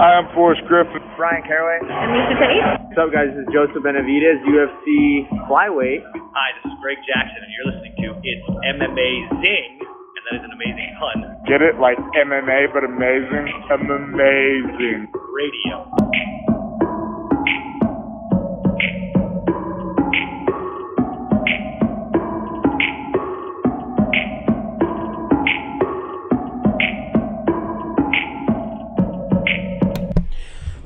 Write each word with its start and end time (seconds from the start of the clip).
Hi, 0.00 0.16
I'm 0.16 0.32
Forrest 0.32 0.64
Griffin. 0.64 1.04
Bryan 1.12 1.44
Caraway. 1.44 1.76
Anissa 1.84 2.32
Tate. 2.40 2.88
What's 2.88 2.96
up, 2.96 3.12
guys? 3.12 3.36
This 3.36 3.44
is 3.44 3.52
Joseph 3.52 3.84
Benavidez, 3.84 4.40
UFC 4.48 5.28
flyweight. 5.44 6.00
Hi, 6.32 6.48
this 6.56 6.72
is 6.72 6.76
Greg 6.80 6.96
Jackson, 7.04 7.36
and 7.36 7.52
you're 7.52 7.68
listening 7.68 7.92
to 8.00 8.06
It's 8.24 8.46
MMA 8.80 9.10
Zing, 9.44 9.76
and 9.84 10.22
that 10.24 10.40
is 10.40 10.44
an 10.48 10.56
amazing 10.56 10.96
pun. 10.96 11.44
Get 11.44 11.60
it? 11.60 11.76
Like 11.76 12.00
MMA, 12.16 12.72
but 12.72 12.80
amazing? 12.80 13.44
Amazing. 13.76 15.12
Radio. 15.36 15.84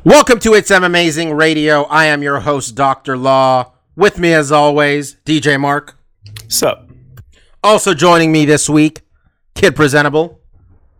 Welcome 0.04 0.38
to 0.40 0.52
It's 0.52 0.70
M 0.70 0.84
Amazing 0.84 1.32
Radio. 1.32 1.84
I 1.84 2.04
am 2.06 2.22
your 2.22 2.40
host, 2.40 2.74
Dr. 2.74 3.16
Law. 3.16 3.72
With 3.96 4.18
me, 4.18 4.34
as 4.34 4.52
always, 4.52 5.14
DJ 5.24 5.58
Mark. 5.58 5.96
Sup? 6.46 6.90
Also 7.62 7.94
joining 7.94 8.30
me 8.30 8.44
this 8.44 8.68
week, 8.68 9.00
Kid 9.54 9.74
Presentable. 9.74 10.40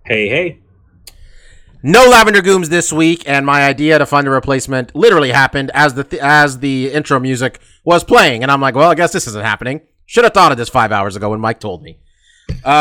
Hey, 0.07 0.29
hey. 0.29 0.59
No 1.83 2.09
Lavender 2.09 2.41
Gooms 2.41 2.69
this 2.69 2.95
week, 2.95 3.25
and 3.27 3.45
my 3.45 3.65
idea 3.67 3.99
to 3.99 4.07
find 4.07 4.27
a 4.27 4.31
replacement 4.31 4.97
literally 4.97 5.33
happened 5.33 5.71
as 5.75 5.93
the 5.93 6.05
th- 6.05 6.23
as 6.23 6.61
the 6.61 6.91
intro 6.91 7.21
music 7.21 7.61
was 7.85 8.05
playing, 8.05 8.43
and 8.43 8.51
I'm 8.51 8.63
like, 8.63 8.75
well, 8.75 8.91
I 8.91 8.95
guess 8.95 9.13
this 9.13 9.27
isn't 9.27 9.45
happening. 9.45 9.83
Should 10.07 10.25
have 10.25 10.33
thought 10.33 10.51
of 10.53 10.57
this 10.57 10.71
five 10.71 10.93
hours 10.93 11.15
ago 11.15 11.29
when 11.31 11.41
Mike 11.41 11.61
told 11.61 11.83
me. 11.83 11.99
Um, 12.65 12.73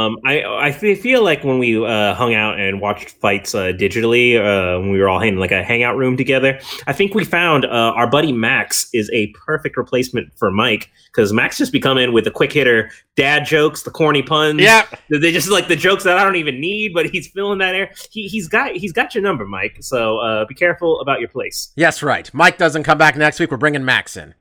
Um, 0.00 0.16
I 0.24 0.42
I 0.44 0.72
feel 0.72 1.22
like 1.22 1.44
when 1.44 1.58
we 1.58 1.76
uh, 1.84 2.14
hung 2.14 2.34
out 2.34 2.58
and 2.58 2.80
watched 2.80 3.10
fights 3.10 3.54
uh, 3.54 3.72
digitally, 3.72 4.36
uh, 4.36 4.80
when 4.80 4.90
we 4.90 4.98
were 4.98 5.08
all 5.08 5.20
in 5.20 5.36
like 5.36 5.50
a 5.52 5.62
hangout 5.62 5.96
room 5.96 6.16
together, 6.16 6.58
I 6.86 6.92
think 6.92 7.14
we 7.14 7.24
found 7.24 7.64
uh, 7.64 7.68
our 7.68 8.08
buddy 8.08 8.32
Max 8.32 8.88
is 8.92 9.10
a 9.12 9.28
perfect 9.28 9.76
replacement 9.76 10.32
for 10.36 10.50
Mike 10.50 10.90
because 11.06 11.32
Max 11.32 11.58
just 11.58 11.72
be 11.72 11.80
coming 11.80 12.12
with 12.12 12.24
the 12.24 12.30
quick 12.30 12.52
hitter 12.52 12.90
dad 13.16 13.44
jokes, 13.44 13.82
the 13.82 13.90
corny 13.90 14.22
puns. 14.22 14.60
Yeah. 14.60 14.86
they 15.10 15.32
just 15.32 15.48
like 15.48 15.68
the 15.68 15.76
jokes 15.76 16.04
that 16.04 16.16
I 16.18 16.24
don't 16.24 16.36
even 16.36 16.60
need, 16.60 16.92
but 16.94 17.06
he's 17.06 17.28
filling 17.28 17.58
that 17.58 17.74
air. 17.74 17.92
He 18.10 18.28
he's 18.28 18.48
got 18.48 18.72
he's 18.72 18.92
got 18.92 19.14
your 19.14 19.22
number, 19.22 19.46
Mike. 19.46 19.78
So 19.80 20.18
uh, 20.18 20.44
be 20.46 20.54
careful 20.54 21.00
about 21.00 21.20
your 21.20 21.28
place. 21.28 21.72
Yes, 21.76 22.02
right. 22.02 22.32
Mike 22.34 22.58
doesn't 22.58 22.82
come 22.82 22.98
back 22.98 23.16
next 23.16 23.40
week. 23.40 23.50
We're 23.50 23.56
bringing 23.56 23.84
Max 23.84 24.16
in. 24.16 24.34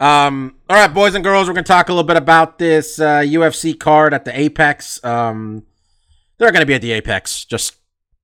Um, 0.00 0.56
all 0.70 0.76
right, 0.76 0.92
boys 0.92 1.14
and 1.14 1.24
girls, 1.24 1.48
we're 1.48 1.54
to 1.64 1.68
talk 1.68 1.88
a 1.88 1.92
little 1.92 2.06
bit 2.06 2.16
about 2.16 2.58
this 2.58 3.00
uh, 3.00 3.20
UFC 3.20 3.78
card 3.78 4.14
at 4.14 4.24
the 4.24 4.38
Apex. 4.38 5.02
Um, 5.04 5.64
they're 6.38 6.52
to 6.60 6.66
be 6.66 6.74
at 6.74 6.82
the 6.82 6.92
Apex 6.92 7.44
just 7.44 7.76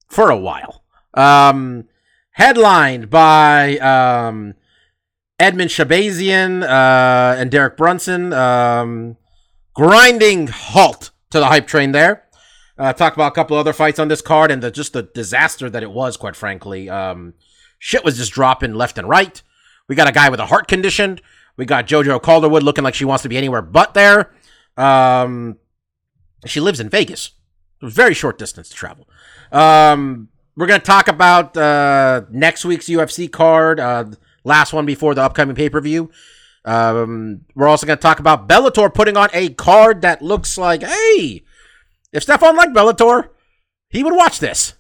for 0.08 0.30
a 0.30 0.36
while. 0.36 0.84
Um, 1.14 1.88
headlined 2.30 3.10
by 3.10 3.78
um, 3.78 4.54
Edmen 5.40 5.66
Shahbazyan 5.66 6.62
uh, 6.62 7.36
and 7.36 7.50
Derek 7.50 7.76
Brunson. 7.76 8.32
Um, 8.32 9.16
grinding 9.74 10.46
halt 10.46 11.10
to 11.30 11.40
the 11.40 11.46
hype 11.46 11.66
train 11.66 11.90
there. 11.90 12.24
Uh, 12.78 12.92
talk 12.92 13.14
about 13.14 13.32
a 13.32 13.34
couple 13.34 13.56
other 13.56 13.72
fights 13.72 13.98
on 13.98 14.08
this 14.08 14.22
card 14.22 14.50
and 14.50 14.62
the, 14.62 14.70
just 14.70 14.92
the 14.92 15.02
disaster 15.02 15.68
that 15.68 15.82
it 15.82 15.90
was, 15.90 16.16
quite 16.16 16.36
frankly. 16.36 16.88
Um, 16.88 17.34
shit 17.80 18.04
was 18.04 18.16
just 18.16 18.32
dropping 18.32 18.74
left 18.74 18.96
and 18.96 19.08
right. 19.08 19.42
We 19.88 19.96
got 19.96 20.08
a 20.08 20.12
guy 20.12 20.28
with 20.28 20.40
a 20.40 20.46
heart 20.46 20.68
condition. 20.68 21.20
We 21.56 21.64
got 21.64 21.86
JoJo 21.86 22.20
Calderwood 22.22 22.62
looking 22.62 22.84
like 22.84 22.94
she 22.94 23.04
wants 23.04 23.22
to 23.22 23.28
be 23.28 23.36
anywhere 23.36 23.62
but 23.62 23.94
there. 23.94 24.32
Um, 24.76 25.58
she 26.46 26.60
lives 26.60 26.80
in 26.80 26.88
Vegas. 26.88 27.30
Very 27.82 28.14
short 28.14 28.38
distance 28.38 28.68
to 28.70 28.74
travel. 28.74 29.08
Um, 29.52 30.28
we're 30.56 30.66
going 30.66 30.80
to 30.80 30.86
talk 30.86 31.08
about 31.08 31.56
uh, 31.56 32.22
next 32.30 32.64
week's 32.64 32.86
UFC 32.86 33.30
card, 33.30 33.80
uh, 33.80 34.04
last 34.44 34.72
one 34.72 34.86
before 34.86 35.14
the 35.14 35.22
upcoming 35.22 35.54
pay 35.54 35.68
per 35.68 35.80
view. 35.80 36.10
Um, 36.64 37.42
we're 37.54 37.68
also 37.68 37.86
going 37.86 37.98
to 37.98 38.02
talk 38.02 38.20
about 38.20 38.48
Bellator 38.48 38.92
putting 38.92 39.16
on 39.16 39.28
a 39.32 39.50
card 39.50 40.02
that 40.02 40.22
looks 40.22 40.56
like, 40.56 40.82
hey, 40.82 41.42
if 42.12 42.22
Stefan 42.22 42.56
liked 42.56 42.74
Bellator, 42.74 43.28
he 43.90 44.02
would 44.02 44.14
watch 44.14 44.38
this. 44.38 44.74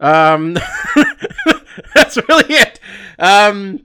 Um, 0.00 0.54
that's 1.94 2.16
really 2.28 2.54
it. 2.54 2.80
Um, 3.18 3.84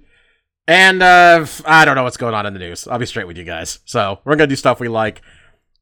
and 0.67 1.01
uh, 1.01 1.45
I 1.65 1.85
don't 1.85 1.95
know 1.95 2.03
what's 2.03 2.17
going 2.17 2.33
on 2.33 2.45
in 2.45 2.53
the 2.53 2.59
news. 2.59 2.87
I'll 2.87 2.99
be 2.99 3.05
straight 3.05 3.27
with 3.27 3.37
you 3.37 3.43
guys. 3.43 3.79
So 3.85 4.19
we're 4.25 4.35
gonna 4.35 4.47
do 4.47 4.55
stuff 4.55 4.79
we 4.79 4.87
like. 4.87 5.21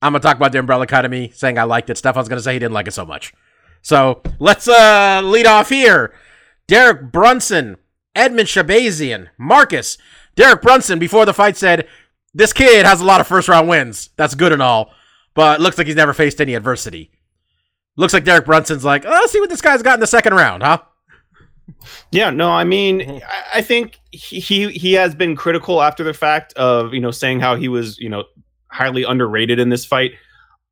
I'm 0.02 0.14
gonna 0.14 0.22
talk 0.22 0.38
about 0.38 0.52
the 0.52 0.60
Umbrella 0.60 0.84
Academy, 0.84 1.32
saying 1.34 1.58
I 1.58 1.64
liked 1.64 1.90
it. 1.90 1.98
Stefan's 1.98 2.30
gonna 2.30 2.42
say 2.42 2.54
he 2.54 2.60
didn't 2.60 2.74
like 2.74 2.88
it 2.88 2.94
so 2.94 3.06
much. 3.06 3.34
So 3.82 4.22
let's 4.40 4.68
uh 4.68 5.22
lead 5.24 5.46
off 5.48 5.70
here. 5.70 6.14
Derek 6.68 7.12
Brunson, 7.12 7.78
Edmen 8.16 8.46
Shahbazyan, 8.46 9.30
Marcus. 9.38 9.98
Derek 10.36 10.62
Brunson 10.62 11.00
before 11.00 11.26
the 11.26 11.34
fight 11.34 11.58
said, 11.58 11.88
"This 12.34 12.54
kid 12.54 12.86
has 12.86 13.02
a 13.02 13.06
lot 13.06 13.22
of 13.22 13.28
first 13.28 13.48
round 13.48 13.68
wins. 13.68 14.10
That's 14.16 14.36
good 14.36 14.52
and 14.52 14.62
all, 14.62 14.94
but 15.34 15.62
looks 15.62 15.78
like 15.78 15.88
he's 15.88 15.96
never 15.96 16.14
faced 16.14 16.42
any 16.42 16.54
adversity." 16.56 17.12
Looks 17.98 18.14
like 18.14 18.26
Derek 18.26 18.46
Brunson's 18.46 18.84
like, 18.84 19.06
oh, 19.06 19.10
let's 19.10 19.32
see 19.32 19.40
what 19.40 19.50
this 19.50 19.62
guy's 19.62 19.82
got 19.82 19.94
in 19.94 20.00
the 20.02 20.08
second 20.08 20.34
round, 20.34 20.64
huh? 20.64 20.80
Yeah, 22.12 22.30
no, 22.30 22.50
I 22.52 22.64
mean, 22.64 23.22
I- 23.28 23.44
I 23.56 23.62
think 23.62 24.00
he 24.12 24.40
he 24.40 24.70
he 24.70 24.94
has 24.94 25.16
been 25.16 25.36
critical 25.36 25.82
after 25.82 26.04
the 26.04 26.14
fact 26.14 26.54
of 26.54 26.94
you 26.94 27.00
know 27.00 27.12
saying 27.12 27.40
how 27.40 27.56
he 27.56 27.68
was 27.68 27.98
you 28.00 28.10
know 28.10 28.24
highly 28.72 29.04
underrated 29.04 29.60
in 29.60 29.70
this 29.70 29.86
fight, 29.86 30.12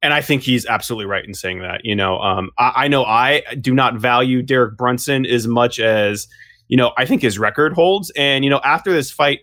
and 0.02 0.14
I 0.14 0.22
think 0.22 0.44
he's 0.44 0.66
absolutely 0.66 1.06
right 1.06 1.26
in 1.26 1.34
saying 1.34 1.60
that. 1.60 1.82
You 1.84 1.96
know, 1.96 2.20
um, 2.20 2.52
I, 2.58 2.72
I 2.76 2.88
know 2.88 3.06
I 3.06 3.44
do 3.62 3.74
not 3.74 3.96
value 3.98 4.42
Derek 4.42 4.78
Brunson 4.78 5.26
as 5.26 5.48
much 5.48 5.80
as 5.80 6.28
you 6.68 6.78
know 6.78 6.92
I 6.98 7.06
think 7.06 7.22
his 7.22 7.40
record 7.40 7.74
holds, 7.74 8.12
and 8.16 8.44
you 8.44 8.50
know 8.50 8.62
after 8.64 8.92
this 8.92 9.10
fight, 9.12 9.40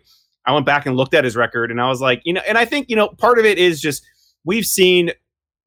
I 0.47 0.53
went 0.53 0.67
back 0.67 0.87
and 0.87 0.97
looked 0.97 1.15
at 1.15 1.25
his 1.25 1.37
record, 1.37 1.71
and 1.71 1.81
I 1.81 1.89
was 1.89 2.01
like, 2.01 2.23
you 2.25 2.33
know, 2.33 2.43
and 2.47 2.57
I 2.59 2.65
think 2.65 2.89
you 2.89 2.97
know 2.97 3.09
part 3.09 3.39
of 3.39 3.45
it 3.45 3.59
is 3.59 3.81
just 3.81 4.05
we've 4.45 4.67
seen 4.67 5.11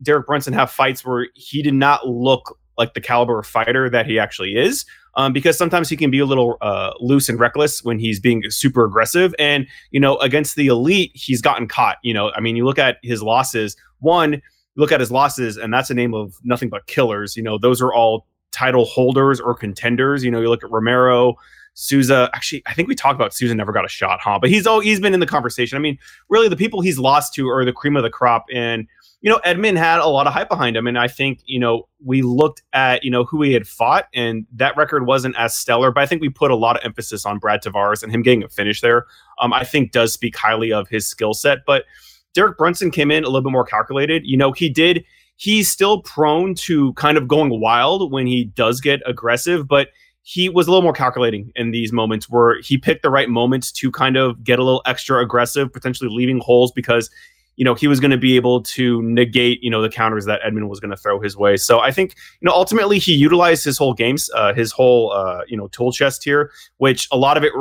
Derek 0.02 0.28
Brunson 0.28 0.54
have 0.54 0.72
fights 0.72 1.06
where 1.06 1.28
he 1.36 1.62
did 1.62 1.74
not 1.74 2.08
look 2.08 2.58
like 2.78 2.94
the 2.94 3.02
caliber 3.02 3.40
of 3.40 3.46
fighter 3.48 3.90
that 3.90 4.06
he 4.06 4.18
actually 4.20 4.56
is. 4.56 4.86
Um, 5.16 5.32
because 5.32 5.58
sometimes 5.58 5.90
he 5.90 5.96
can 5.96 6.10
be 6.10 6.20
a 6.20 6.26
little 6.26 6.58
uh, 6.62 6.92
loose 7.00 7.30
and 7.30 7.40
reckless 7.40 7.84
when 7.84 8.00
he's 8.00 8.20
being 8.20 8.42
super 8.50 8.84
aggressive. 8.84 9.36
And, 9.38 9.68
you 9.92 10.00
know, 10.00 10.18
against 10.18 10.56
the 10.56 10.68
elite, 10.68 11.12
he's 11.14 11.40
gotten 11.40 11.68
caught. 11.68 11.98
You 12.02 12.16
know, 12.16 12.32
I 12.32 12.40
mean, 12.40 12.56
you 12.56 12.66
look 12.66 12.80
at 12.80 12.98
his 13.04 13.22
losses, 13.22 13.78
one, 14.00 14.42
look 14.76 14.92
at 14.92 15.00
his 15.00 15.12
losses, 15.12 15.56
and 15.58 15.72
that's 15.72 15.92
a 15.92 15.94
name 15.94 16.16
of 16.16 16.36
nothing 16.44 16.70
but 16.70 16.88
killers. 16.88 17.38
You 17.38 17.44
know, 17.44 17.60
those 17.60 17.80
are 17.80 17.94
all 17.94 18.26
title 18.52 18.86
holders 18.86 19.40
or 19.40 19.54
contenders. 19.54 20.24
You 20.24 20.32
know, 20.32 20.42
you 20.42 20.50
look 20.50 20.64
at 20.64 20.72
Romero, 20.72 21.36
Souza. 21.76 22.30
Actually, 22.34 22.64
I 22.66 22.74
think 22.74 22.88
we 22.88 22.96
talked 22.96 23.16
about 23.16 23.34
Souza 23.34 23.54
never 23.54 23.72
got 23.72 23.86
a 23.86 23.90
shot, 23.90 24.20
huh? 24.22 24.40
But 24.40 24.50
he's 24.50 24.66
all 24.66 24.80
he's 24.80 25.00
been 25.00 25.14
in 25.14 25.20
the 25.20 25.28
conversation. 25.28 25.76
I 25.76 25.80
mean, 25.80 25.98
really, 26.30 26.48
the 26.48 26.56
people 26.56 26.82
he's 26.82 26.98
lost 26.98 27.34
to 27.36 27.50
are 27.50 27.66
the 27.66 27.74
cream 27.74 27.96
of 27.96 28.04
the 28.04 28.10
crop. 28.10 28.46
And 28.54 28.88
you 29.24 29.30
know, 29.30 29.40
Edmen 29.46 29.78
had 29.78 30.00
a 30.00 30.06
lot 30.06 30.28
of 30.28 30.34
hype 30.34 30.50
behind 30.50 30.76
him, 30.76 30.86
and 30.86 31.00
I 31.00 31.08
think 31.08 31.40
you 31.46 31.58
know 31.58 31.88
we 32.04 32.22
looked 32.22 32.62
at 32.74 33.06
you 33.06 33.10
know 33.10 33.24
who 33.24 33.42
he 33.42 33.54
had 33.54 33.66
fought, 33.66 34.10
and 34.14 34.46
that 34.52 34.76
record 34.76 35.08
wasn't 35.08 35.38
as 35.38 35.56
stellar. 35.56 35.92
But 35.92 36.04
I 36.04 36.06
think 36.06 36.22
we 36.22 36.28
put 36.28 36.52
a 36.52 36.58
lot 36.58 36.76
of 36.76 36.84
emphasis 36.84 37.26
on 37.26 37.40
Brad 37.40 37.64
Tavares 37.64 38.04
and 38.04 38.12
him 38.12 38.22
getting 38.22 38.44
a 38.44 38.50
finish 38.50 38.82
there. 38.82 39.06
Um, 39.40 39.54
I 39.54 39.64
think 39.64 39.94
does 39.94 40.12
speak 40.12 40.36
highly 40.36 40.74
of 40.74 40.90
his 40.90 41.08
skill 41.08 41.34
set. 41.34 41.60
But 41.66 41.86
Derek 42.34 42.58
Brunson 42.58 42.92
came 42.92 43.12
in 43.12 43.24
a 43.24 43.28
little 43.28 43.44
bit 43.44 43.54
more 43.54 43.64
calculated. 43.64 44.24
You 44.26 44.36
know, 44.36 44.52
he 44.52 44.68
did. 44.68 45.06
He's 45.38 45.72
still 45.72 46.02
prone 46.02 46.54
to 46.56 46.92
kind 46.94 47.18
of 47.18 47.30
going 47.30 47.62
wild 47.62 48.12
when 48.12 48.28
he 48.28 48.44
does 48.44 48.82
get 48.82 49.02
aggressive, 49.06 49.70
but 49.70 49.88
he 50.24 50.50
was 50.50 50.68
a 50.68 50.70
little 50.70 50.84
more 50.84 50.94
calculating 50.94 51.52
in 51.56 51.72
these 51.72 51.94
moments 51.94 52.30
where 52.30 52.60
he 52.62 52.78
picked 52.78 53.04
the 53.04 53.10
right 53.10 53.30
moments 53.30 53.72
to 53.72 53.90
kind 53.90 54.18
of 54.18 54.44
get 54.44 54.60
a 54.60 54.64
little 54.64 54.82
extra 54.86 55.22
aggressive, 55.24 55.72
potentially 55.72 56.10
leaving 56.14 56.40
holes 56.40 56.74
because 56.74 57.10
you 57.56 57.66
know 57.66 57.76
he 57.76 57.88
was 57.88 58.00
going 58.00 58.12
to 58.12 58.18
be 58.18 58.36
able 58.36 58.62
to 58.62 59.02
negate 59.04 59.64
you 59.64 59.70
know 59.70 59.82
the 59.82 59.90
counters 59.90 60.26
that 60.26 60.42
Edmen 60.42 60.68
was 60.68 60.80
going 60.80 60.92
to 60.92 60.98
throw 60.98 61.20
his 61.20 61.38
way. 61.38 61.58
So 61.58 61.80
I 61.80 61.92
think 61.92 62.16
you 62.42 62.46
know 62.48 62.52
ultimately 62.52 63.00
he 63.00 63.14
utilized 63.14 63.64
his 63.64 63.78
whole 63.78 63.94
games, 63.94 64.30
uh, 64.36 64.54
his 64.54 64.72
whole 64.72 65.12
uh, 65.12 65.42
you 65.48 65.58
know 65.58 65.68
tool 65.68 65.92
chest 65.92 66.24
here, 66.24 66.52
which 66.78 67.08
a 67.12 67.18
lot 67.18 67.38
of 67.38 67.44
it. 67.44 67.52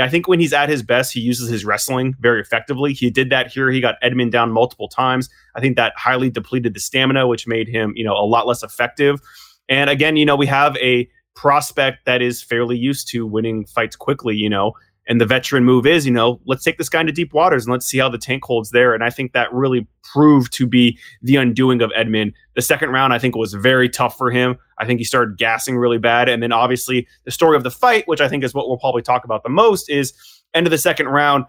I 0.00 0.08
think 0.08 0.28
when 0.28 0.40
he's 0.40 0.52
at 0.52 0.68
his 0.68 0.82
best, 0.82 1.12
he 1.12 1.20
uses 1.20 1.48
his 1.48 1.64
wrestling 1.64 2.14
very 2.20 2.40
effectively. 2.40 2.92
He 2.92 3.10
did 3.10 3.30
that 3.30 3.48
here. 3.48 3.70
He 3.70 3.80
got 3.80 4.00
Edmen 4.02 4.30
down 4.30 4.50
multiple 4.50 4.88
times. 4.88 5.28
I 5.54 5.60
think 5.60 5.76
that 5.76 5.92
highly 5.96 6.30
depleted 6.30 6.74
the 6.74 6.80
stamina, 6.80 7.26
which 7.26 7.46
made 7.46 7.68
him 7.68 7.92
you 7.96 8.04
know 8.04 8.14
a 8.14 8.26
lot 8.26 8.46
less 8.46 8.62
effective. 8.62 9.20
And 9.68 9.90
again, 9.90 10.16
you 10.16 10.24
know 10.24 10.36
we 10.36 10.46
have 10.46 10.76
a 10.78 11.08
prospect 11.34 12.04
that 12.06 12.22
is 12.22 12.42
fairly 12.42 12.76
used 12.76 13.08
to 13.08 13.26
winning 13.26 13.66
fights 13.66 13.96
quickly. 13.96 14.36
You 14.36 14.48
know. 14.48 14.72
And 15.06 15.20
the 15.20 15.26
veteran 15.26 15.64
move 15.64 15.86
is, 15.86 16.06
you 16.06 16.12
know, 16.12 16.40
let's 16.46 16.64
take 16.64 16.78
this 16.78 16.88
guy 16.88 17.00
into 17.00 17.12
deep 17.12 17.34
waters 17.34 17.66
and 17.66 17.72
let's 17.72 17.84
see 17.84 17.98
how 17.98 18.08
the 18.08 18.18
tank 18.18 18.42
holds 18.44 18.70
there. 18.70 18.94
And 18.94 19.04
I 19.04 19.10
think 19.10 19.32
that 19.32 19.52
really 19.52 19.86
proved 20.02 20.52
to 20.54 20.66
be 20.66 20.98
the 21.22 21.36
undoing 21.36 21.82
of 21.82 21.90
Edmen. 21.90 22.32
The 22.54 22.62
second 22.62 22.90
round, 22.90 23.12
I 23.12 23.18
think, 23.18 23.36
was 23.36 23.52
very 23.52 23.88
tough 23.88 24.16
for 24.16 24.30
him. 24.30 24.56
I 24.78 24.86
think 24.86 25.00
he 25.00 25.04
started 25.04 25.36
gassing 25.36 25.76
really 25.76 25.98
bad. 25.98 26.28
And 26.28 26.42
then 26.42 26.52
obviously 26.52 27.06
the 27.24 27.30
story 27.30 27.56
of 27.56 27.64
the 27.64 27.70
fight, 27.70 28.08
which 28.08 28.22
I 28.22 28.28
think 28.28 28.44
is 28.44 28.54
what 28.54 28.68
we'll 28.68 28.78
probably 28.78 29.02
talk 29.02 29.24
about 29.24 29.42
the 29.42 29.50
most, 29.50 29.90
is 29.90 30.14
end 30.54 30.66
of 30.66 30.70
the 30.70 30.78
second 30.78 31.08
round, 31.08 31.44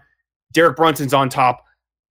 Derek 0.52 0.76
Brunson's 0.76 1.14
on 1.14 1.30
top, 1.30 1.64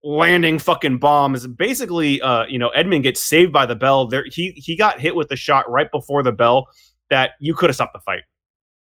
landing 0.03 0.57
fucking 0.57 0.97
bombs. 0.97 1.45
Basically, 1.45 2.21
uh, 2.21 2.45
you 2.45 2.57
know, 2.57 2.71
Edmen 2.75 3.03
gets 3.03 3.21
saved 3.21 3.51
by 3.51 3.65
the 3.65 3.75
bell. 3.75 4.07
There 4.07 4.25
he 4.31 4.51
he 4.51 4.75
got 4.75 4.99
hit 4.99 5.15
with 5.15 5.29
the 5.29 5.35
shot 5.35 5.69
right 5.69 5.91
before 5.91 6.23
the 6.23 6.31
bell 6.31 6.67
that 7.09 7.31
you 7.39 7.53
could 7.53 7.69
have 7.69 7.75
stopped 7.75 7.93
the 7.93 7.99
fight. 7.99 8.23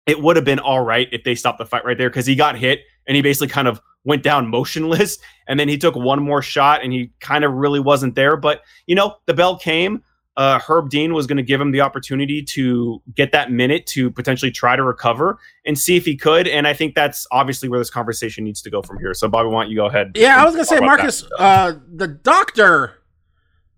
It 0.06 0.22
would 0.22 0.36
have 0.36 0.46
been 0.46 0.60
all 0.60 0.82
right 0.82 1.08
if 1.12 1.24
they 1.24 1.36
stopped 1.36 1.60
the 1.60 1.66
fight 1.66 1.86
right 1.86 1.98
there 1.98 2.10
because 2.10 2.26
he 2.26 2.36
got 2.36 2.58
hit 2.58 2.82
and 3.08 3.16
he 3.16 3.22
basically 3.22 3.48
kind 3.48 3.68
of 3.68 3.82
went 4.04 4.24
down 4.24 4.48
motionless 4.50 5.18
and 5.48 5.60
then 5.60 5.68
he 5.68 5.78
took 5.78 5.96
one 5.96 6.22
more 6.22 6.42
shot 6.42 6.84
and 6.84 6.92
he 6.92 7.12
kind 7.20 7.44
of 7.44 7.54
really 7.54 7.80
wasn't 7.80 8.16
there. 8.16 8.38
But 8.38 8.62
you 8.88 8.96
know, 8.96 9.16
the 9.26 9.34
bell 9.34 9.58
came. 9.58 10.04
Uh, 10.36 10.58
Herb 10.58 10.90
Dean 10.90 11.14
was 11.14 11.28
going 11.28 11.38
to 11.38 11.44
give 11.44 11.62
him 11.62 11.72
the 11.72 11.82
opportunity 11.82 12.42
to 12.42 13.02
get 13.14 13.32
that 13.34 13.52
minute 13.52 13.86
to 13.86 14.10
potentially 14.10 14.52
try 14.52 14.76
to 14.76 14.82
recover 14.82 15.38
and 15.64 15.78
see 15.78 15.96
if 15.96 16.06
he 16.06 16.16
could. 16.16 16.48
And 16.48 16.68
I 16.68 16.74
think 16.74 16.96
that's 16.96 17.28
obviously 17.32 17.70
where 17.70 17.80
this 17.80 17.92
conversation 17.92 18.44
needs 18.44 18.60
to 18.64 18.72
go 18.72 18.82
from 18.82 18.98
here. 18.98 19.14
So, 19.14 19.28
Bobby, 19.28 19.50
why 19.50 19.64
don't 19.64 19.70
you 19.70 19.76
go 19.76 19.86
ahead? 19.86 20.14
Yeah, 20.16 20.42
I 20.42 20.46
was 20.46 20.56
gonna 20.56 20.66
say, 20.66 20.80
Marcus, 20.80 21.24
uh, 21.38 21.74
the 21.88 22.08
doctor. 22.08 23.00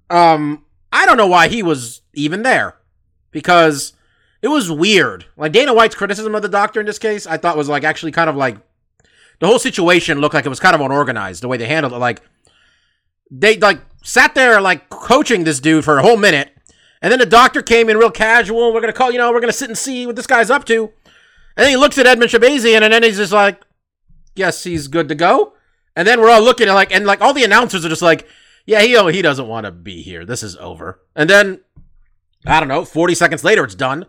Um, 0.10 0.64
I 0.94 1.06
don't 1.06 1.18
know 1.18 1.28
why 1.28 1.50
he 1.50 1.62
was 1.62 2.02
even 2.14 2.44
there, 2.44 2.78
because 3.32 3.92
it 4.46 4.50
was 4.50 4.72
weird. 4.72 5.26
Like 5.36 5.54
Dana 5.54 5.74
White's 5.74 5.96
criticism 5.96 6.36
of 6.36 6.44
the 6.44 6.48
doctor 6.48 6.80
in 6.80 6.86
this 6.86 7.00
case, 7.00 7.26
I 7.26 7.36
thought 7.36 7.58
was 7.58 7.68
like 7.68 7.84
actually 7.84 8.12
kind 8.12 8.30
of 8.30 8.36
like 8.36 8.58
the 9.40 9.48
whole 9.48 9.58
situation 9.58 10.22
looked 10.22 10.36
like 10.36 10.46
it 10.46 10.50
was 10.50 10.60
kind 10.60 10.76
of 10.76 10.82
unorganized 10.82 11.42
the 11.42 11.48
way 11.48 11.58
they 11.58 11.66
handled 11.66 11.94
it. 11.94 11.98
Like 11.98 12.22
they 13.32 13.58
like 13.58 13.82
sat 14.04 14.36
there 14.36 14.62
like 14.62 14.88
coaching 14.90 15.46
this 15.46 15.60
dude 15.60 15.84
for 15.84 15.98
a 15.98 16.04
whole 16.04 16.16
minute, 16.16 16.56
and 17.02 17.12
then 17.12 17.18
the 17.18 17.26
doctor 17.26 17.64
came 17.64 17.90
in 17.90 17.98
real 17.98 18.12
casual. 18.12 18.72
We're 18.72 18.82
gonna 18.82 18.94
call, 18.94 19.12
you 19.12 19.18
know, 19.18 19.32
we're 19.32 19.40
gonna 19.40 19.52
sit 19.52 19.68
and 19.68 19.78
see 19.78 20.06
what 20.06 20.16
this 20.16 20.28
guy's 20.28 20.52
up 20.52 20.64
to. 20.66 20.84
And 21.58 21.64
then 21.64 21.70
he 21.70 21.78
looks 21.78 21.98
at 21.98 22.06
Edmen 22.06 22.30
Shahbazyan, 22.30 22.84
and 22.84 22.94
then 22.94 23.02
he's 23.02 23.18
just 23.18 23.34
like, 23.34 23.60
"Yes, 24.36 24.64
he's 24.64 24.88
good 24.88 25.10
to 25.10 25.16
go." 25.16 25.54
And 25.96 26.08
then 26.08 26.22
we're 26.22 26.30
all 26.30 26.44
looking 26.44 26.68
at 26.68 26.76
like, 26.76 26.94
and 26.94 27.08
like 27.08 27.20
all 27.20 27.34
the 27.34 27.46
announcers 27.46 27.84
are 27.84 27.90
just 27.90 28.04
like, 28.04 28.28
"Yeah, 28.68 28.82
he 28.82 29.12
he 29.12 29.24
doesn't 29.24 29.48
want 29.48 29.66
to 29.66 29.72
be 29.72 30.04
here. 30.04 30.24
This 30.24 30.44
is 30.44 30.56
over." 30.58 31.00
And 31.16 31.28
then 31.28 31.62
I 32.46 32.60
don't 32.60 32.70
know, 32.70 32.86
forty 32.86 33.16
seconds 33.16 33.44
later, 33.44 33.64
it's 33.64 33.74
done. 33.74 34.06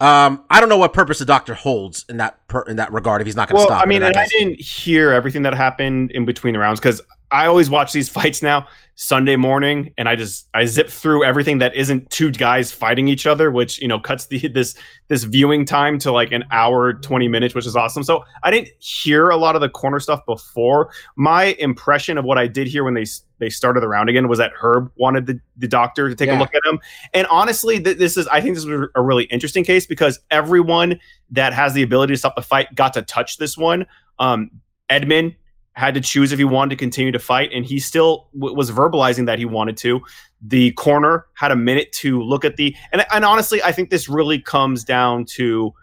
Um, 0.00 0.44
I 0.50 0.60
don't 0.60 0.68
know 0.68 0.76
what 0.76 0.92
purpose 0.92 1.20
the 1.20 1.24
doctor 1.24 1.54
holds 1.54 2.04
in 2.08 2.16
that 2.16 2.46
per, 2.48 2.62
in 2.62 2.76
that 2.76 2.92
regard 2.92 3.20
if 3.20 3.26
he's 3.26 3.36
not 3.36 3.48
going 3.48 3.56
to 3.56 3.60
well, 3.60 3.78
stop. 3.78 3.82
I 3.82 3.86
mean, 3.86 4.02
I 4.02 4.08
I 4.08 4.26
didn't 4.26 4.60
hear 4.60 5.12
everything 5.12 5.42
that 5.42 5.54
happened 5.54 6.10
in 6.10 6.24
between 6.24 6.54
the 6.54 6.60
rounds 6.60 6.80
because 6.80 7.00
I 7.34 7.46
always 7.46 7.68
watch 7.68 7.92
these 7.92 8.08
fights 8.08 8.42
now 8.42 8.68
Sunday 8.94 9.34
morning, 9.34 9.92
and 9.98 10.08
I 10.08 10.14
just 10.14 10.48
I 10.54 10.66
zip 10.66 10.88
through 10.88 11.24
everything 11.24 11.58
that 11.58 11.74
isn't 11.74 12.08
two 12.10 12.30
guys 12.30 12.70
fighting 12.70 13.08
each 13.08 13.26
other, 13.26 13.50
which 13.50 13.82
you 13.82 13.88
know 13.88 13.98
cuts 13.98 14.26
the 14.26 14.46
this 14.54 14.76
this 15.08 15.24
viewing 15.24 15.64
time 15.64 15.98
to 15.98 16.12
like 16.12 16.30
an 16.30 16.44
hour 16.52 16.92
twenty 16.92 17.26
minutes, 17.26 17.52
which 17.54 17.66
is 17.66 17.74
awesome. 17.74 18.04
So 18.04 18.24
I 18.44 18.52
didn't 18.52 18.68
hear 18.78 19.30
a 19.30 19.36
lot 19.36 19.56
of 19.56 19.60
the 19.62 19.68
corner 19.68 19.98
stuff 19.98 20.24
before. 20.26 20.92
My 21.16 21.56
impression 21.58 22.18
of 22.18 22.24
what 22.24 22.38
I 22.38 22.46
did 22.46 22.68
hear 22.68 22.84
when 22.84 22.94
they 22.94 23.04
they 23.40 23.50
started 23.50 23.80
the 23.80 23.88
round 23.88 24.08
again 24.08 24.28
was 24.28 24.38
that 24.38 24.52
Herb 24.54 24.92
wanted 24.96 25.26
the, 25.26 25.40
the 25.56 25.66
doctor 25.66 26.08
to 26.08 26.14
take 26.14 26.28
Yeah. 26.28 26.38
a 26.38 26.40
look 26.40 26.54
at 26.54 26.64
him, 26.64 26.78
and 27.14 27.26
honestly, 27.26 27.82
th- 27.82 27.98
this 27.98 28.16
is 28.16 28.28
I 28.28 28.40
think 28.40 28.54
this 28.54 28.64
is 28.64 28.88
a 28.94 29.02
really 29.02 29.24
interesting 29.24 29.64
case 29.64 29.86
because 29.86 30.20
everyone 30.30 31.00
that 31.32 31.52
has 31.52 31.72
the 31.74 31.82
ability 31.82 32.12
to 32.14 32.16
stop 32.18 32.36
the 32.36 32.42
fight 32.42 32.72
got 32.76 32.94
to 32.94 33.02
touch 33.02 33.38
this 33.38 33.58
one. 33.58 33.86
Um, 34.20 34.52
Edmen 34.88 35.34
had 35.74 35.94
to 35.94 36.00
choose 36.00 36.32
if 36.32 36.38
he 36.38 36.44
wanted 36.44 36.70
to 36.70 36.76
continue 36.76 37.12
to 37.12 37.18
fight, 37.18 37.50
and 37.52 37.64
he 37.64 37.78
still 37.78 38.28
w- 38.38 38.54
was 38.54 38.70
verbalizing 38.70 39.26
that 39.26 39.38
he 39.38 39.44
wanted 39.44 39.76
to. 39.78 40.00
The 40.40 40.72
corner 40.72 41.26
had 41.34 41.50
a 41.50 41.56
minute 41.56 41.92
to 41.94 42.22
look 42.22 42.44
at 42.44 42.56
the, 42.56 42.74
and, 42.92 43.04
and 43.12 43.24
honestly, 43.24 43.62
I 43.62 43.72
think 43.72 43.90
this 43.90 44.08
really 44.08 44.40
comes 44.40 44.84
down 44.84 45.24
to 45.36 45.74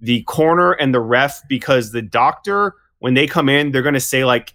the 0.00 0.22
corner 0.22 0.72
and 0.72 0.94
the 0.94 1.00
ref 1.00 1.42
because 1.48 1.92
the 1.92 2.02
doctor, 2.02 2.74
when 3.00 3.14
they 3.14 3.26
come 3.26 3.48
in, 3.48 3.72
they're 3.72 3.82
going 3.82 3.94
to 3.94 4.00
say 4.00 4.24
like, 4.24 4.54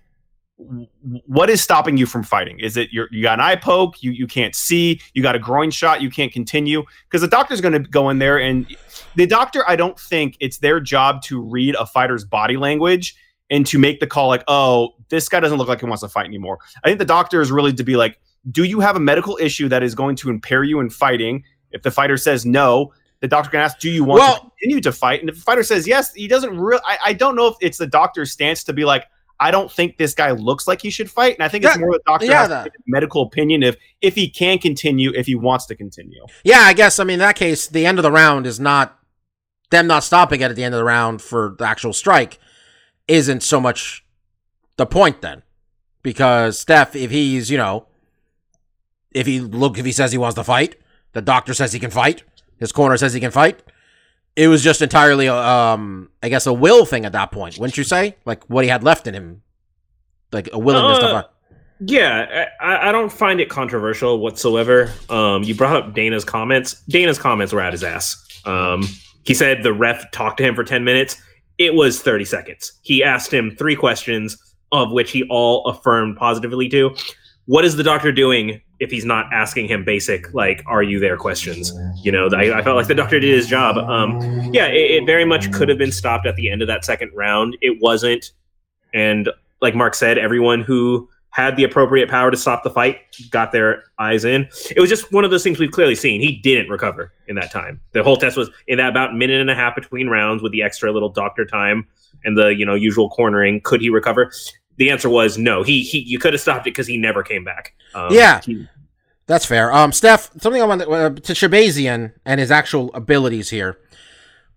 what 0.58 1.50
is 1.50 1.62
stopping 1.62 1.98
you 1.98 2.06
from 2.06 2.24
fighting? 2.24 2.58
Is 2.62 2.78
it 2.78 2.88
you 2.92 3.22
got 3.22 3.40
an 3.40 3.42
eye 3.42 3.58
poke, 3.58 4.02
you 4.02 4.12
you 4.12 4.26
can't 4.26 4.56
see, 4.56 5.02
you 5.14 5.22
got 5.22 5.36
a 5.36 5.40
groin 5.40 5.70
shot, 5.70 6.02
you 6.02 6.10
can't 6.10 6.32
continue? 6.32 6.84
Because 7.04 7.20
the 7.20 7.28
doctor's 7.28 7.60
going 7.60 7.74
to 7.74 7.80
go 7.80 8.10
in 8.10 8.20
there, 8.20 8.40
and 8.40 8.66
the 9.16 9.28
doctor, 9.28 9.68
I 9.68 9.76
don't 9.76 10.00
think 10.00 10.38
it's 10.40 10.60
their 10.60 10.80
job 10.80 11.22
to 11.24 11.42
read 11.42 11.76
a 11.76 11.86
fighter's 11.86 12.24
body 12.24 12.56
language 12.56 13.18
and 13.50 13.66
to 13.68 13.78
make 13.78 14.00
the 14.00 14.08
call 14.08 14.28
like, 14.28 14.44
oh, 14.48 14.96
this 15.10 15.30
guy 15.30 15.40
doesn't 15.40 15.58
look 15.58 15.68
like 15.68 15.80
he 15.80 15.86
wants 15.86 16.02
to 16.02 16.10
fight 16.10 16.26
anymore. 16.26 16.60
I 16.84 16.88
think 16.88 17.00
the 17.00 17.06
doctor 17.06 17.42
is 17.42 17.52
really 17.52 17.74
to 17.74 17.84
be 17.84 17.96
like, 17.96 18.20
do 18.52 18.64
you 18.64 18.80
have 18.80 18.96
a 18.96 19.00
medical 19.00 19.38
issue 19.42 19.70
that 19.70 19.84
is 19.84 19.96
going 19.96 20.16
to 20.18 20.30
impair 20.30 20.64
you 20.64 20.80
in 20.80 20.90
fighting? 20.90 21.44
If 21.72 21.82
the 21.82 21.92
fighter 21.92 22.18
says 22.18 22.46
no, 22.46 22.94
the 23.22 23.28
doctor 23.28 23.50
can 23.50 23.60
ask, 23.60 23.80
do 23.80 23.90
you 23.90 24.04
want 24.04 24.20
Well- 24.20 24.36
to 24.36 24.52
continue 24.62 24.82
to 24.82 24.92
fight? 24.92 25.20
And 25.20 25.30
if 25.30 25.36
the 25.36 25.42
fighter 25.42 25.64
says 25.64 25.88
yes, 25.88 26.14
he 26.14 26.28
doesn't 26.28 26.58
really. 26.58 26.82
I, 26.86 26.98
I 27.06 27.14
don't 27.14 27.36
know 27.36 27.48
if 27.48 27.56
it's 27.62 27.78
the 27.78 27.88
doctor's 27.88 28.32
stance 28.32 28.64
to 28.66 28.74
be 28.74 28.86
like, 28.86 29.06
I 29.40 29.52
don't 29.52 29.70
think 29.70 29.98
this 29.98 30.14
guy 30.14 30.32
looks 30.32 30.66
like 30.66 30.82
he 30.82 30.90
should 30.90 31.12
fight, 31.12 31.36
and 31.36 31.44
I 31.44 31.50
think 31.50 31.66
it's 31.66 31.78
more 31.78 31.92
the 31.92 32.00
doctor 32.06 32.26
yeah, 32.28 32.40
has 32.40 32.50
that- 32.50 32.64
to 32.66 32.70
give 32.70 32.80
a 32.80 32.84
medical 32.88 33.22
opinion 33.24 33.64
if 33.64 33.76
if 34.00 34.16
he 34.16 34.30
can 34.30 34.60
continue, 34.60 35.12
if 35.14 35.26
he 35.26 35.36
wants 35.36 35.66
to 35.66 35.76
continue. 35.76 36.26
Yeah, 36.46 36.60
I 36.62 36.74
guess. 36.74 37.00
I 37.00 37.04
mean, 37.04 37.16
in 37.16 37.20
that 37.20 37.36
case, 37.36 37.68
the 37.68 37.86
end 37.86 38.00
of 38.00 38.04
the 38.04 38.12
round 38.12 38.48
is 38.48 38.60
not 38.62 38.98
them 39.72 39.88
not 39.88 40.04
stopping 40.04 40.40
it 40.42 40.46
at 40.52 40.56
the 40.56 40.64
end 40.64 40.74
of 40.74 40.80
the 40.80 40.86
round 40.86 41.22
for 41.22 41.56
the 41.60 41.66
actual 41.66 41.92
strike. 41.92 42.40
Isn't 43.08 43.44
so 43.44 43.60
much 43.60 44.04
the 44.78 44.86
point 44.86 45.22
then, 45.22 45.44
because 46.02 46.58
Steph, 46.60 46.96
if 46.96 47.12
he's 47.12 47.50
you 47.52 47.58
know, 47.58 47.86
if 49.12 49.28
he 49.28 49.40
look, 49.40 49.78
if 49.78 49.86
he 49.86 49.92
says 49.92 50.12
he 50.12 50.18
wants 50.18 50.36
to 50.36 50.44
fight, 50.44 50.76
the 51.14 51.22
doctor 51.22 51.54
says 51.54 51.72
he 51.74 51.80
can 51.80 51.92
fight, 51.92 52.24
his 52.58 52.72
corner 52.72 52.98
says 52.98 53.14
he 53.14 53.20
can 53.20 53.32
fight. 53.32 53.62
It 54.36 54.50
was 54.50 54.62
just 54.64 54.82
entirely, 54.82 55.30
um, 55.30 56.10
I 56.22 56.28
guess, 56.28 56.46
a 56.46 56.52
will 56.52 56.86
thing 56.86 57.06
at 57.06 57.14
that 57.14 57.32
point, 57.32 57.58
wouldn't 57.58 57.78
you 57.78 57.86
say? 57.86 58.18
Like 58.26 58.44
what 58.50 58.66
he 58.66 58.70
had 58.70 58.84
left 58.84 59.08
in 59.08 59.14
him, 59.14 59.44
like 60.34 60.50
a 60.52 60.60
willingness 60.60 61.00
to 61.00 61.06
Uh, 61.06 61.22
fight. 61.22 61.26
Yeah, 61.80 62.46
I, 62.60 62.90
I 62.90 62.92
don't 62.92 63.12
find 63.12 63.40
it 63.40 63.50
controversial 63.50 64.20
whatsoever. 64.20 64.92
Um, 65.10 65.44
you 65.44 65.56
brought 65.56 65.76
up 65.76 65.94
Dana's 65.94 66.26
comments. 66.26 66.82
Dana's 66.90 67.18
comments 67.20 67.54
were 67.54 67.62
at 67.62 67.72
his 67.74 67.84
ass. 67.84 68.18
Um, 68.46 68.88
he 69.24 69.34
said 69.34 69.64
the 69.64 69.74
ref 69.74 70.10
talked 70.12 70.38
to 70.38 70.44
him 70.44 70.56
for 70.56 70.64
10 70.64 70.84
minutes. 70.84 71.22
It 71.58 71.76
was 71.76 72.02
30 72.02 72.26
seconds. 72.26 72.74
He 72.82 73.04
asked 73.04 73.34
him 73.34 73.56
three 73.56 73.76
questions, 73.76 74.38
of 74.72 74.92
which 74.92 75.12
he 75.12 75.24
all 75.30 75.66
affirmed 75.66 76.18
positively 76.18 76.70
to. 76.70 76.96
What 77.46 77.64
is 77.64 77.76
the 77.76 77.84
doctor 77.84 78.12
doing 78.12 78.62
if 78.80 78.92
he's 78.92 79.06
not 79.06 79.32
asking 79.32 79.68
him 79.68 79.86
basic, 79.86 80.34
like, 80.34 80.62
are 80.68 80.84
you 80.84 81.00
there 81.00 81.16
questions? 81.16 81.72
You 82.04 82.12
know, 82.12 82.28
I, 82.28 82.60
I 82.60 82.62
felt 82.62 82.76
like 82.76 82.88
the 82.88 82.96
doctor 82.96 83.20
did 83.20 83.34
his 83.34 83.48
job. 83.48 83.78
Um, 83.78 84.20
yeah, 84.54 84.66
it, 84.68 84.92
it 84.92 85.06
very 85.06 85.24
much 85.24 85.52
could 85.54 85.70
have 85.70 85.78
been 85.78 85.92
stopped 85.92 86.28
at 86.28 86.36
the 86.36 86.50
end 86.50 86.62
of 86.62 86.68
that 86.68 86.84
second 86.84 87.12
round. 87.14 87.58
It 87.62 87.78
wasn't. 87.82 88.32
And 88.94 89.30
like 89.62 89.76
Mark 89.76 89.96
said, 89.96 90.18
everyone 90.18 90.62
who 90.62 91.08
had 91.36 91.58
the 91.58 91.66
appropriate 91.66 92.10
power 92.10 92.32
to 92.32 92.38
stop 92.38 92.64
the 92.64 92.70
fight 92.70 93.00
got 93.30 93.52
their 93.52 93.84
eyes 94.00 94.24
in. 94.24 94.48
It 94.74 94.80
was 94.80 94.90
just 94.90 95.12
one 95.12 95.26
of 95.26 95.32
those 95.32 95.44
things 95.44 95.60
we've 95.60 95.70
clearly 95.70 95.94
seen. 95.96 96.22
He 96.22 96.38
didn't 96.38 96.70
recover 96.70 97.12
in 97.28 97.36
that 97.36 97.52
time. 97.52 97.82
The 97.92 98.04
whole 98.04 98.16
test 98.16 98.38
was 98.38 98.50
in 98.68 98.78
that 98.78 98.88
about 98.92 99.14
minute 99.14 99.42
and 99.42 99.50
a 99.52 99.56
half 99.56 99.76
between 99.76 100.08
rounds 100.08 100.42
with 100.42 100.54
the 100.54 100.64
extra 100.64 100.94
little 100.94 101.10
doctor 101.10 101.44
time 101.46 101.88
and 102.24 102.38
the 102.38 102.56
you 102.56 102.66
know 102.66 102.74
usual 102.74 103.10
cornering. 103.10 103.60
Could 103.62 103.82
he 103.82 103.90
recover? 103.90 104.32
The 104.78 104.90
answer 104.90 105.10
was 105.10 105.38
no. 105.38 105.62
He 105.62 105.84
he 105.84 106.00
you 106.00 106.20
could 106.20 106.32
have 106.32 106.42
stopped 106.42 106.68
it 106.68 106.72
because 106.72 106.88
he 106.88 106.98
never 106.98 107.22
came 107.22 107.44
back. 107.44 107.74
Um, 107.94 108.14
Yeah. 108.14 108.40
he- 108.42 108.66
That's 109.28 109.46
fair. 109.46 109.74
Um, 109.74 109.92
Steph, 109.92 110.30
something 110.40 110.62
I 110.62 110.66
want 110.66 110.84
to, 110.84 110.90
uh, 110.90 111.10
to 111.10 111.34
Shahbazyan 111.34 112.14
and 112.26 112.40
his 112.40 112.50
actual 112.52 112.92
abilities 112.94 113.50
here. 113.50 113.78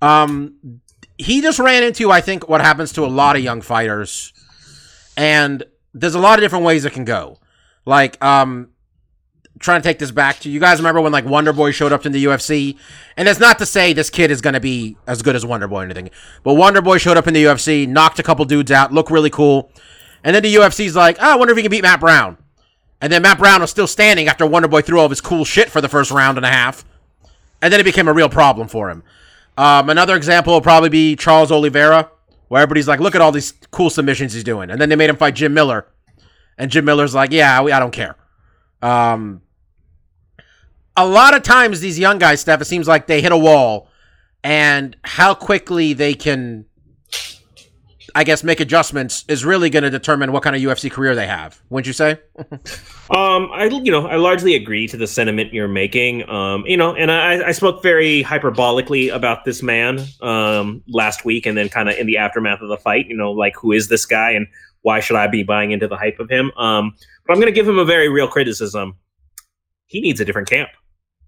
Um, 0.00 0.80
he 1.16 1.40
just 1.42 1.58
ran 1.58 1.82
into, 1.82 2.12
I 2.12 2.20
think, 2.20 2.48
what 2.48 2.60
happens 2.60 2.92
to 2.92 3.04
a 3.04 3.08
lot 3.08 3.34
of 3.34 3.42
young 3.42 3.62
fighters, 3.62 4.32
and 5.16 5.64
there's 5.94 6.14
a 6.14 6.18
lot 6.18 6.38
of 6.38 6.42
different 6.42 6.64
ways 6.64 6.84
it 6.84 6.92
can 6.92 7.04
go. 7.04 7.38
Like, 7.84 8.22
um, 8.22 8.70
trying 9.58 9.80
to 9.82 9.88
take 9.88 9.98
this 9.98 10.10
back 10.10 10.38
to 10.40 10.50
you 10.50 10.60
guys. 10.60 10.78
Remember 10.78 11.00
when 11.00 11.12
like 11.12 11.24
Wonder 11.24 11.52
Boy 11.52 11.70
showed 11.70 11.92
up 11.92 12.06
in 12.06 12.12
the 12.12 12.24
UFC, 12.24 12.76
and 13.16 13.28
it's 13.28 13.40
not 13.40 13.58
to 13.58 13.66
say 13.66 13.92
this 13.92 14.10
kid 14.10 14.30
is 14.30 14.40
to 14.40 14.60
be 14.60 14.96
as 15.06 15.22
good 15.22 15.36
as 15.36 15.44
Wonder 15.44 15.68
Boy 15.68 15.80
or 15.80 15.84
anything, 15.84 16.10
but 16.42 16.54
Wonder 16.54 16.80
Boy 16.80 16.98
showed 16.98 17.16
up 17.16 17.26
in 17.26 17.34
the 17.34 17.44
UFC, 17.44 17.86
knocked 17.88 18.18
a 18.18 18.22
couple 18.22 18.44
dudes 18.44 18.70
out, 18.70 18.92
looked 18.92 19.10
really 19.10 19.30
cool, 19.30 19.70
and 20.24 20.34
then 20.34 20.42
the 20.42 20.54
UFC's 20.54 20.96
like, 20.96 21.16
oh, 21.20 21.32
I 21.32 21.36
wonder 21.36 21.52
if 21.52 21.56
he 21.56 21.62
can 21.62 21.70
beat 21.70 21.82
Matt 21.82 22.00
Brown. 22.00 22.36
And 23.00 23.12
then 23.12 23.22
Matt 23.22 23.38
Brown 23.38 23.60
was 23.60 23.70
still 23.70 23.86
standing 23.86 24.28
after 24.28 24.44
Wonder 24.46 24.68
Boy 24.68 24.82
threw 24.82 24.98
all 24.98 25.06
of 25.06 25.10
his 25.10 25.20
cool 25.20 25.44
shit 25.44 25.70
for 25.70 25.80
the 25.80 25.88
first 25.88 26.10
round 26.10 26.36
and 26.36 26.46
a 26.46 26.50
half. 26.50 26.84
And 27.62 27.72
then 27.72 27.80
it 27.80 27.84
became 27.84 28.08
a 28.08 28.12
real 28.12 28.28
problem 28.28 28.68
for 28.68 28.90
him. 28.90 29.02
Um, 29.56 29.90
another 29.90 30.16
example 30.16 30.52
will 30.52 30.60
probably 30.60 30.88
be 30.88 31.16
Charles 31.16 31.50
Oliveira, 31.50 32.10
where 32.48 32.62
everybody's 32.62 32.88
like, 32.88 33.00
look 33.00 33.14
at 33.14 33.20
all 33.20 33.32
these 33.32 33.52
cool 33.70 33.90
submissions 33.90 34.32
he's 34.32 34.44
doing. 34.44 34.70
And 34.70 34.80
then 34.80 34.88
they 34.88 34.96
made 34.96 35.10
him 35.10 35.16
fight 35.16 35.34
Jim 35.34 35.54
Miller. 35.54 35.86
And 36.56 36.70
Jim 36.70 36.84
Miller's 36.84 37.14
like, 37.14 37.30
yeah, 37.30 37.62
I 37.62 37.78
don't 37.78 37.92
care. 37.92 38.16
Um, 38.82 39.42
a 40.96 41.06
lot 41.06 41.34
of 41.34 41.42
times, 41.42 41.80
these 41.80 41.98
young 41.98 42.18
guys, 42.18 42.40
Steph, 42.40 42.60
it 42.60 42.64
seems 42.64 42.88
like 42.88 43.06
they 43.06 43.20
hit 43.20 43.32
a 43.32 43.38
wall. 43.38 43.88
And 44.42 44.96
how 45.04 45.34
quickly 45.34 45.92
they 45.92 46.14
can, 46.14 46.64
I 48.14 48.24
guess, 48.24 48.42
make 48.42 48.60
adjustments 48.60 49.24
is 49.28 49.44
really 49.44 49.70
going 49.70 49.82
to 49.82 49.90
determine 49.90 50.32
what 50.32 50.42
kind 50.42 50.56
of 50.56 50.62
UFC 50.62 50.90
career 50.90 51.14
they 51.14 51.26
have. 51.26 51.60
Wouldn't 51.70 51.86
you 51.86 51.92
say? 51.92 52.18
Um, 53.10 53.48
I 53.54 53.64
you 53.64 53.90
know 53.90 54.06
I 54.06 54.16
largely 54.16 54.54
agree 54.54 54.86
to 54.86 54.98
the 54.98 55.06
sentiment 55.06 55.54
you're 55.54 55.66
making. 55.66 56.28
Um, 56.28 56.66
you 56.66 56.76
know, 56.76 56.94
and 56.94 57.10
I, 57.10 57.48
I 57.48 57.52
spoke 57.52 57.82
very 57.82 58.22
hyperbolically 58.22 59.10
about 59.10 59.46
this 59.46 59.62
man 59.62 60.00
um 60.20 60.82
last 60.88 61.24
week, 61.24 61.46
and 61.46 61.56
then 61.56 61.70
kind 61.70 61.88
of 61.88 61.96
in 61.96 62.06
the 62.06 62.18
aftermath 62.18 62.60
of 62.60 62.68
the 62.68 62.76
fight. 62.76 63.06
You 63.08 63.16
know, 63.16 63.32
like 63.32 63.54
who 63.56 63.72
is 63.72 63.88
this 63.88 64.04
guy, 64.04 64.32
and 64.32 64.46
why 64.82 65.00
should 65.00 65.16
I 65.16 65.26
be 65.26 65.42
buying 65.42 65.70
into 65.70 65.88
the 65.88 65.96
hype 65.96 66.20
of 66.20 66.28
him? 66.28 66.52
Um, 66.58 66.94
but 67.26 67.32
I'm 67.32 67.40
going 67.40 67.52
to 67.52 67.58
give 67.58 67.66
him 67.66 67.78
a 67.78 67.84
very 67.84 68.10
real 68.10 68.28
criticism. 68.28 68.98
He 69.86 70.02
needs 70.02 70.20
a 70.20 70.26
different 70.26 70.50
camp. 70.50 70.68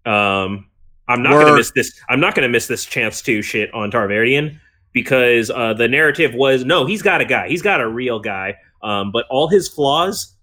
Um, 0.04 0.68
I'm 1.08 1.22
not 1.22 1.32
going 1.32 1.46
to 1.46 1.56
miss 1.56 1.72
this. 1.72 1.98
I'm 2.08 2.20
not 2.20 2.34
going 2.34 2.42
to 2.42 2.48
miss 2.48 2.66
this 2.66 2.84
chance 2.84 3.22
to 3.22 3.42
shit 3.42 3.72
on 3.74 3.90
Tarverdyan. 3.90 4.60
Because 4.92 5.50
uh, 5.50 5.74
the 5.74 5.88
narrative 5.88 6.34
was 6.34 6.64
no, 6.64 6.86
he's 6.86 7.02
got 7.02 7.20
a 7.20 7.24
guy, 7.24 7.48
he's 7.48 7.62
got 7.62 7.80
a 7.80 7.88
real 7.88 8.18
guy, 8.18 8.56
um, 8.82 9.10
but 9.12 9.26
all 9.30 9.48
his 9.48 9.68
flaws, 9.68 10.34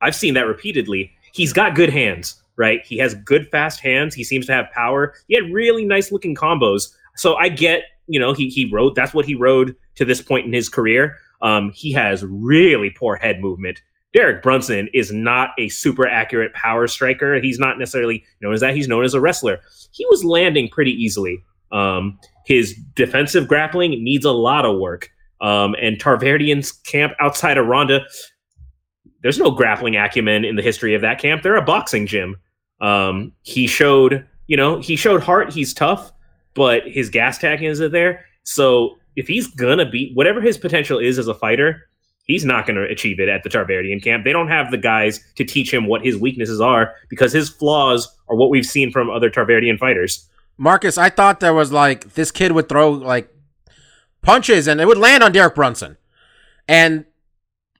I've 0.00 0.14
seen 0.14 0.34
that 0.34 0.46
repeatedly. 0.46 1.12
He's 1.32 1.52
got 1.52 1.74
good 1.74 1.90
hands, 1.90 2.42
right? 2.56 2.84
He 2.84 2.98
has 2.98 3.14
good 3.14 3.48
fast 3.48 3.80
hands. 3.80 4.14
He 4.14 4.24
seems 4.24 4.46
to 4.46 4.52
have 4.52 4.70
power. 4.72 5.14
He 5.28 5.34
had 5.34 5.52
really 5.52 5.84
nice 5.84 6.10
looking 6.10 6.34
combos. 6.34 6.92
So 7.16 7.36
I 7.36 7.48
get, 7.48 7.84
you 8.06 8.18
know, 8.18 8.32
he 8.32 8.48
he 8.48 8.70
rode. 8.70 8.94
That's 8.94 9.14
what 9.14 9.26
he 9.26 9.34
rode 9.34 9.76
to 9.96 10.04
this 10.04 10.22
point 10.22 10.46
in 10.46 10.52
his 10.52 10.68
career. 10.68 11.16
Um, 11.42 11.72
he 11.74 11.92
has 11.92 12.24
really 12.24 12.90
poor 12.90 13.16
head 13.16 13.40
movement. 13.40 13.80
Derek 14.12 14.42
Brunson 14.42 14.88
is 14.92 15.12
not 15.12 15.50
a 15.58 15.68
super 15.68 16.06
accurate 16.06 16.52
power 16.52 16.86
striker. 16.88 17.40
He's 17.40 17.58
not 17.58 17.78
necessarily 17.78 18.24
known 18.40 18.54
as 18.54 18.60
that. 18.60 18.74
He's 18.74 18.88
known 18.88 19.04
as 19.04 19.14
a 19.14 19.20
wrestler. 19.20 19.60
He 19.92 20.04
was 20.06 20.24
landing 20.24 20.68
pretty 20.68 20.92
easily. 20.92 21.44
Um, 21.70 22.18
his 22.50 22.74
defensive 22.96 23.46
grappling 23.46 24.02
needs 24.02 24.24
a 24.24 24.32
lot 24.32 24.66
of 24.66 24.76
work. 24.76 25.08
Um, 25.40 25.76
and 25.80 26.00
Tarverdyan's 26.00 26.72
camp 26.72 27.12
outside 27.20 27.56
of 27.56 27.66
Ronda, 27.66 28.00
there's 29.22 29.38
no 29.38 29.52
grappling 29.52 29.94
acumen 29.94 30.44
in 30.44 30.56
the 30.56 30.62
history 30.62 30.96
of 30.96 31.00
that 31.02 31.20
camp. 31.20 31.44
They're 31.44 31.54
a 31.54 31.62
boxing 31.62 32.08
gym. 32.08 32.34
Um, 32.80 33.30
he 33.42 33.68
showed, 33.68 34.26
you 34.48 34.56
know, 34.56 34.80
he 34.80 34.96
showed 34.96 35.22
heart. 35.22 35.52
He's 35.52 35.72
tough, 35.72 36.10
but 36.54 36.82
his 36.88 37.08
gas 37.08 37.38
tank 37.38 37.62
isn't 37.62 37.92
there. 37.92 38.24
So 38.42 38.96
if 39.14 39.28
he's 39.28 39.46
gonna 39.46 39.88
beat 39.88 40.16
whatever 40.16 40.40
his 40.40 40.58
potential 40.58 40.98
is 40.98 41.20
as 41.20 41.28
a 41.28 41.34
fighter, 41.34 41.88
he's 42.24 42.44
not 42.44 42.66
to 42.66 42.82
achieve 42.82 43.20
it 43.20 43.28
at 43.28 43.44
the 43.44 43.48
Tarverdyan 43.48 44.02
camp. 44.02 44.24
They 44.24 44.32
don't 44.32 44.48
have 44.48 44.72
the 44.72 44.76
guys 44.76 45.20
to 45.36 45.44
teach 45.44 45.72
him 45.72 45.86
what 45.86 46.04
his 46.04 46.16
weaknesses 46.16 46.60
are 46.60 46.94
because 47.08 47.32
his 47.32 47.48
flaws 47.48 48.08
are 48.28 48.34
what 48.34 48.50
we've 48.50 48.66
seen 48.66 48.90
from 48.90 49.08
other 49.08 49.30
Tarverdian 49.30 49.78
fighters. 49.78 50.28
Marcus, 50.60 50.98
I 50.98 51.08
thought 51.08 51.40
there 51.40 51.54
was 51.54 51.72
like 51.72 52.12
this 52.12 52.30
kid 52.30 52.52
would 52.52 52.68
throw 52.68 52.90
like 52.90 53.34
punches 54.20 54.68
and 54.68 54.78
it 54.78 54.86
would 54.86 54.98
land 54.98 55.22
on 55.22 55.32
Derek 55.32 55.54
Brunson. 55.54 55.96
And 56.68 57.06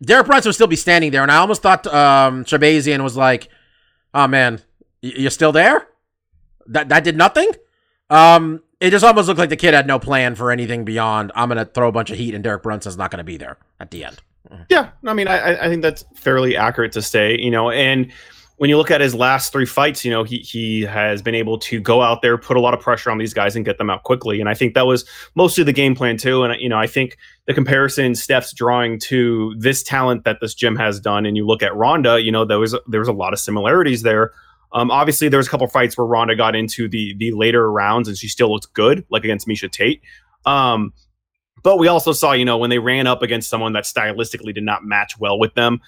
Derek 0.03 0.27
Brunson 0.27 0.49
would 0.49 0.55
still 0.55 0.67
be 0.67 0.77
standing 0.77 1.11
there. 1.11 1.23
And 1.23 1.31
I 1.31 1.37
almost 1.37 1.61
thought 1.61 1.87
um 1.87 2.43
Shahbazyan 2.47 3.03
was 3.03 3.19
like, 3.19 3.49
oh 4.15 4.27
man, 4.27 4.63
you're 5.03 5.31
still 5.31 5.53
there? 5.53 5.89
That 6.69 6.89
that 6.89 7.05
did 7.05 7.19
nothing? 7.19 7.53
Um 8.09 8.63
it 8.81 8.89
just 8.93 9.05
almost 9.05 9.29
looked 9.29 9.39
like 9.39 9.51
the 9.51 9.57
kid 9.57 9.75
had 9.75 9.87
no 9.87 9.99
plan 9.99 10.35
for 10.35 10.51
anything 10.51 10.87
beyond 10.87 11.33
I'm 11.35 11.49
gonna 11.49 11.67
throw 11.67 11.89
a 11.89 11.93
bunch 11.93 12.11
of 12.11 12.17
heat 12.17 12.35
and 12.35 12.43
Derek 12.43 12.63
Brunson's 12.63 12.97
not 12.97 13.11
gonna 13.11 13.25
be 13.25 13.37
there 13.37 13.59
at 13.79 13.91
the 13.91 14.05
end. 14.05 14.23
Yeah, 14.71 14.89
I 15.05 15.13
mean, 15.13 15.29
I, 15.29 15.67
I 15.67 15.69
think 15.69 15.83
that's 15.83 16.07
fairly 16.15 16.57
accurate 16.57 16.93
to 16.93 17.03
say, 17.03 17.37
you 17.39 17.51
know, 17.51 17.71
and 17.71 18.11
when 18.61 18.69
you 18.69 18.77
look 18.77 18.91
at 18.91 19.01
his 19.01 19.15
last 19.15 19.53
three 19.53 19.65
fights, 19.65 20.05
you 20.05 20.11
know, 20.11 20.23
he 20.23 20.41
he 20.41 20.83
has 20.83 21.23
been 21.23 21.35
able 21.35 21.59
to 21.61 21.81
go 21.81 22.03
out 22.03 22.21
there, 22.21 22.37
put 22.37 22.59
a 22.59 22.61
lot 22.61 22.75
of 22.75 22.81
pressure 22.81 23.11
on 23.11 23.17
these 23.17 23.33
guys, 23.33 23.57
and 23.57 23.65
get 23.65 23.79
them 23.79 23.89
out 23.89 24.03
quickly. 24.03 24.39
And 24.39 24.51
I 24.51 24.55
think 24.55 24.75
that 24.75 24.87
was 24.87 25.07
mostly 25.35 25.65
the 25.65 25.73
game 25.73 25.95
plan 25.95 26.19
too. 26.19 26.43
And 26.43 26.61
you 26.61 26.69
know, 26.69 26.77
I 26.77 26.87
think 26.87 27.17
the 27.47 27.55
comparison 27.55 28.15
Steph's 28.15 28.53
drawing 28.53 28.99
to 28.99 29.55
this 29.59 29.83
talent 29.83 30.25
that 30.25 30.41
this 30.43 30.53
gym 30.53 30.77
has 30.77 31.01
done, 31.01 31.25
and 31.25 31.39
you 31.39 31.47
look 31.47 31.63
at 31.63 31.75
Ronda, 31.75 32.21
you 32.21 32.31
know, 32.31 32.45
there 32.45 32.59
was 32.59 32.77
there 32.87 33.01
was 33.01 33.09
a 33.09 33.15
lot 33.15 33.33
of 33.33 33.39
similarities 33.39 34.03
there. 34.03 34.33
Um, 34.73 34.91
obviously, 34.91 35.31
there 35.31 35.39
was 35.39 35.47
a 35.47 35.51
couple 35.51 35.67
fights 35.67 35.97
where 35.97 36.07
Ronda 36.07 36.37
got 36.37 36.55
into 36.55 36.87
the 36.87 37.15
the 37.17 37.33
later 37.33 37.73
rounds, 37.73 38.09
and 38.09 38.19
she 38.19 38.29
still 38.29 38.53
looked 38.53 38.71
good, 38.75 39.07
like 39.09 39.25
against 39.25 39.49
Miesha 39.49 39.73
Tate. 39.73 40.03
Um, 40.45 40.93
but 41.63 41.79
we 41.79 41.89
also 41.89 42.13
saw, 42.13 42.33
you 42.33 42.45
know, 42.45 42.59
when 42.59 42.69
they 42.69 42.79
ran 42.79 43.07
up 43.07 43.23
against 43.23 43.49
someone 43.49 43.73
that 43.73 43.85
stylistically 43.85 44.55
did 44.55 44.65
not 44.65 44.85
match 44.85 45.19
well 45.19 45.39
with 45.39 45.55
them, 45.55 45.81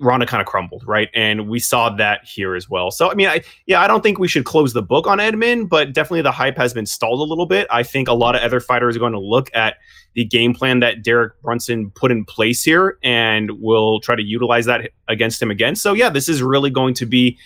Ronda 0.00 0.26
kind 0.26 0.40
of 0.40 0.46
crumbled, 0.46 0.84
right? 0.86 1.08
And 1.12 1.48
we 1.48 1.58
saw 1.58 1.90
that 1.90 2.24
here 2.24 2.54
as 2.54 2.70
well. 2.70 2.90
So, 2.92 3.10
I 3.10 3.14
mean, 3.14 3.26
I 3.26 3.42
yeah, 3.66 3.80
I 3.80 3.88
don't 3.88 4.02
think 4.02 4.18
we 4.18 4.28
should 4.28 4.44
close 4.44 4.72
the 4.72 4.82
book 4.82 5.06
on 5.08 5.18
Edmen, 5.18 5.68
but 5.68 5.92
definitely 5.92 6.22
the 6.22 6.32
hype 6.32 6.56
has 6.56 6.72
been 6.72 6.86
stalled 6.86 7.18
a 7.18 7.24
little 7.24 7.46
bit. 7.46 7.66
I 7.70 7.82
think 7.82 8.06
a 8.06 8.12
lot 8.12 8.36
of 8.36 8.42
other 8.42 8.60
fighters 8.60 8.96
are 8.96 9.00
going 9.00 9.12
to 9.12 9.18
look 9.18 9.50
at 9.54 9.76
the 10.14 10.24
game 10.24 10.54
plan 10.54 10.80
that 10.80 11.02
Derek 11.02 11.40
Brunson 11.42 11.90
put 11.90 12.12
in 12.12 12.24
place 12.24 12.62
here 12.62 12.98
and 13.02 13.50
will 13.60 13.98
try 14.00 14.14
to 14.14 14.22
utilize 14.22 14.66
that 14.66 14.90
against 15.08 15.42
him 15.42 15.50
again. 15.50 15.74
So, 15.74 15.94
yeah, 15.94 16.10
this 16.10 16.28
is 16.28 16.42
really 16.42 16.70
going 16.70 16.94
to 16.94 17.06
be, 17.06 17.36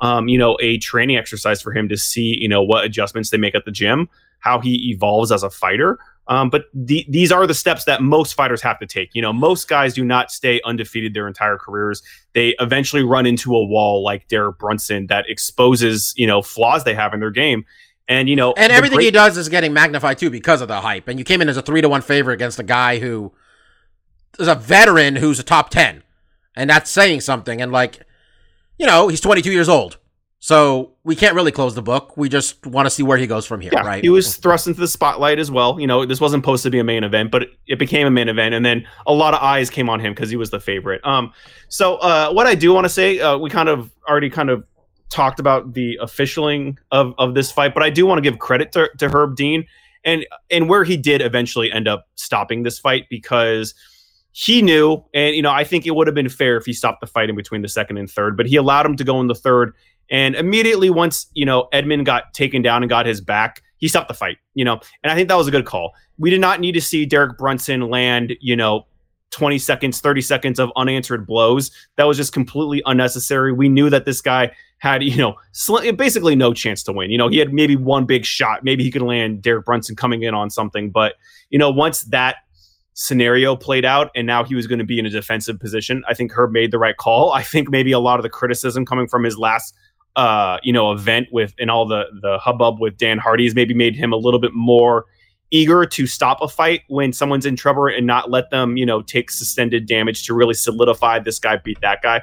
um, 0.00 0.28
you 0.28 0.38
know, 0.38 0.56
a 0.60 0.78
training 0.78 1.16
exercise 1.16 1.60
for 1.60 1.72
him 1.72 1.88
to 1.90 1.96
see, 1.98 2.38
you 2.40 2.48
know, 2.48 2.62
what 2.62 2.84
adjustments 2.84 3.30
they 3.30 3.38
make 3.38 3.54
at 3.54 3.66
the 3.66 3.70
gym, 3.70 4.08
how 4.38 4.60
he 4.60 4.90
evolves 4.90 5.30
as 5.30 5.42
a 5.42 5.50
fighter. 5.50 5.98
Um, 6.32 6.48
but 6.48 6.64
the, 6.72 7.04
these 7.10 7.30
are 7.30 7.46
the 7.46 7.52
steps 7.54 7.84
that 7.84 8.00
most 8.00 8.32
fighters 8.32 8.62
have 8.62 8.78
to 8.78 8.86
take. 8.86 9.10
You 9.12 9.20
know, 9.20 9.34
most 9.34 9.68
guys 9.68 9.92
do 9.92 10.02
not 10.02 10.30
stay 10.30 10.62
undefeated 10.64 11.12
their 11.12 11.28
entire 11.28 11.58
careers. 11.58 12.02
They 12.32 12.54
eventually 12.58 13.02
run 13.02 13.26
into 13.26 13.54
a 13.54 13.62
wall 13.62 14.02
like 14.02 14.28
Derek 14.28 14.58
Brunson 14.58 15.08
that 15.08 15.28
exposes, 15.28 16.14
you 16.16 16.26
know, 16.26 16.40
flaws 16.40 16.84
they 16.84 16.94
have 16.94 17.12
in 17.12 17.20
their 17.20 17.30
game. 17.30 17.66
And, 18.08 18.30
you 18.30 18.36
know, 18.36 18.52
And 18.56 18.72
everything 18.72 18.96
great- 18.96 19.04
he 19.04 19.10
does 19.10 19.36
is 19.36 19.50
getting 19.50 19.74
magnified 19.74 20.16
too 20.16 20.30
because 20.30 20.62
of 20.62 20.68
the 20.68 20.80
hype. 20.80 21.06
And 21.06 21.18
you 21.18 21.24
came 21.24 21.42
in 21.42 21.50
as 21.50 21.58
a 21.58 21.62
three 21.62 21.82
to 21.82 21.88
one 21.88 22.00
favorite 22.00 22.34
against 22.34 22.58
a 22.58 22.62
guy 22.64 22.98
who 22.98 23.32
is 24.38 24.48
a 24.48 24.54
veteran 24.54 25.16
who's 25.16 25.38
a 25.38 25.42
top 25.42 25.68
ten. 25.68 26.02
And 26.56 26.70
that's 26.70 26.90
saying 26.90 27.20
something. 27.20 27.60
And 27.60 27.72
like, 27.72 28.00
you 28.78 28.86
know, 28.86 29.08
he's 29.08 29.20
twenty 29.20 29.42
two 29.42 29.52
years 29.52 29.68
old. 29.68 29.98
So 30.44 30.94
we 31.04 31.14
can't 31.14 31.36
really 31.36 31.52
close 31.52 31.76
the 31.76 31.82
book. 31.82 32.16
We 32.16 32.28
just 32.28 32.66
want 32.66 32.86
to 32.86 32.90
see 32.90 33.04
where 33.04 33.16
he 33.16 33.28
goes 33.28 33.46
from 33.46 33.60
here, 33.60 33.70
Yeah, 33.72 33.86
right? 33.86 34.02
he 34.02 34.08
was 34.10 34.36
thrust 34.36 34.66
into 34.66 34.80
the 34.80 34.88
spotlight 34.88 35.38
as 35.38 35.52
well. 35.52 35.78
You 35.78 35.86
know, 35.86 36.04
this 36.04 36.20
wasn't 36.20 36.42
supposed 36.42 36.64
to 36.64 36.70
be 36.70 36.80
a 36.80 36.84
main 36.84 37.04
event, 37.04 37.30
but 37.30 37.44
it, 37.44 37.50
it 37.68 37.78
became 37.78 38.08
a 38.08 38.10
main 38.10 38.28
event, 38.28 38.52
and 38.52 38.66
then 38.66 38.84
a 39.06 39.12
lot 39.14 39.34
of 39.34 39.40
eyes 39.40 39.70
came 39.70 39.88
on 39.88 40.00
him 40.00 40.12
because 40.12 40.30
he 40.30 40.36
was 40.36 40.50
the 40.50 40.58
favorite. 40.58 41.00
Um, 41.06 41.32
so 41.68 41.94
uh, 41.98 42.32
what 42.32 42.48
I 42.48 42.56
do 42.56 42.74
want 42.74 42.86
to 42.86 42.88
say, 42.88 43.20
uh, 43.20 43.38
we 43.38 43.50
kind 43.50 43.68
of 43.68 43.92
already 44.08 44.30
kind 44.30 44.50
of 44.50 44.64
talked 45.10 45.38
about 45.38 45.74
the 45.74 45.96
officialing 46.02 46.76
of 46.90 47.14
of 47.18 47.34
this 47.34 47.52
fight, 47.52 47.72
but 47.72 47.84
I 47.84 47.90
do 47.90 48.04
want 48.04 48.18
to 48.18 48.28
give 48.28 48.40
credit 48.40 48.72
to, 48.72 48.90
to 48.98 49.08
Herb 49.08 49.36
Dean 49.36 49.64
and 50.04 50.26
and 50.50 50.68
where 50.68 50.82
he 50.82 50.96
did 50.96 51.22
eventually 51.22 51.70
end 51.70 51.86
up 51.86 52.08
stopping 52.16 52.64
this 52.64 52.80
fight 52.80 53.04
because 53.08 53.74
he 54.32 54.60
knew, 54.62 55.04
and 55.14 55.36
you 55.36 55.42
know, 55.42 55.52
I 55.52 55.62
think 55.62 55.86
it 55.86 55.94
would 55.94 56.08
have 56.08 56.14
been 56.16 56.30
fair 56.30 56.56
if 56.56 56.64
he 56.64 56.72
stopped 56.72 57.00
the 57.00 57.06
fight 57.06 57.30
in 57.30 57.36
between 57.36 57.62
the 57.62 57.68
second 57.68 57.98
and 57.98 58.10
third, 58.10 58.36
but 58.36 58.46
he 58.46 58.56
allowed 58.56 58.86
him 58.86 58.96
to 58.96 59.04
go 59.04 59.20
in 59.20 59.28
the 59.28 59.34
third. 59.34 59.74
And 60.10 60.34
immediately 60.34 60.90
once, 60.90 61.26
you 61.34 61.46
know, 61.46 61.68
Edmen 61.72 62.04
got 62.04 62.34
taken 62.34 62.62
down 62.62 62.82
and 62.82 62.90
got 62.90 63.06
his 63.06 63.20
back, 63.20 63.62
he 63.78 63.88
stopped 63.88 64.08
the 64.08 64.14
fight, 64.14 64.38
you 64.54 64.64
know, 64.64 64.80
and 65.02 65.10
I 65.10 65.14
think 65.14 65.28
that 65.28 65.36
was 65.36 65.48
a 65.48 65.50
good 65.50 65.64
call. 65.64 65.92
We 66.18 66.30
did 66.30 66.40
not 66.40 66.60
need 66.60 66.72
to 66.72 66.80
see 66.80 67.04
Derek 67.04 67.36
Brunson 67.38 67.90
land, 67.90 68.34
you 68.40 68.54
know, 68.54 68.86
20 69.32 69.58
seconds, 69.58 70.00
30 70.00 70.20
seconds 70.20 70.60
of 70.60 70.70
unanswered 70.76 71.26
blows. 71.26 71.70
That 71.96 72.04
was 72.04 72.16
just 72.16 72.32
completely 72.32 72.82
unnecessary. 72.86 73.52
We 73.52 73.68
knew 73.68 73.90
that 73.90 74.04
this 74.04 74.20
guy 74.20 74.52
had, 74.78 75.02
you 75.02 75.16
know, 75.16 75.34
sl- 75.52 75.90
basically 75.92 76.36
no 76.36 76.52
chance 76.52 76.82
to 76.84 76.92
win. 76.92 77.10
You 77.10 77.18
know, 77.18 77.28
he 77.28 77.38
had 77.38 77.52
maybe 77.52 77.76
one 77.76 78.04
big 78.04 78.24
shot. 78.24 78.62
Maybe 78.62 78.84
he 78.84 78.90
could 78.90 79.02
land 79.02 79.42
Derek 79.42 79.64
Brunson 79.64 79.96
coming 79.96 80.22
in 80.22 80.34
on 80.34 80.50
something. 80.50 80.90
But, 80.90 81.14
you 81.50 81.58
know, 81.58 81.70
once 81.70 82.02
that 82.02 82.36
scenario 82.94 83.56
played 83.56 83.84
out 83.84 84.10
and 84.14 84.26
now 84.26 84.44
he 84.44 84.54
was 84.54 84.66
going 84.66 84.78
to 84.78 84.84
be 84.84 84.98
in 84.98 85.06
a 85.06 85.10
defensive 85.10 85.58
position, 85.58 86.04
I 86.08 86.14
think 86.14 86.32
Herb 86.32 86.52
made 86.52 86.70
the 86.70 86.78
right 86.78 86.96
call. 86.96 87.32
I 87.32 87.42
think 87.42 87.70
maybe 87.70 87.92
a 87.92 87.98
lot 87.98 88.18
of 88.18 88.22
the 88.22 88.28
criticism 88.28 88.84
coming 88.84 89.08
from 89.08 89.24
his 89.24 89.38
last 89.38 89.74
uh, 90.16 90.58
you 90.62 90.72
know, 90.72 90.92
event 90.92 91.28
with 91.32 91.54
and 91.58 91.70
all 91.70 91.86
the 91.86 92.04
the 92.20 92.38
hubbub 92.38 92.80
with 92.80 92.96
Dan 92.96 93.18
Hardy's 93.18 93.54
maybe 93.54 93.74
made 93.74 93.96
him 93.96 94.12
a 94.12 94.16
little 94.16 94.40
bit 94.40 94.52
more 94.54 95.06
eager 95.50 95.84
to 95.84 96.06
stop 96.06 96.40
a 96.40 96.48
fight 96.48 96.80
when 96.88 97.12
someone's 97.12 97.46
in 97.46 97.56
trouble 97.56 97.86
and 97.86 98.06
not 98.06 98.30
let 98.30 98.50
them, 98.50 98.76
you 98.76 98.86
know, 98.86 99.02
take 99.02 99.30
suspended 99.30 99.86
damage 99.86 100.24
to 100.26 100.34
really 100.34 100.54
solidify 100.54 101.18
this 101.18 101.38
guy 101.38 101.56
beat 101.56 101.80
that 101.82 102.00
guy. 102.02 102.22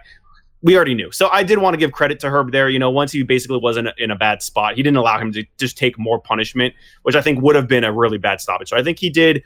We 0.61 0.75
already 0.75 0.95
knew. 0.95 1.11
So 1.11 1.29
I 1.31 1.43
did 1.43 1.59
want 1.59 1.73
to 1.73 1.77
give 1.77 1.91
credit 1.93 2.19
to 2.21 2.29
Herb 2.29 2.51
there. 2.51 2.69
You 2.69 2.79
know, 2.79 2.89
once 2.89 3.11
he 3.11 3.23
basically 3.23 3.59
was 3.59 3.77
in 3.77 3.89
in 3.97 4.11
a 4.11 4.15
bad 4.15 4.41
spot, 4.41 4.75
he 4.75 4.83
didn't 4.83 4.97
allow 4.97 5.17
him 5.19 5.31
to 5.33 5.45
just 5.57 5.77
take 5.77 5.97
more 5.97 6.19
punishment, 6.19 6.73
which 7.03 7.15
I 7.15 7.21
think 7.21 7.41
would 7.41 7.55
have 7.55 7.67
been 7.67 7.83
a 7.83 7.93
really 7.93 8.17
bad 8.17 8.41
stoppage. 8.41 8.69
So 8.69 8.77
I 8.77 8.83
think 8.83 8.99
he 8.99 9.09
did. 9.09 9.43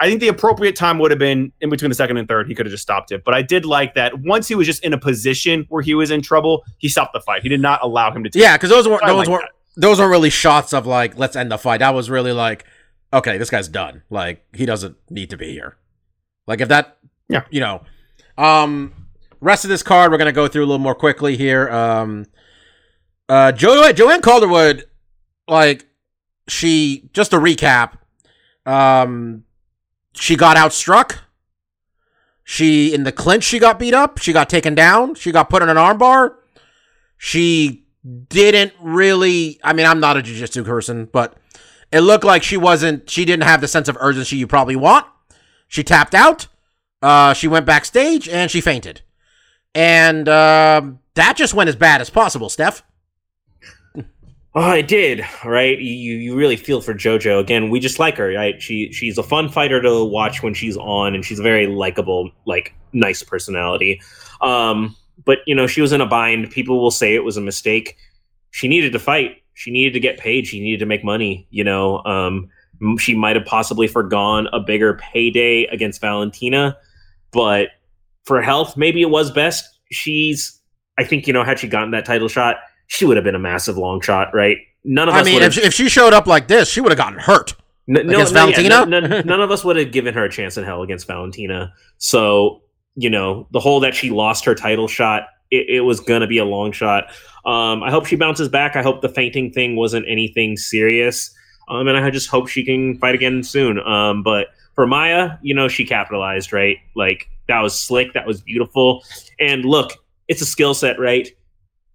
I 0.00 0.06
think 0.08 0.20
the 0.20 0.28
appropriate 0.28 0.74
time 0.76 0.98
would 0.98 1.10
have 1.10 1.18
been 1.20 1.52
in 1.60 1.68
between 1.70 1.90
the 1.90 1.94
second 1.94 2.16
and 2.16 2.26
third. 2.26 2.48
He 2.48 2.54
could 2.54 2.64
have 2.66 2.70
just 2.72 2.82
stopped 2.82 3.12
it. 3.12 3.22
But 3.22 3.34
I 3.34 3.42
did 3.42 3.66
like 3.66 3.94
that 3.94 4.18
once 4.20 4.48
he 4.48 4.54
was 4.54 4.66
just 4.66 4.82
in 4.82 4.92
a 4.94 4.98
position 4.98 5.66
where 5.68 5.82
he 5.82 5.94
was 5.94 6.10
in 6.10 6.22
trouble, 6.22 6.64
he 6.78 6.88
stopped 6.88 7.12
the 7.12 7.20
fight. 7.20 7.42
He 7.42 7.48
did 7.50 7.60
not 7.60 7.80
allow 7.82 8.10
him 8.10 8.24
to 8.24 8.30
take 8.30 8.40
Yeah, 8.42 8.56
because 8.56 8.70
those 8.70 8.88
weren't 8.88 9.02
those 9.06 9.16
like 9.18 9.28
weren't 9.28 9.44
that. 9.44 9.80
those 9.80 9.98
weren't 9.98 10.10
really 10.10 10.30
shots 10.30 10.72
of 10.72 10.86
like 10.86 11.16
let's 11.18 11.36
end 11.36 11.52
the 11.52 11.58
fight. 11.58 11.78
That 11.80 11.92
was 11.94 12.08
really 12.08 12.32
like, 12.32 12.64
okay, 13.12 13.36
this 13.38 13.50
guy's 13.50 13.68
done. 13.68 14.02
Like 14.08 14.42
he 14.54 14.64
doesn't 14.64 14.96
need 15.10 15.28
to 15.30 15.36
be 15.36 15.52
here. 15.52 15.76
Like 16.46 16.60
if 16.62 16.68
that, 16.68 16.96
Yeah. 17.28 17.42
you 17.50 17.60
know, 17.60 17.82
um, 18.38 18.94
rest 19.40 19.64
of 19.64 19.68
this 19.68 19.82
card 19.82 20.10
we're 20.10 20.18
gonna 20.18 20.32
go 20.32 20.48
through 20.48 20.62
a 20.64 20.66
little 20.66 20.78
more 20.78 20.94
quickly 20.94 21.36
here. 21.36 21.68
Um, 21.68 22.24
uh, 23.28 23.52
jo- 23.52 23.92
Joanne 23.92 24.22
Calderwood, 24.22 24.84
like 25.46 25.86
she 26.48 27.10
just 27.12 27.30
to 27.32 27.36
recap, 27.38 27.98
um, 28.66 29.44
she 30.20 30.36
got 30.36 30.56
outstruck. 30.56 31.18
She 32.44 32.92
in 32.92 33.04
the 33.04 33.12
clinch, 33.12 33.44
she 33.44 33.58
got 33.58 33.78
beat 33.78 33.94
up. 33.94 34.18
She 34.18 34.32
got 34.32 34.48
taken 34.48 34.74
down. 34.74 35.14
She 35.14 35.32
got 35.32 35.48
put 35.48 35.62
in 35.62 35.68
an 35.68 35.76
armbar. 35.76 36.34
She 37.16 37.86
didn't 38.28 38.72
really. 38.80 39.58
I 39.64 39.72
mean, 39.72 39.86
I'm 39.86 40.00
not 40.00 40.16
a 40.16 40.22
jiu-jitsu 40.22 40.64
person, 40.64 41.08
but 41.12 41.36
it 41.90 42.00
looked 42.00 42.24
like 42.24 42.42
she 42.42 42.56
wasn't. 42.56 43.08
She 43.08 43.24
didn't 43.24 43.44
have 43.44 43.60
the 43.60 43.68
sense 43.68 43.88
of 43.88 43.96
urgency 44.00 44.36
you 44.36 44.46
probably 44.46 44.76
want. 44.76 45.06
She 45.68 45.82
tapped 45.82 46.14
out. 46.14 46.48
Uh, 47.00 47.32
she 47.32 47.48
went 47.48 47.64
backstage 47.66 48.28
and 48.28 48.50
she 48.50 48.60
fainted, 48.60 49.00
and 49.74 50.28
um 50.28 50.98
that 51.14 51.36
just 51.36 51.54
went 51.54 51.68
as 51.68 51.76
bad 51.76 52.00
as 52.00 52.10
possible. 52.10 52.48
Steph. 52.48 52.82
Oh, 54.54 54.62
I 54.62 54.82
did. 54.82 55.24
Right, 55.44 55.78
you 55.78 56.16
you 56.16 56.34
really 56.34 56.56
feel 56.56 56.80
for 56.80 56.92
JoJo 56.92 57.38
again. 57.38 57.70
We 57.70 57.78
just 57.78 58.00
like 58.00 58.16
her, 58.16 58.32
right? 58.34 58.60
She 58.60 58.92
she's 58.92 59.16
a 59.16 59.22
fun 59.22 59.48
fighter 59.48 59.80
to 59.80 60.04
watch 60.04 60.42
when 60.42 60.54
she's 60.54 60.76
on, 60.76 61.14
and 61.14 61.24
she's 61.24 61.38
a 61.38 61.42
very 61.42 61.68
likable, 61.68 62.30
like 62.46 62.74
nice 62.92 63.22
personality. 63.22 64.00
Um, 64.40 64.96
but 65.24 65.38
you 65.46 65.54
know, 65.54 65.68
she 65.68 65.80
was 65.80 65.92
in 65.92 66.00
a 66.00 66.06
bind. 66.06 66.50
People 66.50 66.82
will 66.82 66.90
say 66.90 67.14
it 67.14 67.22
was 67.22 67.36
a 67.36 67.40
mistake. 67.40 67.96
She 68.50 68.66
needed 68.66 68.92
to 68.92 68.98
fight. 68.98 69.36
She 69.54 69.70
needed 69.70 69.92
to 69.92 70.00
get 70.00 70.18
paid. 70.18 70.48
She 70.48 70.60
needed 70.60 70.80
to 70.80 70.86
make 70.86 71.04
money. 71.04 71.46
You 71.50 71.62
know, 71.62 72.02
um, 72.04 72.48
she 72.98 73.14
might 73.14 73.36
have 73.36 73.44
possibly 73.44 73.86
forgone 73.86 74.48
a 74.52 74.58
bigger 74.58 74.94
payday 74.94 75.66
against 75.66 76.00
Valentina, 76.00 76.76
but 77.30 77.68
for 78.24 78.42
health, 78.42 78.76
maybe 78.76 79.00
it 79.00 79.10
was 79.10 79.30
best. 79.30 79.78
She's, 79.92 80.60
I 80.98 81.04
think, 81.04 81.26
you 81.26 81.32
know, 81.32 81.44
had 81.44 81.58
she 81.58 81.68
gotten 81.68 81.92
that 81.92 82.04
title 82.04 82.28
shot, 82.28 82.56
she 82.90 83.04
would 83.06 83.16
have 83.16 83.22
been 83.22 83.36
a 83.36 83.40
massive 83.40 83.78
long 83.78 84.00
shot, 84.00 84.34
right? 84.34 84.58
None 84.82 85.08
of 85.08 85.14
I 85.14 85.20
us 85.20 85.26
mean, 85.26 85.42
if 85.42 85.54
she, 85.54 85.62
if 85.62 85.72
she 85.72 85.88
showed 85.88 86.12
up 86.12 86.26
like 86.26 86.48
this, 86.48 86.68
she 86.68 86.80
would 86.80 86.90
have 86.90 86.98
gotten 86.98 87.20
hurt. 87.20 87.54
N- 87.88 88.04
no, 88.06 88.14
against 88.14 88.34
no, 88.34 88.48
yeah, 88.48 88.56
Valentina? 88.56 88.86
none, 88.86 89.10
none- 89.10 89.26
none 89.26 89.40
of 89.40 89.52
us 89.52 89.64
would 89.64 89.76
have 89.76 89.92
given 89.92 90.12
her 90.12 90.24
a 90.24 90.30
chance 90.30 90.56
in 90.56 90.64
hell 90.64 90.82
against 90.82 91.06
Valentina. 91.06 91.72
So, 91.98 92.62
you 92.96 93.08
know, 93.08 93.46
the 93.52 93.60
whole 93.60 93.78
that 93.80 93.94
she 93.94 94.10
lost 94.10 94.44
her 94.44 94.56
title 94.56 94.88
shot, 94.88 95.28
it, 95.52 95.66
it 95.68 95.80
was 95.82 96.00
going 96.00 96.22
to 96.22 96.26
be 96.26 96.38
a 96.38 96.44
long 96.44 96.72
shot. 96.72 97.04
Um, 97.46 97.84
I 97.84 97.92
hope 97.92 98.06
she 98.06 98.16
bounces 98.16 98.48
back. 98.48 98.74
I 98.74 98.82
hope 98.82 99.02
the 99.02 99.08
fainting 99.08 99.52
thing 99.52 99.76
wasn't 99.76 100.06
anything 100.08 100.56
serious. 100.56 101.32
Um, 101.68 101.86
and 101.86 101.96
I 101.96 102.10
just 102.10 102.28
hope 102.28 102.48
she 102.48 102.64
can 102.64 102.98
fight 102.98 103.14
again 103.14 103.44
soon. 103.44 103.78
Um, 103.78 104.24
but 104.24 104.48
for 104.74 104.88
Maia, 104.88 105.38
you 105.42 105.54
know, 105.54 105.68
she 105.68 105.84
capitalized, 105.84 106.52
right? 106.52 106.78
Like, 106.96 107.28
that 107.46 107.60
was 107.60 107.78
slick. 107.78 108.14
That 108.14 108.26
was 108.26 108.40
beautiful. 108.40 109.04
And 109.38 109.64
look, 109.64 109.92
it's 110.26 110.42
a 110.42 110.46
skill 110.46 110.74
set, 110.74 110.98
right? 110.98 111.28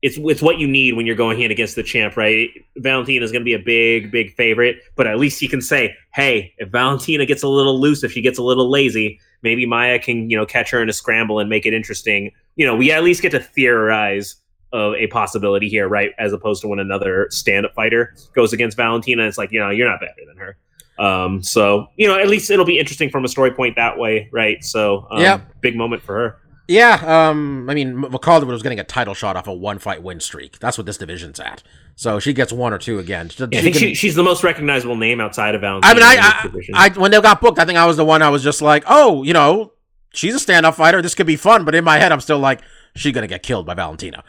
It's, 0.05 0.17
it's 0.19 0.41
what 0.41 0.59
you 0.59 0.67
need 0.67 0.95
when 0.95 1.05
you're 1.07 1.15
going 1.15 1.41
in 1.41 1.49
against 1.49 1.75
the 1.75 1.83
champ, 1.83 2.15
right? 2.15 2.49
Valentina 2.77 3.25
is 3.25 3.31
going 3.31 3.41
to 3.41 3.45
be 3.45 3.53
a 3.53 3.59
big, 3.59 4.11
big 4.11 4.35
favorite, 4.35 4.77
but 4.95 5.07
at 5.07 5.17
least 5.17 5.41
you 5.41 5.49
can 5.49 5.61
say, 5.61 5.95
hey, 6.13 6.53
if 6.59 6.69
Valentina 6.69 7.25
gets 7.25 7.41
a 7.41 7.47
little 7.47 7.79
loose, 7.79 8.03
if 8.03 8.11
she 8.11 8.21
gets 8.21 8.37
a 8.37 8.43
little 8.43 8.69
lazy, 8.69 9.19
maybe 9.41 9.65
Maia 9.65 9.97
can, 9.97 10.29
you 10.29 10.37
know, 10.37 10.45
catch 10.45 10.69
her 10.71 10.81
in 10.81 10.89
a 10.89 10.93
scramble 10.93 11.39
and 11.39 11.49
make 11.49 11.65
it 11.65 11.73
interesting. 11.73 12.31
You 12.55 12.67
know, 12.67 12.75
we 12.75 12.91
at 12.91 13.03
least 13.03 13.21
get 13.23 13.31
to 13.31 13.39
theorize 13.39 14.35
of 14.73 14.93
a 14.93 15.07
possibility 15.07 15.69
here, 15.69 15.87
right? 15.87 16.11
As 16.19 16.33
opposed 16.33 16.61
to 16.61 16.67
when 16.67 16.79
another 16.79 17.27
stand-up 17.31 17.73
fighter 17.73 18.13
goes 18.35 18.53
against 18.53 18.77
Valentina, 18.77 19.25
it's 19.25 19.37
like, 19.37 19.51
you 19.51 19.59
know, 19.59 19.71
you're 19.71 19.89
not 19.89 19.99
better 19.99 20.13
than 20.27 20.37
her. 20.37 20.57
Um, 20.97 21.43
so 21.43 21.87
you 21.97 22.07
know, 22.07 22.17
at 22.17 22.29
least 22.29 22.49
it'll 22.51 22.65
be 22.65 22.79
interesting 22.79 23.09
from 23.09 23.25
a 23.25 23.27
story 23.27 23.51
point 23.51 23.75
that 23.75 23.97
way, 23.97 24.29
right? 24.31 24.63
So, 24.63 25.07
um, 25.11 25.21
Yep. 25.21 25.61
big 25.61 25.75
moment 25.75 26.01
for 26.01 26.13
her. 26.15 26.37
Yeah, 26.67 27.29
um, 27.29 27.69
I 27.69 27.75
mean, 27.75 28.03
M- 28.05 28.11
McCall 28.11 28.43
was 28.45 28.63
getting 28.63 28.79
a 28.79 28.83
title 28.83 29.13
shot 29.13 29.35
off 29.37 29.47
a 29.47 29.53
one 29.53 29.77
fight 29.79 30.01
win 30.01 30.19
streak. 30.19 30.57
That's 30.59 30.77
what 30.77 30.85
this 30.87 30.97
division's 30.97 31.39
at. 31.39 31.61
So 31.95 32.19
she 32.19 32.33
gets 32.33 32.51
one 32.51 32.73
or 32.73 32.77
two 32.79 32.97
again. 32.99 33.29
She- 33.29 33.43
I 33.43 33.47
she 33.51 33.61
think 33.61 33.73
can- 33.75 33.79
she, 33.89 33.93
she's 33.93 34.15
the 34.15 34.23
most 34.23 34.43
recognizable 34.43 34.95
name 34.95 35.21
outside 35.21 35.53
of 35.55 35.61
Valentina. 35.61 35.91
I 35.91 35.93
mean, 35.93 36.03
I, 36.03 36.85
I. 36.85 36.85
I, 36.85 36.99
when 36.99 37.11
they 37.11 37.21
got 37.21 37.39
booked, 37.39 37.59
I 37.59 37.65
think 37.65 37.77
I 37.77 37.85
was 37.85 37.97
the 37.97 38.05
one 38.05 38.21
I 38.21 38.29
was 38.29 38.43
just 38.43 38.61
like, 38.61 38.83
oh, 38.87 39.21
you 39.23 39.33
know, 39.33 39.73
she's 40.13 40.33
a 40.33 40.39
stand 40.39 40.65
up 40.65 40.75
fighter. 40.75 41.01
This 41.01 41.13
could 41.15 41.27
be 41.27 41.35
fun. 41.35 41.65
But 41.65 41.75
in 41.75 41.83
my 41.83 41.99
head, 41.99 42.11
I'm 42.11 42.19
still 42.21 42.39
like, 42.39 42.61
she's 42.95 43.13
gonna 43.13 43.27
get 43.27 43.43
killed 43.43 43.65
by 43.67 43.75
Valentina. 43.75 44.23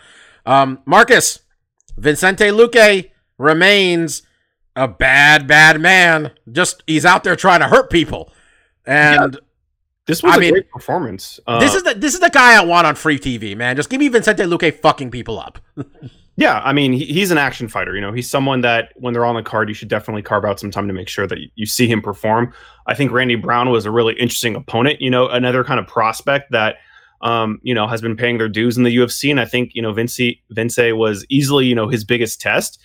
Um, 0.44 0.80
Marcus 0.84 1.40
Vicente 1.96 2.44
Luque 2.50 3.10
remains 3.38 4.22
a 4.76 4.86
bad, 4.86 5.46
bad 5.46 5.80
man. 5.80 6.32
Just 6.52 6.82
he's 6.86 7.06
out 7.06 7.24
there 7.24 7.34
trying 7.36 7.60
to 7.60 7.68
hurt 7.68 7.90
people, 7.90 8.30
and 8.84 9.38
This 10.06 10.22
was 10.22 10.34
I 10.34 10.36
a 10.36 10.40
mean, 10.40 10.52
great 10.52 10.70
performance. 10.70 11.40
Uh, 11.46 11.58
this 11.58 11.75
is 11.75 11.82
the 11.82 11.94
this 11.94 12.14
is 12.14 12.20
the 12.20 12.30
guy 12.30 12.60
I 12.60 12.64
want 12.64 12.86
on 12.86 12.94
free 12.94 13.18
TV, 13.18 13.56
man. 13.56 13.76
Just 13.76 13.90
give 13.90 14.00
me 14.00 14.08
Vicente 14.08 14.44
Luque 14.44 14.80
fucking 14.80 15.10
people 15.10 15.38
up. 15.38 15.58
Yeah, 16.38 16.60
I 16.62 16.75
mean, 16.75 16.92
he, 16.92 17.06
he's 17.06 17.30
an 17.30 17.38
action 17.38 17.66
fighter. 17.66 17.94
You 17.94 18.02
know, 18.02 18.12
he's 18.12 18.28
someone 18.28 18.60
that 18.60 18.92
when 18.96 19.14
they're 19.14 19.25
on 19.25 19.36
the 19.36 19.42
card, 19.42 19.68
you 19.68 19.75
should 19.75 19.88
definitely 19.88 20.22
carve 20.22 20.44
out 20.44 20.60
some 20.60 20.70
time 20.70 20.86
to 20.86 20.92
make 20.92 21.08
sure 21.08 21.26
that 21.26 21.38
you, 21.54 21.66
see 21.66 21.88
him 21.88 22.02
perform. 22.02 22.52
I 22.86 22.94
think 22.94 23.10
Randy 23.10 23.36
Brown 23.36 23.71
was 23.71 23.86
a 23.86 23.90
really 23.90 24.14
interesting 24.14 24.54
opponent. 24.54 25.00
You 25.00 25.10
know, 25.10 25.28
another 25.28 25.64
kind 25.64 25.80
of 25.80 25.86
prospect 25.86 26.52
that, 26.52 26.76
um, 27.23 27.58
you 27.62 27.75
know, 27.75 27.86
has 27.86 28.02
been 28.02 28.16
paying 28.16 28.36
their 28.36 28.50
dues 28.50 28.76
in 28.76 28.82
the 28.82 28.95
UFC, 28.95 29.30
and 29.30 29.40
I 29.40 29.47
think 29.47 29.75
you 29.75 29.80
know 29.80 29.92
Vince 29.95 30.21
Vince 30.50 30.76
was 30.76 31.25
easily 31.30 31.66
you 31.66 31.75
know 31.75 31.88
his 31.88 32.04
biggest 32.04 32.40
test. 32.40 32.78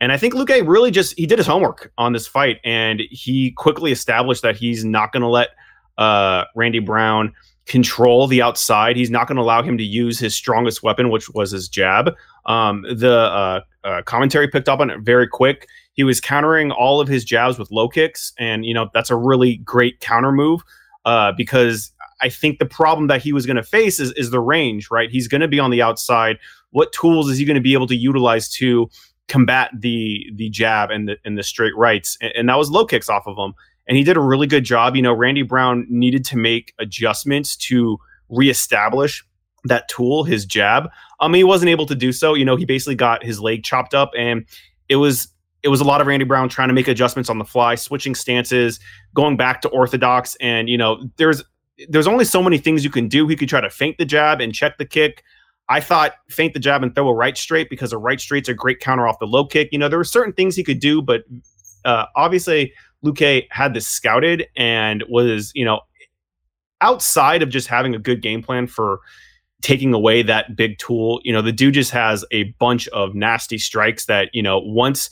And 0.00 0.12
I 0.12 0.18
think 0.18 0.34
Luque 0.34 0.66
really 0.68 0.90
just 0.90 1.16
he 1.16 1.26
did 1.26 1.38
his 1.38 1.46
homework 1.46 1.92
on 1.96 2.12
this 2.12 2.26
fight, 2.26 2.58
and 2.64 3.00
he 3.10 3.52
quickly 3.52 3.92
established 3.92 4.42
that 4.42 4.56
he's 4.56 4.84
not 4.84 5.12
going 5.12 5.22
to 5.22 5.28
let 5.28 5.50
uh, 5.98 6.44
Randy 6.54 6.78
Brown 6.78 7.32
control 7.66 8.26
the 8.26 8.40
outside. 8.40 8.96
He's 8.96 9.10
not 9.10 9.26
going 9.26 9.36
to 9.36 9.42
allow 9.42 9.62
him 9.62 9.76
to 9.76 9.84
use 9.84 10.18
his 10.18 10.34
strongest 10.34 10.82
weapon, 10.82 11.10
which 11.10 11.28
was 11.30 11.50
his 11.50 11.68
jab. 11.68 12.14
Um, 12.46 12.82
the 12.82 13.12
uh, 13.12 13.60
uh, 13.84 14.02
commentary 14.02 14.48
picked 14.48 14.68
up 14.68 14.80
on 14.80 14.88
it 14.90 15.00
very 15.00 15.26
quick. 15.26 15.68
He 15.94 16.04
was 16.04 16.20
countering 16.20 16.70
all 16.70 17.00
of 17.00 17.08
his 17.08 17.24
jabs 17.24 17.58
with 17.58 17.70
low 17.70 17.88
kicks, 17.88 18.32
and 18.38 18.64
you 18.64 18.72
know 18.72 18.88
that's 18.94 19.10
a 19.10 19.16
really 19.16 19.56
great 19.58 20.00
counter 20.00 20.30
move 20.30 20.62
uh, 21.04 21.32
because 21.32 21.92
I 22.20 22.28
think 22.28 22.58
the 22.58 22.66
problem 22.66 23.08
that 23.08 23.22
he 23.22 23.32
was 23.32 23.46
going 23.46 23.56
to 23.56 23.62
face 23.62 23.98
is 23.98 24.12
is 24.12 24.30
the 24.30 24.40
range. 24.40 24.90
Right, 24.90 25.10
he's 25.10 25.26
going 25.26 25.40
to 25.40 25.48
be 25.48 25.58
on 25.58 25.70
the 25.70 25.82
outside. 25.82 26.38
What 26.70 26.92
tools 26.92 27.30
is 27.30 27.38
he 27.38 27.44
going 27.44 27.56
to 27.56 27.60
be 27.60 27.72
able 27.72 27.86
to 27.88 27.96
utilize 27.96 28.48
to 28.50 28.88
combat 29.28 29.70
the 29.74 30.30
the 30.34 30.50
jab 30.50 30.90
and 30.90 31.08
the 31.08 31.16
and 31.24 31.36
the 31.36 31.42
straight 31.42 31.76
rights? 31.76 32.16
And, 32.20 32.32
and 32.36 32.48
that 32.48 32.58
was 32.58 32.70
low 32.70 32.84
kicks 32.84 33.08
off 33.08 33.26
of 33.26 33.36
him, 33.36 33.54
and 33.88 33.96
he 33.96 34.04
did 34.04 34.16
a 34.16 34.20
really 34.20 34.46
good 34.46 34.64
job. 34.64 34.96
You 34.96 35.02
know, 35.02 35.12
Randy 35.12 35.42
Brown 35.42 35.86
needed 35.88 36.24
to 36.26 36.36
make 36.36 36.74
adjustments 36.78 37.56
to 37.56 37.98
reestablish 38.28 39.24
that 39.64 39.88
tool, 39.88 40.24
his 40.24 40.44
jab. 40.44 40.88
Um, 41.20 41.34
he 41.34 41.44
wasn't 41.44 41.70
able 41.70 41.86
to 41.86 41.94
do 41.94 42.12
so. 42.12 42.34
You 42.34 42.44
know, 42.44 42.56
he 42.56 42.64
basically 42.64 42.94
got 42.94 43.24
his 43.24 43.40
leg 43.40 43.64
chopped 43.64 43.94
up, 43.94 44.10
and 44.16 44.44
it 44.88 44.96
was 44.96 45.28
it 45.62 45.68
was 45.68 45.80
a 45.80 45.84
lot 45.84 46.00
of 46.00 46.06
Randy 46.06 46.24
Brown 46.24 46.48
trying 46.48 46.68
to 46.68 46.74
make 46.74 46.88
adjustments 46.88 47.28
on 47.28 47.38
the 47.38 47.44
fly, 47.44 47.74
switching 47.74 48.14
stances, 48.14 48.78
going 49.14 49.36
back 49.36 49.60
to 49.62 49.68
orthodox, 49.68 50.36
and 50.36 50.68
you 50.68 50.78
know, 50.78 51.08
there's 51.16 51.42
there's 51.88 52.06
only 52.06 52.24
so 52.24 52.42
many 52.42 52.58
things 52.58 52.84
you 52.84 52.90
can 52.90 53.08
do. 53.08 53.26
He 53.28 53.36
could 53.36 53.48
try 53.48 53.60
to 53.60 53.70
feint 53.70 53.98
the 53.98 54.04
jab 54.04 54.40
and 54.40 54.54
check 54.54 54.78
the 54.78 54.84
kick. 54.84 55.22
I 55.68 55.80
thought 55.80 56.12
feint 56.30 56.54
the 56.54 56.60
jab 56.60 56.82
and 56.82 56.94
throw 56.94 57.08
a 57.08 57.14
right 57.14 57.36
straight 57.36 57.68
because 57.68 57.92
a 57.92 57.98
right 57.98 58.20
straight's 58.20 58.48
a 58.48 58.54
great 58.54 58.80
counter 58.80 59.08
off 59.08 59.18
the 59.18 59.26
low 59.26 59.44
kick. 59.44 59.70
You 59.72 59.78
know, 59.78 59.88
there 59.88 59.98
were 59.98 60.04
certain 60.04 60.32
things 60.32 60.54
he 60.54 60.62
could 60.62 60.78
do, 60.78 61.02
but 61.02 61.24
uh, 61.84 62.06
obviously 62.14 62.72
Luque 63.04 63.46
had 63.50 63.74
this 63.74 63.86
scouted 63.86 64.46
and 64.56 65.04
was, 65.08 65.52
you 65.54 65.64
know, 65.64 65.80
outside 66.80 67.42
of 67.42 67.48
just 67.48 67.68
having 67.68 67.94
a 67.94 67.98
good 67.98 68.20
game 68.22 68.42
plan 68.42 68.66
for 68.66 69.00
taking 69.62 69.94
away 69.94 70.22
that 70.22 70.56
big 70.56 70.78
tool, 70.78 71.20
you 71.24 71.32
know, 71.32 71.42
the 71.42 71.52
dude 71.52 71.74
just 71.74 71.90
has 71.90 72.24
a 72.30 72.44
bunch 72.58 72.88
of 72.88 73.14
nasty 73.14 73.58
strikes 73.58 74.06
that, 74.06 74.28
you 74.32 74.42
know, 74.42 74.58
once 74.58 75.10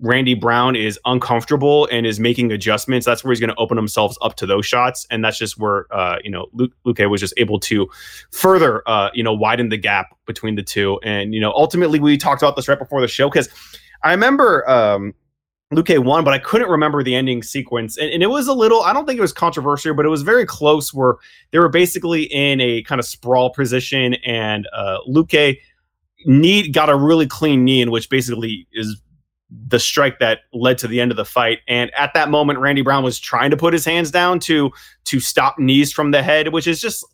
Randy 0.00 0.34
Brown 0.34 0.74
is 0.74 0.98
uncomfortable 1.04 1.88
and 1.92 2.06
is 2.06 2.18
making 2.18 2.50
adjustments, 2.50 3.06
that's 3.06 3.22
where 3.22 3.30
he's 3.30 3.38
going 3.38 3.50
to 3.50 3.56
open 3.56 3.76
himself 3.76 4.16
up 4.22 4.34
to 4.36 4.46
those 4.46 4.66
shots. 4.66 5.06
And 5.10 5.24
that's 5.24 5.38
just 5.38 5.58
where, 5.58 5.86
uh, 5.94 6.16
you 6.24 6.30
know, 6.30 6.46
Luke, 6.52 6.72
Luque 6.84 7.08
was 7.08 7.20
just 7.20 7.34
able 7.36 7.60
to 7.60 7.88
further, 8.32 8.82
uh, 8.88 9.10
you 9.14 9.22
know, 9.22 9.32
widen 9.32 9.68
the 9.68 9.76
gap 9.76 10.06
between 10.26 10.56
the 10.56 10.62
two. 10.62 10.98
And, 11.04 11.34
you 11.34 11.40
know, 11.40 11.52
ultimately 11.52 12.00
we 12.00 12.16
talked 12.16 12.42
about 12.42 12.56
this 12.56 12.66
right 12.66 12.78
before 12.78 13.00
the 13.00 13.08
show 13.08 13.28
because 13.28 13.48
I 14.02 14.10
remember, 14.10 14.68
um, 14.68 15.14
Luque 15.72 15.98
won, 15.98 16.24
but 16.24 16.34
I 16.34 16.38
couldn't 16.38 16.68
remember 16.68 17.02
the 17.02 17.14
ending 17.14 17.42
sequence. 17.42 17.96
And, 17.96 18.10
and, 18.10 18.22
it 18.22 18.28
was 18.28 18.46
a 18.46 18.52
little, 18.52 18.82
I 18.82 18.92
don't 18.92 19.06
think 19.06 19.18
it 19.18 19.22
was 19.22 19.32
controversial, 19.32 19.94
but 19.94 20.04
it 20.04 20.10
was 20.10 20.22
very 20.22 20.44
close 20.44 20.92
where 20.92 21.16
they 21.50 21.58
were 21.58 21.68
basically 21.68 22.24
in 22.24 22.60
a 22.60 22.82
kind 22.82 22.98
of 22.98 23.06
sprawl 23.06 23.50
position 23.50 24.14
and 24.24 24.68
uh, 24.74 24.98
knee 26.26 26.68
got 26.68 26.90
a 26.90 26.96
really 26.96 27.26
clean 27.26 27.64
knee 27.64 27.80
in 27.80 27.90
which 27.90 28.08
basically 28.10 28.66
is 28.72 29.00
the 29.68 29.78
strike 29.78 30.18
that 30.18 30.40
led 30.52 30.78
to 30.78 30.88
the 30.88 31.00
end 31.00 31.10
of 31.10 31.16
the 31.16 31.24
fight. 31.24 31.58
And 31.68 31.90
at 31.94 32.14
that 32.14 32.30
moment, 32.30 32.58
Randy 32.58 32.82
Brown 32.82 33.04
was 33.04 33.18
trying 33.18 33.50
to 33.50 33.56
put 33.56 33.72
his 33.72 33.84
hands 33.84 34.10
down 34.10 34.40
to 34.40 34.70
to 35.04 35.20
stop 35.20 35.58
knees 35.58 35.92
from 35.92 36.10
the 36.10 36.22
head, 36.22 36.52
which 36.52 36.66
is 36.66 36.80
just 36.80 37.04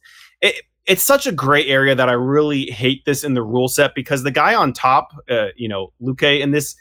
it, 0.41 0.63
it's 0.87 1.05
such 1.05 1.27
a 1.27 1.33
gray 1.33 1.67
area 1.67 1.95
that 1.95 2.09
I 2.09 2.13
really 2.13 2.67
hate 2.67 3.05
this 3.05 3.25
in 3.25 3.35
the 3.35 3.43
rule 3.43 3.69
set 3.69 3.95
because 3.95 4.23
the 4.23 4.31
guy 4.31 4.55
on 4.55 4.73
top, 4.73 5.13
uh, 5.29 5.49
you 5.57 5.69
know, 5.69 5.93
Luque 6.01 6.41
in 6.41 6.51
this 6.51 6.77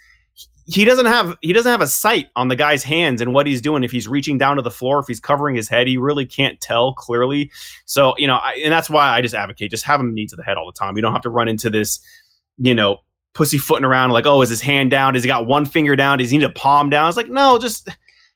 he 0.67 0.83
doesn't 0.83 1.05
have 1.05 1.37
he 1.41 1.53
doesn't 1.53 1.71
have 1.71 1.81
a 1.81 1.87
sight 1.87 2.27
on 2.35 2.49
the 2.49 2.55
guy's 2.55 2.83
hands 2.83 3.21
and 3.21 3.33
what 3.33 3.47
he's 3.47 3.61
doing. 3.61 3.83
If 3.83 3.91
he's 3.91 4.07
reaching 4.07 4.37
down 4.37 4.57
to 4.57 4.61
the 4.61 4.69
floor 4.69 4.99
if 4.99 5.07
he's 5.07 5.19
covering 5.19 5.55
his 5.55 5.69
head 5.69 5.87
he 5.87 5.97
really 5.97 6.25
can't 6.25 6.59
tell 6.59 6.93
clearly. 6.93 7.49
So 7.85 8.13
you 8.17 8.27
know 8.27 8.35
I, 8.35 8.53
and 8.63 8.71
that's 8.71 8.89
why 8.89 9.09
i 9.09 9.21
just 9.21 9.33
advocate 9.33 9.71
just 9.71 9.85
have 9.85 9.99
him 9.99 10.13
knee 10.13 10.27
to 10.27 10.35
the 10.35 10.43
head 10.43 10.57
all 10.57 10.65
the 10.65 10.77
time. 10.77 10.95
You 10.95 11.01
don't 11.01 11.13
have 11.13 11.21
to 11.21 11.29
run 11.29 11.47
into 11.47 11.69
this 11.69 11.99
you 12.57 12.75
know 12.75 12.97
pussyfooting 13.33 13.85
around 13.85 14.11
like 14.11 14.25
oh 14.25 14.41
is 14.41 14.49
his 14.49 14.61
hand 14.61 14.91
down? 14.91 15.13
Does 15.13 15.23
he 15.23 15.27
got 15.27 15.47
one 15.47 15.65
finger 15.65 15.95
down? 15.95 16.17
Does 16.17 16.29
he 16.29 16.37
need 16.37 16.43
a 16.43 16.49
palm 16.49 16.89
down? 16.89 17.07
It's 17.07 17.17
like 17.17 17.29
no 17.29 17.57
just 17.57 17.89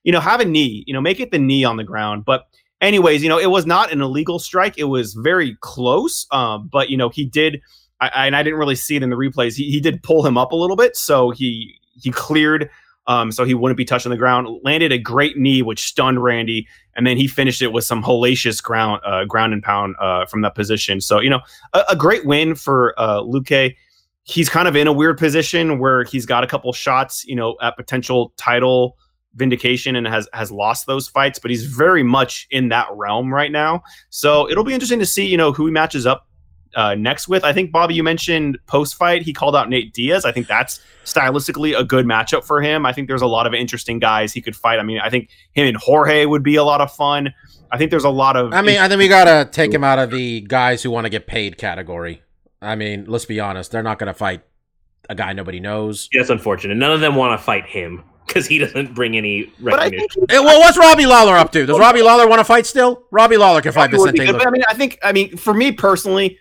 you 0.03 0.13
know 0.13 0.21
have 0.21 0.39
a 0.39 0.45
knee 0.45 0.85
you 0.87 0.93
know 0.93 1.01
make 1.01 1.19
it 1.19 1.31
the 1.31 1.39
knee 1.39 1.65
on 1.65 1.75
the 1.75 1.83
ground. 1.83 2.23
But 2.23 2.47
anyways 2.79 3.21
you 3.21 3.27
know 3.27 3.39
it 3.39 3.51
was 3.51 3.65
not 3.65 3.91
an 3.91 4.01
illegal 4.01 4.39
strike. 4.39 4.77
It 4.77 4.85
was 4.85 5.15
very 5.15 5.57
close. 5.59 6.27
Um, 6.31 6.69
but 6.71 6.89
you 6.89 6.95
know 6.95 7.09
he 7.09 7.25
did 7.25 7.61
I, 7.99 8.25
and 8.25 8.35
i 8.37 8.41
didn't 8.41 8.57
really 8.57 8.75
see 8.75 8.95
it 8.95 9.03
in 9.03 9.09
the 9.09 9.17
replays. 9.17 9.57
He, 9.57 9.69
he 9.69 9.81
did 9.81 10.01
pull 10.01 10.25
him 10.25 10.37
up 10.37 10.53
a 10.53 10.55
little 10.55 10.77
bit. 10.77 10.95
So 10.95 11.31
he 11.31 11.80
he 12.01 12.11
cleared 12.11 12.69
um, 13.07 13.31
so 13.31 13.43
he 13.43 13.53
wouldn't 13.53 13.77
be 13.77 13.85
touching 13.85 14.09
the 14.09 14.17
ground. 14.17 14.47
Landed 14.63 14.91
a 14.91 14.97
great 14.97 15.37
knee, 15.37 15.61
which 15.61 15.83
stunned 15.83 16.23
Randy, 16.23 16.67
and 16.95 17.05
then 17.07 17.17
he 17.17 17.27
finished 17.27 17.61
it 17.61 17.73
with 17.73 17.83
some 17.83 18.03
hellacious 18.03 18.61
ground 18.61 19.01
uh, 19.05 19.25
ground 19.25 19.53
and 19.53 19.63
pound 19.63 19.95
uh, 19.99 20.25
from 20.25 20.41
that 20.41 20.55
position. 20.55 21.01
So 21.01 21.19
you 21.19 21.29
know, 21.29 21.41
a, 21.73 21.83
a 21.89 21.95
great 21.95 22.25
win 22.25 22.55
for 22.55 22.93
uh, 22.97 23.21
Luque. 23.21 23.75
he's 24.23 24.49
kind 24.49 24.67
of 24.67 24.75
in 24.75 24.87
a 24.87 24.93
weird 24.93 25.17
position 25.17 25.79
where 25.79 26.03
he's 26.03 26.25
got 26.25 26.43
a 26.43 26.47
couple 26.47 26.71
shots, 26.73 27.25
you 27.25 27.35
know, 27.35 27.57
at 27.61 27.75
potential 27.75 28.33
title 28.37 28.97
vindication 29.35 29.95
and 29.95 30.05
has 30.07 30.27
has 30.33 30.51
lost 30.51 30.85
those 30.85 31.07
fights, 31.07 31.39
but 31.39 31.49
he's 31.49 31.65
very 31.65 32.03
much 32.03 32.47
in 32.51 32.69
that 32.69 32.87
realm 32.93 33.33
right 33.33 33.51
now. 33.51 33.81
So 34.09 34.49
it'll 34.49 34.63
be 34.63 34.73
interesting 34.73 34.99
to 34.99 35.05
see, 35.05 35.25
you 35.25 35.37
know, 35.37 35.51
who 35.51 35.65
he 35.65 35.71
matches 35.71 36.05
up 36.05 36.27
uh, 36.75 36.95
next 36.95 37.27
with. 37.27 37.43
I 37.43 37.53
think 37.53 37.71
Bobby, 37.71 37.93
you 37.93 38.03
mentioned 38.03 38.57
post 38.67 38.95
fight, 38.95 39.21
he 39.21 39.33
called 39.33 39.55
out 39.55 39.69
Nate 39.69 39.93
Diaz. 39.93 40.25
I 40.25 40.31
think 40.31 40.47
that's 40.47 40.79
stylistically 41.05 41.77
a 41.77 41.83
good 41.83 42.05
matchup 42.05 42.43
for 42.43 42.61
him. 42.61 42.85
I 42.85 42.93
think 42.93 43.07
there's 43.07 43.21
a 43.21 43.27
lot 43.27 43.47
of 43.47 43.53
interesting 43.53 43.99
guys 43.99 44.33
he 44.33 44.41
could 44.41 44.55
fight. 44.55 44.79
I 44.79 44.83
mean, 44.83 44.99
I 44.99 45.09
think 45.09 45.29
him 45.53 45.67
and 45.67 45.77
Jorge 45.77 46.25
would 46.25 46.43
be 46.43 46.55
a 46.55 46.63
lot 46.63 46.81
of 46.81 46.91
fun. 46.93 47.33
I 47.71 47.77
think 47.77 47.91
there's 47.91 48.03
a 48.03 48.09
lot 48.09 48.35
of. 48.35 48.53
I 48.53 48.61
mean, 48.61 48.79
I 48.79 48.87
think 48.87 48.99
we 48.99 49.07
gotta 49.07 49.49
take 49.49 49.73
him 49.73 49.83
out 49.83 49.99
of 49.99 50.11
the 50.11 50.41
guys 50.41 50.83
who 50.83 50.91
want 50.91 51.05
to 51.05 51.09
get 51.09 51.27
paid 51.27 51.57
category. 51.57 52.21
I 52.61 52.75
mean, 52.75 53.05
let's 53.07 53.25
be 53.25 53.39
honest, 53.39 53.71
they're 53.71 53.83
not 53.83 53.97
gonna 53.97 54.13
fight 54.13 54.41
a 55.09 55.15
guy 55.15 55.33
nobody 55.33 55.59
knows. 55.59 56.09
That's 56.13 56.29
unfortunate. 56.29 56.75
None 56.75 56.91
of 56.91 56.99
them 57.01 57.15
want 57.15 57.37
to 57.39 57.43
fight 57.43 57.65
him 57.65 58.03
because 58.25 58.47
he 58.47 58.57
doesn't 58.57 58.93
bring 58.93 59.17
any 59.17 59.51
recognition. 59.59 60.25
think 60.27 60.29
well, 60.29 60.59
what's 60.59 60.77
Robbie 60.77 61.05
Lawler 61.05 61.35
up 61.35 61.51
to? 61.51 61.65
Does 61.65 61.77
Robbie 61.77 62.01
Lawler 62.01 62.27
want 62.27 62.39
to 62.39 62.45
fight 62.45 62.65
still? 62.65 63.03
Robbie 63.11 63.37
Lawler 63.37 63.61
can 63.61 63.73
fight 63.73 63.93
It 63.93 63.97
would 63.97 64.13
be 64.13 64.19
Vicente. 64.19 64.31
good, 64.31 64.37
but 64.39 64.47
I 64.47 64.51
mean, 64.51 64.63
I 64.69 64.73
think, 64.73 64.99
I 65.03 65.11
mean, 65.11 65.35
for 65.37 65.53
me 65.53 65.71
personally, 65.71 66.39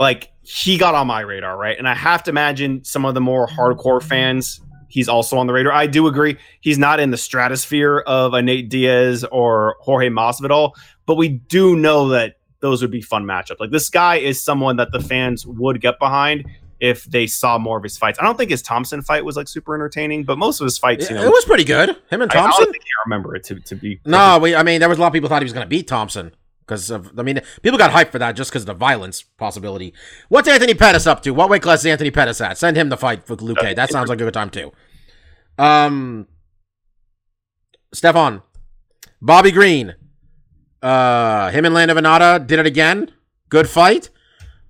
like 0.00 0.32
he 0.42 0.78
got 0.78 0.94
on 0.94 1.06
my 1.06 1.20
radar, 1.20 1.56
right? 1.56 1.78
And 1.78 1.86
I 1.86 1.94
have 1.94 2.24
to 2.24 2.30
imagine 2.30 2.82
some 2.82 3.04
of 3.04 3.14
the 3.14 3.20
more 3.20 3.46
hardcore 3.46 4.02
fans, 4.02 4.60
he's 4.88 5.08
also 5.08 5.36
on 5.36 5.46
the 5.46 5.52
radar. 5.52 5.72
I 5.72 5.86
do 5.86 6.06
agree, 6.06 6.38
he's 6.60 6.78
not 6.78 6.98
in 6.98 7.10
the 7.10 7.18
stratosphere 7.18 7.98
of 8.06 8.32
a 8.32 8.42
Nate 8.42 8.70
Diaz 8.70 9.24
or 9.30 9.76
Jorge 9.80 10.08
Masvidal, 10.08 10.72
but 11.04 11.16
we 11.16 11.28
do 11.28 11.76
know 11.76 12.08
that 12.08 12.36
those 12.60 12.80
would 12.82 12.90
be 12.90 13.02
fun 13.02 13.24
matchups. 13.24 13.60
Like 13.60 13.70
this 13.70 13.90
guy 13.90 14.16
is 14.16 14.42
someone 14.42 14.76
that 14.76 14.90
the 14.90 15.00
fans 15.00 15.46
would 15.46 15.80
get 15.82 15.98
behind 15.98 16.46
if 16.80 17.04
they 17.04 17.26
saw 17.26 17.58
more 17.58 17.76
of 17.76 17.82
his 17.82 17.98
fights. 17.98 18.18
I 18.18 18.24
don't 18.24 18.38
think 18.38 18.50
his 18.50 18.62
Thompson 18.62 19.02
fight 19.02 19.22
was 19.22 19.36
like 19.36 19.48
super 19.48 19.74
entertaining, 19.74 20.24
but 20.24 20.38
most 20.38 20.60
of 20.60 20.64
his 20.64 20.78
fights, 20.78 21.10
you 21.10 21.16
know, 21.16 21.22
it 21.22 21.30
was 21.30 21.44
pretty 21.44 21.64
good. 21.64 21.90
Him 22.10 22.22
and 22.22 22.32
I, 22.32 22.38
I 22.38 22.40
Thompson. 22.40 22.64
don't 22.64 22.72
think 22.72 22.84
I 22.84 23.02
remember 23.04 23.36
it 23.36 23.44
to, 23.44 23.60
to 23.60 23.74
be. 23.74 24.00
No, 24.06 24.38
we. 24.38 24.54
I 24.56 24.62
mean, 24.62 24.80
there 24.80 24.88
was 24.88 24.96
a 24.96 25.00
lot 25.02 25.08
of 25.08 25.12
people 25.12 25.28
thought 25.28 25.42
he 25.42 25.44
was 25.44 25.52
going 25.52 25.64
to 25.64 25.68
beat 25.68 25.86
Thompson 25.86 26.32
because 26.70 26.88
of. 26.90 27.18
I 27.18 27.22
mean, 27.22 27.40
people 27.62 27.78
got 27.78 27.90
hyped 27.90 28.12
for 28.12 28.18
that 28.20 28.36
just 28.36 28.50
because 28.50 28.62
of 28.62 28.66
the 28.66 28.74
violence 28.74 29.22
possibility. 29.22 29.92
What's 30.28 30.48
Anthony 30.48 30.74
Pettis 30.74 31.06
up 31.06 31.22
to? 31.24 31.32
What 31.32 31.50
weight 31.50 31.62
class 31.62 31.80
is 31.80 31.86
Anthony 31.86 32.10
Pettis 32.10 32.40
at? 32.40 32.56
Send 32.56 32.76
him 32.76 32.88
the 32.88 32.96
fight 32.96 33.26
for 33.26 33.36
Luque. 33.36 33.74
That 33.74 33.90
sounds 33.90 34.08
like 34.08 34.20
a 34.20 34.24
good 34.24 34.34
time 34.34 34.50
too. 34.50 34.72
Um, 35.58 36.28
Stefan, 37.92 38.42
Bobby 39.20 39.50
Green, 39.50 39.96
uh, 40.80 41.50
him 41.50 41.64
and 41.64 41.74
Lando 41.74 41.94
Vannata 41.94 42.46
did 42.46 42.60
it 42.60 42.66
again. 42.66 43.10
Good 43.48 43.68
fight. 43.68 44.08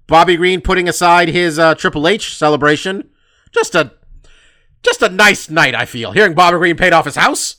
Bobby 0.07 0.37
Green 0.37 0.61
putting 0.61 0.89
aside 0.89 1.29
his 1.29 1.59
uh, 1.59 1.75
Triple 1.75 2.09
H 2.09 2.35
celebration. 2.35 3.11
Just 3.53 3.75
a, 3.75 3.93
just 4.83 5.03
a 5.03 5.09
nice 5.09 5.51
night. 5.51 5.75
I 5.75 5.85
feel 5.85 6.13
hearing 6.13 6.35
Bobby 6.35 6.57
Green 6.57 6.77
paid 6.77 6.93
off 6.93 7.05
his 7.05 7.17
house 7.17 7.57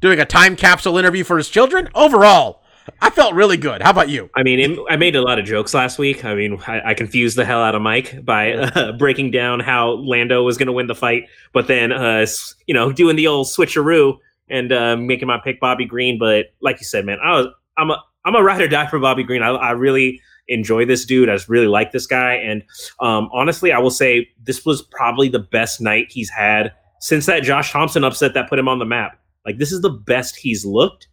doing 0.00 0.18
a 0.18 0.24
time 0.24 0.56
capsule 0.56 0.96
interview 0.98 1.22
for 1.22 1.36
his 1.36 1.48
children. 1.50 1.88
Overall, 1.94 2.61
I 3.00 3.10
felt 3.10 3.34
really 3.34 3.56
good. 3.56 3.82
How 3.82 3.90
about 3.90 4.08
you? 4.08 4.30
I 4.34 4.42
mean, 4.42 4.58
it, 4.58 4.78
I 4.88 4.96
made 4.96 5.16
a 5.16 5.22
lot 5.22 5.38
of 5.38 5.44
jokes 5.44 5.74
last 5.74 5.98
week. 5.98 6.24
I 6.24 6.34
mean, 6.34 6.60
I, 6.66 6.90
I 6.90 6.94
confused 6.94 7.36
the 7.36 7.44
hell 7.44 7.62
out 7.62 7.74
of 7.74 7.82
Mike 7.82 8.24
by 8.24 8.52
uh, 8.52 8.92
breaking 8.92 9.30
down 9.30 9.60
how 9.60 9.92
Lando 9.92 10.42
was 10.42 10.56
going 10.56 10.66
to 10.66 10.72
win 10.72 10.86
the 10.86 10.94
fight, 10.94 11.24
but 11.52 11.66
then, 11.66 11.92
uh, 11.92 12.26
you 12.66 12.74
know, 12.74 12.92
doing 12.92 13.16
the 13.16 13.26
old 13.26 13.46
switcheroo 13.46 14.18
and 14.48 14.72
uh, 14.72 14.96
making 14.96 15.28
my 15.28 15.40
pick 15.42 15.60
Bobby 15.60 15.84
Green. 15.84 16.18
But 16.18 16.46
like 16.60 16.80
you 16.80 16.86
said, 16.86 17.04
man, 17.04 17.18
I 17.24 17.36
was 17.36 17.46
I'm 17.76 17.90
a 17.90 18.02
I'm 18.24 18.34
a 18.34 18.42
ride 18.42 18.60
or 18.60 18.68
die 18.68 18.86
for 18.86 18.98
Bobby 18.98 19.24
Green. 19.24 19.42
I, 19.42 19.48
I 19.50 19.70
really 19.72 20.20
enjoy 20.48 20.84
this 20.84 21.04
dude. 21.04 21.28
I 21.28 21.38
really 21.48 21.66
like 21.66 21.92
this 21.92 22.06
guy, 22.06 22.34
and 22.34 22.62
um, 23.00 23.28
honestly, 23.32 23.72
I 23.72 23.78
will 23.78 23.90
say 23.90 24.28
this 24.42 24.64
was 24.64 24.82
probably 24.82 25.28
the 25.28 25.38
best 25.38 25.80
night 25.80 26.06
he's 26.10 26.30
had 26.30 26.72
since 27.00 27.26
that 27.26 27.42
Josh 27.42 27.72
Thomson 27.72 28.04
upset 28.04 28.34
that 28.34 28.48
put 28.48 28.58
him 28.58 28.68
on 28.68 28.78
the 28.78 28.84
map. 28.84 29.18
Like 29.44 29.58
this 29.58 29.72
is 29.72 29.80
the 29.80 29.90
best 29.90 30.36
he's 30.36 30.64
looked. 30.64 31.08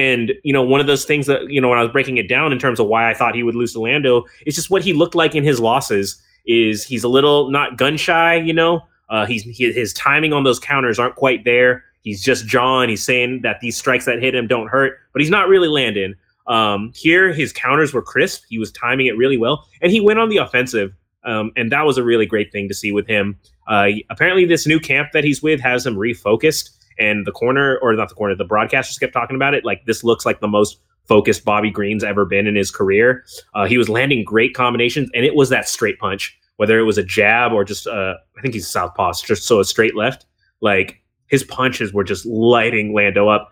And 0.00 0.32
you 0.44 0.52
know, 0.54 0.62
one 0.62 0.80
of 0.80 0.86
those 0.86 1.04
things 1.04 1.26
that 1.26 1.50
you 1.50 1.60
know, 1.60 1.68
when 1.68 1.78
I 1.78 1.82
was 1.82 1.92
breaking 1.92 2.16
it 2.16 2.26
down 2.26 2.52
in 2.52 2.58
terms 2.58 2.80
of 2.80 2.86
why 2.86 3.10
I 3.10 3.12
thought 3.12 3.34
he 3.34 3.42
would 3.42 3.54
lose 3.54 3.74
to 3.74 3.80
Lando, 3.80 4.24
it's 4.46 4.56
just 4.56 4.70
what 4.70 4.82
he 4.82 4.94
looked 4.94 5.14
like 5.14 5.34
in 5.34 5.44
his 5.44 5.60
losses. 5.60 6.20
Is 6.46 6.84
he's 6.84 7.04
a 7.04 7.08
little 7.08 7.50
not 7.50 7.76
gun 7.76 7.98
shy, 7.98 8.36
you 8.36 8.54
know? 8.54 8.80
Uh, 9.10 9.26
he's 9.26 9.42
he, 9.42 9.70
his 9.72 9.92
timing 9.92 10.32
on 10.32 10.42
those 10.42 10.58
counters 10.58 10.98
aren't 10.98 11.16
quite 11.16 11.44
there. 11.44 11.84
He's 12.00 12.22
just 12.22 12.46
jawing. 12.46 12.88
He's 12.88 13.04
saying 13.04 13.42
that 13.42 13.60
these 13.60 13.76
strikes 13.76 14.06
that 14.06 14.22
hit 14.22 14.34
him 14.34 14.46
don't 14.46 14.68
hurt, 14.68 14.98
but 15.12 15.20
he's 15.20 15.30
not 15.30 15.48
really 15.48 15.68
landing. 15.68 16.14
Um, 16.46 16.92
here, 16.94 17.30
his 17.30 17.52
counters 17.52 17.92
were 17.92 18.00
crisp. 18.00 18.44
He 18.48 18.58
was 18.58 18.72
timing 18.72 19.06
it 19.06 19.18
really 19.18 19.36
well, 19.36 19.66
and 19.82 19.92
he 19.92 20.00
went 20.00 20.18
on 20.18 20.30
the 20.30 20.38
offensive. 20.38 20.94
Um, 21.24 21.52
and 21.56 21.70
that 21.70 21.84
was 21.84 21.98
a 21.98 22.02
really 22.02 22.24
great 22.24 22.50
thing 22.50 22.68
to 22.68 22.74
see 22.74 22.90
with 22.90 23.06
him. 23.06 23.38
Uh, 23.68 23.88
apparently, 24.08 24.46
this 24.46 24.66
new 24.66 24.80
camp 24.80 25.10
that 25.12 25.24
he's 25.24 25.42
with 25.42 25.60
has 25.60 25.84
him 25.84 25.94
refocused 25.94 26.70
and 27.00 27.26
the 27.26 27.32
corner 27.32 27.78
or 27.82 27.92
not 27.94 28.08
the 28.08 28.14
corner 28.14 28.36
the 28.36 28.44
broadcasters 28.44 29.00
kept 29.00 29.12
talking 29.12 29.36
about 29.36 29.54
it. 29.54 29.64
Like 29.64 29.84
this 29.86 30.04
looks 30.04 30.24
like 30.24 30.40
the 30.40 30.48
most 30.48 30.80
focused 31.08 31.44
bobby 31.44 31.70
green's 31.70 32.04
ever 32.04 32.24
been 32.24 32.46
in 32.46 32.54
his 32.54 32.70
career. 32.70 33.24
Uh, 33.54 33.66
he 33.66 33.78
was 33.78 33.88
landing 33.88 34.22
great 34.22 34.54
combinations 34.54 35.10
and 35.14 35.24
it 35.24 35.34
was 35.34 35.48
that 35.48 35.68
straight 35.68 35.98
punch 35.98 36.36
whether 36.60 36.78
it 36.78 36.82
was 36.82 36.98
a 36.98 37.02
jab 37.02 37.52
or 37.52 37.64
just 37.64 37.86
uh, 37.86 38.12
i 38.36 38.42
think 38.42 38.52
he's 38.52 38.68
southpaw 38.68 39.14
just 39.24 39.44
so 39.44 39.60
a 39.60 39.64
straight 39.64 39.96
left. 39.96 40.26
Like 40.60 41.00
his 41.28 41.42
punches 41.42 41.94
were 41.94 42.04
just 42.04 42.26
lighting 42.26 42.92
lando 42.92 43.28
up. 43.28 43.50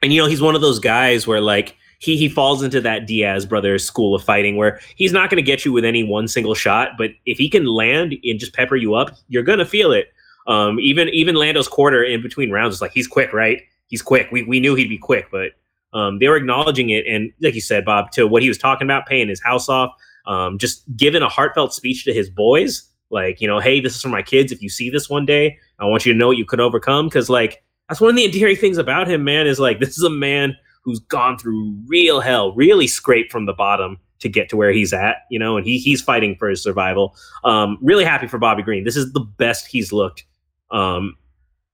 And 0.00 0.12
you 0.12 0.22
know 0.22 0.28
he's 0.28 0.40
one 0.40 0.54
of 0.54 0.60
those 0.60 0.78
guys 0.78 1.26
where 1.26 1.40
like 1.40 1.74
he 1.98 2.16
he 2.16 2.28
falls 2.28 2.62
into 2.62 2.80
that 2.82 3.06
Diaz 3.06 3.46
brothers 3.46 3.84
school 3.84 4.14
of 4.14 4.22
fighting 4.22 4.56
where 4.56 4.78
he's 4.94 5.12
not 5.12 5.28
going 5.28 5.42
to 5.42 5.42
get 5.42 5.64
you 5.64 5.72
with 5.72 5.84
any 5.84 6.04
one 6.04 6.28
single 6.28 6.54
shot, 6.54 6.90
but 6.96 7.10
if 7.24 7.36
he 7.36 7.48
can 7.48 7.66
land 7.66 8.14
and 8.22 8.38
just 8.38 8.54
pepper 8.54 8.76
you 8.76 8.94
up, 8.94 9.10
you're 9.28 9.42
going 9.42 9.58
to 9.58 9.66
feel 9.66 9.90
it. 9.90 10.12
Um, 10.46 10.78
even 10.80 11.08
even 11.08 11.34
Lando's 11.34 11.68
quarter 11.68 12.02
in 12.02 12.22
between 12.22 12.50
rounds 12.50 12.76
is 12.76 12.80
like 12.80 12.92
he's 12.92 13.06
quick, 13.06 13.32
right? 13.32 13.62
He's 13.88 14.02
quick. 14.02 14.28
We 14.30 14.42
we 14.44 14.60
knew 14.60 14.74
he'd 14.74 14.88
be 14.88 14.98
quick, 14.98 15.28
but 15.30 15.52
um, 15.92 16.18
they 16.18 16.28
were 16.28 16.36
acknowledging 16.36 16.90
it, 16.90 17.06
and 17.06 17.32
like 17.40 17.54
you 17.54 17.60
said, 17.60 17.84
Bob, 17.84 18.10
to 18.12 18.26
what 18.26 18.42
he 18.42 18.48
was 18.48 18.58
talking 18.58 18.86
about, 18.86 19.06
paying 19.06 19.28
his 19.28 19.42
house 19.42 19.68
off, 19.68 19.92
um, 20.26 20.58
just 20.58 20.84
giving 20.96 21.22
a 21.22 21.28
heartfelt 21.28 21.72
speech 21.72 22.04
to 22.04 22.12
his 22.12 22.30
boys, 22.30 22.88
like 23.10 23.40
you 23.40 23.48
know, 23.48 23.58
hey, 23.58 23.80
this 23.80 23.96
is 23.96 24.02
for 24.02 24.08
my 24.08 24.22
kids. 24.22 24.52
If 24.52 24.62
you 24.62 24.68
see 24.68 24.90
this 24.90 25.08
one 25.08 25.26
day, 25.26 25.58
I 25.78 25.84
want 25.84 26.06
you 26.06 26.12
to 26.12 26.18
know 26.18 26.28
what 26.28 26.36
you 26.36 26.44
could 26.44 26.60
overcome, 26.60 27.06
because 27.06 27.28
like 27.28 27.64
that's 27.88 28.00
one 28.00 28.10
of 28.10 28.16
the 28.16 28.24
endearing 28.24 28.56
things 28.56 28.78
about 28.78 29.08
him, 29.08 29.24
man. 29.24 29.46
Is 29.46 29.58
like 29.58 29.78
this 29.80 29.96
is 29.96 30.04
a 30.04 30.10
man 30.10 30.56
who's 30.82 31.00
gone 31.00 31.36
through 31.36 31.76
real 31.86 32.20
hell, 32.20 32.52
really 32.54 32.86
scraped 32.86 33.32
from 33.32 33.46
the 33.46 33.52
bottom 33.52 33.98
to 34.20 34.28
get 34.28 34.48
to 34.48 34.56
where 34.56 34.70
he's 34.70 34.92
at, 34.92 35.16
you 35.30 35.38
know, 35.38 35.56
and 35.56 35.66
he 35.66 35.78
he's 35.78 36.00
fighting 36.00 36.36
for 36.36 36.48
his 36.48 36.62
survival. 36.62 37.16
Um, 37.44 37.78
really 37.82 38.04
happy 38.04 38.26
for 38.26 38.38
Bobby 38.38 38.62
Green. 38.62 38.84
This 38.84 38.96
is 38.96 39.12
the 39.12 39.20
best 39.20 39.66
he's 39.66 39.92
looked 39.92 40.24
um, 40.70 41.16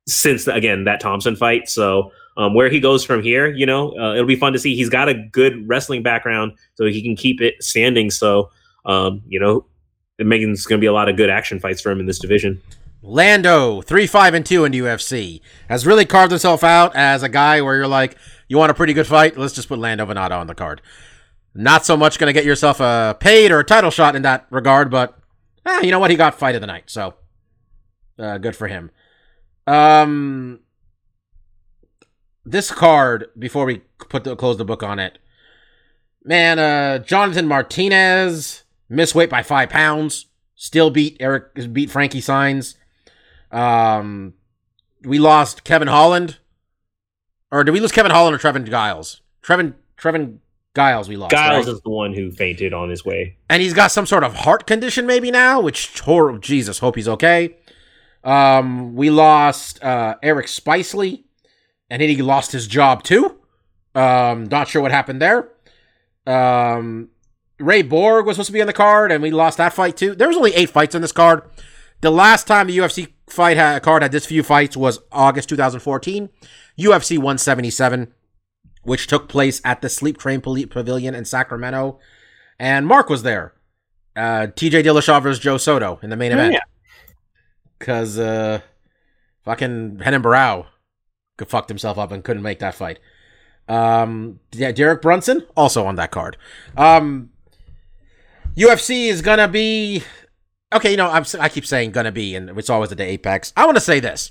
since 0.09 0.47
again 0.47 0.85
that 0.85 1.01
Thomson 1.01 1.37
fight. 1.37 1.69
So 1.69 2.13
um, 2.37 2.55
where 2.55 2.71
he 2.71 2.81
goes 2.81 3.05
from 3.05 3.23
here, 3.23 3.51
you 3.51 3.67
know, 3.67 3.97
uh, 3.99 4.15
it'll 4.15 4.27
be 4.27 4.37
fun 4.37 4.53
to 4.55 4.59
see. 4.59 4.75
He's 4.75 4.89
got 4.89 5.09
a 5.09 5.15
good 5.15 5.69
wrestling 5.69 6.03
background, 6.03 6.53
so 6.75 6.87
he 6.87 7.03
can 7.03 7.17
keep 7.17 7.41
it 7.41 7.63
standing. 7.63 8.11
So 8.11 8.51
um, 8.85 9.23
you 9.29 9.39
know, 9.39 9.67
makes 10.19 10.67
going 10.67 10.79
to 10.79 10.83
be 10.83 10.87
a 10.87 10.93
lot 10.93 11.09
of 11.09 11.17
good 11.17 11.31
action 11.31 11.61
fights 11.61 11.81
for 11.81 11.91
him 11.91 12.01
in 12.01 12.07
this 12.07 12.19
division. 12.19 12.61
Lando, 13.03 13.83
three 13.83 14.07
five 14.07 14.35
and 14.35 14.47
two 14.47 14.65
in 14.65 14.73
UFC, 14.73 15.41
has 15.69 15.87
really 15.87 16.05
carved 16.05 16.31
himself 16.31 16.63
out 16.63 16.95
as 16.95 17.23
a 17.23 17.29
guy 17.29 17.61
where 17.61 17.77
you're 17.77 17.89
like, 17.89 18.17
you 18.49 18.57
want 18.57 18.71
a 18.71 18.75
pretty 18.75 18.93
good 18.93 19.07
fight? 19.07 19.37
Let's 19.37 19.55
just 19.55 19.69
put 19.69 19.79
Lando 19.79 20.07
Vannata 20.07 20.39
on 20.39 20.47
the 20.47 20.55
card. 20.55 20.81
Not 21.55 21.85
so 21.85 21.97
much 21.97 22.19
going 22.19 22.29
to 22.29 22.33
get 22.33 22.45
yourself 22.45 22.81
a 22.81 23.17
paid 23.19 23.51
or 23.51 23.59
a 23.59 23.65
title 23.65 23.91
shot 23.91 24.15
in 24.15 24.23
that 24.23 24.47
regard, 24.51 24.91
but 24.91 25.19
eh, 25.67 25.81
you 25.83 25.91
know 25.91 25.99
what? 25.99 26.11
He 26.11 26.17
got 26.17 26.39
fight 26.39 26.55
of 26.55 26.61
the 26.61 26.67
night, 26.67 26.85
so 26.87 27.15
uh, 28.23 28.39
good 28.39 28.57
for 28.57 28.69
him. 28.69 28.91
Um, 29.67 30.61
this 32.45 32.71
card 32.71 33.29
before 33.39 33.65
we 33.65 33.83
put 34.09 34.25
the, 34.25 34.37
close 34.37 34.57
the 34.57 34.65
book 34.65 34.83
on 34.83 34.99
it, 34.99 35.19
man. 36.25 36.59
Uh, 36.59 36.99
Jonathan 36.99 37.47
Martinez 37.47 38.65
missed 38.89 39.15
weight 39.15 39.31
by 39.31 39.43
five 39.43 39.69
pounds. 39.69 40.27
Still 40.55 40.91
beat 40.91 41.17
Eric, 41.19 41.73
beat 41.73 41.91
Frankie 41.91 42.21
Saenz. 42.21 42.77
Um, 43.51 44.35
we 45.03 45.19
lost 45.19 45.65
Kevin 45.65 45.89
Holland, 45.89 46.39
or 47.51 47.65
did 47.65 47.73
we 47.73 47.81
lose 47.81 47.93
Kevin 47.93 48.13
Holland 48.13 48.35
or 48.35 48.39
Trevin 48.39 48.69
Giles? 48.69 49.21
Trevin 49.43 49.75
Trevin 49.99 50.39
Giles, 50.75 51.09
we 51.09 51.17
lost. 51.17 51.33
Giles 51.33 51.67
right? 51.67 51.75
is 51.75 51.81
the 51.83 51.91
one 51.91 52.15
who 52.15 52.31
fainted 52.31 52.73
on 52.73 52.89
his 52.91 53.05
way. 53.05 53.37
and 53.51 53.61
he's 53.61 53.75
got 53.75 53.91
some 53.91 54.07
sort 54.07 54.25
of 54.25 54.35
heart 54.35 54.67
condition 54.67 55.07
maybe 55.07 55.31
now, 55.31 55.61
which 55.61 56.01
horrible. 56.01 56.39
Jesus, 56.39 56.79
hope 56.79 56.97
he's 56.97 57.09
okay. 57.09 57.57
Um, 58.25 58.95
we 58.95 59.11
lost 59.11 59.83
uh, 59.83 60.17
Eric 60.23 60.47
Spicely, 60.47 61.25
and 61.91 62.01
he 62.03 62.21
lost 62.23 62.53
his 62.53 62.67
job 62.67 63.03
too. 63.03 63.39
Um, 63.95 64.45
not 64.45 64.69
sure 64.69 64.81
what 64.83 64.91
happened 64.93 65.21
there. 65.21 65.49
Um, 66.27 67.09
Ray 67.59 67.83
Borg 67.83 68.27
was 68.27 68.37
supposed 68.37 68.47
to 68.49 68.53
be 68.53 68.61
on 68.61 68.67
the 68.67 68.73
card, 68.73 69.13
and 69.13 69.23
we 69.23 69.31
lost 69.31 69.59
that 69.59 69.73
fight 69.73 69.97
too. 69.97 70.15
There 70.15 70.29
was 70.29 70.37
only 70.37 70.55
eight 70.55 70.71
fights 70.71 70.95
on 70.95 71.01
this 71.03 71.13
card. 71.13 71.43
The 72.01 72.11
last 72.11 72.47
time 72.47 72.67
the 72.67 72.79
UFC 72.79 73.09
fight 73.29 73.57
had, 73.57 73.83
card 73.83 74.03
had 74.03 74.13
this 74.13 74.27
few 74.27 74.43
fights 74.43 74.77
was 74.77 74.99
August 75.13 75.49
2014, 75.51 76.29
UFC 76.79 77.17
177, 77.19 78.13
which 78.83 79.07
took 79.07 79.29
place 79.29 79.61
at 79.65 79.83
the 79.83 79.89
Sleep 79.89 80.19
Train 80.19 80.41
Pavilion 80.41 81.15
in 81.15 81.25
Sacramento, 81.25 81.99
and 82.59 82.87
Mark 82.87 83.09
was 83.09 83.23
there. 83.23 83.55
Uh, 84.17 84.47
TJ 84.49 84.83
Dillashaw 84.85 85.23
versus 85.23 85.39
Joe 85.39 85.57
Soto 85.59 85.99
in 86.03 86.11
the 86.11 86.17
main 86.17 86.33
Oh, 86.33 86.35
event. 86.35 86.55
yeah. 86.55 86.61
Because 87.83 88.17
uh, 88.17 88.61
fucking 89.45 89.99
Renan 89.99 90.23
Barao 90.23 90.67
could 91.37 91.49
fucked 91.49 91.69
himself 91.69 91.99
up 91.99 92.13
and 92.13 92.23
couldn't 92.23 92.45
make 92.45 92.61
that 92.61 92.77
fight. 92.77 93.01
Um, 93.67 94.39
yeah, 94.53 94.71
Derek 94.71 95.03
Brunson 95.03 95.45
also 95.57 95.85
on 95.85 95.97
that 95.97 96.13
card. 96.13 96.37
Um, 96.77 97.31
UFC 98.57 99.09
is 99.09 99.21
gonna 99.21 99.49
be 99.49 100.05
okay. 100.73 100.93
You 100.93 100.97
know, 100.97 101.11
I'm, 101.11 101.25
I 101.41 101.49
keep 101.49 101.67
saying 101.67 101.91
gonna 101.91 102.13
be, 102.13 102.37
and 102.37 102.57
it's 102.57 102.71
always 102.71 102.93
at 102.93 102.99
the 102.99 103.05
apex. 103.05 103.53
I 103.57 103.65
want 103.65 103.77
to 103.77 103.81
say 103.81 103.99
this: 103.99 104.31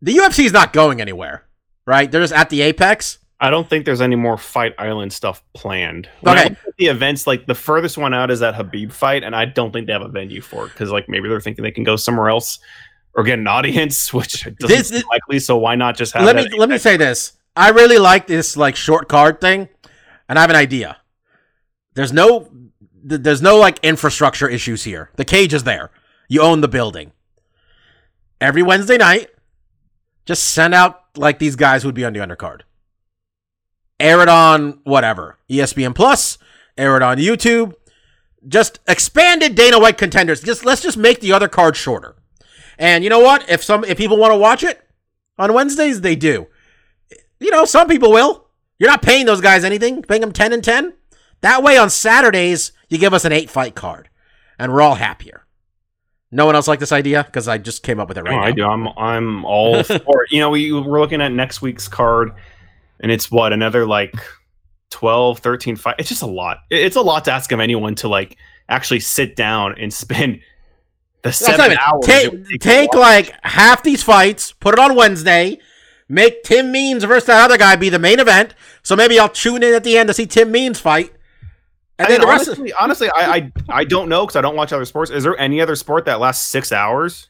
the 0.00 0.14
UFC 0.14 0.44
is 0.44 0.52
not 0.52 0.72
going 0.72 1.00
anywhere, 1.00 1.46
right? 1.84 2.08
They're 2.08 2.20
just 2.20 2.32
at 2.32 2.48
the 2.48 2.62
apex. 2.62 3.18
I 3.38 3.50
don't 3.50 3.68
think 3.68 3.84
there's 3.84 4.00
any 4.00 4.16
more 4.16 4.38
Fight 4.38 4.74
Island 4.78 5.12
stuff 5.12 5.42
planned. 5.54 6.08
When 6.20 6.38
Okay. 6.38 6.56
the 6.78 6.86
events, 6.86 7.26
like 7.26 7.46
the 7.46 7.54
furthest 7.54 7.98
one 7.98 8.14
out 8.14 8.30
is 8.30 8.40
that 8.40 8.54
Khabib 8.54 8.92
fight, 8.92 9.22
and 9.24 9.36
I 9.36 9.44
don't 9.44 9.72
think 9.72 9.86
they 9.86 9.92
have 9.92 10.02
a 10.02 10.08
venue 10.08 10.40
for 10.40 10.64
it 10.66 10.68
because, 10.70 10.90
like, 10.90 11.08
maybe 11.08 11.28
they're 11.28 11.40
thinking 11.40 11.62
they 11.62 11.70
can 11.70 11.84
go 11.84 11.96
somewhere 11.96 12.30
else 12.30 12.58
or 13.14 13.24
get 13.24 13.38
an 13.38 13.46
audience, 13.46 14.12
which 14.14 14.42
doesn't 14.58 14.68
This- 14.68 15.04
likely. 15.04 15.38
So 15.38 15.56
why 15.58 15.74
not 15.74 15.96
just 15.96 16.14
have? 16.14 16.24
let 16.24 16.36
me 16.36 16.48
let 16.56 16.68
me 16.70 16.78
say 16.78 16.96
this. 16.96 17.34
I 17.54 17.70
really 17.70 17.98
like 17.98 18.26
this 18.26 18.56
like 18.56 18.74
short 18.76 19.08
card 19.08 19.40
thing, 19.40 19.68
and 20.28 20.38
I 20.38 20.40
have 20.42 20.50
an 20.50 20.56
idea. 20.56 20.96
There's 21.94 22.12
no 22.14 22.48
th- 23.08 23.20
there's 23.22 23.42
no 23.42 23.58
like 23.58 23.78
infrastructure 23.82 24.48
issues 24.48 24.84
here. 24.84 25.10
The 25.16 25.24
cage 25.26 25.52
is 25.52 25.64
there. 25.64 25.90
You 26.28 26.40
own 26.42 26.62
the 26.62 26.68
building. 26.68 27.12
Every 28.40 28.62
Wednesday 28.62 28.96
night, 28.98 29.28
just 30.26 30.42
send 30.52 30.74
out 30.74 31.00
like 31.16 31.38
these 31.38 31.56
guys 31.56 31.82
who 31.82 31.88
would 31.88 31.94
be 31.94 32.04
on 32.04 32.12
the 32.14 32.20
undercard. 32.20 32.62
Air 33.98 34.20
it 34.22 34.28
on 34.28 34.80
whatever. 34.84 35.38
ESPN 35.50 35.94
Plus, 35.94 36.38
air 36.76 36.96
it 36.96 37.02
on 37.02 37.16
YouTube. 37.18 37.74
Just 38.46 38.78
expanded 38.86 39.54
Dana 39.54 39.78
White 39.78 39.98
contenders. 39.98 40.40
Just 40.42 40.64
let's 40.64 40.82
just 40.82 40.96
make 40.96 41.20
the 41.20 41.32
other 41.32 41.48
card 41.48 41.76
shorter. 41.76 42.14
And 42.78 43.02
you 43.02 43.10
know 43.10 43.20
what? 43.20 43.48
If 43.48 43.64
some 43.64 43.84
if 43.84 43.96
people 43.98 44.18
want 44.18 44.32
to 44.32 44.36
watch 44.38 44.62
it 44.62 44.86
on 45.38 45.52
Wednesdays, 45.54 46.02
they 46.02 46.14
do. 46.14 46.46
You 47.40 47.50
know, 47.50 47.64
some 47.64 47.88
people 47.88 48.10
will. 48.12 48.46
You're 48.78 48.90
not 48.90 49.02
paying 49.02 49.26
those 49.26 49.40
guys 49.40 49.64
anything, 49.64 50.02
paying 50.02 50.20
them 50.20 50.32
10 50.32 50.52
and 50.52 50.62
10. 50.62 50.92
That 51.40 51.62
way 51.62 51.78
on 51.78 51.88
Saturdays, 51.90 52.72
you 52.88 52.98
give 52.98 53.14
us 53.14 53.24
an 53.24 53.32
eight 53.32 53.48
fight 53.50 53.74
card, 53.74 54.08
and 54.58 54.72
we're 54.72 54.82
all 54.82 54.94
happier. 54.96 55.46
No 56.30 56.44
one 56.44 56.54
else 56.54 56.68
like 56.68 56.80
this 56.80 56.92
idea? 56.92 57.24
Because 57.24 57.48
I 57.48 57.56
just 57.58 57.82
came 57.82 58.00
up 58.00 58.08
with 58.08 58.18
it 58.18 58.24
right 58.24 58.32
No, 58.32 58.40
now. 58.40 58.46
I 58.46 58.52
do. 58.52 58.64
I'm 58.66 58.88
I'm 58.98 59.44
all 59.44 59.82
for 59.84 60.24
it. 60.24 60.32
You 60.32 60.40
know, 60.40 60.50
we 60.50 60.72
we're 60.72 61.00
looking 61.00 61.20
at 61.22 61.32
next 61.32 61.62
week's 61.62 61.88
card, 61.88 62.32
and 63.00 63.10
it's 63.12 63.30
what 63.30 63.52
another 63.52 63.86
like 63.86 64.14
12, 64.90 65.38
13 65.40 65.76
fight. 65.76 65.96
It's 65.98 66.08
just 66.08 66.22
a 66.22 66.26
lot. 66.26 66.58
It's 66.70 66.96
a 66.96 67.00
lot 67.00 67.24
to 67.26 67.32
ask 67.32 67.50
of 67.52 67.60
anyone 67.60 67.94
to 67.96 68.08
like 68.08 68.36
actually 68.68 69.00
sit 69.00 69.36
down 69.36 69.74
and 69.78 69.92
spend 70.04 70.40
the 71.22 71.32
seven 71.32 71.66
even- 71.66 71.78
hours. 71.78 72.06
take 72.06 72.30
take 72.30 72.46
to 72.48 72.58
take 72.58 72.92
watch. 72.94 73.00
like 73.28 73.34
half 73.42 73.82
these 73.82 74.02
fights, 74.02 74.52
put 74.52 74.74
it 74.74 74.78
on 74.78 74.94
Wednesday, 74.94 75.58
make 76.08 76.42
Tim 76.44 76.70
Means 76.72 77.04
versus 77.04 77.26
that 77.26 77.44
other 77.44 77.58
guy 77.58 77.76
be 77.76 77.88
the 77.88 77.98
main 77.98 78.20
event. 78.20 78.54
So 78.82 78.94
maybe 78.94 79.18
I'll 79.18 79.28
tune 79.28 79.62
in 79.62 79.74
at 79.74 79.82
the 79.84 79.98
end 79.98 80.06
to 80.08 80.14
see 80.14 80.26
Tim 80.26 80.50
Means 80.52 80.78
fight. 80.78 81.12
And 81.98 82.06
I 82.06 82.10
then 82.10 82.20
mean, 82.20 82.28
the 82.28 82.32
rest 82.32 82.48
of 82.48 82.58
honestly, 82.58 82.72
honestly, 82.78 83.08
I, 83.08 83.36
I 83.36 83.52
I 83.80 83.84
don't 83.84 84.08
know 84.08 84.24
because 84.26 84.36
I 84.36 84.42
don't 84.42 84.54
watch 84.54 84.72
other 84.72 84.84
sports. 84.84 85.10
Is 85.10 85.24
there 85.24 85.36
any 85.40 85.60
other 85.60 85.74
sport 85.76 86.04
that 86.04 86.20
lasts 86.20 86.46
six 86.46 86.70
hours? 86.70 87.28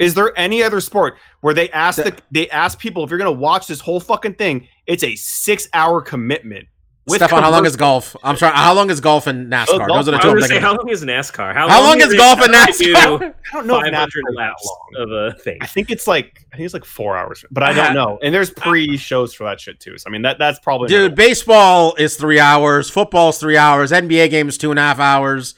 Is 0.00 0.14
there 0.14 0.36
any 0.36 0.62
other 0.62 0.80
sport 0.80 1.18
where 1.42 1.54
they 1.54 1.70
ask 1.70 2.02
the, 2.02 2.16
they 2.30 2.48
ask 2.50 2.78
people 2.78 3.04
if 3.04 3.10
you're 3.10 3.18
gonna 3.18 3.30
watch 3.30 3.66
this 3.66 3.80
whole 3.80 4.00
fucking 4.00 4.34
thing? 4.34 4.66
It's 4.86 5.04
a 5.04 5.14
six 5.14 5.68
hour 5.72 6.00
commitment. 6.00 6.66
Stefan, 7.08 7.42
how 7.42 7.50
long 7.50 7.66
is 7.66 7.76
golf? 7.76 8.14
I'm 8.22 8.36
sorry, 8.36 8.54
how 8.54 8.72
long 8.74 8.90
is 8.90 9.00
golf 9.00 9.26
and 9.26 9.52
oh, 9.52 9.56
NASCAR? 9.56 9.86
golf- 9.86 9.88
Those 9.88 10.08
are 10.08 10.10
the 10.12 10.18
two 10.18 10.28
I'm 10.28 10.34
was 10.36 10.46
say, 10.46 10.60
how 10.60 10.76
long 10.76 10.88
is 10.88 11.02
NASCAR? 11.02 11.54
How, 11.54 11.68
How 11.68 11.82
long 11.82 12.00
is 12.00 12.12
it 12.12 12.16
golf 12.16 12.40
and 12.40 12.52
to 12.52 12.84
do 12.84 12.94
NASCAR? 12.94 13.34
I 13.52 13.52
don't 13.52 13.66
know 13.66 13.80
if 13.80 13.84
500 13.84 13.94
that 13.94 14.34
laps 14.36 14.68
long. 14.96 15.02
of 15.02 15.10
a 15.10 15.38
thing. 15.38 15.58
I 15.60 15.66
think 15.66 15.90
it's 15.90 16.06
like 16.06 16.46
I 16.52 16.56
think 16.56 16.66
it's 16.66 16.74
like 16.74 16.84
four 16.84 17.16
hours, 17.16 17.44
but 17.50 17.62
I 17.62 17.72
don't 17.72 17.94
know. 17.94 18.18
And 18.22 18.34
there's 18.34 18.50
pre 18.50 18.96
shows 18.96 19.34
for 19.34 19.44
that 19.44 19.60
shit 19.60 19.80
too. 19.80 19.98
So 19.98 20.08
I 20.08 20.12
mean 20.12 20.22
that 20.22 20.38
that's 20.38 20.60
probably 20.60 20.88
Dude, 20.88 21.14
baseball 21.14 21.94
is 21.96 22.16
three 22.16 22.40
hours. 22.40 22.90
Football's 22.90 23.38
three 23.38 23.56
hours. 23.56 23.92
NBA 23.92 24.30
game 24.30 24.48
is 24.48 24.56
two 24.56 24.70
and 24.70 24.78
a 24.78 24.82
half 24.82 24.98
hours. 24.98 25.54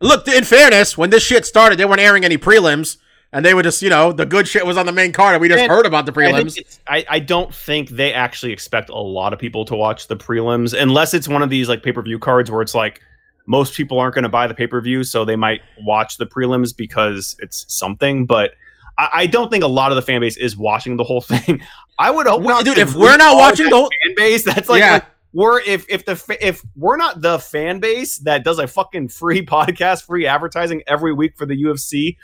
Look, 0.00 0.26
in 0.26 0.42
fairness, 0.44 0.98
when 0.98 1.10
this 1.10 1.22
shit 1.22 1.46
started, 1.46 1.78
they 1.78 1.84
weren't 1.84 2.00
airing 2.00 2.24
any 2.24 2.36
prelims, 2.36 2.96
and 3.32 3.44
they 3.44 3.54
were 3.54 3.62
just, 3.62 3.80
you 3.82 3.88
know, 3.88 4.12
the 4.12 4.26
good 4.26 4.46
shit 4.46 4.66
was 4.66 4.76
on 4.76 4.86
the 4.86 4.92
main 4.92 5.12
card, 5.12 5.34
and 5.34 5.40
we 5.40 5.48
just 5.48 5.60
And 5.60 5.70
heard 5.70 5.86
about 5.86 6.06
the 6.06 6.12
prelims. 6.12 6.58
I, 6.86 7.04
I 7.08 7.18
don't 7.18 7.54
think 7.54 7.88
they 7.90 8.12
actually 8.12 8.52
expect 8.52 8.90
a 8.90 8.98
lot 8.98 9.32
of 9.32 9.38
people 9.38 9.64
to 9.66 9.74
watch 9.74 10.08
the 10.08 10.16
prelims 10.16 10.78
unless 10.78 11.14
it's 11.14 11.28
one 11.28 11.42
of 11.42 11.50
these 11.50 11.68
like 11.68 11.82
pay 11.82 11.92
per 11.92 12.02
view 12.02 12.18
cards 12.18 12.50
where 12.50 12.62
it's 12.62 12.74
like 12.74 13.00
most 13.46 13.74
people 13.74 13.98
aren't 13.98 14.14
going 14.14 14.22
to 14.22 14.28
buy 14.28 14.46
the 14.46 14.54
pay 14.54 14.66
per 14.66 14.80
view, 14.80 15.02
so 15.04 15.24
they 15.24 15.36
might 15.36 15.62
watch 15.80 16.16
the 16.18 16.26
prelims 16.26 16.76
because 16.76 17.34
it's 17.40 17.64
something. 17.68 18.26
But 18.26 18.52
I, 18.98 19.08
I 19.12 19.26
don't 19.26 19.50
think 19.50 19.64
a 19.64 19.68
lot 19.68 19.90
of 19.92 19.96
the 19.96 20.02
fan 20.02 20.20
base 20.20 20.36
is 20.36 20.56
watching 20.56 20.96
the 20.96 21.04
whole 21.04 21.20
thing. 21.32 21.62
I 21.98 22.10
would 22.10 22.26
hope 22.26 22.42
Well, 22.42 22.56
not. 22.56 22.64
dude, 22.64 22.78
if 22.78 22.94
we're 22.94 23.16
not 23.16 23.36
watching 23.36 23.68
the 23.70 23.76
whole- 23.76 23.90
fan 24.04 24.14
base, 24.16 24.44
that's 24.44 24.68
like, 24.68 24.80
Yeah. 24.80 24.92
like 24.94 25.04
we're 25.34 25.60
if 25.62 25.86
if 25.88 26.04
the 26.04 26.36
if 26.46 26.62
we're 26.76 26.98
not 26.98 27.22
the 27.22 27.38
fan 27.38 27.80
base 27.80 28.18
that 28.18 28.44
does 28.44 28.58
a 28.58 28.66
fucking 28.66 29.08
free 29.08 29.44
podcast, 29.46 30.04
free 30.04 30.26
advertising 30.26 30.82
every 30.86 31.12
week 31.14 31.36
for 31.38 31.46
the 31.46 31.54
UFC 31.64 32.16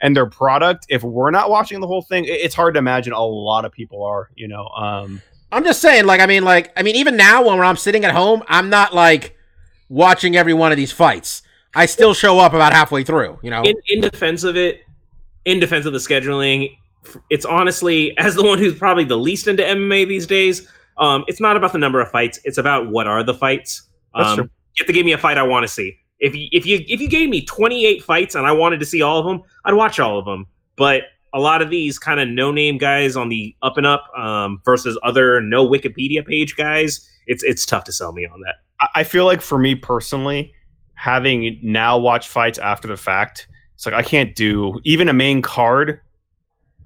and 0.00 0.16
their 0.16 0.26
product, 0.26 0.86
if 0.88 1.02
we're 1.02 1.30
not 1.30 1.50
watching 1.50 1.80
the 1.80 1.86
whole 1.86 2.02
thing, 2.02 2.24
it's 2.26 2.54
hard 2.54 2.74
to 2.74 2.78
imagine 2.78 3.12
a 3.12 3.20
lot 3.24 3.64
of 3.64 3.72
people 3.72 4.02
are. 4.04 4.30
You 4.36 4.48
know, 4.48 4.66
um, 4.68 5.20
I'm 5.50 5.64
just 5.64 5.80
saying, 5.80 6.04
like, 6.06 6.20
I 6.20 6.26
mean, 6.26 6.44
like, 6.44 6.72
I 6.76 6.82
mean, 6.82 6.96
even 6.96 7.16
now 7.16 7.46
when 7.48 7.60
I'm 7.60 7.76
sitting 7.76 8.04
at 8.04 8.12
home, 8.14 8.42
I'm 8.48 8.70
not 8.70 8.94
like 8.94 9.36
watching 9.88 10.36
every 10.36 10.54
one 10.54 10.70
of 10.72 10.76
these 10.76 10.92
fights. 10.92 11.42
I 11.74 11.86
still 11.86 12.14
show 12.14 12.38
up 12.38 12.54
about 12.54 12.72
halfway 12.72 13.04
through, 13.04 13.38
you 13.42 13.50
know. 13.50 13.62
in, 13.62 13.74
in 13.88 14.00
defense 14.00 14.42
of 14.44 14.56
it, 14.56 14.80
in 15.44 15.60
defense 15.60 15.86
of 15.86 15.92
the 15.92 15.98
scheduling, 15.98 16.76
it's 17.30 17.44
honestly, 17.44 18.16
as 18.18 18.34
the 18.34 18.42
one 18.44 18.58
who's 18.58 18.74
probably 18.74 19.04
the 19.04 19.16
least 19.16 19.48
into 19.48 19.62
MMA 19.62 20.06
these 20.08 20.26
days, 20.26 20.68
um, 20.98 21.24
it's 21.28 21.40
not 21.40 21.56
about 21.56 21.72
the 21.72 21.78
number 21.78 22.00
of 22.00 22.10
fights. 22.10 22.40
It's 22.44 22.58
about 22.58 22.90
what 22.90 23.06
are 23.06 23.22
the 23.22 23.34
fights. 23.34 23.82
That's 24.14 24.28
Um, 24.30 24.36
true. 24.36 24.44
you 24.44 24.82
have 24.82 24.86
to 24.88 24.92
give 24.92 25.06
me 25.06 25.12
a 25.12 25.18
fight 25.18 25.38
I 25.38 25.42
want 25.44 25.64
to 25.64 25.68
see. 25.68 25.96
If 26.20 26.34
you 26.34 26.48
if 26.52 26.66
you 26.66 26.84
if 26.88 27.00
you 27.00 27.08
gave 27.08 27.28
me 27.28 27.44
28 27.44 28.02
fights 28.02 28.34
and 28.34 28.46
I 28.46 28.52
wanted 28.52 28.80
to 28.80 28.86
see 28.86 29.02
all 29.02 29.18
of 29.18 29.26
them, 29.26 29.42
I'd 29.64 29.74
watch 29.74 30.00
all 30.00 30.18
of 30.18 30.24
them. 30.24 30.46
But 30.76 31.02
a 31.34 31.40
lot 31.40 31.62
of 31.62 31.70
these 31.70 31.98
kind 31.98 32.20
of 32.20 32.28
no 32.28 32.50
name 32.50 32.78
guys 32.78 33.14
on 33.16 33.28
the 33.28 33.54
up 33.62 33.76
and 33.76 33.86
up 33.86 34.06
um, 34.16 34.60
versus 34.64 34.98
other 35.02 35.40
no 35.40 35.68
Wikipedia 35.68 36.26
page 36.26 36.56
guys, 36.56 37.08
it's 37.26 37.42
it's 37.44 37.64
tough 37.66 37.84
to 37.84 37.92
sell 37.92 38.12
me 38.12 38.26
on 38.26 38.40
that. 38.40 38.56
I- 38.94 39.04
feel 39.04 39.24
like 39.26 39.40
for 39.40 39.58
me 39.58 39.74
personally, 39.74 40.52
having 40.94 41.58
now 41.62 41.98
watched 41.98 42.28
fights 42.28 42.58
after 42.58 42.88
the 42.88 42.96
fact, 42.96 43.46
it's 43.74 43.86
like 43.86 43.94
I 43.94 44.02
can't 44.02 44.34
do 44.34 44.80
even 44.84 45.08
a 45.08 45.12
main 45.12 45.42
card. 45.42 46.00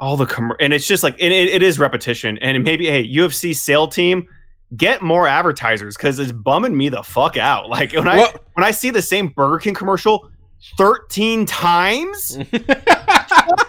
All 0.00 0.16
the 0.16 0.26
com- 0.26 0.56
and 0.58 0.72
it's 0.72 0.86
just 0.86 1.02
like 1.02 1.14
and 1.20 1.32
it, 1.32 1.48
it 1.48 1.62
is 1.62 1.78
repetition. 1.78 2.36
And 2.38 2.62
maybe 2.64 2.86
hey, 2.86 3.06
UFC 3.08 3.54
sale 3.54 3.86
team, 3.88 4.26
get 4.76 5.02
more 5.02 5.26
advertisers 5.28 5.96
because 5.96 6.18
it's 6.18 6.32
bumming 6.32 6.76
me 6.76 6.88
the 6.88 7.02
fuck 7.02 7.36
out. 7.36 7.68
Like 7.68 7.92
when 7.92 8.08
I 8.08 8.16
Well- 8.18 8.34
when 8.54 8.64
I 8.64 8.70
see 8.70 8.90
the 8.90 9.02
same 9.02 9.28
Burger 9.28 9.58
King 9.58 9.74
commercial 9.74 10.30
thirteen 10.78 11.44
times, 11.46 12.38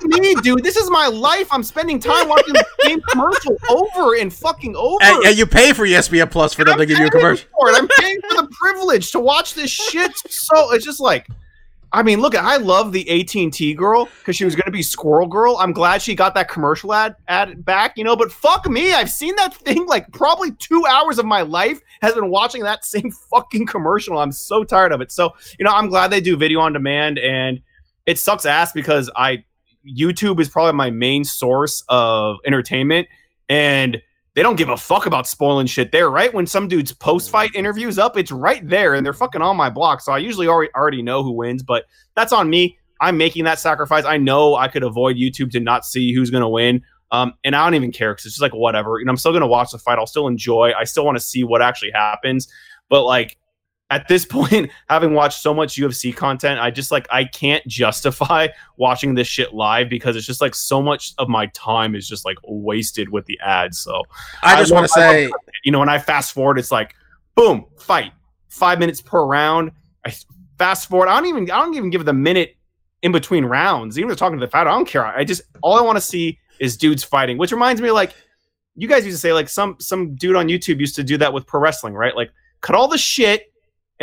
me, 0.03 0.35
dude. 0.35 0.63
This 0.63 0.75
is 0.77 0.89
my 0.89 1.07
life. 1.07 1.47
I'm 1.51 1.63
spending 1.63 1.99
time 1.99 2.27
watching 2.27 2.53
the 2.53 2.65
same 2.81 3.01
commercial 3.11 3.57
over 3.69 4.15
and 4.15 4.33
fucking 4.33 4.75
over. 4.75 4.97
and, 5.03 5.25
and 5.25 5.37
you 5.37 5.45
pay 5.45 5.73
for 5.73 5.85
ESPN 5.85 6.29
Plus 6.31 6.53
for 6.53 6.63
them 6.63 6.77
to 6.77 6.85
give 6.85 6.99
you 6.99 7.07
a 7.07 7.09
commercial. 7.09 7.47
For 7.59 7.69
it. 7.69 7.75
I'm 7.77 7.87
paying 7.99 8.19
for 8.29 8.41
the 8.41 8.47
privilege 8.51 9.11
to 9.11 9.19
watch 9.19 9.53
this 9.53 9.71
shit. 9.71 10.11
So 10.29 10.71
it's 10.73 10.85
just 10.85 10.99
like, 10.99 11.27
I 11.93 12.01
mean, 12.01 12.19
look, 12.19 12.36
I 12.36 12.58
love 12.58 12.91
the 12.91 13.08
AT 13.08 13.36
and 13.36 13.53
T 13.53 13.75
girl 13.75 14.10
because 14.19 14.36
she 14.36 14.45
was 14.45 14.56
going 14.56 14.65
to 14.65 14.71
be 14.71 14.82
Squirrel 14.82 15.27
Girl. 15.27 15.58
I'm 15.60 15.71
glad 15.71 16.01
she 16.01 16.15
got 16.15 16.34
that 16.34 16.49
commercial 16.49 16.91
ad 16.91 17.15
ad 17.27 17.63
back, 17.63 17.97
you 17.97 18.03
know. 18.03 18.15
But 18.15 18.32
fuck 18.32 18.67
me, 18.67 18.93
I've 18.93 19.12
seen 19.12 19.36
that 19.36 19.53
thing 19.53 19.86
like 19.86 20.12
probably 20.12 20.51
two 20.53 20.84
hours 20.88 21.19
of 21.19 21.25
my 21.25 21.43
life 21.43 21.79
has 22.01 22.15
been 22.15 22.29
watching 22.29 22.63
that 22.63 22.84
same 22.84 23.12
fucking 23.29 23.67
commercial. 23.67 24.17
I'm 24.17 24.32
so 24.32 24.63
tired 24.63 24.91
of 24.91 25.01
it. 25.01 25.12
So 25.12 25.36
you 25.60 25.65
know, 25.65 25.71
I'm 25.71 25.88
glad 25.88 26.10
they 26.10 26.19
do 26.19 26.36
video 26.36 26.62
on 26.62 26.73
demand, 26.73 27.19
and 27.19 27.62
it 28.08 28.17
sucks 28.17 28.47
ass 28.47 28.71
because 28.71 29.12
I 29.15 29.43
YouTube 29.88 30.39
is 30.39 30.49
probably 30.49 30.73
my 30.73 30.89
main 30.89 31.23
source 31.23 31.84
of 31.89 32.38
entertainment, 32.43 33.08
and 33.49 34.01
they 34.35 34.41
don't 34.41 34.55
give 34.55 34.69
a 34.69 34.77
fuck 34.77 35.05
about 35.05 35.27
spoiling 35.27 35.67
shit 35.67 35.91
there, 35.91 36.09
right? 36.09 36.33
When 36.33 36.47
some 36.47 36.67
dude's 36.67 36.91
post 36.91 37.29
fight 37.29 37.51
interviews 37.53 37.99
up, 37.99 38.17
it's 38.17 38.31
right 38.31 38.67
there, 38.67 38.95
and 38.95 39.05
they're 39.05 39.13
fucking 39.13 39.41
on 39.41 39.55
my 39.55 39.69
block. 39.69 40.01
So 40.01 40.11
I 40.11 40.17
usually 40.17 40.47
already 40.47 40.71
already 40.73 41.01
know 41.01 41.23
who 41.23 41.31
wins, 41.31 41.61
but 41.61 41.85
that's 42.15 42.33
on 42.33 42.49
me. 42.49 42.77
I'm 42.99 43.17
making 43.17 43.43
that 43.43 43.59
sacrifice. 43.59 44.05
I 44.05 44.17
know 44.17 44.55
I 44.55 44.67
could 44.67 44.83
avoid 44.83 45.17
YouTube 45.17 45.51
to 45.51 45.59
not 45.59 45.85
see 45.85 46.13
who's 46.13 46.29
gonna 46.29 46.49
win. 46.49 46.81
Um, 47.11 47.33
and 47.43 47.55
I 47.55 47.63
don't 47.63 47.75
even 47.75 47.91
care 47.91 48.13
because 48.13 48.25
it's 48.25 48.35
just 48.35 48.41
like 48.41 48.55
whatever. 48.55 48.99
Know, 49.03 49.09
I'm 49.11 49.17
still 49.17 49.33
gonna 49.33 49.45
watch 49.45 49.71
the 49.71 49.77
fight. 49.77 49.99
I'll 49.99 50.07
still 50.07 50.27
enjoy. 50.27 50.71
I 50.77 50.83
still 50.83 51.05
want 51.05 51.17
to 51.17 51.23
see 51.23 51.43
what 51.43 51.61
actually 51.61 51.91
happens. 51.91 52.47
But 52.89 53.03
like 53.03 53.37
at 53.93 54.08
this 54.08 54.25
point, 54.25 54.71
having 54.89 55.13
watched 55.13 55.39
so 55.39 55.53
much 55.53 55.75
UFC 55.75 56.15
content, 56.15 56.60
I 56.60 56.71
just 56.71 56.91
like 56.91 57.08
I 57.12 57.25
can't 57.25 57.65
justify 57.67 58.47
watching 58.77 59.13
this 59.13 59.27
shit 59.27 59.53
live 59.53 59.88
because 59.88 60.15
it's 60.15 60.25
just 60.25 60.41
like 60.41 60.56
so 60.56 60.82
much 60.82 61.13
of 61.19 61.29
my 61.29 61.45
time 61.47 61.93
is 61.93 62.08
just 62.08 62.25
like 62.25 62.38
wasted 62.43 63.10
with 63.10 63.25
the 63.25 63.39
ads. 63.39 63.77
So 63.77 64.01
I 64.41 64.58
just 64.58 64.73
want 64.73 64.89
to 64.89 64.99
love- 64.99 65.12
say, 65.12 65.32
you 65.63 65.71
know, 65.71 65.79
when 65.79 65.89
I 65.89 65.99
fast 65.99 66.34
forward, 66.34 66.58
it's 66.58 66.71
like 66.71 66.95
boom, 67.36 67.65
fight, 67.77 68.12
five 68.49 68.79
minutes 68.79 68.99
per 68.99 69.23
round. 69.23 69.71
I 70.03 70.13
fast 70.58 70.89
forward. 70.89 71.08
I 71.08 71.19
don't 71.19 71.29
even 71.29 71.51
I 71.51 71.60
don't 71.60 71.75
even 71.75 71.91
give 71.91 72.01
it 72.01 72.06
the 72.06 72.13
minute 72.13 72.56
in 73.03 73.12
between 73.12 73.45
rounds. 73.45 73.99
Even 73.99 74.10
if 74.10 74.17
they're 74.17 74.27
talking 74.27 74.39
to 74.39 74.45
the 74.45 74.49
fighter, 74.49 74.71
I 74.71 74.73
don't 74.73 74.88
care. 74.88 75.06
I 75.06 75.23
just 75.23 75.43
all 75.62 75.77
I 75.77 75.82
want 75.82 75.97
to 75.97 76.01
see 76.01 76.39
is 76.60 76.77
dudes 76.77 77.03
fighting, 77.03 77.38
which 77.38 77.51
reminds 77.51 77.79
me 77.79 77.91
like 77.91 78.15
you 78.75 78.88
guys 78.88 79.06
used 79.06 79.17
to 79.17 79.21
say 79.21 79.34
like 79.34 79.49
some 79.49 79.75
some 79.79 80.15
dude 80.15 80.36
on 80.36 80.47
YouTube 80.47 80.79
used 80.79 80.95
to 80.95 81.03
do 81.03 81.15
that 81.17 81.32
with 81.32 81.45
pro 81.45 81.62
wrestling, 81.62 81.93
right? 81.93 82.15
Like 82.15 82.32
cut 82.62 82.75
all 82.75 82.88
the 82.88 82.97
shit 82.97 83.52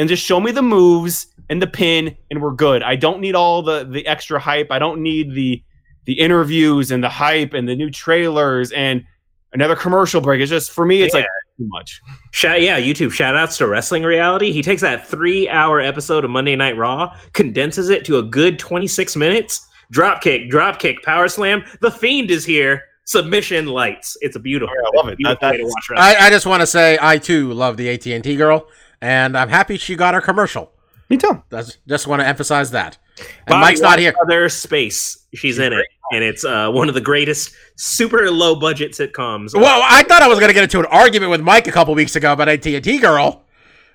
and 0.01 0.09
just 0.09 0.25
show 0.25 0.41
me 0.41 0.51
the 0.51 0.63
moves 0.63 1.27
and 1.51 1.61
the 1.61 1.67
pin 1.67 2.17
and 2.31 2.41
we're 2.41 2.53
good. 2.55 2.83
I 2.83 2.97
don't 2.97 3.21
need 3.21 3.35
all 3.35 3.63
the 3.63 3.85
the 3.85 4.07
extra 4.07 4.41
hype. 4.41 4.71
I 4.73 4.79
don't 4.79 5.03
need 5.03 5.35
the 5.35 5.63
the 6.07 6.15
interviews 6.15 6.91
and 6.91 7.05
the 7.05 7.09
hype 7.09 7.53
and 7.55 7.69
the 7.69 7.77
new 7.77 7.91
trailers 7.91 8.73
and 8.73 9.05
another 9.53 9.77
commercial 9.77 10.21
break. 10.21 10.41
It's 10.41 10.51
just 10.51 10.71
for 10.73 10.85
me 10.87 11.03
it's 11.03 11.15
Yeah. 11.15 11.21
like 11.21 11.29
too 11.59 11.67
much. 11.69 12.01
Shout, 12.33 12.63
yeah, 12.63 12.81
YouTube 12.81 13.13
shout 13.13 13.37
outs 13.37 13.59
to 13.59 13.67
Wrestling 13.69 14.03
Reality. 14.05 14.51
He 14.53 14.63
takes 14.63 14.81
that 14.83 15.07
three 15.07 15.49
hour 15.49 15.81
episode 15.81 16.25
of 16.25 16.31
Monday 16.31 16.57
Night 16.57 16.77
Raw, 16.77 17.15
condenses 17.35 17.91
it 17.91 18.05
to 18.07 18.19
a 18.19 18.23
good 18.23 18.59
26 18.59 19.15
minutes. 19.17 19.67
Drop 19.91 20.23
kick, 20.23 20.49
drop 20.51 20.79
kick, 20.79 21.03
power 21.03 21.29
slam. 21.29 21.63
The 21.81 21.91
Fiend 21.91 22.31
is 22.31 22.45
here. 22.47 22.83
Submission 23.07 23.67
lights. 23.67 24.17
It's 24.21 24.37
a 24.37 24.39
beautiful, 24.39 24.73
Oh, 24.87 24.91
I 24.95 24.97
love 25.03 25.09
it. 25.13 25.19
beautiful 25.19 25.39
That- 25.41 25.51
way 25.53 25.59
to 25.59 25.65
watch. 25.65 25.89
I, 25.97 26.27
I 26.27 26.31
just 26.31 26.47
want 26.47 26.61
to 26.61 26.67
say 26.67 26.97
I 27.03 27.19
too 27.19 27.53
love 27.53 27.77
the 27.77 27.89
AT 27.89 28.07
and 28.07 28.23
T 28.23 28.37
girl, 28.37 28.69
and 29.01 29.37
I'm 29.37 29.49
happy 29.49 29.77
she 29.77 29.97
got 29.97 30.15
her 30.15 30.21
commercial. 30.21 30.73
Me 31.09 31.17
too. 31.17 31.43
That's, 31.51 31.79
just 31.89 32.07
want 32.07 32.23
to 32.23 32.27
emphasize 32.27 32.71
that. 32.71 32.99
And 33.19 33.27
Bobby 33.49 33.61
Mike's 33.63 33.81
not 33.81 33.99
here. 33.99 34.15
Other 34.23 34.49
space. 34.49 35.27
She's 35.35 35.59
in 35.59 35.73
it, 35.73 35.87
and 36.13 36.25
it's 36.25 36.45
uh, 36.45 36.71
one 36.71 36.89
of 36.89 36.95
the 36.95 37.01
greatest 37.01 37.55
super 37.77 38.31
low 38.31 38.55
budget 38.55 38.93
sitcoms. 38.93 39.55
Well, 39.55 39.81
I 39.85 40.03
thought 40.05 40.23
I 40.23 40.29
was 40.29 40.39
going 40.39 40.49
to 40.49 40.55
get 40.55 40.63
into 40.65 40.79
an 40.79 40.87
argument 40.87 41.31
with 41.31 41.41
Mike 41.41 41.67
a 41.67 41.73
couple 41.73 41.95
weeks 41.95 42.17
ago 42.17 42.33
about 42.33 42.49
AT 42.49 42.67
and 42.67 42.85
T 42.85 42.99
girl, 42.99 43.45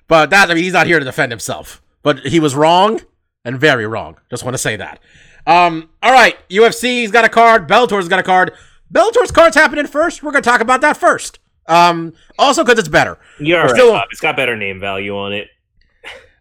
but 0.08 0.30
that 0.30 0.50
I 0.50 0.54
mean 0.54 0.64
he's 0.64 0.72
not 0.72 0.86
here 0.86 0.98
to 0.98 1.04
defend 1.04 1.32
himself. 1.32 1.82
But 2.02 2.20
he 2.20 2.38
was 2.38 2.54
wrong 2.54 3.00
and 3.44 3.58
very 3.58 3.86
wrong. 3.86 4.16
Just 4.30 4.44
want 4.44 4.54
to 4.54 4.58
say 4.58 4.76
that. 4.76 5.00
Um, 5.46 5.90
all 6.02 6.12
right, 6.12 6.36
UFC's 6.48 7.10
got 7.10 7.24
a 7.24 7.28
card. 7.28 7.66
Bellator's 7.66 8.08
got 8.08 8.18
a 8.18 8.22
card. 8.22 8.52
Bellator's 8.90 9.30
card's 9.30 9.56
happening 9.56 9.86
first. 9.86 10.22
We're 10.22 10.32
going 10.32 10.42
to 10.42 10.48
talk 10.48 10.60
about 10.60 10.80
that 10.82 10.96
first. 10.96 11.38
Um, 11.68 12.12
also 12.38 12.64
because 12.64 12.78
it's 12.78 12.88
better. 12.88 13.18
You're 13.38 13.62
right, 13.62 13.70
still-. 13.70 14.00
It's 14.10 14.20
got 14.20 14.36
better 14.36 14.56
name 14.56 14.80
value 14.80 15.16
on 15.16 15.32
it. 15.32 15.48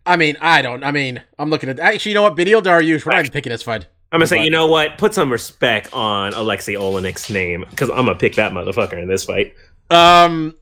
I 0.06 0.18
mean, 0.18 0.38
I 0.40 0.62
don't. 0.62 0.84
I 0.84 0.92
mean, 0.92 1.22
I'm 1.40 1.50
looking 1.50 1.70
at 1.70 1.80
actually. 1.80 2.12
You 2.12 2.16
know 2.16 2.24
what? 2.24 2.36
Video 2.36 2.62
Dariush. 2.62 3.06
We're 3.06 3.14
not 3.14 3.20
even 3.20 3.32
picking 3.32 3.52
this 3.52 3.64
fight. 3.64 3.88
I'm 4.12 4.20
gonna 4.20 4.28
say, 4.28 4.44
you 4.44 4.52
know 4.52 4.68
what? 4.68 4.98
Put 4.98 5.14
some 5.14 5.32
respect 5.32 5.94
on 5.94 6.34
Alexei 6.34 6.74
Oleinik's 6.74 7.30
name 7.30 7.66
because 7.70 7.90
I'm 7.90 8.06
gonna 8.06 8.16
pick 8.16 8.36
that 8.36 8.52
motherfucker 8.52 9.02
in 9.02 9.08
this 9.08 9.26
fight. 9.26 9.56
Um, 9.90 10.56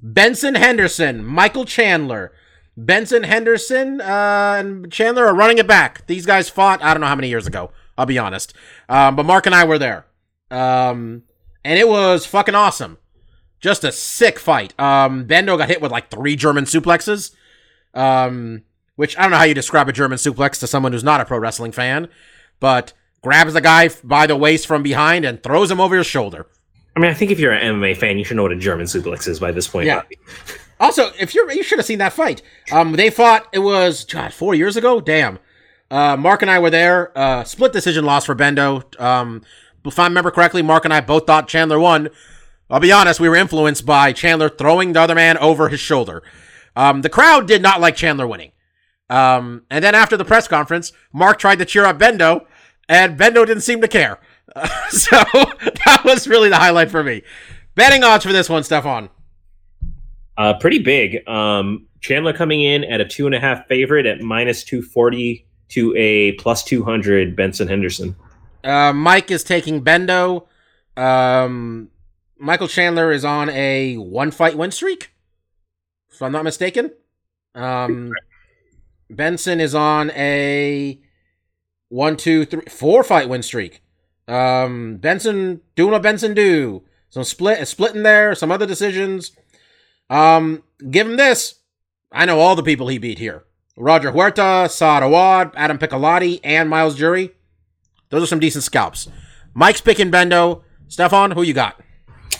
Benson 0.00 0.54
Henderson, 0.54 1.24
Michael 1.24 1.64
Chandler. 1.64 2.32
Benson 2.76 3.24
Henderson 3.24 4.00
uh, 4.00 4.56
and 4.58 4.92
Chandler 4.92 5.26
are 5.26 5.34
running 5.34 5.58
it 5.58 5.66
back. 5.66 6.06
These 6.06 6.26
guys 6.26 6.48
fought, 6.48 6.80
I 6.80 6.94
don't 6.94 7.00
know 7.00 7.08
how 7.08 7.16
many 7.16 7.28
years 7.28 7.46
ago. 7.46 7.72
I'll 7.96 8.06
be 8.06 8.18
honest. 8.18 8.54
Um, 8.88 9.16
but 9.16 9.26
Mark 9.26 9.46
and 9.46 9.54
I 9.54 9.64
were 9.64 9.80
there. 9.80 10.06
Um, 10.52 11.24
and 11.64 11.76
it 11.78 11.88
was 11.88 12.24
fucking 12.24 12.54
awesome. 12.54 12.98
Just 13.60 13.84
a 13.84 13.92
sick 13.92 14.38
fight. 14.38 14.78
Um, 14.78 15.26
Bendo 15.26 15.58
got 15.58 15.68
hit 15.68 15.80
with 15.80 15.90
like 15.90 16.10
three 16.10 16.36
German 16.36 16.64
suplexes. 16.64 17.34
Um, 17.94 18.62
which 18.98 19.16
I 19.16 19.22
don't 19.22 19.30
know 19.30 19.36
how 19.38 19.44
you 19.44 19.54
describe 19.54 19.88
a 19.88 19.92
German 19.92 20.18
suplex 20.18 20.58
to 20.58 20.66
someone 20.66 20.92
who's 20.92 21.04
not 21.04 21.20
a 21.20 21.24
pro 21.24 21.38
wrestling 21.38 21.70
fan, 21.70 22.08
but 22.58 22.92
grabs 23.22 23.54
the 23.54 23.60
guy 23.60 23.90
by 24.02 24.26
the 24.26 24.36
waist 24.36 24.66
from 24.66 24.82
behind 24.82 25.24
and 25.24 25.40
throws 25.40 25.70
him 25.70 25.80
over 25.80 25.96
his 25.96 26.06
shoulder. 26.06 26.46
I 26.96 27.00
mean, 27.00 27.10
I 27.10 27.14
think 27.14 27.30
if 27.30 27.38
you're 27.38 27.52
an 27.52 27.76
MMA 27.76 27.96
fan, 27.96 28.18
you 28.18 28.24
should 28.24 28.36
know 28.36 28.42
what 28.42 28.50
a 28.50 28.56
German 28.56 28.86
suplex 28.86 29.28
is 29.28 29.38
by 29.38 29.52
this 29.52 29.68
point. 29.68 29.86
Yeah. 29.86 30.02
Also, 30.80 31.10
if 31.16 31.32
you're 31.32 31.48
you 31.52 31.62
should 31.62 31.78
have 31.78 31.86
seen 31.86 32.00
that 32.00 32.12
fight. 32.12 32.42
Um, 32.72 32.92
they 32.92 33.08
fought. 33.10 33.46
It 33.52 33.60
was 33.60 34.04
God 34.04 34.32
four 34.32 34.56
years 34.56 34.76
ago. 34.76 35.00
Damn. 35.00 35.38
Uh, 35.92 36.16
Mark 36.16 36.42
and 36.42 36.50
I 36.50 36.58
were 36.58 36.70
there. 36.70 37.16
Uh, 37.16 37.44
split 37.44 37.72
decision 37.72 38.04
loss 38.04 38.26
for 38.26 38.34
Bendo. 38.34 39.00
Um, 39.00 39.42
if 39.84 39.98
I 39.98 40.04
remember 40.08 40.32
correctly, 40.32 40.60
Mark 40.60 40.84
and 40.84 40.92
I 40.92 41.00
both 41.00 41.24
thought 41.24 41.46
Chandler 41.46 41.78
won. 41.78 42.10
I'll 42.70 42.80
be 42.80 42.92
honest, 42.92 43.20
we 43.20 43.28
were 43.28 43.36
influenced 43.36 43.86
by 43.86 44.12
Chandler 44.12 44.48
throwing 44.48 44.92
the 44.92 45.00
other 45.00 45.14
man 45.14 45.38
over 45.38 45.68
his 45.68 45.80
shoulder. 45.80 46.22
Um, 46.76 47.02
the 47.02 47.08
crowd 47.08 47.48
did 47.48 47.62
not 47.62 47.80
like 47.80 47.96
Chandler 47.96 48.26
winning. 48.26 48.52
Um, 49.10 49.64
and 49.70 49.82
then 49.82 49.94
after 49.94 50.16
the 50.16 50.24
press 50.24 50.46
conference, 50.46 50.92
Mark 51.12 51.38
tried 51.38 51.58
to 51.60 51.64
cheer 51.64 51.84
up 51.84 51.98
Bendo, 51.98 52.44
and 52.88 53.18
Bendo 53.18 53.46
didn't 53.46 53.62
seem 53.62 53.80
to 53.80 53.88
care. 53.88 54.20
so 54.90 55.16
that 55.86 56.02
was 56.04 56.28
really 56.28 56.48
the 56.48 56.56
highlight 56.56 56.90
for 56.90 57.02
me. 57.02 57.22
Betting 57.74 58.04
odds 58.04 58.24
for 58.24 58.32
this 58.32 58.48
one, 58.48 58.64
Stefan. 58.64 59.08
Uh, 60.36 60.54
pretty 60.54 60.78
big. 60.78 61.26
Um, 61.28 61.86
Chandler 62.00 62.32
coming 62.32 62.62
in 62.62 62.84
at 62.84 63.00
a 63.00 63.04
two 63.04 63.26
and 63.26 63.34
a 63.34 63.40
half 63.40 63.66
favorite 63.66 64.06
at 64.06 64.20
minus 64.20 64.62
240 64.64 65.46
to 65.70 65.94
a 65.96 66.32
plus 66.32 66.64
200 66.64 67.34
Benson 67.34 67.68
Henderson. 67.68 68.14
Uh, 68.62 68.92
Mike 68.92 69.30
is 69.30 69.42
taking 69.42 69.82
Bendo. 69.82 70.46
Um, 70.96 71.90
Michael 72.38 72.68
Chandler 72.68 73.10
is 73.10 73.24
on 73.24 73.48
a 73.50 73.96
one 73.96 74.30
fight 74.30 74.56
win 74.56 74.70
streak, 74.70 75.10
if 76.10 76.22
I'm 76.22 76.32
not 76.32 76.44
mistaken. 76.44 76.92
Um, 77.54 78.12
Benson 79.10 79.60
is 79.60 79.74
on 79.74 80.10
a 80.12 81.00
one, 81.88 82.16
two, 82.16 82.44
three, 82.44 82.62
four 82.68 83.02
fight 83.02 83.28
win 83.28 83.42
streak. 83.42 83.82
Um, 84.26 84.98
Benson 84.98 85.62
doing 85.74 85.92
what 85.92 86.02
Benson 86.02 86.34
do. 86.34 86.84
Some 87.10 87.24
split, 87.24 87.66
splitting 87.66 88.02
there, 88.02 88.34
some 88.34 88.52
other 88.52 88.66
decisions. 88.66 89.32
Um, 90.10 90.62
give 90.90 91.06
him 91.06 91.16
this. 91.16 91.56
I 92.12 92.26
know 92.26 92.38
all 92.38 92.54
the 92.54 92.62
people 92.62 92.88
he 92.88 92.98
beat 92.98 93.18
here. 93.18 93.44
Roger 93.76 94.12
Huerta, 94.12 94.68
Saad 94.68 95.02
Awad, 95.02 95.52
Adam 95.56 95.78
Piccolotti, 95.78 96.40
and 96.44 96.68
Miles 96.68 96.96
Jury. 96.96 97.30
Those 98.10 98.24
are 98.24 98.26
some 98.26 98.40
decent 98.40 98.64
scalps. 98.64 99.08
Mike's 99.54 99.80
picking 99.80 100.10
Bendo. 100.10 100.62
Stefan, 100.88 101.30
who 101.32 101.42
you 101.42 101.54
got? 101.54 101.80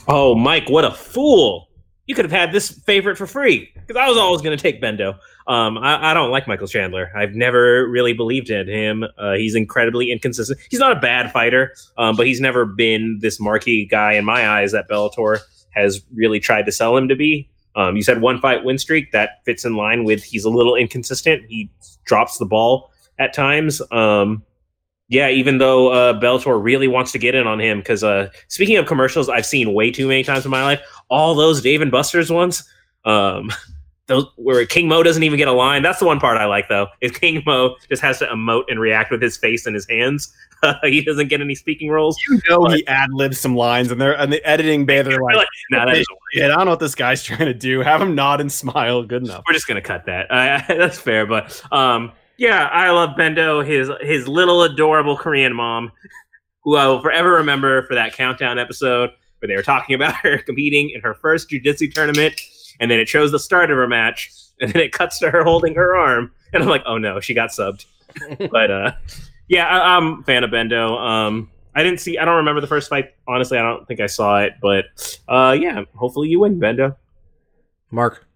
Oh, 0.07 0.35
Mike, 0.35 0.69
what 0.69 0.85
a 0.85 0.91
fool! 0.91 1.69
You 2.07 2.15
could 2.15 2.25
have 2.25 2.33
had 2.33 2.53
this 2.53 2.71
favorite 2.71 3.17
for 3.17 3.27
free 3.27 3.71
because 3.75 3.97
I 3.97 4.09
was 4.09 4.17
always 4.17 4.41
going 4.41 4.57
to 4.57 4.63
take 4.63 4.81
Bendo. 4.81 5.19
Um, 5.47 5.77
I, 5.77 6.11
I 6.11 6.15
don't 6.15 6.31
like 6.31 6.49
Michael 6.49 6.67
Chandler. 6.67 7.11
I've 7.15 7.35
never 7.35 7.87
really 7.87 8.15
believed 8.15 8.49
in 8.49 8.67
him. 8.67 9.05
Uh, 9.19 9.35
he's 9.35 9.55
incredibly 9.55 10.11
inconsistent. 10.11 10.59
He's 10.71 10.81
not 10.81 10.93
a 10.93 11.01
bad 11.01 11.31
fighter, 11.33 11.75
um, 11.99 12.17
but 12.17 12.27
he's 12.27 12.41
never 12.41 12.65
been 12.65 13.19
this 13.21 13.39
marquee 13.39 13.85
guy 13.85 14.13
in 14.13 14.25
my 14.25 14.49
eyes 14.49 14.73
that 14.73 14.89
Bellator 14.89 15.41
has 15.71 16.03
really 16.15 16.41
tried 16.41 16.65
to 16.67 16.73
sell 16.73 16.97
him 16.97 17.09
to 17.09 17.17
be. 17.17 17.51
Um, 17.77 17.95
you 17.97 18.03
said 18.03 18.21
one 18.21 18.41
fight 18.41 18.65
win 18.65 18.79
streak 18.79 19.13
that 19.13 19.45
fits 19.45 19.65
in 19.65 19.77
line 19.77 20.05
with 20.05 20.25
he's 20.25 20.45
a 20.45 20.51
little 20.51 20.75
inconsistent. 20.75 21.45
He 21.49 21.71
drops 22.05 22.39
the 22.39 22.47
ball 22.47 22.91
at 23.19 23.33
times. 23.33 23.81
Um, 23.93 24.43
yeah, 25.09 25.29
even 25.31 25.59
though 25.59 25.89
uh, 25.91 26.21
Bellator 26.21 26.63
really 26.63 26.87
wants 26.89 27.13
to 27.13 27.19
get 27.19 27.35
in 27.35 27.47
on 27.47 27.61
him, 27.61 27.79
because 27.79 28.05
uh, 28.05 28.29
speaking 28.49 28.77
of 28.77 28.87
commercials, 28.87 29.29
I've 29.29 29.47
seen 29.47 29.73
way 29.73 29.91
too 29.91 30.07
many 30.07 30.23
times 30.23 30.45
in 30.45 30.51
my 30.51 30.63
life. 30.63 30.81
All 31.09 31.35
those 31.35 31.63
Dave 31.63 31.81
and 31.81 31.91
Buster's 31.91 32.31
ones, 32.31 32.65
um, 33.07 33.51
those 34.07 34.27
where 34.37 34.65
King 34.67 34.87
Mo 34.89 35.03
doesn't 35.03 35.23
even 35.23 35.39
get 35.39 35.49
a 35.49 35.53
line. 35.53 35.83
That's 35.83 35.99
the 35.99 36.05
one 36.07 36.21
part 36.21 36.37
I 36.37 36.45
like, 36.45 36.69
though. 36.69 36.89
If 37.01 37.19
King 37.19 37.43
Mo 37.47 37.77
just 37.89 38.03
has 38.03 38.19
to 38.19 38.27
emote 38.27 38.65
and 38.69 38.79
react 38.79 39.11
with 39.11 39.23
his 39.23 39.37
face 39.39 39.65
and 39.65 39.75
his 39.75 39.89
hands, 39.89 40.33
he 40.83 41.03
doesn't 41.03 41.29
get 41.29 41.41
any 41.41 41.55
speaking 41.55 41.89
roles. 41.89 42.19
You 42.29 42.41
know 42.49 42.67
he 42.67 42.87
ad 42.87 43.11
libs 43.13 43.39
some 43.39 43.57
lines, 43.57 43.91
and 43.91 43.99
they're 44.01 44.19
and 44.19 44.31
the 44.33 44.45
editing 44.47 44.85
bay. 44.85 45.01
They're 45.03 45.23
like, 45.23 45.47
nah, 45.71 45.87
that 45.87 45.97
is- 45.97 46.07
"Yeah, 46.35 46.47
I 46.47 46.49
don't 46.49 46.65
know 46.67 46.73
what 46.73 46.81
this 46.81 46.95
guy's 46.95 47.23
trying 47.25 47.47
to 47.47 47.55
do. 47.55 47.81
Have 47.81 48.03
him 48.03 48.15
nod 48.15 48.41
and 48.43 48.51
smile. 48.53 49.03
Good 49.05 49.25
enough." 49.25 49.45
we're 49.47 49.55
just 49.55 49.67
gonna 49.67 49.81
cut 49.81 50.05
that. 50.07 50.31
Uh, 50.31 50.61
that's 50.69 50.99
fair, 50.99 51.25
but 51.27 51.63
um, 51.73 52.13
yeah, 52.39 52.67
I 52.67 52.91
love 52.91 53.11
Bendo. 53.19 53.67
His 53.67 53.91
his 54.01 54.29
little 54.29 54.63
adorable 54.63 55.17
Korean 55.17 55.55
mom, 55.55 55.91
who 56.63 56.77
I 56.77 56.87
will 56.87 57.03
forever 57.03 57.33
remember 57.33 57.83
for 57.83 57.95
that 57.95 58.15
countdown 58.15 58.59
episode 58.59 59.11
where 59.41 59.49
they 59.49 59.57
were 59.57 59.63
talking 59.63 59.95
about 59.95 60.15
her 60.23 60.39
competing 60.39 60.91
in 60.91 61.01
her 61.01 61.15
first 61.15 61.51
jujitsu 61.51 61.93
tournament, 61.93 62.41
and 62.81 62.91
then 62.91 63.01
it 63.01 63.09
shows 63.09 63.33
the 63.33 63.39
start 63.39 63.71
of 63.71 63.77
her 63.77 63.89
match, 63.89 64.31
and 64.61 64.73
then 64.73 64.81
it 64.81 64.93
cuts 64.93 65.19
to 65.19 65.31
her 65.31 65.43
holding 65.43 65.75
her 65.75 65.97
arm, 65.97 66.33
and 66.53 66.63
I'm 66.63 66.69
like, 66.69 66.85
oh 66.87 66.97
no, 66.97 67.21
she 67.21 67.35
got 67.35 67.51
subbed. 67.51 67.87
but 68.51 68.71
uh, 68.71 68.93
yeah, 69.49 69.67
I, 69.67 69.97
I'm 69.97 70.21
a 70.21 70.23
fan 70.23 70.45
of 70.45 70.51
Bendo. 70.51 70.99
Um, 70.99 71.51
I 71.75 71.83
didn't 71.83 72.01
see, 72.01 72.19
I 72.19 72.25
don't 72.25 72.37
remember 72.37 72.61
the 72.61 72.67
first 72.67 72.89
fight. 72.89 73.15
Honestly, 73.27 73.59
I 73.59 73.63
don't 73.63 73.87
think 73.87 74.01
I 74.01 74.07
saw 74.07 74.41
it, 74.41 74.55
but 74.63 74.87
uh, 75.29 75.57
yeah, 75.59 75.83
hopefully 75.95 76.29
you 76.29 76.41
win, 76.41 76.61
Bendo. 76.61 76.97
Mark. 77.91 78.28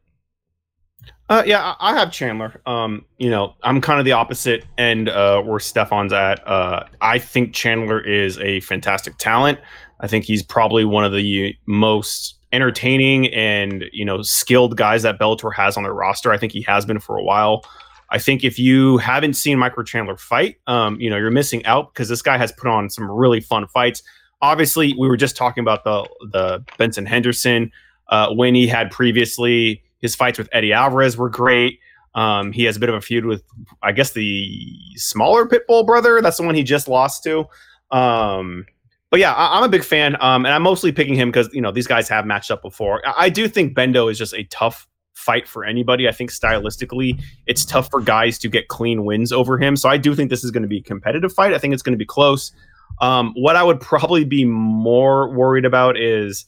Uh, 1.32 1.42
yeah, 1.46 1.76
I 1.80 1.94
have 1.94 2.12
Chandler. 2.12 2.60
Um, 2.66 3.06
you 3.16 3.30
know, 3.30 3.54
I'm 3.62 3.80
kind 3.80 3.98
of 3.98 4.04
the 4.04 4.12
opposite 4.12 4.66
end 4.76 5.08
uh, 5.08 5.40
where 5.40 5.58
Stefan's 5.58 6.12
at. 6.12 6.46
Uh, 6.46 6.84
I 7.00 7.18
think 7.18 7.54
Chandler 7.54 8.02
is 8.02 8.36
a 8.40 8.60
fantastic 8.60 9.16
talent. 9.16 9.58
I 10.00 10.08
think 10.08 10.26
he's 10.26 10.42
probably 10.42 10.84
one 10.84 11.06
of 11.06 11.12
the 11.14 11.56
most 11.64 12.34
entertaining 12.52 13.32
and 13.32 13.86
you 13.94 14.04
know 14.04 14.20
skilled 14.20 14.76
guys 14.76 15.04
that 15.04 15.18
Bellator 15.18 15.54
has 15.54 15.78
on 15.78 15.84
their 15.84 15.94
roster. 15.94 16.30
I 16.32 16.36
think 16.36 16.52
he 16.52 16.60
has 16.68 16.84
been 16.84 17.00
for 17.00 17.16
a 17.16 17.22
while. 17.24 17.64
I 18.10 18.18
think 18.18 18.44
if 18.44 18.58
you 18.58 18.98
haven't 18.98 19.32
seen 19.32 19.58
Michael 19.58 19.84
Chandler 19.84 20.18
fight, 20.18 20.58
um, 20.66 21.00
you 21.00 21.08
know 21.08 21.16
you're 21.16 21.30
missing 21.30 21.64
out 21.64 21.94
because 21.94 22.10
this 22.10 22.20
guy 22.20 22.36
has 22.36 22.52
put 22.52 22.68
on 22.68 22.90
some 22.90 23.10
really 23.10 23.40
fun 23.40 23.66
fights. 23.68 24.02
Obviously, 24.42 24.92
we 24.98 25.08
were 25.08 25.16
just 25.16 25.34
talking 25.34 25.62
about 25.62 25.82
the 25.84 26.06
the 26.30 26.62
Benson 26.76 27.06
Henderson 27.06 27.72
uh, 28.08 28.34
when 28.34 28.54
he 28.54 28.66
had 28.66 28.90
previously. 28.90 29.82
His 30.02 30.14
fights 30.14 30.38
with 30.38 30.48
Eddie 30.52 30.72
Alvarez 30.72 31.16
were 31.16 31.30
great. 31.30 31.78
Um, 32.14 32.52
he 32.52 32.64
has 32.64 32.76
a 32.76 32.80
bit 32.80 32.90
of 32.90 32.94
a 32.94 33.00
feud 33.00 33.24
with, 33.24 33.42
I 33.82 33.92
guess, 33.92 34.12
the 34.12 34.68
smaller 34.96 35.46
Pitbull 35.46 35.86
brother. 35.86 36.20
That's 36.20 36.36
the 36.36 36.42
one 36.42 36.54
he 36.54 36.62
just 36.62 36.88
lost 36.88 37.24
to. 37.24 37.46
Um, 37.90 38.66
but 39.10 39.20
yeah, 39.20 39.32
I, 39.32 39.58
am 39.58 39.64
a 39.64 39.68
big 39.68 39.84
fan, 39.84 40.16
um, 40.20 40.46
and 40.46 40.54
I'm 40.54 40.62
mostly 40.62 40.90
picking 40.90 41.14
him 41.14 41.28
because 41.28 41.50
you 41.52 41.60
know 41.60 41.70
these 41.70 41.86
guys 41.86 42.08
have 42.08 42.24
matched 42.26 42.50
up 42.50 42.62
before. 42.62 43.06
I, 43.06 43.24
I 43.24 43.28
do 43.28 43.46
think 43.46 43.74
Bendo 43.74 44.10
is 44.10 44.18
just 44.18 44.34
a 44.34 44.44
tough 44.44 44.88
fight 45.14 45.46
for 45.46 45.64
anybody. 45.64 46.08
I 46.08 46.12
think 46.12 46.30
stylistically, 46.30 47.22
it's 47.46 47.64
tough 47.64 47.90
for 47.90 48.00
guys 48.00 48.38
to 48.40 48.48
get 48.48 48.68
clean 48.68 49.04
wins 49.04 49.30
over 49.30 49.58
him. 49.58 49.76
So 49.76 49.88
I 49.88 49.98
do 49.98 50.14
think 50.14 50.30
this 50.30 50.42
is 50.42 50.50
going 50.50 50.62
to 50.62 50.68
be 50.68 50.78
a 50.78 50.82
competitive 50.82 51.32
fight. 51.32 51.52
I 51.52 51.58
think 51.58 51.74
it's 51.74 51.82
going 51.82 51.92
to 51.92 51.98
be 51.98 52.06
close. 52.06 52.52
Um, 53.00 53.32
what 53.36 53.56
I 53.56 53.62
would 53.62 53.80
probably 53.80 54.24
be 54.24 54.44
more 54.44 55.30
worried 55.30 55.64
about 55.64 55.98
is, 55.98 56.46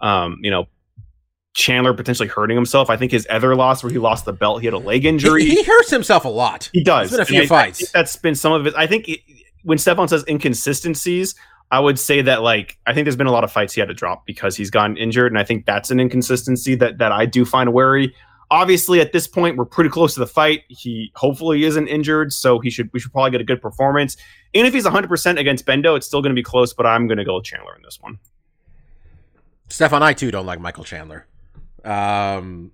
um, 0.00 0.38
you 0.42 0.50
know, 0.50 0.66
Chandler 1.56 1.94
potentially 1.94 2.28
hurting 2.28 2.54
himself. 2.54 2.90
I 2.90 2.98
think 2.98 3.10
his 3.10 3.26
other 3.30 3.56
loss, 3.56 3.82
where 3.82 3.90
he 3.90 3.96
lost 3.98 4.26
the 4.26 4.32
belt, 4.34 4.60
he 4.60 4.66
had 4.66 4.74
a 4.74 4.78
leg 4.78 5.06
injury. 5.06 5.42
He, 5.42 5.56
he 5.56 5.62
hurts 5.62 5.90
himself 5.90 6.26
a 6.26 6.28
lot. 6.28 6.68
He 6.74 6.84
does. 6.84 7.06
It's 7.06 7.16
been 7.16 7.22
a 7.22 7.24
few 7.24 7.42
I, 7.42 7.46
fights. 7.46 7.82
I 7.82 7.98
that's 7.98 8.14
been 8.16 8.34
some 8.34 8.52
of 8.52 8.66
it. 8.66 8.74
I 8.76 8.86
think 8.86 9.08
it, 9.08 9.20
when 9.62 9.78
Stefan 9.78 10.06
says 10.06 10.22
inconsistencies, 10.28 11.34
I 11.70 11.80
would 11.80 11.98
say 11.98 12.20
that 12.20 12.42
like 12.42 12.78
I 12.86 12.92
think 12.92 13.06
there's 13.06 13.16
been 13.16 13.26
a 13.26 13.32
lot 13.32 13.42
of 13.42 13.50
fights 13.50 13.72
he 13.72 13.80
had 13.80 13.88
to 13.88 13.94
drop 13.94 14.26
because 14.26 14.54
he's 14.54 14.70
gotten 14.70 14.98
injured, 14.98 15.32
and 15.32 15.38
I 15.38 15.44
think 15.44 15.64
that's 15.64 15.90
an 15.90 15.98
inconsistency 15.98 16.74
that 16.74 16.98
that 16.98 17.10
I 17.10 17.24
do 17.24 17.46
find 17.46 17.72
wary. 17.72 18.14
Obviously, 18.50 19.00
at 19.00 19.12
this 19.12 19.26
point, 19.26 19.56
we're 19.56 19.64
pretty 19.64 19.90
close 19.90 20.12
to 20.14 20.20
the 20.20 20.26
fight. 20.26 20.62
He 20.68 21.10
hopefully 21.16 21.64
isn't 21.64 21.88
injured, 21.88 22.34
so 22.34 22.60
he 22.60 22.68
should 22.68 22.90
we 22.92 23.00
should 23.00 23.12
probably 23.12 23.30
get 23.30 23.40
a 23.40 23.44
good 23.44 23.62
performance. 23.62 24.18
Even 24.52 24.66
if 24.66 24.74
he's 24.74 24.84
100 24.84 25.08
percent 25.08 25.38
against 25.38 25.64
Bendo, 25.64 25.96
it's 25.96 26.06
still 26.06 26.20
going 26.20 26.32
to 26.32 26.38
be 26.38 26.44
close. 26.44 26.74
But 26.74 26.84
I'm 26.84 27.06
going 27.06 27.18
to 27.18 27.24
go 27.24 27.36
with 27.36 27.44
Chandler 27.44 27.74
in 27.74 27.82
this 27.82 27.98
one. 27.98 28.18
Stefan, 29.68 30.02
I 30.02 30.12
too 30.12 30.30
don't 30.30 30.46
like 30.46 30.60
Michael 30.60 30.84
Chandler. 30.84 31.26
Um, 31.86 32.72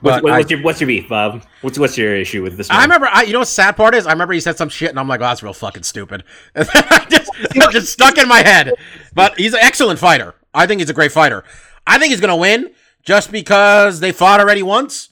What's, 0.00 0.22
what's 0.22 0.46
I- 0.46 0.54
your 0.54 0.62
what's 0.62 0.80
your 0.80 0.86
beef, 0.86 1.08
Bob? 1.08 1.42
What's 1.60 1.76
what's 1.78 1.98
your 1.98 2.14
issue 2.14 2.42
with 2.42 2.56
this? 2.56 2.70
I 2.70 2.82
remember, 2.82 3.08
I, 3.12 3.22
you 3.22 3.32
know 3.32 3.40
what 3.40 3.46
the 3.46 3.52
sad 3.52 3.76
part 3.76 3.94
is? 3.96 4.06
I 4.06 4.12
remember 4.12 4.32
he 4.32 4.38
said 4.40 4.56
some 4.56 4.68
shit, 4.68 4.90
and 4.90 4.98
I'm 4.98 5.08
like, 5.08 5.18
oh, 5.20 5.24
that's 5.24 5.42
real 5.42 5.52
fucking 5.52 5.82
stupid. 5.82 6.22
And 6.54 6.66
then 6.68 6.84
I 6.88 7.06
just, 7.10 7.72
just 7.72 7.92
stuck 7.92 8.16
in 8.16 8.28
my 8.28 8.38
head. 8.42 8.74
But 9.12 9.36
he's 9.38 9.54
an 9.54 9.60
excellent 9.60 9.98
fighter. 9.98 10.34
I 10.54 10.66
think 10.66 10.80
he's 10.80 10.90
a 10.90 10.94
great 10.94 11.10
fighter. 11.10 11.42
I 11.86 11.98
think 11.98 12.10
he's 12.10 12.20
going 12.20 12.28
to 12.30 12.36
win 12.36 12.70
just 13.02 13.32
because 13.32 13.98
they 14.00 14.12
fought 14.12 14.38
already 14.40 14.62
once. 14.62 15.08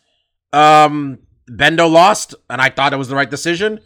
Um, 0.52 1.18
Bendo 1.50 1.90
lost, 1.90 2.34
and 2.50 2.60
I 2.60 2.70
thought 2.70 2.92
it 2.92 2.96
was 2.96 3.08
the 3.08 3.16
right 3.16 3.30
decision. 3.30 3.80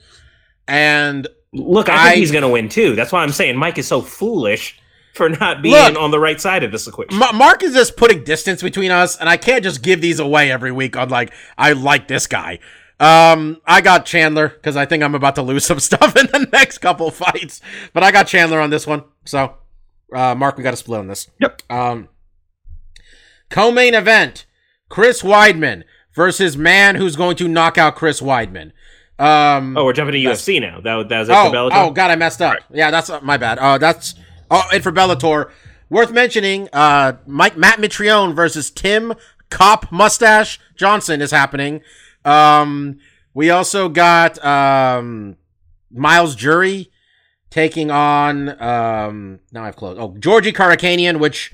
And 0.68 1.26
Look, 1.53 1.88
I 1.88 1.97
think 1.97 2.12
I- 2.12 2.16
he's 2.16 2.30
going 2.32 2.43
to 2.43 2.49
win 2.49 2.68
too. 2.68 2.95
That's 2.95 3.11
why 3.12 3.22
I'm 3.22 3.30
saying 3.32 3.57
Mike 3.57 3.78
is 3.78 3.86
so 3.88 4.03
foolish 4.03 4.78
for 5.14 5.28
not 5.28 5.62
being 5.62 5.74
Look, 5.74 5.96
on 5.96 6.11
the 6.11 6.20
right 6.20 6.40
side 6.40 6.62
of 6.62 6.72
this 6.72 6.86
equation. 6.86 7.18
Ma- 7.18 7.32
Mark 7.32 7.62
is 7.62 7.74
just 7.74 7.96
putting 7.96 8.24
distance 8.24 8.62
between 8.62 8.90
us, 8.90 9.16
and 9.16 9.28
I 9.28 9.36
can't 9.36 9.62
just 9.62 9.82
give 9.82 10.00
these 10.00 10.20
away 10.20 10.50
every 10.50 10.72
week 10.72 10.96
on 10.96 11.08
like 11.08 11.32
I 11.58 11.72
like 11.72 12.08
this 12.08 12.26
guy. 12.26 12.58
Um, 12.98 13.61
I 13.64 13.80
got 13.80 14.04
Chandler 14.04 14.48
because 14.48 14.76
I 14.76 14.84
think 14.84 15.02
I'm 15.02 15.14
about 15.14 15.34
to 15.36 15.42
lose 15.42 15.64
some 15.66 15.80
stuff 15.80 16.16
in 16.16 16.26
the 16.26 16.48
next 16.52 16.78
couple 16.78 17.11
fights, 17.11 17.61
but 17.92 18.02
I 18.02 18.12
got 18.12 18.26
Chandler 18.26 18.61
on 18.61 18.70
this 18.70 18.86
one. 18.86 19.04
So, 19.24 19.54
uh, 20.14 20.34
Mark, 20.34 20.56
we 20.56 20.62
got 20.62 20.72
to 20.72 20.76
split 20.76 21.00
on 21.00 21.08
this. 21.08 21.28
Yep. 21.38 21.62
Um, 21.70 22.08
co-main 23.48 23.94
event: 23.94 24.46
Chris 24.88 25.22
Weidman 25.22 25.84
versus 26.14 26.56
man 26.56 26.96
who's 26.96 27.16
going 27.16 27.36
to 27.36 27.48
knock 27.48 27.78
out 27.78 27.96
Chris 27.96 28.20
Weidman. 28.20 28.72
Um, 29.18 29.76
oh, 29.76 29.84
we're 29.84 29.92
jumping 29.92 30.12
to 30.14 30.18
UFC 30.18 30.61
now. 30.61 30.80
That, 30.80 31.08
that 31.11 31.18
was 31.20 31.28
it 31.28 31.32
oh, 31.32 31.50
for 31.50 31.54
Bellator. 31.56 31.70
oh, 31.74 31.90
God, 31.90 32.11
I 32.11 32.16
messed 32.16 32.40
up. 32.40 32.56
Yeah, 32.70 32.90
that's 32.90 33.11
uh, 33.11 33.20
my 33.20 33.36
bad. 33.36 33.58
Uh, 33.58 33.76
that's 33.76 34.14
oh, 34.51 34.64
and 34.72 34.82
for 34.82 34.92
Bellator, 34.92 35.51
worth 35.88 36.12
mentioning. 36.12 36.68
Uh, 36.72 37.14
Mike 37.26 37.57
Matt 37.57 37.78
Mitrione 37.78 38.34
versus 38.34 38.70
Tim 38.70 39.14
Cop 39.51 39.90
Mustache 39.90 40.61
Johnson 40.76 41.20
is 41.20 41.30
happening. 41.30 41.80
Um, 42.24 42.98
we 43.34 43.51
also 43.51 43.88
got 43.88 44.42
um 44.44 45.36
Miles 45.90 46.34
Jury 46.34 46.90
taking 47.51 47.90
on 47.90 48.61
um 48.62 49.40
now 49.53 49.64
I've 49.64 49.76
closed. 49.76 50.01
Oh, 50.01 50.16
Georgi 50.18 50.53
Karakhanyan, 50.53 51.18
which 51.18 51.53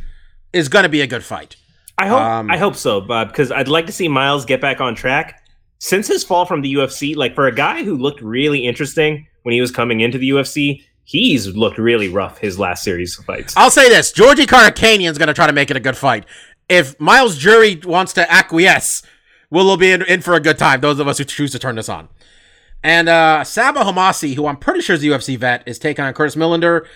is 0.53 0.69
going 0.69 0.83
to 0.85 0.89
be 0.89 1.01
a 1.01 1.07
good 1.07 1.25
fight. 1.25 1.57
I 1.99 2.09
hope 2.09 2.21
Um, 2.21 2.51
I 2.51 2.59
hope 2.59 2.77
so, 2.77 3.01
Bob, 3.01 3.29
because 3.29 3.51
I'd 3.51 3.69
like 3.69 3.87
to 3.87 3.93
see 3.93 4.09
Miles 4.09 4.45
get 4.45 4.61
back 4.61 4.81
on 4.81 4.95
track. 4.95 5.43
Since 5.79 6.09
his 6.09 6.25
fall 6.25 6.47
from 6.47 6.63
the 6.63 6.75
UFC, 6.75 7.15
like 7.17 7.35
for 7.35 7.47
a 7.47 7.55
guy 7.55 7.85
who 7.85 7.97
looked 7.97 8.21
really 8.23 8.67
interesting 8.67 9.27
when 9.43 9.53
he 9.55 9.61
was 9.61 9.71
coming 9.71 10.01
into 10.01 10.19
the 10.19 10.31
UFC, 10.31 10.83
he's 11.07 11.57
looked 11.57 11.79
really 11.79 12.09
rough 12.09 12.39
his 12.39 12.59
last 12.59 12.83
series 12.83 13.19
of 13.19 13.25
fights. 13.25 13.57
I'll 13.57 13.71
say 13.71 13.89
this: 13.89 14.13
Georgi 14.13 14.43
is 14.43 14.49
going 15.19 15.29
to 15.29 15.35
try 15.35 15.47
to 15.47 15.53
make 15.53 15.71
it 15.71 15.77
a 15.77 15.81
good 15.81 15.97
fight. 15.97 16.27
If 16.69 16.99
Miles 17.01 17.39
Jury 17.39 17.81
wants 17.85 18.13
to 18.15 18.31
acquiesce, 18.31 19.03
we'll 19.51 19.77
be 19.77 19.93
in, 19.93 20.03
in 20.03 20.21
for 20.21 20.35
a 20.35 20.41
good 20.41 20.59
time. 20.59 20.81
Those 20.81 20.99
of 20.99 21.09
us 21.09 21.19
who 21.19 21.25
choose 21.25 21.53
to 21.53 21.59
turn 21.59 21.77
this 21.77 21.89
on. 21.89 22.09
And 22.83 23.09
uh 23.09 23.43
Sabah 23.45 23.85
Homasi, 23.85 24.35
who 24.35 24.47
I'm 24.47 24.57
pretty 24.57 24.81
sure 24.81 24.95
is 24.95 25.03
a 25.03 25.07
UFC 25.07 25.39
vet, 25.39 25.63
is 25.67 25.79
taking 25.79 26.05
on 26.05 26.13
Curtis 26.13 26.37
Millender. 26.37 26.87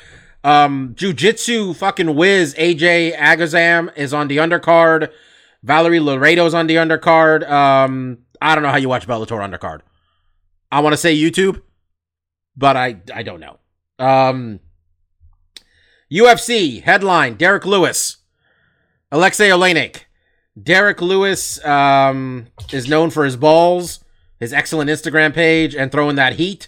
Um, 0.43 0.95
Jiu-Jitsu 0.97 1.75
fucking 1.75 2.15
whiz 2.15 2.55
AJ 2.55 3.15
Agazarm 3.15 3.95
is 3.97 4.15
on 4.15 4.29
the 4.29 4.39
undercard. 4.39 5.11
Valerie 5.63 5.99
Loureda's 5.99 6.55
on 6.55 6.67
the 6.67 6.77
undercard. 6.77 7.49
Um, 7.49 8.19
I 8.41 8.55
don't 8.55 8.65
know 8.65 8.71
how 8.71 8.79
you 8.79 8.89
watch 8.89 9.07
Bellator 9.07 9.39
undercard. 9.39 9.81
I 10.73 10.81
want 10.81 10.95
to 10.95 10.97
say 10.97 11.15
YouTube, 11.17 11.61
but 12.57 12.77
I 12.77 13.01
I 13.15 13.23
don't 13.23 13.41
know. 13.41 13.60
Um, 14.01 14.61
UFC 16.11 16.83
headline: 16.83 17.35
Derrick 17.35 17.67
Lewis, 17.67 18.19
Alexei 19.13 19.49
Oleinik. 19.51 20.05
Derrick 20.61 21.01
Lewis 21.01 21.65
um, 21.65 22.49
is 22.73 22.89
known 22.89 23.11
for 23.11 23.25
his 23.25 23.37
balls, 23.37 24.05
his 24.41 24.53
excellent 24.53 24.91
Instagram 24.91 25.33
page, 25.33 25.75
and 25.75 25.93
throwing 25.93 26.17
that 26.17 26.35
heat. 26.35 26.67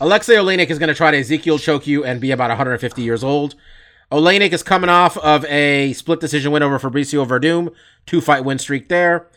Alexei 0.00 0.34
Oleinik 0.34 0.70
is 0.70 0.78
going 0.78 0.88
to 0.88 0.94
try 0.94 1.10
to 1.10 1.18
Ezekiel 1.18 1.58
choke 1.58 1.86
you 1.86 2.04
and 2.04 2.20
be 2.20 2.30
about 2.30 2.50
150 2.50 3.02
years 3.02 3.24
old. 3.24 3.54
Oleinik 4.12 4.52
is 4.52 4.62
coming 4.62 4.90
off 4.90 5.16
of 5.18 5.44
a 5.46 5.92
split 5.94 6.20
decision 6.20 6.52
win 6.52 6.62
over 6.62 6.78
Fabricio 6.78 7.26
Werdum, 7.26 7.72
two 8.06 8.20
fight 8.20 8.44
win 8.44 8.58
streak 8.58 8.88
there. 8.88 9.28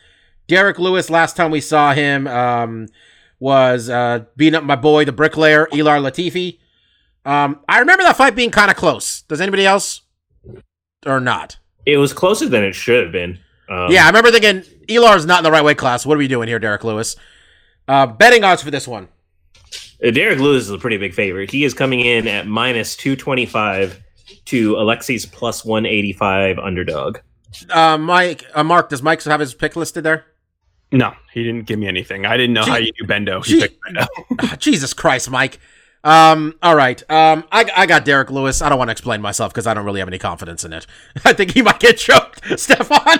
Derrick 0.48 0.80
Lewis, 0.80 1.10
last 1.10 1.36
time 1.36 1.52
we 1.52 1.62
saw 1.62 1.94
him, 1.94 2.28
um, 2.28 2.88
was 3.40 3.90
uh, 3.90 4.26
beating 4.36 4.56
up 4.56 4.64
my 4.64 4.76
boy, 4.76 5.06
the 5.06 5.12
bricklayer, 5.12 5.68
Ilir 5.68 6.02
Latifi. 6.02 6.60
Um, 7.28 7.60
I 7.68 7.80
remember 7.80 8.04
that 8.04 8.16
fight 8.16 8.36
being 8.36 8.52
kind 8.52 8.72
of 8.72 8.78
close. 8.78 9.22
Does 9.24 9.42
anybody 9.42 9.66
else? 9.66 10.02
Or 11.06 11.20
not? 11.20 11.58
It 11.86 11.98
was 11.98 12.14
closer 12.14 12.48
than 12.48 12.64
it 12.64 12.74
should 12.74 13.04
have 13.04 13.12
been. 13.12 13.40
Um, 13.70 13.92
yeah, 13.92 14.06
I 14.06 14.08
remember 14.08 14.32
thinking 14.32 14.64
Ilir's 14.88 15.26
not 15.26 15.40
in 15.40 15.44
the 15.44 15.52
right 15.52 15.64
weight 15.64 15.78
class. 15.78 16.06
What 16.06 16.16
are 16.16 16.20
we 16.20 16.28
doing 16.30 16.48
here, 16.48 16.58
Derrick 16.58 16.84
Lewis? 16.86 17.18
Uh, 17.88 18.08
betting 18.08 18.44
odds 18.44 18.62
for 18.64 18.72
this 18.72 18.88
one. 18.88 19.10
Uh, 20.04 20.12
Derrick 20.12 20.40
Lewis 20.40 20.64
is 20.64 20.72
a 20.72 20.78
pretty 20.78 20.98
big 20.98 21.14
favorite. 21.14 21.52
He 21.52 21.66
is 21.66 21.74
coming 21.74 22.00
in 22.00 22.28
at 22.28 22.48
minus 22.48 22.96
225 22.96 24.02
to 24.46 24.76
Alexei's 24.78 25.26
plus 25.26 25.66
185 25.66 26.60
underdog. 26.60 27.20
Uh, 27.70 27.98
Mike, 27.98 28.46
uh, 28.54 28.64
Mark, 28.64 28.90
does 28.90 29.02
Mike 29.02 29.22
have 29.24 29.40
his 29.42 29.54
pick 29.54 29.76
listed 29.76 30.04
there? 30.04 30.26
No, 30.94 31.14
he 31.34 31.44
didn't 31.44 31.66
give 31.66 31.78
me 31.80 31.88
anything. 31.88 32.26
I 32.26 32.38
didn't 32.38 32.54
know 32.54 32.64
Gee- 32.64 32.72
how 32.72 32.78
you 32.78 32.92
do 32.98 33.06
Bendo. 33.06 33.44
gee- 33.44 33.56
He 33.56 33.62
picked 33.62 33.80
Bendo. 33.84 34.58
Jesus 34.60 34.94
Christ, 34.94 35.30
Mike. 35.30 35.60
Um, 36.08 36.56
all 36.64 36.74
right. 36.74 37.02
Um, 37.12 37.44
I, 37.52 37.70
I 37.76 37.86
got 37.86 38.06
Derrick 38.06 38.32
Lewis. 38.32 38.62
I 38.62 38.70
don't 38.70 38.78
want 38.78 38.88
to 38.88 38.94
explain 38.94 39.22
myself 39.22 39.52
because 39.52 39.68
I 39.68 39.74
don't 39.74 39.84
really 39.84 40.00
have 40.00 40.08
any 40.08 40.18
confidence 40.18 40.64
in 40.64 40.72
it. 40.72 40.88
I 41.26 41.34
think 41.34 41.52
he 41.52 41.62
might 41.62 41.80
get 41.82 41.98
choked, 41.98 42.42
Stefan. 42.60 43.20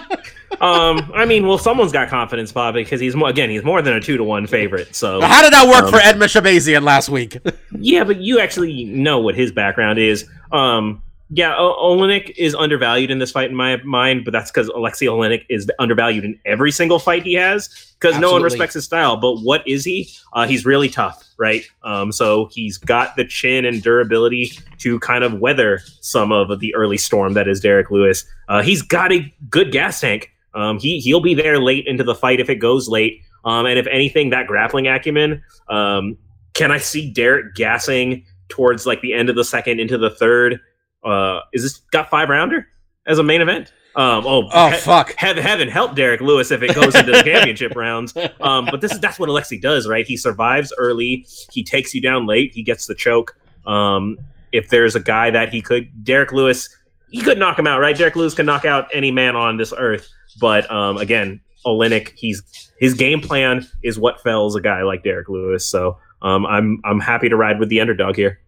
Um, 0.62 1.12
I 1.14 1.26
mean, 1.26 1.46
well, 1.46 1.58
someone's 1.58 1.92
got 1.92 2.08
confidence, 2.08 2.54
Bob, 2.54 2.76
because 2.76 3.02
he's 3.02 3.14
more, 3.14 3.28
again, 3.28 3.50
he's 3.50 3.64
more 3.66 3.82
than 3.82 3.94
a 3.94 4.00
two 4.00 4.16
to 4.16 4.24
one 4.24 4.48
favorite. 4.48 4.96
So 4.96 5.20
How 5.20 5.42
did 5.42 5.52
that 5.52 5.68
work 5.68 5.84
Um, 5.86 5.92
for 5.92 5.98
Edmen 5.98 6.30
Shahbazyan 6.30 6.84
last 6.84 7.10
week? 7.10 7.38
yeah, 7.78 8.06
but 8.06 8.22
you 8.22 8.40
actually 8.40 8.86
know 8.86 9.20
what 9.20 9.36
his 9.36 9.52
background 9.52 10.00
is. 10.00 10.26
Um, 10.54 11.04
yeah, 11.30 11.56
o- 11.58 11.96
Oleinik 11.96 12.34
is 12.38 12.56
undervalued 12.56 13.12
in 13.12 13.20
this 13.20 13.32
fight 13.32 13.50
in 13.50 13.56
my 13.56 13.78
mind, 13.84 14.24
but 14.24 14.32
that's 14.32 14.50
because 14.50 14.70
Alexei 14.70 15.08
Oleinik 15.08 15.46
is 15.50 15.70
undervalued 15.78 16.24
in 16.24 16.40
every 16.46 16.72
single 16.72 17.00
fight 17.00 17.24
he 17.24 17.34
has 17.34 17.96
because 18.00 18.18
no 18.18 18.32
one 18.32 18.44
respects 18.44 18.76
his 18.76 18.86
style. 18.86 19.18
But 19.18 19.40
what 19.40 19.68
is 19.68 19.84
he? 19.84 20.10
Uh, 20.34 20.48
he's 20.48 20.66
really 20.66 20.88
tough, 20.88 21.28
right? 21.38 21.64
Um, 21.84 22.12
so 22.14 22.48
he's 22.52 22.78
got 22.78 23.16
the 23.18 23.26
chin 23.26 23.66
and 23.66 23.84
durability 23.84 24.52
to 24.80 25.00
kind 25.00 25.24
of 25.24 25.40
weather 25.40 25.82
some 26.00 26.32
of 26.32 26.60
the 26.60 26.74
early 26.76 26.98
storm 26.98 27.34
that 27.34 27.48
is 27.48 27.60
Derrick 27.60 27.92
Lewis. 27.92 28.26
Uh, 28.48 28.62
he's 28.62 28.82
got 28.82 29.12
a 29.12 29.34
good 29.50 29.72
gas 29.72 30.00
tank. 30.00 30.32
Um, 30.54 30.80
he 30.80 31.00
he'll 31.00 31.20
be 31.20 31.34
there 31.34 31.60
late 31.60 31.86
into 31.88 32.04
the 32.04 32.16
fight 32.16 32.40
if 32.40 32.50
it 32.50 32.56
goes 32.56 32.88
late. 32.88 33.22
Um, 33.44 33.66
and 33.66 33.78
if 33.78 33.88
anything, 33.88 34.30
that 34.30 34.48
grappling 34.48 34.88
acumen. 34.88 35.44
Um, 35.70 36.18
can 36.54 36.72
I 36.72 36.78
see 36.78 37.12
Derrick 37.12 37.54
gassing 37.56 38.26
towards 38.50 38.86
like 38.86 39.02
the 39.02 39.14
end 39.14 39.30
of 39.30 39.36
the 39.36 39.44
second 39.44 39.80
into 39.80 39.98
the 39.98 40.10
third? 40.10 40.60
Uh, 41.04 41.40
is 41.54 41.64
this 41.64 41.78
got 41.92 42.10
five 42.10 42.30
rounder 42.30 42.68
as 43.06 43.20
a 43.20 43.24
main 43.24 43.42
event? 43.42 43.72
Um, 43.96 44.26
oh, 44.28 44.48
Oh, 44.54 44.70
he- 44.70 44.78
fuck. 44.78 45.16
heaven, 45.18 45.42
heaven 45.42 45.68
help 45.70 45.96
Derrick 45.96 46.22
Lewis 46.22 46.52
if 46.52 46.62
it 46.62 46.76
goes 46.76 46.94
into 46.94 47.12
the 47.12 47.24
championship 47.24 47.76
rounds. 47.76 48.16
Um, 48.40 48.66
but 48.70 48.80
this 48.82 48.92
is 48.92 49.00
that's 49.00 49.18
what 49.18 49.28
Alexi 49.30 49.60
does, 49.60 49.88
right? 49.88 50.06
He 50.06 50.18
survives 50.18 50.72
early. 50.78 51.26
He 51.52 51.64
takes 51.64 51.96
you 51.96 52.02
down 52.02 52.28
late. 52.28 52.54
He 52.54 52.62
gets 52.62 52.86
the 52.86 52.94
choke. 52.96 53.36
Um, 53.66 54.18
if 54.52 54.70
there's 54.70 54.96
a 54.96 55.00
guy 55.00 55.32
that 55.32 55.52
he 55.52 55.62
could, 55.62 56.04
Derrick 56.04 56.32
Lewis, 56.32 56.70
he 57.10 57.22
could 57.22 57.38
knock 57.40 57.58
him 57.58 57.66
out, 57.68 57.80
right? 57.80 57.98
Derrick 57.98 58.16
Lewis 58.16 58.34
can 58.36 58.46
knock 58.46 58.66
out 58.66 58.88
any 58.94 59.10
man 59.12 59.36
on 59.36 59.58
this 59.58 59.74
earth. 59.76 60.08
But 60.40 60.70
um, 60.72 60.98
again, 60.98 61.42
Oleinik. 61.66 62.14
He's 62.16 62.44
his 62.80 62.94
game 62.94 63.20
plan 63.22 63.66
is 63.84 63.98
what 63.98 64.22
fells 64.22 64.56
a 64.56 64.62
guy 64.62 64.84
like 64.84 65.04
Derrick 65.04 65.28
Lewis. 65.28 65.66
So 65.66 65.98
um, 66.22 66.46
I'm 66.46 66.80
I'm 66.86 67.00
happy 67.00 67.30
to 67.30 67.36
ride 67.36 67.60
with 67.60 67.70
the 67.70 67.82
underdog 67.82 68.16
here. 68.16 68.40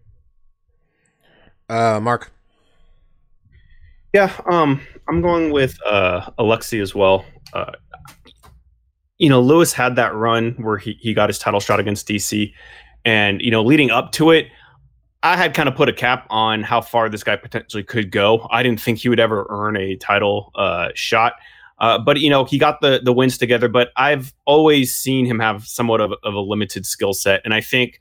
Uh, 1.68 1.98
Mark. 2.00 2.30
Yeah, 4.12 4.32
um, 4.50 4.80
I'm 5.08 5.22
going 5.22 5.52
with 5.52 5.78
uh, 5.86 6.30
Alexi 6.38 6.82
as 6.82 6.94
well. 6.94 7.24
Uh, 7.52 7.72
you 9.18 9.28
know, 9.28 9.40
Lewis 9.40 9.72
had 9.72 9.96
that 9.96 10.14
run 10.14 10.52
where 10.58 10.78
he, 10.78 10.96
he 11.00 11.14
got 11.14 11.28
his 11.28 11.38
title 11.38 11.60
shot 11.60 11.78
against 11.78 12.08
DC. 12.08 12.52
And, 13.04 13.40
you 13.40 13.50
know, 13.50 13.62
leading 13.62 13.90
up 13.90 14.12
to 14.12 14.30
it, 14.30 14.48
I 15.22 15.36
had 15.36 15.54
kind 15.54 15.68
of 15.68 15.74
put 15.74 15.88
a 15.88 15.92
cap 15.92 16.26
on 16.30 16.62
how 16.62 16.80
far 16.80 17.08
this 17.08 17.22
guy 17.22 17.36
potentially 17.36 17.84
could 17.84 18.10
go. 18.10 18.48
I 18.50 18.62
didn't 18.62 18.80
think 18.80 18.98
he 18.98 19.08
would 19.08 19.20
ever 19.20 19.46
earn 19.50 19.76
a 19.76 19.96
title 19.96 20.50
uh, 20.54 20.88
shot. 20.94 21.34
Uh, 21.78 21.98
but, 21.98 22.18
you 22.20 22.30
know, 22.30 22.44
he 22.44 22.58
got 22.58 22.80
the, 22.80 23.00
the 23.04 23.12
wins 23.12 23.38
together. 23.38 23.68
But 23.68 23.90
I've 23.96 24.34
always 24.46 24.94
seen 24.94 25.26
him 25.26 25.38
have 25.38 25.66
somewhat 25.66 26.00
of, 26.00 26.12
of 26.24 26.34
a 26.34 26.40
limited 26.40 26.84
skill 26.86 27.12
set. 27.12 27.42
And 27.44 27.54
I 27.54 27.60
think 27.60 28.00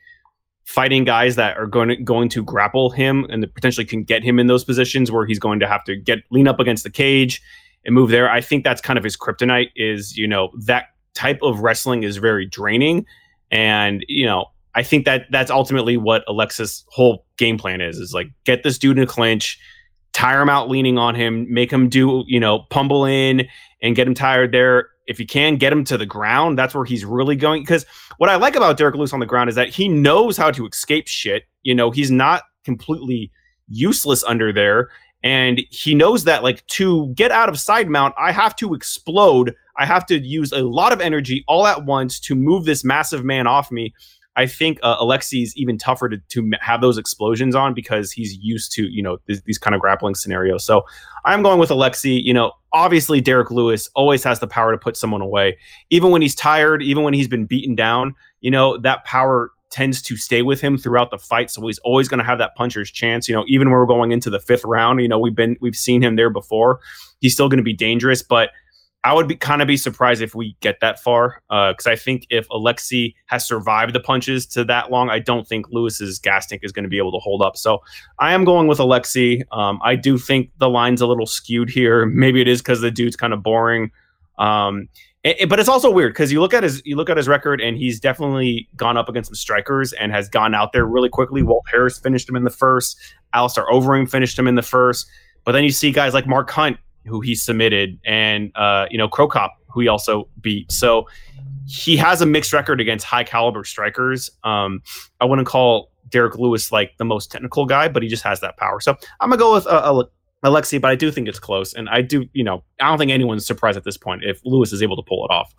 fighting 0.70 1.04
guys 1.04 1.36
that 1.36 1.58
are 1.58 1.66
going 1.66 1.90
to, 1.90 1.96
going 1.96 2.30
to 2.30 2.44
grapple 2.44 2.92
him 2.92 3.26
and 3.32 3.44
potentially 3.56 3.84
can 3.84 4.04
get 4.04 4.24
him 4.24 4.38
in 4.38 4.46
those 4.46 4.64
positions 4.64 5.12
where 5.12 5.26
he's 5.26 5.40
going 5.40 5.60
to 5.60 5.68
have 5.68 5.84
to 5.84 5.96
get 5.96 6.20
lean 6.30 6.48
up 6.48 6.60
against 6.60 6.84
the 6.84 6.92
cage 6.92 7.42
and 7.86 7.96
move 7.96 8.12
there. 8.12 8.30
I 8.30 8.40
think 8.40 8.64
that's 8.64 8.80
kind 8.80 8.96
of 8.96 9.04
his 9.04 9.18
kryptonite 9.18 9.70
is, 9.76 10.16
you 10.16 10.28
know, 10.28 10.52
that 10.68 10.90
type 11.16 11.40
of 11.42 11.62
wrestling 11.62 12.04
is 12.04 12.18
very 12.18 12.46
draining. 12.46 13.08
And, 13.50 14.06
you 14.08 14.28
know, 14.28 14.46
I 14.76 14.84
think 14.84 15.06
that 15.06 15.26
that's 15.32 15.50
ultimately 15.50 15.98
what 15.98 16.24
Alexis' 16.28 16.86
whole 16.90 17.26
game 17.38 17.58
plan 17.58 17.82
is, 17.82 17.98
is 17.98 18.14
like 18.14 18.28
get 18.44 18.62
this 18.62 18.78
dude 18.78 19.00
in 19.00 19.04
a 19.04 19.08
clinch, 19.08 19.60
tire 20.14 20.40
him 20.40 20.50
out 20.50 20.70
leaning 20.70 21.00
on 21.00 21.16
him, 21.16 21.52
make 21.52 21.74
him 21.74 21.90
do, 21.90 22.24
you 22.28 22.40
know, 22.40 22.68
pummel 22.70 23.06
in 23.06 23.48
and 23.82 23.96
get 23.96 24.06
him 24.06 24.14
tired 24.14 24.52
there 24.52 24.90
if 25.10 25.20
you 25.20 25.26
can 25.26 25.58
get 25.58 25.74
him 25.74 25.84
to 25.86 25.98
the 25.98 26.06
ground, 26.06 26.58
that's 26.58 26.76
where 26.76 26.86
he's 26.86 27.04
really 27.04 27.36
going. 27.36 27.64
Because 27.64 27.86
what 28.18 28.30
I 28.30 28.36
like 28.36 28.56
about 28.56 28.78
Derrick 28.78 28.96
Lewis 28.96 29.12
on 29.12 29.20
the 29.20 29.26
ground 29.26 29.50
is 29.50 29.56
that 29.56 29.70
he 29.70 29.88
knows 29.88 30.38
how 30.38 30.52
to 30.52 30.68
escape 30.68 31.08
shit. 31.08 31.44
You 31.64 31.74
know, 31.76 31.90
he's 31.92 32.12
not 32.12 32.44
completely 32.64 33.32
useless 33.68 34.24
under 34.24 34.54
there. 34.54 34.90
And 35.22 35.62
he 35.70 35.96
knows 35.96 36.24
that, 36.24 36.44
like, 36.44 36.66
to 36.68 37.08
get 37.16 37.32
out 37.32 37.50
of 37.50 37.60
side 37.60 37.90
mount, 37.90 38.16
I 38.18 38.32
have 38.32 38.56
to 38.58 38.74
explode. 38.74 39.54
I 39.78 39.86
have 39.86 40.06
to 40.06 40.20
use 40.20 40.54
a 40.54 40.62
lot 40.62 40.94
of 40.94 41.02
energy 41.02 41.44
all 41.48 41.68
at 41.68 41.84
once 41.86 42.20
to 42.22 42.36
move 42.36 42.64
this 42.64 42.86
massive 42.86 43.26
man 43.26 43.48
off 43.48 43.72
me. 43.72 43.94
I 44.40 44.46
think 44.46 44.80
uh, 44.84 44.98
Alexi's 45.04 45.54
even 45.58 45.78
tougher 45.78 46.08
to, 46.08 46.18
to 46.18 46.52
have 46.62 46.80
those 46.80 46.98
explosions 46.98 47.56
on 47.56 47.74
because 47.74 48.10
he's 48.10 48.38
used 48.38 48.72
to, 48.72 48.84
you 48.84 49.04
know, 49.04 49.18
th- 49.28 49.44
these 49.44 49.58
kind 49.58 49.76
of 49.76 49.82
grappling 49.82 50.16
scenarios. 50.16 50.64
So 50.64 50.84
I'm 51.26 51.44
going 51.44 51.60
with 51.60 51.72
Alexi. 51.72 52.24
You 52.24 52.34
know, 52.34 52.54
obviously 52.72 53.20
Derrick 53.20 53.52
Lewis 53.52 53.90
always 53.96 54.24
has 54.24 54.40
the 54.40 54.48
power 54.48 54.72
to 54.72 54.78
put 54.78 54.96
someone 54.96 55.20
away. 55.20 55.58
Even 55.90 56.12
when 56.12 56.22
he's 56.22 56.36
tired, 56.36 56.82
even 56.82 57.04
when 57.04 57.14
he's 57.14 57.28
been 57.28 57.48
beaten 57.48 57.76
down, 57.76 58.16
you 58.40 58.50
know, 58.50 58.78
that 58.78 59.04
power 59.04 59.52
tends 59.72 60.02
to 60.04 60.16
stay 60.16 60.42
with 60.42 60.62
him 60.62 60.78
throughout 60.78 61.12
the 61.12 61.18
fight. 61.18 61.52
So 61.52 61.68
he's 61.68 61.80
always 61.80 62.08
going 62.08 62.20
to 62.20 62.26
have 62.26 62.38
that 62.38 62.56
puncher's 62.56 62.90
chance. 62.90 63.28
You 63.28 63.36
know, 63.36 63.44
even 63.46 63.70
when 63.70 63.78
we're 63.78 63.86
going 63.88 64.14
into 64.14 64.30
the 64.30 64.40
fifth 64.40 64.64
round, 64.64 65.02
you 65.02 65.10
know, 65.10 65.20
we've 65.20 65.36
been, 65.36 65.58
we've 65.60 65.76
seen 65.76 66.02
him 66.02 66.16
there 66.16 66.30
before. 66.30 66.80
He's 67.20 67.34
still 67.34 67.50
going 67.50 67.58
to 67.58 67.64
be 67.64 67.74
dangerous, 67.74 68.24
but 68.24 68.52
I 69.04 69.14
would 69.14 69.30
be 69.30 69.36
kind 69.36 69.62
of 69.62 69.68
be 69.68 69.78
surprised 69.78 70.22
if 70.22 70.36
we 70.36 70.58
get 70.60 70.82
that 70.82 71.02
far 71.02 71.42
because 71.48 71.88
uh, 71.88 71.92
I 71.92 71.96
think 71.96 72.28
if 72.30 72.50
Alexi 72.50 73.16
has 73.28 73.48
survived 73.48 73.94
the 73.96 74.00
punches 74.02 74.46
to 74.48 74.66
that 74.66 74.92
long, 74.92 75.10
I 75.10 75.20
don't 75.20 75.48
think 75.48 75.68
Lewis's 75.70 76.20
gas 76.20 76.48
tank 76.48 76.64
is 76.66 76.74
going 76.74 76.84
to 76.84 76.90
be 76.90 76.98
able 76.98 77.14
to 77.14 77.20
hold 77.20 77.42
up. 77.42 77.56
So 77.56 77.82
I 78.20 78.34
am 78.34 78.44
going 78.44 78.68
with 78.68 78.80
Alexi. 78.80 79.42
Um, 79.54 79.80
I 79.84 79.96
do 79.96 80.18
think 80.18 80.52
the 80.58 80.70
line's 80.70 81.00
a 81.00 81.08
little 81.08 81.26
skewed 81.26 81.70
here. 81.70 82.06
Maybe 82.08 82.42
it 82.42 82.48
is 82.50 82.62
because 82.62 82.82
the 82.82 82.92
dude's 82.92 83.16
kind 83.16 83.32
of 83.32 83.42
boring. 83.42 83.92
Um, 84.38 84.90
it, 85.24 85.42
it, 85.42 85.50
but 85.50 85.60
it's 85.60 85.70
also 85.70 85.90
weird 85.90 86.14
because 86.14 86.32
you 86.32 86.42
look 86.42 86.54
at 86.54 86.64
his 86.64 86.82
you 86.86 86.98
look 86.98 87.10
at 87.10 87.16
his 87.16 87.28
record 87.28 87.62
and 87.62 87.78
he's 87.78 88.02
definitely 88.02 88.68
gone 88.76 88.98
up 88.98 89.08
against 89.08 89.30
some 89.30 89.36
strikers 89.36 89.94
and 89.94 90.12
has 90.12 90.28
gone 90.28 90.54
out 90.54 90.74
there 90.74 90.86
really 90.86 91.10
quickly. 91.10 91.42
Walt 91.42 91.66
Harris 91.72 92.00
finished 92.00 92.28
him 92.28 92.36
in 92.36 92.44
the 92.44 92.50
first. 92.50 92.98
Alistair 93.34 93.66
Overeem 93.72 94.10
finished 94.10 94.38
him 94.38 94.48
in 94.48 94.56
the 94.56 94.62
first. 94.62 95.08
But 95.46 95.54
then 95.54 95.64
you 95.64 95.72
see 95.72 95.92
guys 95.92 96.14
like 96.14 96.28
Mark 96.28 96.50
Hunt 96.50 96.78
who 97.10 97.22
he 97.22 97.36
submitted, 97.36 98.00
and 98.06 98.52
uh, 98.56 98.86
you 98.90 98.98
know 98.98 99.08
Cro 99.08 99.28
Cop, 99.28 99.54
who 99.68 99.82
he 99.82 99.88
also 99.88 100.30
beat. 100.40 100.72
So 100.72 101.08
he 101.66 101.98
has 101.98 102.22
a 102.22 102.26
mixed 102.26 102.54
record 102.54 102.80
against 102.80 103.06
high 103.06 103.24
caliber 103.24 103.64
strikers. 103.64 104.30
Um, 104.44 104.82
I 105.20 105.26
wouldn't 105.26 105.48
call 105.48 105.92
Derrick 106.10 106.38
Lewis 106.38 106.72
like 106.72 106.98
the 106.98 107.06
most 107.06 107.32
technical 107.32 107.66
guy, 107.66 107.88
but 107.88 108.02
he 108.04 108.10
just 108.10 108.24
has 108.24 108.40
that 108.40 108.58
power. 108.58 108.80
So 108.80 108.96
I'm 109.20 109.30
gonna 109.30 109.38
go 109.38 109.54
with 109.54 109.68
uh, 109.68 110.04
Alexi, 110.44 110.80
but 110.80 110.90
I 110.90 110.96
do 110.96 111.12
think 111.12 111.28
it's 111.28 111.40
close, 111.40 111.74
and 111.74 111.90
I 111.90 112.02
do, 112.02 112.26
you 112.34 112.44
know, 112.44 112.64
I 112.80 112.88
don't 112.88 112.98
think 112.98 113.12
anyone's 113.12 113.46
surprised 113.46 113.78
at 113.78 113.84
this 113.84 113.98
point 113.98 114.24
if 114.24 114.40
Lewis 114.46 114.72
is 114.72 114.82
able 114.82 114.96
to 114.96 115.04
pull 115.04 115.26
it 115.26 115.32
off. 115.32 115.54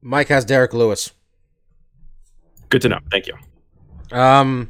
Mike 0.00 0.28
has 0.28 0.44
Derrick 0.44 0.74
Lewis. 0.74 1.12
Good 2.68 2.82
to 2.82 2.88
know. 2.88 2.98
Thank 3.10 3.26
you. 3.26 3.34
Um, 4.10 4.68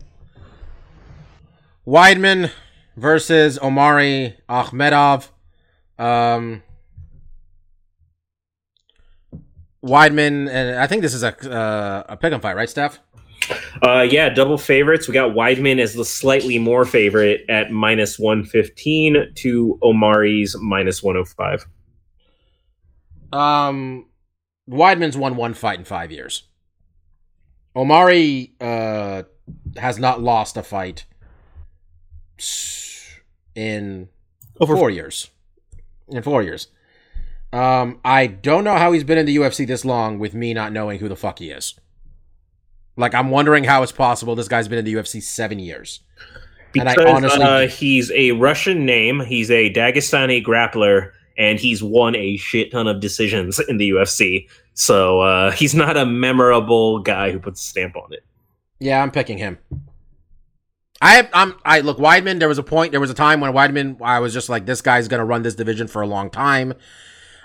Weidman 1.86 2.50
versus 2.96 3.58
Omari 3.58 4.36
Akhmedov. 4.48 5.28
Um, 5.98 6.62
Weidman, 9.84 10.48
and 10.50 10.78
I 10.78 10.86
think 10.86 11.02
this 11.02 11.14
is 11.14 11.22
a 11.22 11.34
uh, 11.50 12.04
a 12.08 12.16
pick'em 12.16 12.40
fight, 12.40 12.56
right, 12.56 12.70
Steph? 12.70 13.00
Uh, 13.82 14.00
yeah, 14.00 14.30
double 14.30 14.56
favorites. 14.56 15.06
We 15.06 15.12
got 15.12 15.32
Weidman 15.32 15.78
as 15.78 15.92
the 15.92 16.04
slightly 16.04 16.58
more 16.58 16.86
favorite 16.86 17.42
at 17.50 17.70
minus 17.70 18.18
one 18.18 18.44
fifteen 18.44 19.32
to 19.34 19.78
Omari's 19.82 20.56
minus 20.58 21.02
one 21.02 21.16
hundred 21.16 21.28
oh 21.28 21.34
five. 21.36 21.66
Um, 23.32 24.06
Weidman's 24.70 25.16
won 25.16 25.36
one 25.36 25.52
fight 25.52 25.78
in 25.78 25.84
five 25.84 26.10
years. 26.10 26.44
Omari 27.76 28.54
uh 28.60 29.24
has 29.76 29.98
not 29.98 30.22
lost 30.22 30.56
a 30.56 30.62
fight 30.62 31.04
in 33.54 34.08
Over 34.60 34.76
four 34.76 34.90
years. 34.90 35.30
In 36.08 36.22
four 36.22 36.42
years. 36.42 36.68
Um, 37.52 38.00
I 38.04 38.26
don't 38.26 38.64
know 38.64 38.76
how 38.76 38.92
he's 38.92 39.04
been 39.04 39.18
in 39.18 39.26
the 39.26 39.36
UFC 39.36 39.66
this 39.66 39.84
long 39.84 40.18
with 40.18 40.34
me 40.34 40.54
not 40.54 40.72
knowing 40.72 40.98
who 40.98 41.08
the 41.08 41.16
fuck 41.16 41.38
he 41.38 41.50
is. 41.50 41.78
Like, 42.96 43.14
I'm 43.14 43.30
wondering 43.30 43.64
how 43.64 43.82
it's 43.82 43.92
possible 43.92 44.34
this 44.34 44.48
guy's 44.48 44.68
been 44.68 44.78
in 44.78 44.84
the 44.84 44.94
UFC 44.94 45.22
seven 45.22 45.58
years. 45.58 46.00
Because 46.72 46.96
and 46.96 47.08
I 47.08 47.12
honestly, 47.12 47.42
uh, 47.42 47.68
he's 47.68 48.10
a 48.12 48.32
Russian 48.32 48.84
name. 48.84 49.20
He's 49.20 49.50
a 49.50 49.72
Dagestani 49.72 50.44
grappler, 50.44 51.12
and 51.38 51.58
he's 51.60 51.82
won 51.82 52.16
a 52.16 52.36
shit 52.36 52.72
ton 52.72 52.88
of 52.88 53.00
decisions 53.00 53.60
in 53.68 53.76
the 53.76 53.90
UFC. 53.90 54.48
So 54.74 55.20
uh, 55.20 55.52
he's 55.52 55.74
not 55.74 55.96
a 55.96 56.04
memorable 56.04 56.98
guy 56.98 57.30
who 57.30 57.38
puts 57.38 57.60
a 57.60 57.64
stamp 57.64 57.96
on 57.96 58.12
it. 58.12 58.24
Yeah, 58.80 59.00
I'm 59.00 59.12
picking 59.12 59.38
him. 59.38 59.58
I 61.00 61.28
I'm 61.32 61.56
I 61.64 61.80
look 61.80 61.98
Weidman. 61.98 62.38
There 62.38 62.48
was 62.48 62.58
a 62.58 62.62
point. 62.62 62.92
There 62.92 63.00
was 63.00 63.10
a 63.10 63.14
time 63.14 63.40
when 63.40 63.52
Weidman. 63.52 64.00
I 64.00 64.20
was 64.20 64.32
just 64.32 64.48
like, 64.48 64.66
this 64.66 64.80
guy's 64.80 65.08
gonna 65.08 65.24
run 65.24 65.42
this 65.42 65.54
division 65.54 65.86
for 65.86 66.02
a 66.02 66.06
long 66.06 66.30
time. 66.30 66.74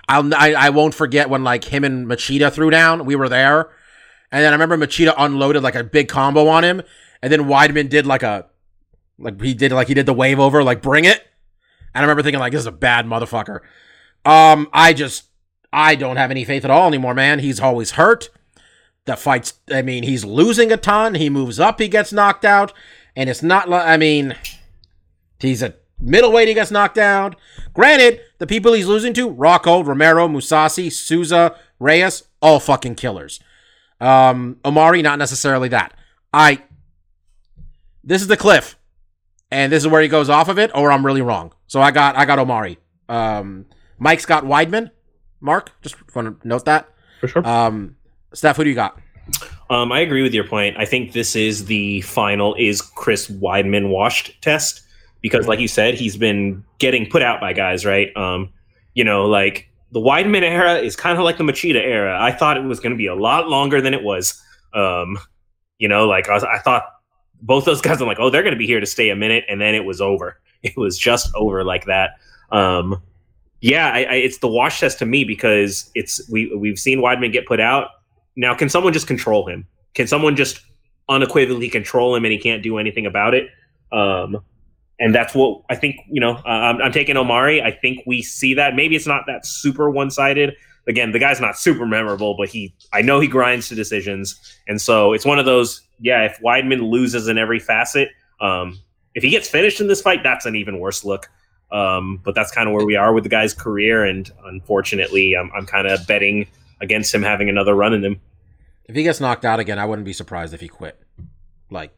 I'll 0.08 0.34
I, 0.34 0.54
I 0.54 0.70
won't 0.70 0.94
forget 0.94 1.30
when 1.30 1.44
like 1.44 1.66
him 1.66 1.84
and 1.84 2.08
Machida 2.08 2.52
threw 2.52 2.70
down. 2.70 3.06
We 3.06 3.16
were 3.16 3.30
there, 3.30 3.70
and 4.32 4.44
then 4.44 4.54
I 4.54 4.56
remember 4.56 4.78
Machida 4.78 5.14
unloaded 5.18 5.64
like 5.64 5.76
a 5.76 5.84
big 5.84 6.08
combo 6.08 6.48
on 6.48 6.64
him, 6.64 6.82
and 7.22 7.32
then 7.32 7.42
Weidman 7.42 7.90
did 7.90 8.08
like 8.08 8.24
a 8.24 8.46
like 9.18 9.42
he 9.42 9.54
did 9.54 9.72
like 9.72 9.88
he 9.88 9.94
did 9.94 10.06
the 10.06 10.14
wave 10.14 10.40
over 10.40 10.64
like 10.64 10.82
bring 10.82 11.06
it. 11.06 11.26
And 11.94 12.02
I 12.02 12.02
remember 12.02 12.24
thinking 12.24 12.40
like 12.40 12.52
this 12.52 12.62
is 12.62 12.68
a 12.68 12.72
bad 12.72 13.06
motherfucker. 13.06 13.60
Um, 14.26 14.70
I 14.74 14.94
just 14.94 15.26
I 15.72 15.96
don't 15.96 16.18
have 16.18 16.32
any 16.32 16.46
faith 16.46 16.66
at 16.66 16.72
all 16.72 16.88
anymore, 16.88 17.14
man. 17.14 17.40
He's 17.40 17.60
always 17.60 17.92
hurt. 17.92 18.30
The 19.06 19.16
fights. 19.16 19.54
I 19.72 19.82
mean, 19.82 20.04
he's 20.04 20.24
losing 20.24 20.72
a 20.72 20.78
ton. 20.78 21.16
He 21.16 21.30
moves 21.30 21.60
up. 21.60 21.80
He 21.80 21.88
gets 21.88 22.14
knocked 22.14 22.46
out. 22.46 22.74
And 23.16 23.30
it's 23.30 23.44
not 23.44 23.70
like, 23.70 23.88
I 23.88 23.98
mean, 23.98 24.36
he's 25.40 25.62
a 25.62 25.76
middleweight, 26.00 26.48
he 26.48 26.54
gets 26.54 26.72
knocked 26.72 26.96
down. 26.96 27.36
Granted, 27.74 28.22
the 28.38 28.48
people 28.48 28.74
he's 28.74 28.88
losing 28.88 29.14
to, 29.14 29.30
Rockhold, 29.30 29.86
Romero, 29.86 30.28
Mousasi, 30.28 30.92
Souza, 30.92 31.56
Reyes, 31.80 32.24
all 32.42 32.60
fucking 32.60 32.96
killers. 32.96 33.40
Um, 34.00 34.58
Omari, 34.64 35.02
not 35.02 35.20
necessarily 35.20 35.70
that. 35.70 35.94
I, 36.34 36.64
this 38.04 38.22
is 38.22 38.28
the 38.28 38.38
cliff. 38.38 38.78
And 39.52 39.72
this 39.72 39.84
is 39.84 39.88
where 39.90 40.02
he 40.02 40.08
goes 40.08 40.30
off 40.30 40.48
of 40.48 40.60
it, 40.60 40.70
or 40.76 40.92
I'm 40.92 41.06
really 41.06 41.24
wrong. 41.24 41.54
So 41.68 41.82
I 41.82 41.90
got, 41.92 42.16
I 42.16 42.26
got 42.26 42.38
Omari. 42.38 42.78
Um, 43.10 43.66
Mike's 43.98 44.26
got 44.26 44.44
Weidman. 44.44 44.92
Mark, 45.42 45.72
just 45.82 45.96
want 46.16 46.42
to 46.42 46.48
note 46.48 46.66
that. 46.66 46.88
For 47.20 47.28
sure. 47.28 47.48
Um, 47.48 47.96
Steph, 48.34 48.58
who 48.58 48.64
do 48.64 48.70
you 48.70 48.76
got? 48.76 49.00
Um, 49.70 49.92
I 49.92 50.00
agree 50.00 50.24
with 50.24 50.34
your 50.34 50.48
point. 50.48 50.76
I 50.78 50.86
think 50.86 51.14
this 51.14 51.36
is 51.36 51.66
the 51.66 52.02
final 52.02 52.56
is 52.58 52.82
Chris 52.82 53.28
Weidman 53.28 53.90
washed 53.90 54.42
test 54.42 54.82
because, 55.22 55.48
like 55.48 55.60
you 55.60 55.68
said, 55.68 55.94
he's 55.94 56.18
been 56.18 56.64
getting 56.80 57.08
put 57.08 57.22
out 57.22 57.40
by 57.40 57.54
guys, 57.54 57.86
right? 57.86 58.16
Um, 58.18 58.50
you 58.96 59.04
know, 59.04 59.28
like 59.28 59.70
the 59.92 60.00
Weidman 60.00 60.42
era 60.42 60.76
is 60.76 60.96
kind 60.96 61.18
of 61.18 61.24
like 61.24 61.38
the 61.38 61.44
Machida 61.44 61.82
era. 61.82 62.18
I 62.20 62.32
thought 62.32 62.58
it 62.58 62.64
was 62.64 62.80
going 62.80 62.92
to 62.92 62.98
be 62.98 63.08
a 63.08 63.16
lot 63.16 63.48
longer 63.48 63.82
than 63.82 63.94
it 63.94 64.04
was. 64.04 64.42
Um, 64.74 65.20
you 65.78 65.88
know, 65.88 66.08
like 66.08 66.30
I, 66.30 66.34
was, 66.34 66.44
I 66.44 66.58
thought 66.60 66.84
both 67.42 67.66
those 67.66 67.82
guys. 67.82 68.02
I'm 68.02 68.08
like, 68.08 68.20
oh, 68.20 68.30
they're 68.30 68.44
going 68.44 68.54
to 68.54 68.60
be 68.60 68.68
here 68.68 68.80
to 68.80 68.86
stay 68.86 69.10
a 69.10 69.16
minute, 69.16 69.46
and 69.48 69.62
then 69.62 69.76
it 69.76 69.86
was 69.86 70.02
over. 70.02 70.40
It 70.62 70.76
was 70.76 70.98
just 70.98 71.34
over 71.36 71.64
like 71.64 71.86
that. 71.86 72.20
Um, 72.52 73.02
Yeah, 73.62 73.88
I, 73.94 74.00
I, 74.04 74.14
it's 74.16 74.40
the 74.40 74.50
wash 74.50 74.82
test 74.82 75.00
to 75.00 75.06
me 75.06 75.24
because 75.24 75.90
it's 75.96 76.30
we 76.30 76.54
we've 76.54 76.78
seen 76.78 77.00
Weidman 77.00 77.32
get 77.32 77.46
put 77.46 77.62
out. 77.62 77.92
Now, 78.36 78.56
can 78.56 78.70
someone 78.70 78.94
just 78.94 79.08
control 79.08 79.48
him? 79.48 79.68
Can 79.94 80.08
someone 80.08 80.36
just 80.36 80.62
unequivocally 81.08 81.70
control 81.70 82.16
him 82.16 82.26
and 82.26 82.32
he 82.32 82.38
can't 82.38 82.64
do 82.64 82.78
anything 82.78 83.06
about 83.06 83.34
it? 83.34 83.50
Um, 83.92 84.38
and 85.00 85.16
that's 85.16 85.34
what 85.34 85.62
I 85.70 85.76
think. 85.76 85.98
You 86.10 86.22
know, 86.22 86.34
uh, 86.46 86.50
I'm, 86.50 86.82
I'm 86.82 86.92
taking 86.92 87.18
Omari. 87.18 87.62
I 87.62 87.72
think 87.72 88.04
we 88.06 88.22
see 88.22 88.54
that. 88.56 88.76
Maybe 88.76 88.96
it's 88.96 89.08
not 89.08 89.24
that 89.28 89.46
super 89.46 89.90
one 89.90 90.12
sided. 90.12 90.56
Again, 90.88 91.12
the 91.12 91.20
guy's 91.20 91.40
not 91.40 91.58
super 91.58 91.86
memorable, 91.86 92.36
but 92.38 92.50
he 92.50 92.74
I 92.94 93.02
know 93.02 93.20
he 93.20 93.28
grinds 93.28 93.70
to 93.70 93.76
decisions, 93.76 94.58
and 94.68 94.82
so 94.82 95.14
it's 95.14 95.26
one 95.26 95.40
of 95.40 95.46
those. 95.46 95.82
Yeah, 96.00 96.24
if 96.24 96.40
Weidman 96.40 96.90
loses 96.90 97.28
in 97.28 97.38
every 97.38 97.60
facet, 97.60 98.10
um, 98.42 98.80
if 99.16 99.24
he 99.24 99.30
gets 99.30 99.48
finished 99.48 99.82
in 99.82 99.88
this 99.88 100.02
fight, 100.02 100.24
that's 100.24 100.46
an 100.46 100.56
even 100.56 100.80
worse 100.80 101.04
look. 101.04 101.30
Um, 101.72 102.20
but 102.24 102.34
that's 102.34 102.52
kind 102.52 102.68
of 102.68 102.74
where 102.74 102.86
we 102.86 102.96
are 102.96 103.14
with 103.14 103.24
the 103.24 103.30
guy's 103.30 103.54
career, 103.54 104.04
and 104.04 104.30
unfortunately, 104.46 105.36
I'm, 105.36 105.52
I'm 105.56 105.66
kind 105.66 105.88
of 105.88 106.06
betting 106.08 106.48
against 106.82 107.14
him 107.14 107.24
having 107.24 107.50
another 107.50 107.74
run 107.76 107.94
in 107.94 108.04
him. 108.04 108.22
If 108.86 108.96
he 108.96 109.04
gets 109.04 109.20
knocked 109.20 109.46
out 109.46 109.60
again, 109.60 109.78
I 109.78 109.86
wouldn't 109.86 110.06
be 110.06 110.14
surprised 110.14 110.54
if 110.54 110.62
he 110.62 110.68
quit, 110.68 111.00
like 111.70 111.92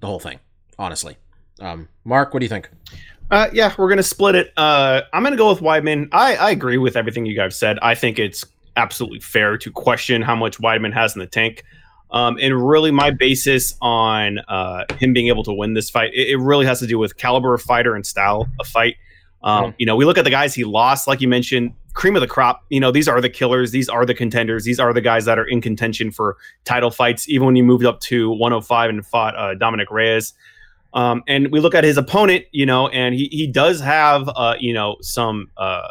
the 0.00 0.06
whole 0.06 0.20
thing. 0.20 0.38
Honestly, 0.78 1.16
um, 1.60 1.88
Mark, 2.04 2.34
what 2.34 2.40
do 2.40 2.44
you 2.44 2.50
think? 2.50 2.70
Uh, 3.30 3.48
yeah, 3.52 3.74
we're 3.76 3.88
gonna 3.88 4.02
split 4.02 4.34
it. 4.34 4.52
Uh, 4.56 5.02
I'm 5.12 5.22
gonna 5.22 5.36
go 5.36 5.50
with 5.50 5.60
Weidman. 5.60 6.08
I, 6.12 6.36
I 6.36 6.50
agree 6.50 6.78
with 6.78 6.96
everything 6.96 7.26
you 7.26 7.34
guys 7.34 7.58
said. 7.58 7.78
I 7.82 7.94
think 7.94 8.18
it's 8.18 8.44
absolutely 8.76 9.20
fair 9.20 9.58
to 9.58 9.70
question 9.70 10.22
how 10.22 10.36
much 10.36 10.58
Weidman 10.58 10.92
has 10.92 11.16
in 11.16 11.20
the 11.20 11.26
tank. 11.26 11.64
Um, 12.12 12.38
and 12.40 12.66
really, 12.66 12.92
my 12.92 13.10
basis 13.10 13.76
on 13.82 14.38
uh, 14.46 14.84
him 14.98 15.12
being 15.12 15.26
able 15.26 15.42
to 15.44 15.52
win 15.52 15.74
this 15.74 15.90
fight, 15.90 16.12
it, 16.14 16.28
it, 16.28 16.36
really 16.36 16.64
has 16.64 16.78
to 16.78 16.86
do 16.86 16.98
with 16.98 17.16
caliber 17.16 17.52
of 17.52 17.62
fighter 17.62 17.96
and 17.96 18.06
style 18.06 18.48
of 18.60 18.66
fight. 18.68 18.96
Um, 19.42 19.74
You 19.78 19.86
know, 19.86 19.96
we 19.96 20.04
look 20.04 20.16
at 20.16 20.24
the 20.24 20.30
guys 20.30 20.54
he 20.54 20.62
lost, 20.62 21.08
like 21.08 21.20
you 21.20 21.26
mentioned, 21.26 21.72
cream 21.96 22.14
of 22.14 22.20
the 22.20 22.28
crop. 22.28 22.64
You 22.68 22.78
know, 22.78 22.92
these 22.92 23.08
are 23.08 23.20
the 23.20 23.30
killers, 23.30 23.72
these 23.72 23.88
are 23.88 24.06
the 24.06 24.14
contenders, 24.14 24.64
these 24.64 24.78
are 24.78 24.92
the 24.92 25.00
guys 25.00 25.24
that 25.24 25.38
are 25.38 25.44
in 25.44 25.60
contention 25.60 26.12
for 26.12 26.36
title 26.64 26.90
fights. 26.90 27.28
Even 27.28 27.46
when 27.46 27.56
he 27.56 27.62
moved 27.62 27.84
up 27.84 27.98
to 28.00 28.30
105 28.30 28.90
and 28.90 29.04
fought 29.04 29.36
uh, 29.36 29.54
Dominick 29.54 29.90
Reyes. 29.90 30.32
Um, 30.94 31.24
and 31.26 31.50
we 31.50 31.60
look 31.60 31.74
at 31.74 31.84
his 31.84 31.98
opponent, 31.98 32.44
you 32.52 32.64
know, 32.64 32.88
and 32.88 33.14
he 33.14 33.28
he 33.32 33.46
does 33.46 33.80
have, 33.80 34.28
uh, 34.28 34.54
you 34.60 34.72
know, 34.72 34.96
some 35.00 35.50
uh, 35.56 35.88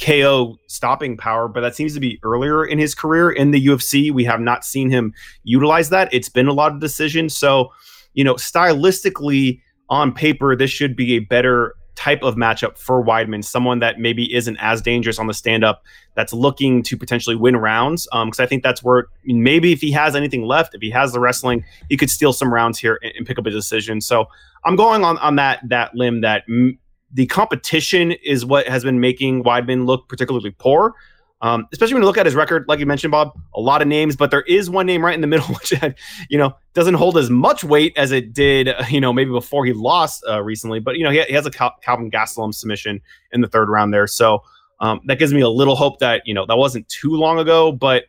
KO 0.00 0.56
stopping 0.68 1.16
power, 1.16 1.48
but 1.48 1.60
that 1.60 1.74
seems 1.74 1.94
to 1.94 2.00
be 2.00 2.18
earlier 2.22 2.64
in 2.64 2.78
his 2.78 2.94
career 2.94 3.30
in 3.30 3.50
the 3.52 3.66
UFC. 3.66 4.12
We 4.12 4.24
have 4.24 4.40
not 4.40 4.64
seen 4.64 4.90
him 4.90 5.14
utilize 5.44 5.90
that. 5.90 6.12
It's 6.12 6.28
been 6.28 6.48
a 6.48 6.52
lot 6.52 6.72
of 6.72 6.80
decisions. 6.80 7.36
So, 7.36 7.72
you 8.14 8.24
know, 8.24 8.34
stylistically 8.34 9.60
on 9.88 10.12
paper, 10.12 10.54
this 10.56 10.70
should 10.70 10.94
be 10.94 11.14
a 11.14 11.20
better 11.20 11.74
type 11.94 12.22
of 12.22 12.36
matchup 12.36 12.78
for 12.78 13.04
Weidman, 13.04 13.44
someone 13.44 13.80
that 13.80 13.98
maybe 13.98 14.32
isn't 14.34 14.56
as 14.58 14.80
dangerous 14.80 15.18
on 15.18 15.26
the 15.26 15.34
stand 15.34 15.64
up, 15.64 15.84
that's 16.14 16.32
looking 16.32 16.82
to 16.84 16.96
potentially 16.96 17.36
win 17.36 17.56
rounds. 17.56 18.06
Because 18.12 18.40
um, 18.40 18.44
I 18.44 18.46
think 18.46 18.62
that's 18.62 18.82
where 18.82 19.06
maybe 19.24 19.72
if 19.72 19.80
he 19.80 19.92
has 19.92 20.16
anything 20.16 20.44
left, 20.44 20.74
if 20.74 20.80
he 20.80 20.90
has 20.90 21.12
the 21.12 21.20
wrestling, 21.20 21.64
he 21.88 21.96
could 21.96 22.10
steal 22.10 22.32
some 22.32 22.52
rounds 22.52 22.78
here 22.78 22.98
and, 23.02 23.12
and 23.16 23.26
pick 23.26 23.38
up 23.38 23.46
a 23.46 23.50
decision. 23.50 24.00
So 24.00 24.26
I'm 24.64 24.76
going 24.76 25.04
on 25.04 25.18
on 25.18 25.36
that 25.36 25.60
that 25.68 25.94
limb 25.94 26.20
that 26.22 26.44
m- 26.48 26.78
the 27.12 27.26
competition 27.26 28.12
is 28.12 28.44
what 28.44 28.68
has 28.68 28.84
been 28.84 29.00
making 29.00 29.42
Weidman 29.42 29.86
look 29.86 30.08
particularly 30.08 30.50
poor. 30.50 30.94
Um, 31.42 31.66
especially 31.72 31.94
when 31.94 32.02
you 32.02 32.06
look 32.06 32.18
at 32.18 32.26
his 32.26 32.34
record, 32.34 32.66
like 32.68 32.80
you 32.80 32.86
mentioned, 32.86 33.12
Bob, 33.12 33.32
a 33.54 33.60
lot 33.60 33.80
of 33.80 33.88
names, 33.88 34.14
but 34.14 34.30
there 34.30 34.42
is 34.42 34.68
one 34.68 34.84
name 34.84 35.02
right 35.02 35.14
in 35.14 35.22
the 35.22 35.26
middle, 35.26 35.46
which 35.46 35.72
you 36.28 36.38
know 36.38 36.54
doesn't 36.74 36.94
hold 36.94 37.16
as 37.16 37.30
much 37.30 37.64
weight 37.64 37.96
as 37.96 38.12
it 38.12 38.32
did, 38.32 38.70
you 38.90 39.00
know, 39.00 39.12
maybe 39.12 39.30
before 39.30 39.64
he 39.64 39.72
lost 39.72 40.24
uh, 40.28 40.42
recently. 40.42 40.80
But 40.80 40.96
you 40.96 41.04
know, 41.04 41.10
he, 41.10 41.22
he 41.22 41.32
has 41.34 41.46
a 41.46 41.50
Cal- 41.50 41.76
Calvin 41.82 42.10
Gastelum 42.10 42.54
submission 42.54 43.00
in 43.32 43.40
the 43.40 43.48
third 43.48 43.68
round 43.68 43.94
there, 43.94 44.06
so 44.06 44.42
um, 44.80 45.00
that 45.06 45.18
gives 45.18 45.32
me 45.32 45.40
a 45.40 45.48
little 45.48 45.76
hope 45.76 45.98
that 46.00 46.22
you 46.26 46.34
know 46.34 46.44
that 46.46 46.56
wasn't 46.56 46.88
too 46.88 47.12
long 47.12 47.38
ago. 47.38 47.72
But 47.72 48.04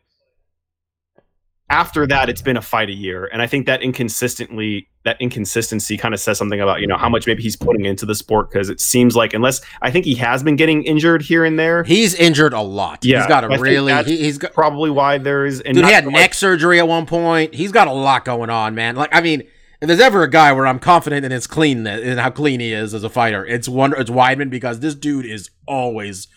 after 1.72 2.05
that, 2.05 2.30
it's 2.30 2.41
been 2.41 2.57
a 2.57 2.61
fight 2.61 2.89
a 2.89 2.93
year, 2.93 3.30
and 3.32 3.41
I 3.41 3.47
think 3.47 3.65
that 3.65 3.82
inconsistently 3.82 4.89
that 5.03 5.19
inconsistency 5.19 5.97
kind 5.97 6.13
of 6.13 6.19
says 6.19 6.38
something 6.38 6.59
about 6.59 6.82
you 6.82 6.86
know 6.86 6.97
how 6.97 7.09
much 7.09 7.26
maybe 7.26 7.41
he's 7.41 7.55
putting 7.55 7.86
into 7.86 8.05
the 8.05 8.13
sport 8.13 8.51
because 8.51 8.69
it 8.69 8.80
seems 8.80 9.15
like 9.15 9.34
unless 9.34 9.61
I 9.82 9.89
think 9.89 10.05
he 10.05 10.15
has 10.15 10.43
been 10.43 10.57
getting 10.57 10.84
injured 10.84 11.22
here 11.22 11.45
and 11.45 11.57
there. 11.57 11.84
He's 11.84 12.13
injured 12.13 12.53
a 12.53 12.61
lot. 12.61 13.05
Yeah, 13.05 13.19
he's 13.19 13.28
got 13.28 13.45
a 13.45 13.47
I 13.47 13.55
really. 13.55 13.93
He, 14.03 14.26
has 14.26 14.38
got. 14.38 14.53
probably 14.53 14.89
why 14.89 15.17
there 15.17 15.45
is. 15.45 15.61
And 15.61 15.76
Dude, 15.76 15.86
he 15.86 15.91
had 15.91 16.05
neck 16.05 16.34
surgery 16.34 16.78
at 16.78 16.88
one 16.88 17.05
point. 17.05 17.55
He's 17.55 17.72
got 17.72 17.88
a 17.88 17.93
lot 17.93 18.26
going 18.26 18.49
on, 18.49 18.76
man. 18.76 18.97
Like, 18.97 19.15
I 19.15 19.22
mean, 19.22 19.41
if 19.80 19.88
there's 19.88 20.01
ever 20.01 20.24
a 20.24 20.30
guy 20.30 20.51
where 20.51 20.67
I'm 20.67 20.80
confident 20.80 21.26
in 21.26 21.32
his 21.32 21.47
cleanness 21.47 22.01
and 22.03 22.19
how 22.19 22.32
clean 22.32 22.59
he 22.59 22.74
is 22.74 22.93
as 22.93 23.05
a 23.05 23.09
fighter, 23.09 23.45
it's 23.45 23.69
one. 23.69 23.93
It's 23.97 24.09
Weidman 24.09 24.49
because 24.49 24.82
this 24.82 24.93
dude 24.93 25.26
is 25.26 25.49
always 25.65 26.28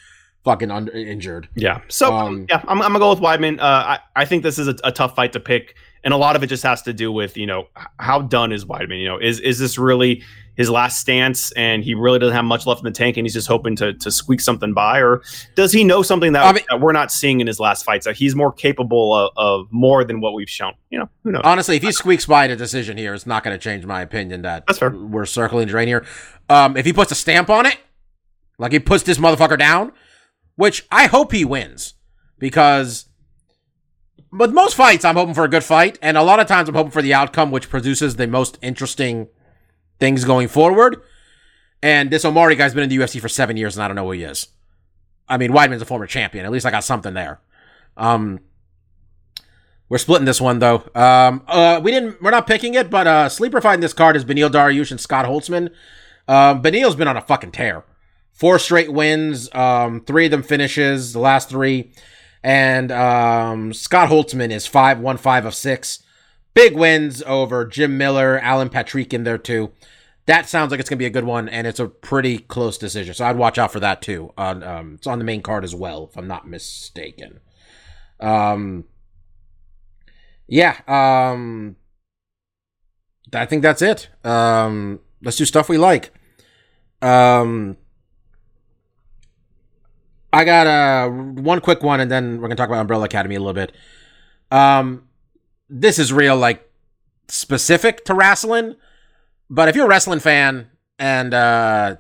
fucking 0.45 0.71
under, 0.71 0.93
injured. 0.93 1.49
Yeah. 1.55 1.81
So 1.89 2.13
Um, 2.15 2.47
yeah, 2.49 2.63
I'm, 2.69 2.81
I'm 2.83 2.93
gonna 2.93 2.99
go 2.99 3.11
with 3.11 3.21
Weidman. 3.21 3.59
Uh, 3.59 3.63
I 3.63 3.99
I 4.17 4.25
think 4.25 4.43
this 4.43 4.59
is 4.59 4.69
a, 4.69 4.77
a 4.85 4.93
tough 4.93 5.15
fight 5.17 5.33
to 5.33 5.41
pick, 5.41 5.75
and 6.05 6.13
a 6.15 6.17
lot 6.17 6.37
of 6.37 6.43
it 6.43 6.47
just 6.49 6.63
has 6.63 6.83
to 6.83 6.93
do 6.93 7.11
with 7.13 7.37
you 7.37 7.47
know 7.47 7.69
how 7.99 8.21
done 8.23 8.53
is 8.53 8.65
Weidman. 8.65 9.01
You 9.01 9.09
know, 9.09 9.19
is 9.19 9.41
is 9.41 9.59
this 9.59 9.79
really 9.79 10.23
his 10.57 10.71
last 10.71 11.01
stance, 11.01 11.51
and 11.53 11.83
he 11.83 11.95
really 11.95 12.21
doesn't 12.21 12.37
have 12.37 12.45
much 12.45 12.65
left 12.65 12.79
in 12.81 12.85
the 12.85 12.93
tank, 12.93 13.17
and 13.17 13.27
he's 13.27 13.33
just 13.35 13.49
hoping 13.49 13.75
to 13.77 13.93
to 13.95 14.11
squeak 14.11 14.41
something 14.41 14.73
by, 14.73 15.01
or 15.01 15.21
does 15.57 15.73
he 15.73 15.83
know 15.83 16.01
something 16.03 16.33
that, 16.33 16.45
I 16.45 16.53
mean- 16.53 16.65
that 16.71 16.81
we're 16.81 16.93
not 16.93 17.11
seeing 17.11 17.41
in 17.41 17.47
his 17.49 17.59
last 17.59 17.85
fights? 17.85 18.05
That 18.07 18.15
he's 18.15 18.37
more 18.37 18.53
capable 18.53 19.13
of, 19.15 19.31
of 19.37 19.67
more 19.73 20.05
than 20.05 20.21
what 20.21 20.33
we've 20.35 20.49
shown. 20.49 20.75
You 20.91 21.01
know, 21.01 21.09
who 21.25 21.33
knows? 21.33 21.41
Honestly, 21.45 21.75
if 21.77 21.83
he 21.83 21.91
squeaks 21.91 22.27
by 22.27 22.47
the 22.47 22.55
decision 22.55 22.97
here, 22.97 23.15
it's 23.15 23.27
not 23.27 23.43
going 23.43 23.57
to 23.57 23.61
change 23.63 23.85
my 23.85 24.01
opinion 24.03 24.43
that 24.43 24.65
That's 24.69 24.79
fair. 24.79 24.91
we're 24.91 25.27
circling 25.27 25.67
drain 25.67 25.89
here. 25.89 26.07
Um, 26.49 26.77
if 26.77 26.85
he 26.87 26.93
puts 26.93 27.11
a 27.11 27.17
stamp 27.17 27.51
on 27.51 27.67
it, 27.67 27.79
like 28.57 28.71
he 28.71 28.79
puts 28.79 29.03
this 29.03 29.19
motherfucker 29.19 29.59
down, 29.59 29.91
which 30.57 30.87
I 30.91 31.07
hope 31.07 31.33
he 31.33 31.45
wins, 31.45 31.95
because 32.39 33.07
with 34.33 34.53
most 34.53 34.75
fights, 34.75 35.05
I'm 35.05 35.17
hoping 35.17 35.35
for 35.35 35.45
a 35.45 35.49
good 35.49 35.65
fight, 35.65 35.99
and 36.03 36.17
a 36.17 36.23
lot 36.23 36.41
of 36.41 36.47
times 36.47 36.69
I'm 36.69 36.75
hoping 36.75 36.91
for 36.91 37.03
the 37.03 37.15
outcome, 37.15 37.51
which 37.51 37.71
produces 37.71 38.17
the 38.17 38.27
most 38.27 38.59
interesting 38.63 39.29
things 40.01 40.25
going 40.25 40.49
forward. 40.49 41.01
And 41.83 42.11
this 42.11 42.25
Omari 42.25 42.57
guy's 42.57 42.75
been 42.75 42.83
in 42.83 42.89
the 42.89 42.99
UFC 42.99 43.21
for 43.21 43.29
seven 43.29 43.57
years, 43.57 43.77
and 43.77 43.85
I 43.85 43.89
don't 43.89 43.95
know 43.95 44.05
who 44.05 44.13
he 44.13 44.25
is. 44.25 44.49
I 45.29 45.37
mean, 45.37 45.53
Weidman's 45.53 45.83
a 45.83 45.87
former 45.87 46.07
champion. 46.07 46.45
At 46.45 46.53
least 46.53 46.67
I 46.67 46.71
got 46.71 46.85
something 46.85 47.15
there. 47.15 47.41
Um, 47.97 48.41
we're 49.89 49.99
splitting 49.99 50.25
this 50.25 50.41
one 50.41 50.59
though. 50.59 50.89
Um, 50.95 51.43
uh, 51.47 51.81
we 51.83 51.91
didn't. 51.91 52.21
We're 52.23 52.31
not 52.31 52.47
picking 52.47 52.75
it, 52.75 52.91
but 52.91 53.07
uh, 53.07 53.29
sleeper 53.29 53.61
fight 53.61 53.75
in 53.75 53.81
this 53.81 53.93
card 53.93 54.17
is 54.17 54.25
Beneil 54.25 54.51
Dariush 54.51 54.91
and 54.91 55.01
Scott 55.01 55.27
Holtzman. 55.27 55.71
Um, 56.27 56.63
Beneil's 56.63 56.97
been 56.97 57.09
on 57.09 57.17
a 57.17 57.21
fucking 57.21 57.53
tear. 57.53 57.85
Four 58.35 58.59
straight 58.59 58.93
wins. 58.93 59.49
Um, 59.55 60.01
three 60.01 60.25
of 60.25 60.33
them 60.33 60.43
finishes. 60.43 61.13
The 61.13 61.21
last 61.21 61.49
three, 61.49 61.93
and 62.43 62.91
um, 62.91 63.73
Scott 63.73 64.11
Holtzman 64.11 64.51
is 64.51 64.67
five 64.67 64.99
one 64.99 65.17
five 65.17 65.47
of 65.47 65.55
six. 65.55 66.03
Big 66.53 66.77
wins 66.77 67.23
over 67.23 67.65
Jim 67.65 67.97
Miller, 67.97 68.39
Alan 68.41 68.69
Patrick 68.69 69.15
in 69.15 69.25
there 69.25 69.39
too. 69.39 69.73
That 70.27 70.49
sounds 70.49 70.71
like 70.71 70.81
it's 70.81 70.91
gonna 70.91 70.99
be 70.99 71.07
a 71.07 71.11
good 71.11 71.25
one, 71.25 71.49
and 71.49 71.67
it's 71.67 71.79
a 71.79 71.87
pretty 71.87 72.39
close 72.39 72.77
decision. 72.77 73.15
So 73.15 73.25
I'd 73.25 73.37
watch 73.37 73.57
out 73.57 73.73
for 73.73 73.81
that 73.81 74.03
too. 74.03 74.33
On 74.37 74.63
um, 74.65 74.95
it's 74.95 75.07
on 75.07 75.19
the 75.19 75.25
main 75.25 75.43
card 75.43 75.63
as 75.63 75.75
well, 75.75 76.09
if 76.11 76.19
I'm 76.19 76.29
not 76.29 76.49
mistaken. 76.49 77.39
Um, 78.19 78.85
yeah, 80.49 80.81
um, 80.89 81.77
I 83.33 83.47
think 83.47 83.63
that's 83.63 83.83
it. 83.83 84.09
Um, 84.25 85.01
let's 85.23 85.37
do 85.37 85.45
stuff 85.45 85.69
we 85.69 85.79
like. 85.79 86.13
Um, 87.01 87.77
I 90.35 90.43
got 90.43 90.67
uh, 90.67 91.09
one 91.11 91.61
quick 91.61 91.85
one, 91.85 92.01
and 92.01 92.11
then 92.11 92.41
we're 92.41 92.49
gonna 92.49 92.57
talk 92.57 92.69
about 92.69 92.81
Umbrella 92.81 93.05
Academy 93.05 93.37
a 93.37 93.39
little 93.39 93.55
bit. 93.55 93.71
Um, 94.51 95.05
this 95.69 95.97
is 96.01 96.13
real, 96.13 96.37
like 96.37 96.69
specific 97.29 98.05
to 98.07 98.15
wrestling, 98.15 98.75
but 99.49 99.69
if 99.69 99.77
you're 99.77 99.87
a 99.87 99.89
wrestling 99.89 100.19
fan 100.19 100.71
and 100.99 101.33
uh, 101.33 101.97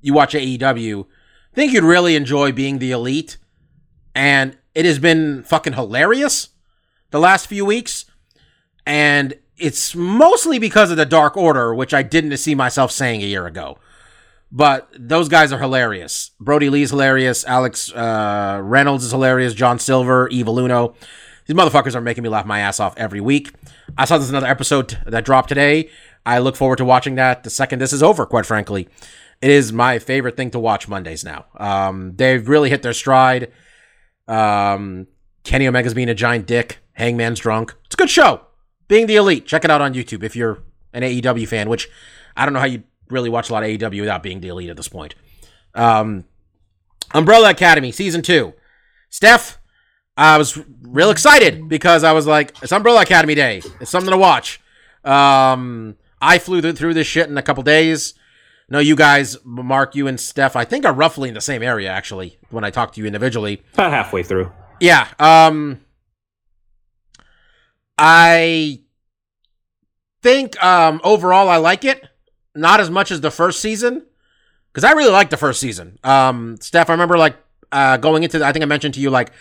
you 0.00 0.12
watch 0.12 0.34
AEW, 0.34 1.04
I 1.04 1.54
think 1.54 1.72
you'd 1.72 1.84
really 1.84 2.16
enjoy 2.16 2.50
being 2.50 2.80
the 2.80 2.90
elite, 2.90 3.36
and 4.12 4.58
it 4.74 4.84
has 4.84 4.98
been 4.98 5.44
fucking 5.44 5.74
hilarious 5.74 6.48
the 7.12 7.20
last 7.20 7.46
few 7.46 7.64
weeks, 7.64 8.06
and 8.84 9.34
it's 9.56 9.94
mostly 9.94 10.58
because 10.58 10.90
of 10.90 10.96
the 10.96 11.06
Dark 11.06 11.36
Order, 11.36 11.72
which 11.76 11.94
I 11.94 12.02
didn't 12.02 12.36
see 12.38 12.56
myself 12.56 12.90
saying 12.90 13.22
a 13.22 13.26
year 13.26 13.46
ago. 13.46 13.78
But 14.56 14.88
those 14.98 15.28
guys 15.28 15.52
are 15.52 15.58
hilarious. 15.58 16.30
Brodie 16.40 16.70
Lee's 16.70 16.88
hilarious. 16.88 17.44
Alex 17.44 17.92
uh, 17.92 18.58
Reynolds 18.62 19.04
is 19.04 19.10
hilarious. 19.10 19.52
John 19.52 19.78
Silver, 19.78 20.28
Evil 20.28 20.58
Uno. 20.58 20.94
These 21.46 21.54
motherfuckers 21.54 21.94
are 21.94 22.00
making 22.00 22.22
me 22.22 22.30
laugh 22.30 22.46
my 22.46 22.60
ass 22.60 22.80
off 22.80 22.96
every 22.96 23.20
week. 23.20 23.52
I 23.98 24.06
saw 24.06 24.16
this 24.16 24.30
another 24.30 24.46
episode 24.46 24.98
that 25.04 25.26
dropped 25.26 25.50
today. 25.50 25.90
I 26.24 26.38
look 26.38 26.56
forward 26.56 26.76
to 26.76 26.86
watching 26.86 27.16
that 27.16 27.44
the 27.44 27.50
second 27.50 27.80
this 27.80 27.92
is 27.92 28.02
over, 28.02 28.24
quite 28.24 28.46
frankly. 28.46 28.88
It 29.42 29.50
is 29.50 29.74
my 29.74 29.98
favorite 29.98 30.38
thing 30.38 30.50
to 30.52 30.58
watch 30.58 30.88
Mondays 30.88 31.22
now. 31.22 31.44
Um, 31.58 32.14
they've 32.16 32.48
really 32.48 32.70
hit 32.70 32.80
their 32.80 32.94
stride. 32.94 33.52
Um, 34.26 35.06
Kenny 35.44 35.68
Omega's 35.68 35.92
being 35.92 36.08
a 36.08 36.14
giant 36.14 36.46
dick. 36.46 36.78
Hangman's 36.94 37.40
drunk. 37.40 37.74
It's 37.84 37.94
a 37.94 37.98
good 37.98 38.08
show. 38.08 38.46
Being 38.88 39.06
the 39.06 39.16
Elite. 39.16 39.44
Check 39.44 39.66
it 39.66 39.70
out 39.70 39.82
on 39.82 39.92
YouTube 39.92 40.22
if 40.22 40.34
you're 40.34 40.62
an 40.94 41.02
AEW 41.02 41.46
fan, 41.46 41.68
which 41.68 41.90
I 42.34 42.46
don't 42.46 42.54
know 42.54 42.60
how 42.60 42.64
you 42.64 42.84
really 43.10 43.28
watch 43.30 43.50
a 43.50 43.52
lot 43.52 43.62
of 43.62 43.68
AEW 43.68 44.00
without 44.00 44.22
being 44.22 44.40
the 44.40 44.48
Elite 44.48 44.70
at 44.70 44.76
this 44.76 44.88
point. 44.88 45.14
Um, 45.74 46.24
Umbrella 47.14 47.50
Academy 47.50 47.92
season 47.92 48.22
two. 48.22 48.54
Steph, 49.10 49.58
I 50.16 50.38
was 50.38 50.58
real 50.82 51.10
excited 51.10 51.68
because 51.68 52.02
I 52.04 52.12
was 52.12 52.26
like, 52.26 52.54
it's 52.62 52.72
Umbrella 52.72 53.02
Academy 53.02 53.34
Day. 53.34 53.62
It's 53.80 53.90
something 53.90 54.10
to 54.10 54.18
watch. 54.18 54.60
Um, 55.04 55.96
I 56.20 56.38
flew 56.38 56.60
th- 56.60 56.76
through 56.76 56.94
this 56.94 57.06
shit 57.06 57.28
in 57.28 57.38
a 57.38 57.42
couple 57.42 57.62
days. 57.62 58.14
No, 58.68 58.80
you 58.80 58.96
guys, 58.96 59.36
Mark, 59.44 59.94
you 59.94 60.08
and 60.08 60.18
Steph, 60.18 60.56
I 60.56 60.64
think 60.64 60.84
are 60.84 60.92
roughly 60.92 61.28
in 61.28 61.34
the 61.34 61.40
same 61.40 61.62
area 61.62 61.88
actually. 61.88 62.38
When 62.50 62.64
I 62.64 62.70
talk 62.70 62.92
to 62.94 63.00
you 63.00 63.06
individually, 63.06 63.62
About 63.74 63.92
halfway 63.92 64.22
through. 64.24 64.50
yeah. 64.80 65.06
Um, 65.20 65.80
I 67.98 68.80
think 70.22 70.62
um 70.62 71.00
overall 71.04 71.48
I 71.48 71.56
like 71.58 71.84
it. 71.84 72.04
Not 72.56 72.80
as 72.80 72.90
much 72.90 73.10
as 73.10 73.20
the 73.20 73.30
first 73.30 73.60
season, 73.60 74.04
because 74.72 74.84
I 74.84 74.92
really 74.92 75.12
liked 75.12 75.30
the 75.30 75.36
first 75.36 75.60
season. 75.60 75.98
Um, 76.02 76.56
Steph, 76.60 76.90
I 76.90 76.92
remember 76.92 77.18
like 77.18 77.36
uh 77.72 77.96
going 77.96 78.22
into. 78.22 78.38
The, 78.38 78.46
I 78.46 78.52
think 78.52 78.62
I 78.62 78.66
mentioned 78.66 78.94
to 78.94 79.00
you 79.00 79.10
like 79.10 79.32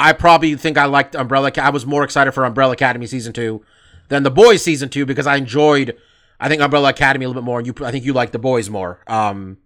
I 0.00 0.14
probably 0.14 0.56
think 0.56 0.78
I 0.78 0.86
liked 0.86 1.14
Umbrella. 1.14 1.52
I 1.58 1.68
was 1.70 1.84
more 1.84 2.04
excited 2.04 2.32
for 2.32 2.44
Umbrella 2.46 2.72
Academy 2.72 3.06
season 3.06 3.34
two 3.34 3.62
than 4.08 4.22
the 4.22 4.30
Boys 4.30 4.62
season 4.62 4.88
two 4.88 5.04
because 5.04 5.26
I 5.26 5.36
enjoyed. 5.36 5.96
I 6.40 6.48
think 6.48 6.62
Umbrella 6.62 6.88
Academy 6.88 7.26
a 7.26 7.28
little 7.28 7.42
bit 7.42 7.44
more, 7.44 7.58
and 7.58 7.66
you. 7.66 7.74
I 7.84 7.90
think 7.90 8.06
you 8.06 8.14
liked 8.14 8.32
the 8.32 8.38
Boys 8.38 8.70
more. 8.70 9.00
Um, 9.06 9.58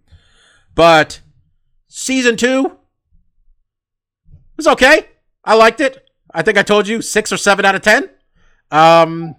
but 0.75 1.21
season 1.87 2.35
two 2.35 2.77
was 4.57 4.67
okay. 4.67 5.07
I 5.45 5.55
liked 5.55 5.79
it. 5.79 6.05
I 6.33 6.41
think 6.41 6.57
I 6.57 6.63
told 6.63 6.85
you 6.85 7.01
six 7.01 7.31
or 7.31 7.37
seven 7.37 7.63
out 7.63 7.75
of 7.75 7.81
ten. 7.81 8.09
Um, 8.71 9.37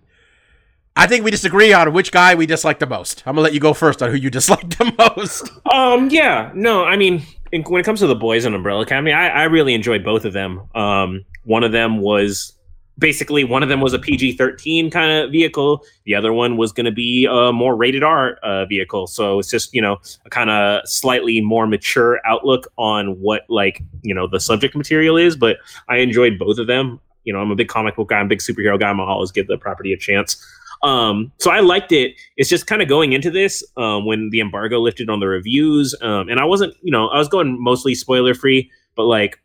I 0.96 1.06
think 1.06 1.24
we 1.24 1.30
disagree 1.30 1.74
on 1.74 1.92
which 1.92 2.10
guy 2.10 2.34
we 2.34 2.46
dislike 2.46 2.78
the 2.78 2.86
most. 2.86 3.22
I'm 3.26 3.34
gonna 3.34 3.42
let 3.42 3.52
you 3.52 3.60
go 3.60 3.74
first 3.74 4.02
on 4.02 4.10
who 4.10 4.16
you 4.16 4.30
dislike 4.30 4.68
the 4.78 4.92
most. 4.98 5.50
Um, 5.70 6.08
yeah, 6.08 6.50
no, 6.54 6.84
I 6.84 6.96
mean, 6.96 7.22
in, 7.52 7.62
when 7.64 7.80
it 7.80 7.84
comes 7.84 8.00
to 8.00 8.06
the 8.06 8.14
boys 8.14 8.46
and 8.46 8.54
Umbrella 8.54 8.82
Academy, 8.82 9.12
I, 9.12 9.28
I 9.28 9.42
really 9.44 9.74
enjoyed 9.74 10.02
both 10.02 10.24
of 10.24 10.32
them. 10.32 10.66
Um, 10.74 11.24
one 11.44 11.64
of 11.64 11.72
them 11.72 12.00
was 12.00 12.54
basically 12.98 13.44
one 13.44 13.62
of 13.62 13.68
them 13.68 13.82
was 13.82 13.92
a 13.92 13.98
PG 13.98 14.38
thirteen 14.38 14.90
kind 14.90 15.12
of 15.12 15.30
vehicle. 15.30 15.84
The 16.06 16.14
other 16.14 16.32
one 16.32 16.56
was 16.56 16.72
going 16.72 16.86
to 16.86 16.92
be 16.92 17.26
a 17.30 17.52
more 17.52 17.76
rated 17.76 18.02
R 18.02 18.36
uh, 18.42 18.64
vehicle. 18.64 19.06
So 19.06 19.38
it's 19.38 19.50
just 19.50 19.74
you 19.74 19.82
know 19.82 19.98
a 20.24 20.30
kind 20.30 20.48
of 20.48 20.88
slightly 20.88 21.42
more 21.42 21.66
mature 21.66 22.20
outlook 22.26 22.68
on 22.78 23.20
what 23.20 23.42
like 23.50 23.82
you 24.00 24.14
know 24.14 24.26
the 24.26 24.40
subject 24.40 24.74
material 24.74 25.18
is. 25.18 25.36
But 25.36 25.58
I 25.90 25.98
enjoyed 25.98 26.38
both 26.38 26.56
of 26.56 26.68
them. 26.68 27.00
You 27.24 27.34
know, 27.34 27.40
I'm 27.40 27.50
a 27.50 27.56
big 27.56 27.68
comic 27.68 27.96
book 27.96 28.08
guy. 28.08 28.18
I'm 28.18 28.26
a 28.26 28.28
big 28.30 28.38
superhero 28.38 28.80
guy. 28.80 28.88
I'm 28.88 28.98
always 29.00 29.30
give 29.30 29.46
the 29.46 29.58
property 29.58 29.92
a 29.92 29.98
chance. 29.98 30.42
Um, 30.82 31.32
so 31.38 31.50
I 31.50 31.60
liked 31.60 31.92
it. 31.92 32.14
It's 32.36 32.48
just 32.48 32.66
kind 32.66 32.82
of 32.82 32.88
going 32.88 33.12
into 33.12 33.30
this 33.30 33.64
um, 33.76 34.04
when 34.06 34.30
the 34.30 34.40
embargo 34.40 34.78
lifted 34.80 35.10
on 35.10 35.20
the 35.20 35.28
reviews, 35.28 35.94
um, 36.02 36.28
and 36.28 36.38
I 36.38 36.44
wasn't, 36.44 36.74
you 36.82 36.92
know, 36.92 37.08
I 37.08 37.18
was 37.18 37.28
going 37.28 37.62
mostly 37.62 37.94
spoiler 37.94 38.34
free, 38.34 38.70
but 38.94 39.04
like 39.04 39.38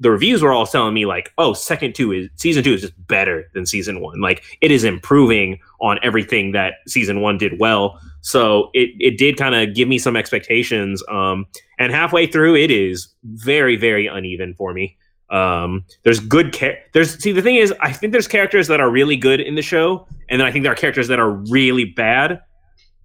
the 0.00 0.10
reviews 0.10 0.42
were 0.42 0.52
all 0.52 0.66
telling 0.66 0.92
me 0.92 1.06
like, 1.06 1.32
oh, 1.38 1.52
second 1.52 1.94
two 1.94 2.12
is 2.12 2.28
season 2.36 2.64
two 2.64 2.74
is 2.74 2.80
just 2.80 3.06
better 3.06 3.48
than 3.54 3.64
season 3.64 4.00
one. 4.00 4.20
Like 4.20 4.42
it 4.60 4.70
is 4.70 4.84
improving 4.84 5.60
on 5.80 5.98
everything 6.02 6.52
that 6.52 6.74
season 6.88 7.20
one 7.20 7.38
did 7.38 7.58
well. 7.60 8.00
So 8.20 8.70
it 8.74 8.90
it 8.98 9.18
did 9.18 9.36
kind 9.36 9.54
of 9.54 9.74
give 9.74 9.88
me 9.88 9.98
some 9.98 10.16
expectations. 10.16 11.02
Um, 11.08 11.46
and 11.78 11.92
halfway 11.92 12.26
through, 12.26 12.56
it 12.56 12.70
is 12.70 13.08
very 13.24 13.76
very 13.76 14.06
uneven 14.06 14.54
for 14.54 14.72
me. 14.72 14.96
Um, 15.30 15.84
there's 16.02 16.20
good 16.20 16.52
char- 16.52 16.78
there's 16.92 17.18
see 17.18 17.32
the 17.32 17.42
thing 17.42 17.56
is 17.56 17.72
I 17.80 17.92
think 17.92 18.12
there's 18.12 18.28
characters 18.28 18.68
that 18.68 18.80
are 18.80 18.90
really 18.90 19.16
good 19.16 19.40
in 19.40 19.54
the 19.54 19.62
show, 19.62 20.06
and 20.28 20.40
then 20.40 20.46
I 20.46 20.52
think 20.52 20.62
there 20.62 20.72
are 20.72 20.76
characters 20.76 21.08
that 21.08 21.18
are 21.18 21.30
really 21.30 21.84
bad, 21.84 22.40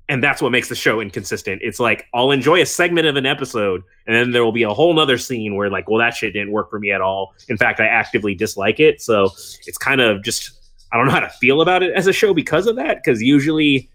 and 0.09 0.21
that's 0.23 0.41
what 0.41 0.51
makes 0.51 0.67
the 0.67 0.75
show 0.75 0.99
inconsistent. 0.99 1.61
It's 1.63 1.79
like 1.79 2.07
I'll 2.13 2.31
enjoy 2.31 2.61
a 2.61 2.65
segment 2.65 3.07
of 3.07 3.15
an 3.15 3.25
episode, 3.25 3.83
and 4.05 4.15
then 4.15 4.31
there 4.31 4.43
will 4.43 4.51
be 4.51 4.63
a 4.63 4.69
whole 4.69 4.93
nother 4.93 5.17
scene 5.17 5.55
where 5.55 5.69
like, 5.69 5.89
well, 5.89 5.99
that 5.99 6.13
shit 6.13 6.33
didn't 6.33 6.51
work 6.51 6.69
for 6.69 6.79
me 6.79 6.91
at 6.91 6.99
all. 6.99 7.33
In 7.47 7.57
fact, 7.57 7.79
I 7.79 7.85
actively 7.85 8.35
dislike 8.35 8.79
it. 8.79 9.01
So 9.01 9.25
it's 9.65 9.77
kind 9.77 10.01
of 10.01 10.23
just 10.23 10.51
I 10.91 10.97
don't 10.97 11.05
know 11.05 11.13
how 11.13 11.19
to 11.19 11.29
feel 11.29 11.61
about 11.61 11.83
it 11.83 11.93
as 11.93 12.07
a 12.07 12.13
show 12.13 12.33
because 12.33 12.67
of 12.67 12.75
that. 12.75 12.97
Because 13.03 13.21
usually 13.21 13.89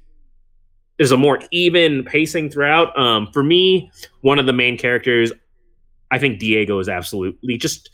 there's 0.96 1.12
a 1.12 1.16
more 1.16 1.40
even 1.50 2.04
pacing 2.04 2.50
throughout. 2.50 2.96
Um, 2.98 3.28
for 3.32 3.42
me, 3.42 3.90
one 4.22 4.38
of 4.38 4.46
the 4.46 4.52
main 4.52 4.78
characters, 4.78 5.32
I 6.10 6.18
think 6.18 6.38
Diego 6.38 6.78
is 6.78 6.88
absolutely 6.88 7.58
just. 7.58 7.90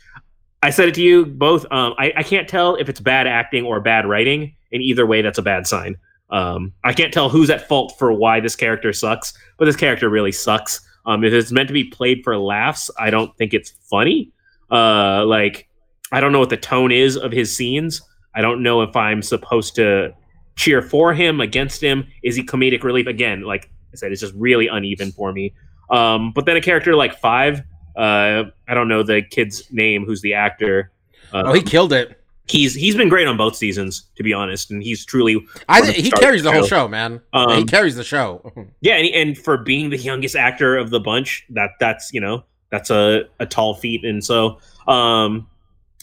I 0.63 0.71
said 0.71 0.89
it 0.89 0.95
to 0.97 1.03
you 1.03 1.27
both. 1.27 1.65
Um, 1.71 1.95
I, 1.99 2.13
I 2.17 2.23
can't 2.23 2.49
tell 2.49 2.77
if 2.77 2.89
it's 2.89 3.01
bad 3.01 3.27
acting 3.27 3.65
or 3.65 3.81
bad 3.81 4.07
writing. 4.07 4.55
In 4.73 4.83
either 4.83 5.07
way, 5.07 5.23
that's 5.23 5.39
a 5.39 5.43
bad 5.43 5.67
sign. 5.67 5.97
Um, 6.31 6.73
I 6.85 6.93
can't 6.93 7.13
tell 7.13 7.29
who's 7.29 7.51
at 7.51 7.67
fault 7.67 7.95
for 7.99 8.13
why 8.13 8.41
this 8.41 8.55
character 8.55 8.93
sucks, 8.93 9.33
but 9.59 9.65
this 9.65 9.77
character 9.77 10.09
really 10.09 10.33
sucks. 10.33 10.81
Um, 11.07 11.25
if 11.25 11.33
it's 11.33 11.51
meant 11.51 11.69
to 11.69 11.73
be 11.73 11.85
played 11.85 12.23
for 12.23 12.37
laughs, 12.39 12.91
I 12.99 13.11
don't 13.11 13.37
think 13.37 13.53
it's 13.53 13.71
funny. 13.91 14.31
Uh, 14.71 15.25
like, 15.27 15.69
I 16.13 16.21
don't 16.21 16.31
know 16.31 16.39
what 16.39 16.51
the 16.51 16.57
tone 16.57 16.93
is 16.93 17.17
of 17.17 17.33
his 17.33 17.55
scenes. 17.55 18.03
I 18.35 18.43
don't 18.43 18.63
know 18.63 18.83
if 18.83 18.95
I'm 18.95 19.23
supposed 19.23 19.75
to 19.77 20.15
cheer 20.57 20.83
for 20.83 21.13
him, 21.15 21.41
against 21.41 21.83
him. 21.83 22.07
Is 22.23 22.37
he 22.37 22.45
comedic 22.45 22.85
relief? 22.85 23.07
Again, 23.07 23.43
like 23.43 23.71
I 23.93 23.97
said, 23.97 24.13
it's 24.13 24.21
just 24.21 24.35
really 24.35 24.69
uneven 24.69 25.11
for 25.11 25.33
me. 25.33 25.55
Um, 25.91 26.33
but 26.33 26.47
then 26.47 26.57
a 26.57 26.61
character 26.61 26.95
like 26.95 27.19
Five, 27.19 27.63
uh, 27.97 28.45
I 28.69 28.75
don't 28.75 28.89
know 28.89 29.03
the 29.03 29.23
kid's 29.23 29.71
name, 29.73 30.05
who's 30.05 30.21
the 30.23 30.35
actor. 30.35 30.93
Uh, 31.33 31.43
Oh, 31.47 31.53
he 31.53 31.63
killed 31.63 31.93
it. 31.93 32.17
he's 32.49 32.75
he's 32.75 32.97
been 32.97 33.09
great 33.09 33.27
on 33.29 33.37
both 33.37 33.55
seasons, 33.57 34.09
to 34.17 34.23
be 34.23 34.33
honest, 34.33 34.71
and 34.71 34.83
he's 34.83 35.05
truly 35.05 35.45
I 35.69 35.81
think 35.83 35.97
he 35.97 36.11
carries 36.11 36.43
the 36.43 36.51
whole 36.53 36.65
show, 36.67 36.89
man. 36.89 37.21
Um, 37.33 37.59
he 37.59 37.65
carries 37.65 37.95
the 37.97 38.05
show. 38.05 38.53
Yeah, 38.81 38.95
and, 38.97 39.09
and 39.15 39.39
for 39.39 39.59
being 39.59 39.91
the 39.91 39.97
youngest 39.99 40.35
actor 40.37 40.77
of 40.77 40.91
the 40.91 40.99
bunch, 41.01 41.45
that 41.51 41.71
that's 41.79 42.13
you 42.13 42.21
know 42.21 42.45
that's 42.71 42.91
a, 42.91 43.25
a 43.39 43.47
tall 43.47 43.75
feat, 43.75 44.05
and 44.05 44.25
so 44.25 44.59
um, 44.89 45.47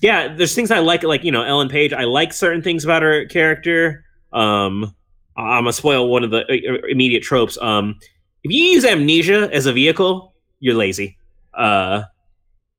yeah, 0.02 0.34
there's 0.36 0.54
things 0.54 0.70
I 0.72 0.80
like, 0.80 1.04
like 1.04 1.24
you 1.24 1.32
know 1.32 1.42
Ellen 1.44 1.70
Page. 1.70 1.92
I 1.92 2.04
like 2.04 2.32
certain 2.34 2.62
things 2.62 2.84
about 2.86 3.02
her 3.02 3.26
character. 3.26 4.06
Um, 4.32 4.94
I'm 5.36 5.64
gonna 5.64 5.74
spoil 5.74 6.08
one 6.10 6.24
of 6.24 6.32
the 6.32 6.44
uh, 6.46 6.88
immediate 6.88 7.24
tropes. 7.24 7.58
Um, 7.62 7.96
if 8.44 8.52
you 8.52 8.64
use 8.64 8.86
amnesia 8.86 9.50
as 9.52 9.66
a 9.66 9.74
vehicle, 9.74 10.34
you're 10.60 10.76
lazy. 10.76 11.17
Uh, 11.58 12.04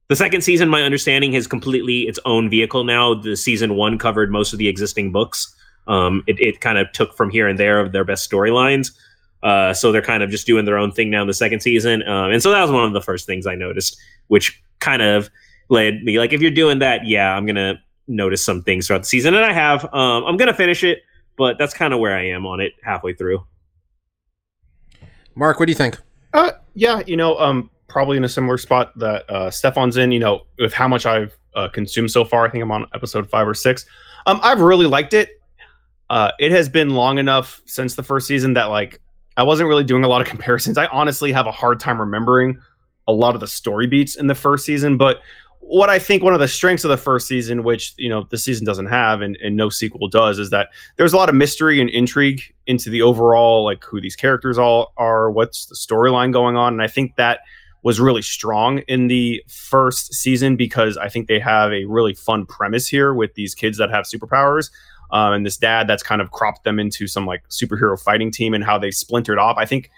the 0.09 0.17
second 0.17 0.41
season, 0.41 0.69
my 0.69 0.83
understanding, 0.83 1.35
is 1.35 1.47
completely 1.47 2.03
its 2.03 2.19
own 2.25 2.49
vehicle 2.49 2.85
now. 2.85 3.13
The 3.15 3.37
season 3.37 3.75
one 3.75 3.99
covered 3.99 4.31
most 4.31 4.55
of 4.55 4.59
the 4.59 4.69
existing 4.69 5.13
books. 5.13 5.55
Um, 5.87 6.23
it, 6.27 6.41
it 6.41 6.61
kind 6.61 6.79
of 6.79 6.91
took 6.93 7.15
from 7.15 7.31
here 7.31 7.47
and 7.47 7.59
there 7.59 7.81
of 7.81 7.93
their 7.93 8.05
best 8.05 8.31
storylines. 8.31 8.93
Uh, 9.43 9.73
so 9.75 9.93
they're 9.93 10.03
kind 10.03 10.23
of 10.23 10.31
just 10.31 10.47
doing 10.47 10.65
their 10.65 10.79
own 10.79 10.93
thing 10.93 11.11
now 11.11 11.23
in 11.23 11.29
the 11.29 11.35
second 11.35 11.61
season. 11.61 12.03
Um, 12.09 12.31
and 12.31 12.43
so 12.43 12.51
that 12.51 12.63
was 12.63 12.71
one 12.71 12.85
of 12.85 12.93
the 12.93 13.01
first 13.01 13.27
things 13.27 13.47
I 13.47 13.55
noticed, 13.55 13.99
which 14.29 14.63
kind 14.81 15.03
of 15.03 15.31
led 15.69 16.03
me 16.03 16.19
like, 16.19 16.33
if 16.33 16.41
you're 16.41 16.51
doing 16.51 16.79
that, 16.79 17.07
yeah, 17.07 17.35
I'm 17.35 17.47
gonna 17.47 17.81
notice 18.07 18.45
some 18.45 18.63
things 18.63 18.87
throughout 18.87 19.03
the 19.03 19.09
season, 19.09 19.35
and 19.35 19.45
I 19.45 19.53
have. 19.53 19.85
Um, 19.95 20.25
I'm 20.25 20.37
gonna 20.37 20.55
finish 20.55 20.83
it, 20.83 21.03
but 21.37 21.59
that's 21.59 21.75
kind 21.75 21.93
of 21.93 22.01
where 22.01 22.17
I 22.17 22.27
am 22.29 22.47
on 22.47 22.61
it 22.61 22.73
halfway 22.83 23.13
through. 23.13 23.45
Mark, 25.35 25.61
what 25.61 25.67
do 25.67 25.73
you 25.73 25.77
think? 25.77 25.99
Uh, 26.33 26.53
yeah, 26.75 27.03
you 27.07 27.17
know, 27.17 27.39
um, 27.39 27.71
probably 27.89 28.17
in 28.17 28.25
a 28.25 28.29
similar 28.29 28.59
spot 28.59 28.97
that 28.99 29.29
uh, 29.31 29.51
Stefan's 29.51 29.97
in. 29.97 30.13
You 30.13 30.21
know, 30.21 30.43
with 30.59 30.73
how 30.73 30.89
much 30.89 31.07
I've 31.07 31.37
uh, 31.55 31.69
consumed 31.69 32.11
so 32.11 32.25
far, 32.25 32.47
I 32.47 32.51
think 32.51 32.63
I'm 32.63 32.71
on 32.71 32.87
episode 32.95 33.29
five 33.29 33.47
or 33.49 33.55
six. 33.55 33.85
Um, 34.27 34.41
I've 34.43 34.61
really 34.61 34.87
liked 34.87 35.15
it. 35.15 35.41
Uh, 36.11 36.31
it 36.39 36.53
has 36.53 36.69
been 36.69 36.91
long 36.91 37.19
enough 37.19 37.61
since 37.67 37.95
the 37.95 38.03
first 38.03 38.27
season 38.27 38.55
that 38.55 38.67
like 38.67 39.01
I 39.37 39.43
wasn't 39.43 39.69
really 39.69 39.85
doing 39.85 40.05
a 40.05 40.09
lot 40.09 40.21
of 40.21 40.27
comparisons. 40.29 40.79
I 40.79 40.87
honestly 40.87 41.33
have 41.33 41.47
a 41.47 41.53
hard 41.53 41.81
time 41.81 42.01
remembering 42.01 42.61
a 43.07 43.13
lot 43.13 43.35
of 43.35 43.41
the 43.41 43.47
story 43.47 43.87
beats 43.87 44.17
in 44.17 44.27
the 44.27 44.35
first 44.35 44.65
season, 44.65 44.97
but 44.97 45.23
what 45.61 45.91
I 45.91 45.99
think 45.99 46.23
one 46.23 46.33
of 46.33 46.41
the 46.41 46.49
strengths 46.49 46.85
of 46.85 46.89
the 46.91 46.97
first 46.97 47.27
season, 47.27 47.63
which 47.63 47.95
you 47.99 48.09
know 48.09 48.27
the 48.31 48.39
season 48.39 48.65
doesn't 48.65 48.87
have 48.87 49.21
and, 49.21 49.37
and 49.43 49.57
no 49.57 49.69
sequel 49.69 50.09
does, 50.09 50.39
is 50.39 50.51
that 50.51 50.71
there's 50.97 51.13
a 51.13 51.17
lot 51.17 51.29
of 51.29 51.35
mystery 51.35 51.81
and 51.81 51.91
intrigue 51.91 52.43
into 52.67 52.91
the 52.91 53.03
overall 53.03 53.65
like 53.65 53.85
who 53.85 54.01
these 54.01 54.17
characters 54.17 54.59
all 54.59 54.93
are, 54.97 55.31
what's 55.31 55.67
the 55.67 55.75
storyline 55.75 56.33
going 56.33 56.57
on, 56.57 56.73
and 56.73 56.83
I 56.83 56.89
think 56.89 57.17
that 57.17 57.41
was 57.83 58.01
really 58.01 58.23
strong 58.23 58.79
in 58.89 59.09
the 59.09 59.43
first 59.49 60.15
season 60.15 60.57
because 60.57 60.97
I 60.97 61.09
think 61.09 61.29
they 61.29 61.39
have 61.39 61.73
a 61.73 61.85
really 61.85 62.15
fun 62.15 62.47
premise 62.47 62.89
here 62.89 63.15
with 63.15 63.35
these 63.35 63.55
kids 63.55 63.79
that 63.79 63.91
have 63.91 64.05
superpowers. 64.05 64.71
Um, 65.11 65.33
and 65.33 65.47
this 65.47 65.57
dad 65.57 65.87
that's 65.87 66.03
kind 66.03 66.21
of 66.21 66.33
cropped 66.33 66.65
them 66.65 66.79
into 66.79 67.07
some 67.07 67.25
like 67.25 67.49
superhero 67.49 67.99
fighting 67.99 68.31
team 68.31 68.53
and 68.53 68.63
how 68.63 68.79
they 68.79 68.91
splintered 68.91 69.39
off. 69.39 69.57
I 69.57 69.65
think 69.65 69.91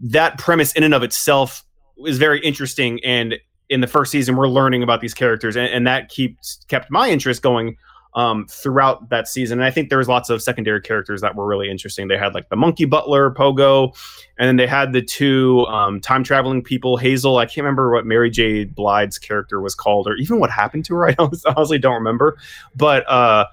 that 0.00 0.38
premise 0.38 0.72
in 0.72 0.82
and 0.82 0.94
of 0.94 1.02
itself 1.02 1.64
is 2.06 2.18
very 2.18 2.40
interesting 2.40 3.02
and 3.04 3.36
in 3.68 3.80
the 3.80 3.86
first 3.86 4.12
season 4.12 4.36
we're 4.36 4.48
learning 4.48 4.82
about 4.82 5.00
these 5.00 5.14
characters 5.14 5.56
and, 5.56 5.68
and 5.70 5.86
that 5.86 6.08
keeps 6.08 6.64
kept 6.68 6.90
my 6.90 7.08
interest 7.08 7.42
going 7.42 7.76
um, 8.16 8.46
throughout 8.48 9.10
that 9.10 9.28
season. 9.28 9.58
And 9.58 9.64
i 9.64 9.70
think 9.70 9.90
there 9.90 9.98
was 9.98 10.08
lots 10.08 10.30
of 10.30 10.42
secondary 10.42 10.80
characters 10.80 11.20
that 11.20 11.36
were 11.36 11.46
really 11.46 11.70
interesting. 11.70 12.08
They 12.08 12.16
had 12.16 12.34
like 12.34 12.48
the 12.48 12.56
monkey 12.56 12.86
butler 12.86 13.30
pogo 13.30 13.94
and 14.38 14.48
then 14.48 14.56
they 14.56 14.66
had 14.66 14.92
the 14.92 15.02
two 15.02 15.64
um, 15.66 16.00
time 16.00 16.24
traveling 16.24 16.62
people. 16.62 16.96
Hazel 16.96 17.36
i 17.38 17.44
can't 17.44 17.58
remember 17.58 17.92
what 17.92 18.06
mary 18.06 18.30
j. 18.30 18.64
Blige's 18.64 19.18
character 19.18 19.60
was 19.60 19.74
called 19.74 20.08
or 20.08 20.16
even 20.16 20.40
what 20.40 20.50
happened 20.50 20.84
to 20.86 20.94
her. 20.96 21.08
I 21.10 21.16
honestly 21.18 21.78
don't 21.78 21.94
remember. 21.94 22.38
But 22.74 23.08
uh, 23.08 23.46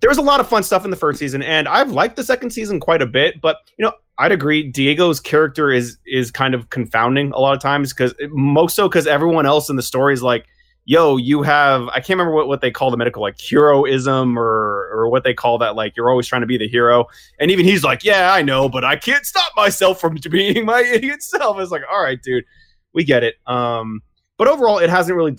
there 0.00 0.10
was 0.10 0.18
a 0.18 0.22
lot 0.22 0.40
of 0.40 0.48
fun 0.48 0.62
stuff 0.62 0.84
in 0.84 0.90
the 0.90 0.96
first 0.96 1.18
season 1.18 1.42
and 1.42 1.68
i've 1.68 1.92
liked 1.92 2.16
the 2.16 2.24
second 2.24 2.50
season 2.50 2.80
quite 2.80 3.02
a 3.02 3.06
bit. 3.06 3.40
But 3.40 3.58
you 3.78 3.84
know 3.84 3.92
I'd 4.18 4.32
agree. 4.32 4.70
Diego's 4.72 5.20
character 5.20 5.70
is 5.70 5.98
is 6.06 6.30
kind 6.30 6.54
of 6.54 6.70
confounding 6.70 7.32
a 7.32 7.38
lot 7.38 7.54
of 7.54 7.60
times 7.60 7.92
because 7.92 8.14
most 8.30 8.74
so 8.74 8.88
because 8.88 9.06
everyone 9.06 9.44
else 9.44 9.68
in 9.68 9.76
the 9.76 9.82
story 9.82 10.14
is 10.14 10.22
like, 10.22 10.46
"Yo, 10.86 11.18
you 11.18 11.42
have." 11.42 11.88
I 11.88 12.00
can't 12.00 12.10
remember 12.10 12.32
what, 12.32 12.48
what 12.48 12.62
they 12.62 12.70
call 12.70 12.90
the 12.90 12.96
medical 12.96 13.20
like 13.20 13.38
heroism 13.38 14.38
or 14.38 14.88
or 14.92 15.10
what 15.10 15.22
they 15.24 15.34
call 15.34 15.58
that. 15.58 15.76
Like 15.76 15.94
you're 15.96 16.10
always 16.10 16.26
trying 16.26 16.40
to 16.40 16.46
be 16.46 16.56
the 16.56 16.68
hero, 16.68 17.06
and 17.38 17.50
even 17.50 17.66
he's 17.66 17.84
like, 17.84 18.02
"Yeah, 18.04 18.32
I 18.32 18.40
know, 18.40 18.68
but 18.68 18.84
I 18.84 18.96
can't 18.96 19.26
stop 19.26 19.52
myself 19.54 20.00
from 20.00 20.16
being 20.30 20.64
my 20.64 20.80
idiot 20.80 21.22
self." 21.22 21.58
It's 21.58 21.70
like, 21.70 21.82
all 21.90 22.02
right, 22.02 22.22
dude, 22.22 22.44
we 22.94 23.04
get 23.04 23.22
it. 23.22 23.34
Um, 23.46 24.00
but 24.38 24.48
overall, 24.48 24.78
it 24.78 24.90
hasn't 24.90 25.16
really. 25.16 25.34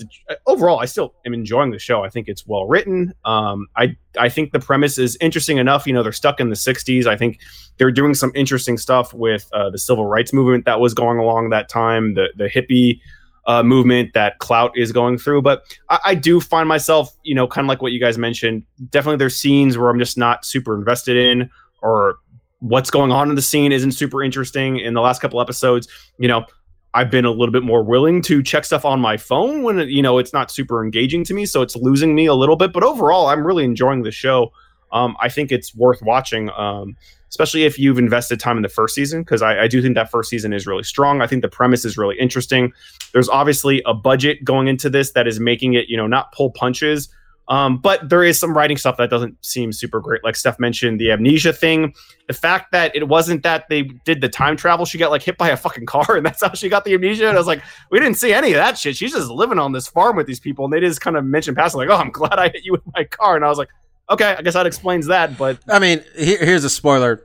Overall, 0.47 0.79
I 0.79 0.85
still 0.85 1.13
am 1.25 1.33
enjoying 1.33 1.69
the 1.69 1.77
show. 1.77 2.03
I 2.03 2.09
think 2.09 2.27
it's 2.27 2.47
well 2.47 2.65
written. 2.65 3.13
Um, 3.25 3.67
I 3.75 3.95
I 4.17 4.29
think 4.29 4.53
the 4.53 4.59
premise 4.59 4.97
is 4.97 5.17
interesting 5.21 5.57
enough. 5.57 5.85
You 5.85 5.93
know, 5.93 6.01
they're 6.01 6.11
stuck 6.11 6.39
in 6.39 6.49
the 6.49 6.55
'60s. 6.55 7.05
I 7.05 7.15
think 7.15 7.39
they're 7.77 7.91
doing 7.91 8.15
some 8.15 8.31
interesting 8.33 8.77
stuff 8.77 9.13
with 9.13 9.47
uh, 9.53 9.69
the 9.69 9.77
civil 9.77 10.07
rights 10.07 10.33
movement 10.33 10.65
that 10.65 10.79
was 10.79 10.95
going 10.95 11.19
along 11.19 11.51
that 11.51 11.69
time, 11.69 12.15
the 12.15 12.29
the 12.37 12.49
hippie 12.49 12.99
uh, 13.47 13.63
movement 13.63 14.13
that 14.13 14.37
Klaus 14.39 14.71
is 14.75 14.91
going 14.91 15.17
through. 15.17 15.41
But 15.41 15.63
I, 15.89 15.99
I 16.05 16.15
do 16.15 16.39
find 16.39 16.67
myself, 16.67 17.15
you 17.23 17.33
know, 17.33 17.47
kind 17.47 17.65
of 17.65 17.69
like 17.69 17.81
what 17.81 17.93
you 17.93 17.99
guys 17.99 18.17
mentioned. 18.17 18.63
Definitely, 18.89 19.17
there's 19.17 19.35
scenes 19.35 19.77
where 19.77 19.89
I'm 19.89 19.99
just 19.99 20.17
not 20.17 20.45
super 20.45 20.75
invested 20.75 21.17
in, 21.17 21.49
or 21.81 22.17
what's 22.59 22.91
going 22.91 23.11
on 23.11 23.29
in 23.29 23.35
the 23.35 23.41
scene 23.41 23.71
isn't 23.71 23.93
super 23.93 24.21
interesting. 24.21 24.79
In 24.79 24.93
the 24.93 25.01
last 25.01 25.21
couple 25.21 25.41
episodes, 25.41 25.87
you 26.19 26.27
know, 26.27 26.45
I've 26.93 27.11
been 27.11 27.25
a 27.25 27.31
little 27.31 27.51
bit 27.51 27.63
more 27.63 27.83
willing 27.83 28.21
to 28.23 28.41
check 28.41 28.65
stuff 28.65 28.83
on 28.83 28.99
my 28.99 29.17
phone 29.17 29.63
when 29.63 29.79
you 29.87 30.01
know 30.01 30.17
it's 30.17 30.33
not 30.33 30.51
super 30.51 30.83
engaging 30.83 31.23
to 31.25 31.33
me, 31.33 31.45
so 31.45 31.61
it's 31.61 31.75
losing 31.75 32.15
me 32.15 32.25
a 32.25 32.33
little 32.33 32.55
bit. 32.55 32.73
But 32.73 32.83
overall, 32.83 33.27
I'm 33.27 33.45
really 33.45 33.63
enjoying 33.63 34.03
the 34.03 34.11
show. 34.11 34.51
Um, 34.91 35.15
I 35.19 35.29
think 35.29 35.51
it's 35.51 35.75
worth 35.75 36.01
watching, 36.01 36.49
um, 36.51 36.95
especially 37.29 37.63
if 37.63 37.77
you've 37.77 37.97
invested 37.97 38.39
time 38.39 38.57
in 38.57 38.63
the 38.63 38.69
first 38.69 38.95
season, 38.95 39.21
because 39.21 39.41
I, 39.41 39.63
I 39.63 39.67
do 39.67 39.81
think 39.81 39.95
that 39.95 40.09
first 40.09 40.29
season 40.29 40.53
is 40.53 40.65
really 40.65 40.83
strong. 40.83 41.21
I 41.21 41.27
think 41.27 41.41
the 41.41 41.49
premise 41.49 41.85
is 41.85 41.97
really 41.97 42.17
interesting. 42.17 42.73
There's 43.13 43.29
obviously 43.29 43.81
a 43.85 43.93
budget 43.93 44.43
going 44.43 44.67
into 44.67 44.89
this 44.89 45.11
that 45.11 45.27
is 45.27 45.39
making 45.39 45.73
it, 45.73 45.89
you 45.89 45.97
know, 45.97 46.07
not 46.07 46.31
pull 46.31 46.51
punches, 46.51 47.09
um, 47.49 47.77
but 47.77 48.09
there 48.09 48.23
is 48.23 48.37
some 48.39 48.55
writing 48.55 48.75
stuff 48.75 48.97
that 48.97 49.09
doesn't 49.09 49.43
seem 49.43 49.71
super 49.71 50.01
great. 50.01 50.23
Like 50.23 50.35
Steph 50.35 50.59
mentioned, 50.59 50.99
the 50.99 51.11
amnesia 51.11 51.53
thing. 51.53 51.93
The 52.27 52.33
fact 52.33 52.73
that 52.73 52.93
it 52.93 53.07
wasn't 53.07 53.43
that 53.43 53.69
they 53.69 53.83
did 53.83 54.19
the 54.19 54.27
time 54.27 54.57
travel, 54.57 54.85
she 54.85 54.97
got 54.97 55.11
like 55.11 55.23
hit 55.23 55.37
by 55.37 55.49
a 55.49 55.57
fucking 55.57 55.85
car, 55.85 56.05
and 56.17 56.25
that's 56.25 56.43
how 56.43 56.53
she 56.53 56.67
got 56.67 56.83
the 56.83 56.93
amnesia. 56.93 57.27
And 57.27 57.37
I 57.37 57.39
was 57.39 57.47
like, 57.47 57.61
we 57.89 57.99
didn't 57.99 58.17
see 58.17 58.33
any 58.33 58.51
of 58.51 58.57
that 58.57 58.77
shit. 58.77 58.97
She's 58.97 59.13
just 59.13 59.29
living 59.29 59.59
on 59.59 59.71
this 59.71 59.87
farm 59.87 60.17
with 60.17 60.27
these 60.27 60.41
people, 60.41 60.65
and 60.65 60.73
they 60.73 60.81
just 60.81 60.99
kind 60.99 61.15
of 61.15 61.23
mentioned 61.23 61.55
passing, 61.55 61.77
like, 61.77 61.89
oh, 61.89 61.95
I'm 61.95 62.11
glad 62.11 62.37
I 62.37 62.49
hit 62.49 62.65
you 62.65 62.73
with 62.73 62.83
my 62.93 63.05
car. 63.05 63.35
And 63.35 63.45
I 63.45 63.49
was 63.49 63.57
like, 63.57 63.69
okay, 64.09 64.35
I 64.37 64.41
guess 64.41 64.53
that 64.53 64.65
explains 64.65 65.07
that. 65.07 65.37
But 65.37 65.59
I 65.67 65.79
mean, 65.79 66.03
here, 66.17 66.43
here's 66.43 66.63
a 66.63 66.69
spoiler 66.69 67.23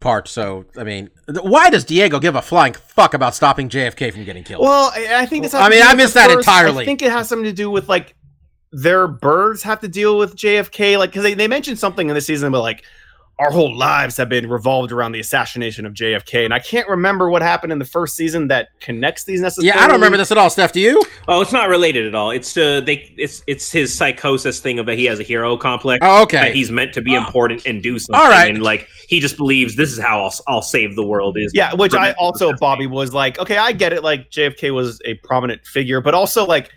part. 0.00 0.28
So, 0.28 0.64
I 0.76 0.84
mean, 0.84 1.10
why 1.42 1.70
does 1.70 1.84
Diego 1.84 2.18
give 2.18 2.34
a 2.34 2.42
flying 2.42 2.72
fuck 2.72 3.14
about 3.14 3.34
stopping 3.34 3.68
JFK 3.68 4.12
from 4.12 4.24
getting 4.24 4.44
killed? 4.44 4.62
well, 4.62 4.90
I, 4.94 5.22
I 5.22 5.26
think 5.26 5.44
this. 5.44 5.54
I 5.54 5.68
mean, 5.68 5.82
I 5.82 5.94
missed 5.94 6.14
that 6.14 6.30
first- 6.30 6.46
entirely. 6.48 6.84
I 6.84 6.86
think 6.86 7.02
it 7.02 7.12
has 7.12 7.28
something 7.28 7.44
to 7.44 7.52
do 7.52 7.70
with 7.70 7.88
like 7.88 8.14
their 8.72 9.08
birds 9.08 9.62
have 9.64 9.80
to 9.80 9.88
deal 9.88 10.16
with 10.16 10.36
JFK, 10.36 10.98
like 10.98 11.10
because 11.10 11.22
they, 11.22 11.34
they 11.34 11.48
mentioned 11.48 11.78
something 11.78 12.08
in 12.08 12.14
the 12.14 12.20
season, 12.20 12.52
but 12.52 12.62
like 12.62 12.84
our 13.40 13.50
whole 13.50 13.74
lives 13.74 14.18
have 14.18 14.28
been 14.28 14.50
revolved 14.50 14.92
around 14.92 15.12
the 15.12 15.20
assassination 15.20 15.86
of 15.86 15.94
JFK, 15.94 16.44
and 16.44 16.52
I 16.52 16.58
can't 16.58 16.86
remember 16.86 17.30
what 17.30 17.40
happened 17.40 17.72
in 17.72 17.78
the 17.78 17.86
first 17.86 18.14
season 18.14 18.48
that 18.48 18.68
connects 18.80 19.24
these 19.24 19.40
necessarily. 19.40 19.68
yeah, 19.68 19.82
I 19.82 19.86
don't 19.86 19.96
remember 19.96 20.18
this 20.18 20.30
at 20.30 20.36
all. 20.36 20.50
Steph, 20.50 20.72
do 20.72 20.80
you? 20.80 21.02
Oh, 21.26 21.40
it's 21.40 21.52
not 21.52 21.70
related 21.70 22.06
at 22.06 22.14
all. 22.14 22.30
It's 22.30 22.54
uh, 22.56 22.82
they. 22.82 23.12
It's 23.16 23.42
it's 23.46 23.72
his 23.72 23.94
psychosis 23.94 24.60
thing 24.60 24.78
of 24.78 24.84
that 24.86 24.98
he 24.98 25.06
has 25.06 25.18
a 25.20 25.22
hero 25.22 25.56
complex. 25.56 26.00
Oh, 26.04 26.26
That 26.26 26.44
okay. 26.44 26.52
he's 26.52 26.70
meant 26.70 26.92
to 26.94 27.00
be 27.00 27.14
important 27.14 27.64
and 27.64 27.82
do 27.82 27.98
something. 27.98 28.20
All 28.20 28.30
right. 28.30 28.54
And 28.54 28.62
like 28.62 28.88
he 29.08 29.20
just 29.20 29.38
believes 29.38 29.74
this 29.74 29.90
is 29.90 29.98
how 29.98 30.24
I'll, 30.24 30.34
I'll 30.46 30.62
save 30.62 30.94
the 30.94 31.04
world. 31.04 31.38
Is 31.38 31.52
Yeah, 31.54 31.74
which 31.74 31.94
I 31.94 32.12
also 32.12 32.52
Bobby 32.52 32.86
was 32.86 33.14
like, 33.14 33.38
okay, 33.38 33.56
I 33.56 33.72
get 33.72 33.94
it. 33.94 34.04
Like 34.04 34.30
JFK 34.30 34.74
was 34.74 35.00
a 35.06 35.14
prominent 35.14 35.64
figure, 35.64 36.02
but 36.02 36.12
also 36.12 36.44
like 36.44 36.70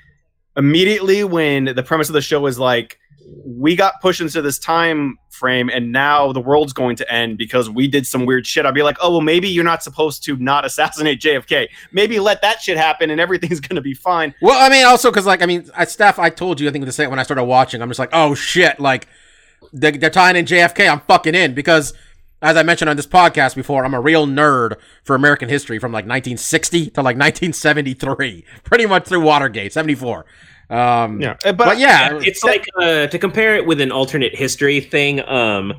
immediately 0.55 1.23
when 1.23 1.65
the 1.65 1.83
premise 1.83 2.09
of 2.09 2.13
the 2.13 2.21
show 2.21 2.45
is 2.45 2.57
like 2.57 2.99
we 3.45 3.75
got 3.75 4.01
pushed 4.01 4.21
into 4.21 4.41
this 4.41 4.59
time 4.59 5.17
frame 5.29 5.69
and 5.69 5.91
now 5.91 6.31
the 6.31 6.39
world's 6.39 6.73
going 6.73 6.95
to 6.95 7.13
end 7.13 7.37
because 7.37 7.69
we 7.69 7.87
did 7.87 8.05
some 8.05 8.25
weird 8.25 8.45
shit. 8.45 8.65
I'd 8.65 8.73
be 8.73 8.83
like, 8.83 8.97
oh 9.01 9.11
well, 9.11 9.21
maybe 9.21 9.49
you're 9.49 9.63
not 9.63 9.83
supposed 9.83 10.23
to 10.25 10.37
not 10.37 10.65
assassinate 10.65 11.19
JFK. 11.19 11.67
Maybe 11.91 12.19
let 12.19 12.41
that 12.41 12.61
shit 12.61 12.77
happen 12.77 13.09
and 13.09 13.19
everything's 13.19 13.59
gonna 13.59 13.81
be 13.81 13.93
fine. 13.93 14.33
Well, 14.41 14.59
I 14.59 14.69
mean, 14.69 14.85
also 14.85 15.09
because 15.09 15.25
like 15.25 15.41
I 15.41 15.45
mean, 15.45 15.69
I, 15.75 15.85
Steph, 15.85 16.19
I 16.19 16.29
told 16.29 16.59
you 16.59 16.69
I 16.69 16.71
think 16.71 16.85
the 16.85 16.91
same 16.91 17.09
when 17.09 17.19
I 17.19 17.23
started 17.23 17.43
watching. 17.45 17.81
I'm 17.81 17.89
just 17.89 17.99
like, 17.99 18.11
oh 18.13 18.35
shit, 18.35 18.79
like 18.79 19.07
they, 19.71 19.91
they're 19.91 20.09
tying 20.09 20.35
in 20.35 20.45
JFK. 20.45 20.89
I'm 20.89 21.01
fucking 21.01 21.35
in 21.35 21.53
because, 21.53 21.93
as 22.41 22.57
I 22.57 22.63
mentioned 22.63 22.89
on 22.89 22.97
this 22.97 23.07
podcast 23.07 23.55
before, 23.55 23.85
I'm 23.85 23.93
a 23.93 24.01
real 24.01 24.27
nerd 24.27 24.75
for 25.03 25.15
American 25.15 25.49
history 25.49 25.79
from 25.79 25.91
like 25.91 26.03
1960 26.03 26.91
to 26.91 27.01
like 27.01 27.17
1973, 27.17 28.45
pretty 28.63 28.85
much 28.85 29.05
through 29.05 29.21
Watergate, 29.21 29.73
74. 29.73 30.25
Um, 30.69 31.21
Yeah, 31.21 31.35
but, 31.43 31.57
but, 31.57 31.77
yeah, 31.77 32.19
it's 32.21 32.43
like 32.43 32.65
uh, 32.81 33.07
to 33.07 33.19
compare 33.19 33.55
it 33.55 33.65
with 33.65 33.81
an 33.81 33.91
alternate 33.91 34.35
history 34.35 34.79
thing. 34.79 35.21
Um, 35.27 35.73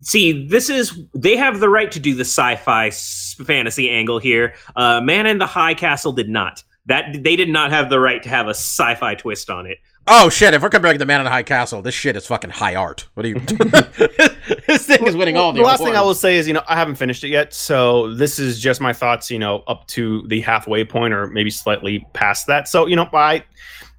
see, 0.00 0.46
this 0.46 0.68
is 0.70 0.98
they 1.14 1.36
have 1.36 1.60
the 1.60 1.68
right 1.68 1.90
to 1.92 2.00
do 2.00 2.14
the 2.14 2.24
sci-fi 2.24 2.90
fantasy 2.90 3.90
angle 3.90 4.18
here. 4.18 4.54
Uh, 4.74 5.00
Man 5.00 5.26
in 5.26 5.38
the 5.38 5.46
High 5.46 5.74
Castle 5.74 6.12
did 6.12 6.28
not. 6.28 6.62
That 6.86 7.22
they 7.22 7.36
did 7.36 7.48
not 7.48 7.70
have 7.70 7.90
the 7.90 8.00
right 8.00 8.22
to 8.22 8.28
have 8.28 8.48
a 8.48 8.54
sci-fi 8.54 9.14
twist 9.14 9.48
on 9.50 9.66
it. 9.66 9.78
Oh 10.08 10.28
shit! 10.28 10.52
If 10.52 10.62
we're 10.62 10.68
comparing 10.68 10.98
the 10.98 11.06
Man 11.06 11.20
in 11.20 11.24
the 11.24 11.30
High 11.30 11.44
Castle, 11.44 11.80
this 11.80 11.94
shit 11.94 12.16
is 12.16 12.26
fucking 12.26 12.50
high 12.50 12.74
art. 12.74 13.06
What 13.14 13.24
are 13.24 13.28
you? 13.28 13.34
this 14.66 14.86
thing 14.86 15.06
is 15.06 15.14
winning 15.14 15.36
all 15.36 15.52
the. 15.52 15.60
the 15.60 15.64
last 15.64 15.80
thing 15.80 15.94
I 15.94 16.00
will 16.00 16.14
say 16.14 16.38
is, 16.38 16.48
you 16.48 16.54
know, 16.54 16.62
I 16.66 16.74
haven't 16.74 16.96
finished 16.96 17.22
it 17.22 17.28
yet, 17.28 17.54
so 17.54 18.12
this 18.14 18.40
is 18.40 18.58
just 18.58 18.80
my 18.80 18.92
thoughts, 18.92 19.30
you 19.30 19.38
know, 19.38 19.62
up 19.68 19.86
to 19.88 20.26
the 20.26 20.40
halfway 20.40 20.84
point 20.84 21.14
or 21.14 21.28
maybe 21.28 21.50
slightly 21.50 22.04
past 22.14 22.48
that. 22.48 22.66
So, 22.66 22.86
you 22.86 22.96
know, 22.96 23.08
I, 23.12 23.44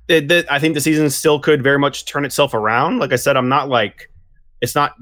the, 0.07 0.19
the, 0.19 0.45
I 0.49 0.59
think 0.59 0.73
the 0.73 0.81
season 0.81 1.09
still 1.09 1.39
could 1.39 1.63
very 1.63 1.79
much 1.79 2.05
turn 2.05 2.25
itself 2.25 2.53
around. 2.53 2.99
Like 2.99 3.13
I 3.13 3.17
said, 3.17 3.37
I'm 3.37 3.49
not 3.49 3.69
like, 3.69 4.09
it's 4.61 4.75
not 4.75 4.93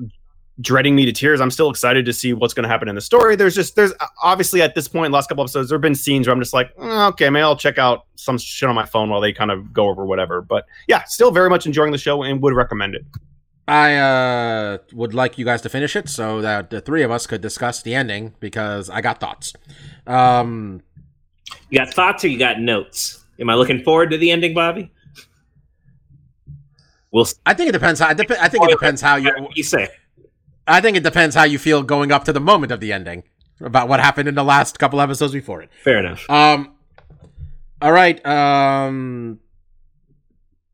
dreading 0.60 0.95
me 0.95 1.06
to 1.06 1.12
tears. 1.12 1.41
I'm 1.41 1.49
still 1.49 1.70
excited 1.70 2.06
to 2.06 2.14
see 2.14 2.34
what's 2.34 2.54
going 2.54 2.64
to 2.64 2.70
happen 2.70 2.88
in 2.88 2.95
the 2.95 3.02
story. 3.02 3.36
There's 3.36 3.56
just, 3.56 3.76
there's 3.76 3.93
obviously 4.22 4.62
at 4.62 4.76
this 4.76 4.88
point, 4.88 5.12
last 5.12 5.28
couple 5.28 5.43
episodes, 5.43 5.70
there 5.70 5.78
have 5.78 5.82
been 5.82 5.95
scenes 5.95 6.28
where 6.28 6.34
I'm 6.36 6.41
just 6.41 6.54
like, 6.54 6.76
"Mm, 6.76 7.10
okay, 7.12 7.30
maybe 7.30 7.41
I'll 7.41 7.56
check 7.56 7.78
out 7.78 8.06
some 8.16 8.38
shit 8.38 8.70
on 8.70 8.76
my 8.76 8.86
phone 8.86 9.10
while 9.10 9.22
they 9.22 9.34
kind 9.34 9.49
of 9.49 9.74
go 9.74 9.88
over 9.88 10.06
whatever. 10.06 10.41
But 10.41 10.66
yeah, 10.88 11.04
still 11.06 11.32
very 11.32 11.49
much 11.49 11.66
enjoying 11.66 11.91
the 11.91 11.97
show 11.97 12.22
and 12.22 12.41
would 12.41 12.54
recommend 12.54 12.95
it. 12.95 13.06
I 13.68 13.95
uh, 13.95 14.78
would 14.93 15.14
like 15.14 15.38
you 15.38 15.45
guys 15.45 15.62
to 15.62 15.70
finish 15.70 15.95
it 15.95 16.10
so 16.10 16.41
that 16.41 16.70
the 16.70 16.82
three 16.82 17.04
of 17.04 17.12
us 17.12 17.26
could 17.26 17.41
discuss 17.41 17.82
the 17.82 17.95
ending 17.95 18.34
because 18.39 18.89
I 18.89 19.02
got 19.02 19.20
thoughts. 19.20 19.54
Um, 20.06 20.82
You 21.70 21.80
got 21.80 21.93
thoughts 21.93 22.26
or 22.26 22.28
you 22.28 22.38
got 22.38 22.60
notes? 22.60 23.21
Am 23.42 23.50
I 23.50 23.56
looking 23.56 23.84
forward 23.84 24.12
to 24.12 24.18
the 24.18 24.32
ending, 24.32 24.54
Bobby? 24.54 24.92
We'll. 27.12 27.28
I 27.46 27.54
think 27.54 27.70
it 27.70 27.74
depends 27.74 28.00
how. 28.00 28.08
I, 28.08 28.14
dep- 28.14 28.32
I 28.32 28.48
think 28.48 28.64
it 28.64 28.70
depends 28.70 29.02
how 29.02 29.16
you. 29.16 29.32
You 29.56 29.64
say? 29.64 29.89
I 30.68 30.80
think 30.80 30.96
it 30.96 31.04
depends 31.04 31.36
how 31.36 31.44
you 31.44 31.58
feel 31.58 31.82
going 31.84 32.12
up 32.12 32.24
to 32.26 32.34
the 32.34 32.39
moment 32.39 32.72
of 32.72 32.80
the 32.80 32.94
ending 32.94 33.24
about 33.60 33.89
what 33.89 34.00
happened 34.00 34.30
in 34.30 34.36
the 34.36 34.44
last 34.44 34.80
couple 34.80 35.02
episodes 35.02 35.34
before 35.34 35.62
it. 35.62 35.70
Fair 35.84 35.98
enough. 35.98 36.30
Um. 36.30 36.76
All 37.82 37.92
right. 37.92 38.24
Um. 38.26 39.39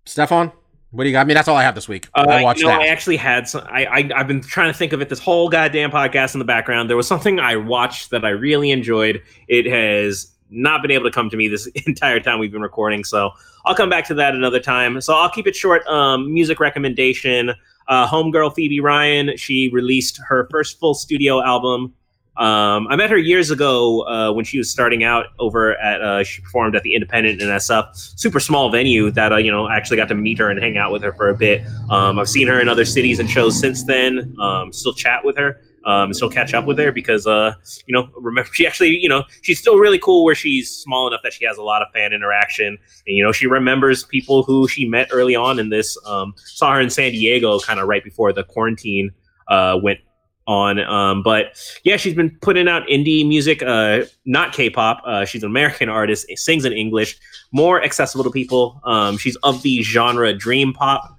Stefan, 0.06 0.52
what 0.92 1.04
do 1.04 1.10
you 1.10 1.14
got? 1.14 1.22
I 1.22 1.24
mean, 1.24 1.36
that's 1.36 1.48
all 1.48 1.58
I 1.58 1.64
have 1.64 1.76
this 1.76 1.88
week. 1.88 2.08
Uh, 2.14 2.26
I 2.30 2.44
watched 2.44 2.60
you 2.60 2.66
know, 2.66 2.72
that. 2.72 2.82
I 2.82 2.88
actually 2.88 3.18
had 3.18 3.48
some. 3.48 3.66
I, 3.70 3.86
I 3.86 4.10
I've 4.16 4.28
been 4.28 4.42
trying 4.42 4.72
to 4.72 4.78
think 4.78 4.94
of 4.94 5.02
it 5.02 5.10
this 5.10 5.20
whole 5.20 5.50
goddamn 5.50 5.90
podcast 5.90 6.36
in 6.36 6.40
the 6.40 6.46
background. 6.46 6.90
There 6.90 6.98
was 6.98 7.08
something 7.08 7.40
I 7.40 7.56
watched 7.56 8.10
that 8.12 8.26
I 8.26 8.30
really 8.30 8.72
enjoyed. 8.72 9.24
It 9.48 9.66
has 9.66 10.34
not 10.50 10.82
been 10.82 10.92
able 10.92 11.06
to 11.06 11.12
come 11.12 11.30
to 11.30 11.38
me 11.38 11.48
this 11.48 11.68
entire 11.86 12.20
time 12.20 12.40
we've 12.40 12.52
been 12.52 12.62
recording, 12.62 13.04
so 13.04 13.32
I'll 13.66 13.76
come 13.76 13.90
back 13.90 14.06
to 14.08 14.14
that 14.16 14.34
another 14.36 14.60
time. 14.60 15.00
So 15.02 15.14
I'll 15.14 15.30
keep 15.30 15.48
it 15.48 15.56
short. 15.56 15.86
Um, 15.88 16.34
music 16.34 16.60
recommendation. 16.60 17.54
Uh, 17.88 18.08
homegirl 18.08 18.54
Phoebe 18.54 18.80
Ryan. 18.80 19.38
She 19.38 19.70
released 19.70 20.20
her 20.28 20.48
first 20.52 20.80
full 20.80 20.94
studio 20.94 21.44
album. 21.44 21.94
Um, 22.38 22.88
I 22.90 22.96
met 22.96 23.10
her 23.10 23.18
years 23.18 23.50
ago 23.50 24.08
uh, 24.08 24.32
when 24.32 24.46
she 24.46 24.60
was 24.60 24.70
starting 24.70 25.04
out 25.04 25.28
over 25.40 25.76
at. 25.80 26.02
Uh, 26.02 26.24
she 26.24 26.42
performed 26.42 26.76
at 26.76 26.84
the 26.84 26.94
Independent 26.94 27.40
that 27.40 27.62
stuff. 27.64 27.96
Super 27.96 28.40
small 28.40 28.70
venue 28.70 29.10
that 29.12 29.34
uh, 29.34 29.38
you 29.38 29.52
know 29.52 29.68
actually 29.70 29.98
got 29.98 30.08
to 30.10 30.16
meet 30.16 30.38
her 30.38 30.50
and 30.50 30.60
hang 30.60 30.78
out 30.78 30.92
with 30.92 31.02
her 31.02 31.14
for 31.14 31.30
a 31.30 31.36
bit. 31.36 31.64
Um, 31.90 32.20
I've 32.20 32.30
seen 32.30 32.48
her 32.48 32.60
in 32.60 32.70
other 32.70 32.86
cities 32.86 33.20
and 33.20 33.30
shows 33.30 33.60
since 33.60 33.84
then. 33.84 34.36
Um, 34.40 34.72
still 34.72 34.94
chat 34.94 35.26
with 35.26 35.36
her. 35.38 35.62
Um, 35.86 36.14
still 36.14 36.30
catch 36.30 36.54
up 36.54 36.66
with 36.66 36.78
her 36.80 36.92
because 36.92 37.26
uh, 37.26 37.54
you 37.86 37.94
know 37.94 38.10
remember 38.16 38.50
she 38.54 38.68
actually 38.68 38.90
you 38.90 39.08
know 39.08 39.24
she's 39.42 39.60
still 39.60 39.78
really 39.78 40.00
cool 40.00 40.26
where 40.26 40.36
she's 40.36 40.70
small 40.70 41.08
enough 41.08 41.22
that 41.24 41.34
she 41.34 41.46
has 41.46 41.58
a 41.58 41.64
lot 41.64 41.82
of 41.82 41.88
fan 41.94 42.12
interaction 42.12 42.68
and 42.68 43.16
you 43.16 43.24
know 43.24 43.32
she 43.32 43.48
remembers 43.48 44.04
people 44.04 44.44
who 44.44 44.68
she 44.68 44.88
met 44.88 45.08
early 45.12 45.36
on 45.36 45.60
in 45.60 45.70
this. 45.70 45.98
Um, 46.06 46.34
saw 46.38 46.74
her 46.74 46.82
in 46.82 46.90
San 46.90 47.12
Diego 47.12 47.60
kind 47.60 47.80
of 47.80 47.88
right 47.88 48.04
before 48.04 48.34
the 48.34 48.44
quarantine 48.44 49.12
uh, 49.48 49.80
went 49.82 50.00
on. 50.48 50.80
Um, 50.80 51.22
but 51.22 51.62
yeah, 51.84 51.98
she's 51.98 52.14
been 52.14 52.36
putting 52.42 52.68
out 52.68 52.88
indie 52.88 53.28
music, 53.28 53.62
uh, 53.62 54.06
not 54.26 54.54
K-pop. 54.54 55.02
Uh, 55.06 55.26
she's 55.26 55.44
an 55.44 55.50
American 55.50 55.90
artist, 55.90 56.26
sings 56.36 56.66
in 56.66 56.74
English, 56.74 57.20
more 57.52 57.84
accessible 57.84 58.24
to 58.24 58.32
people. 58.32 58.82
Um, 58.86 59.18
she's 59.18 59.36
of 59.38 59.62
the 59.62 59.84
genre 59.84 60.34
dream 60.34 60.74
pop. 60.74 61.16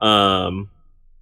Um, 0.00 0.68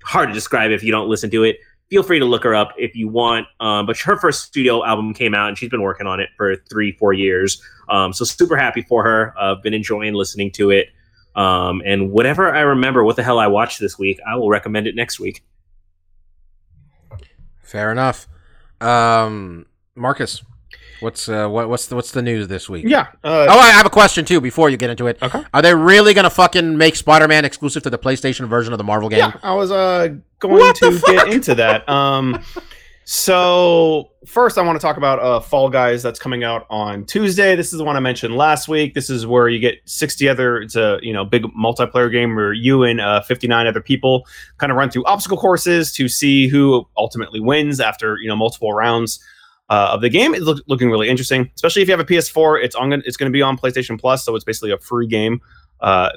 hard 0.02 0.28
to 0.28 0.34
describe 0.34 0.70
if 0.70 0.82
you 0.82 0.90
don't 0.90 1.08
listen 1.08 1.30
to 1.30 1.44
it. 1.44 1.58
Feel 1.90 2.02
free 2.04 2.20
to 2.20 2.24
look 2.24 2.44
her 2.44 2.54
up 2.54 2.72
if 2.78 2.94
you 2.94 3.08
want. 3.08 3.46
Um, 3.58 3.84
but 3.84 3.98
her 3.98 4.16
first 4.16 4.44
studio 4.44 4.84
album 4.84 5.12
came 5.12 5.34
out, 5.34 5.48
and 5.48 5.58
she's 5.58 5.68
been 5.68 5.82
working 5.82 6.06
on 6.06 6.20
it 6.20 6.30
for 6.36 6.56
three, 6.70 6.92
four 6.92 7.12
years. 7.12 7.60
Um, 7.88 8.12
so 8.12 8.24
super 8.24 8.56
happy 8.56 8.82
for 8.82 9.02
her. 9.02 9.34
I've 9.38 9.58
uh, 9.58 9.60
been 9.60 9.74
enjoying 9.74 10.14
listening 10.14 10.52
to 10.52 10.70
it. 10.70 10.88
Um, 11.34 11.82
and 11.84 12.10
whatever 12.10 12.54
I 12.54 12.60
remember, 12.60 13.04
what 13.04 13.16
the 13.16 13.22
hell 13.22 13.38
I 13.38 13.48
watched 13.48 13.80
this 13.80 13.98
week, 13.98 14.18
I 14.26 14.36
will 14.36 14.48
recommend 14.48 14.86
it 14.86 14.94
next 14.94 15.20
week. 15.20 15.44
Fair 17.62 17.92
enough. 17.92 18.26
Um, 18.80 19.66
Marcus, 19.94 20.42
what's 21.00 21.28
uh, 21.28 21.48
what, 21.48 21.68
what's 21.68 21.86
the, 21.86 21.96
what's 21.96 22.12
the 22.12 22.22
news 22.22 22.48
this 22.48 22.68
week? 22.68 22.84
Yeah. 22.86 23.08
Uh, 23.24 23.46
Oh, 23.48 23.58
I 23.58 23.70
have 23.70 23.86
a 23.86 23.90
question 23.90 24.24
too 24.24 24.40
before 24.40 24.70
you 24.70 24.76
get 24.76 24.90
into 24.90 25.06
it. 25.06 25.18
Okay. 25.22 25.42
Are 25.52 25.62
they 25.62 25.74
really 25.74 26.14
gonna 26.14 26.30
fucking 26.30 26.76
make 26.76 26.96
Spider-Man 26.96 27.44
exclusive 27.44 27.82
to 27.84 27.90
the 27.90 27.98
PlayStation 27.98 28.48
version 28.48 28.72
of 28.72 28.78
the 28.78 28.84
Marvel 28.84 29.08
game? 29.08 29.18
Yeah, 29.18 29.32
I 29.42 29.54
was 29.54 29.70
uh 29.70 30.08
going 30.38 30.54
What 30.54 30.76
to 30.76 31.00
get 31.06 31.28
into 31.28 31.54
that. 31.56 31.88
Um 31.88 32.42
so 33.12 34.10
first 34.24 34.56
I 34.56 34.62
want 34.62 34.80
to 34.80 34.80
talk 34.80 34.96
about 34.96 35.18
uh 35.18 35.40
Fall 35.40 35.68
Guys 35.68 36.00
that's 36.00 36.20
coming 36.20 36.44
out 36.44 36.64
on 36.70 37.04
Tuesday. 37.06 37.56
This 37.56 37.72
is 37.72 37.78
the 37.78 37.84
one 37.84 37.96
I 37.96 38.00
mentioned 38.00 38.36
last 38.36 38.68
week. 38.68 38.94
This 38.94 39.10
is 39.10 39.26
where 39.26 39.48
you 39.48 39.58
get 39.58 39.78
60 39.84 40.28
other 40.28 40.58
it's 40.58 40.76
a, 40.76 41.00
you 41.02 41.12
know, 41.12 41.24
big 41.24 41.42
multiplayer 41.42 42.10
game 42.12 42.36
where 42.36 42.52
you 42.52 42.84
and 42.84 43.00
uh 43.00 43.20
59 43.22 43.66
other 43.66 43.80
people 43.80 44.26
kind 44.58 44.70
of 44.70 44.78
run 44.78 44.90
through 44.90 45.04
obstacle 45.06 45.38
courses 45.38 45.92
to 45.94 46.06
see 46.08 46.46
who 46.46 46.86
ultimately 46.96 47.40
wins 47.40 47.80
after, 47.80 48.16
you 48.22 48.28
know, 48.28 48.36
multiple 48.36 48.72
rounds. 48.72 49.18
Uh, 49.70 49.90
of 49.92 50.00
the 50.00 50.08
game 50.08 50.34
it's 50.34 50.44
look, 50.44 50.60
looking 50.66 50.90
really 50.90 51.08
interesting, 51.08 51.48
especially 51.54 51.80
if 51.80 51.88
you 51.88 51.92
have 51.92 52.00
a 52.00 52.04
PS4. 52.04 52.62
It's 52.62 52.74
on. 52.74 52.92
It's 52.92 53.16
going 53.16 53.30
to 53.30 53.34
be 53.34 53.40
on 53.40 53.56
PlayStation 53.56 53.98
Plus, 53.98 54.24
so 54.24 54.34
it's 54.34 54.44
basically 54.44 54.72
a 54.72 54.78
free 54.78 55.06
game. 55.06 55.40
Uh, 55.80 56.10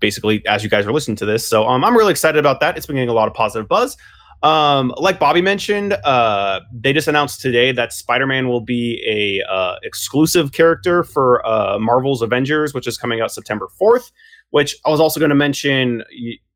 basically 0.00 0.44
as 0.46 0.62
you 0.62 0.70
guys 0.70 0.86
are 0.86 0.92
listening 0.92 1.16
to 1.16 1.26
this. 1.26 1.46
So 1.46 1.66
um, 1.66 1.84
I'm 1.84 1.96
really 1.96 2.10
excited 2.10 2.38
about 2.38 2.60
that. 2.60 2.76
It's 2.76 2.86
been 2.86 2.96
getting 2.96 3.08
a 3.08 3.14
lot 3.14 3.28
of 3.28 3.34
positive 3.34 3.68
buzz. 3.68 3.96
Um, 4.42 4.94
like 4.96 5.18
Bobby 5.18 5.42
mentioned, 5.42 5.94
uh, 5.94 6.60
they 6.72 6.92
just 6.92 7.08
announced 7.08 7.40
today 7.40 7.72
that 7.72 7.92
Spider-Man 7.92 8.48
will 8.48 8.60
be 8.60 9.02
a 9.06 9.52
uh, 9.52 9.76
exclusive 9.82 10.52
character 10.52 11.02
for 11.02 11.44
uh, 11.46 11.78
Marvel's 11.78 12.22
Avengers, 12.22 12.72
which 12.72 12.86
is 12.86 12.96
coming 12.96 13.20
out 13.20 13.32
September 13.32 13.68
4th. 13.80 14.12
Which 14.50 14.76
I 14.86 14.90
was 14.90 15.00
also 15.00 15.20
going 15.20 15.30
to 15.30 15.36
mention. 15.36 16.04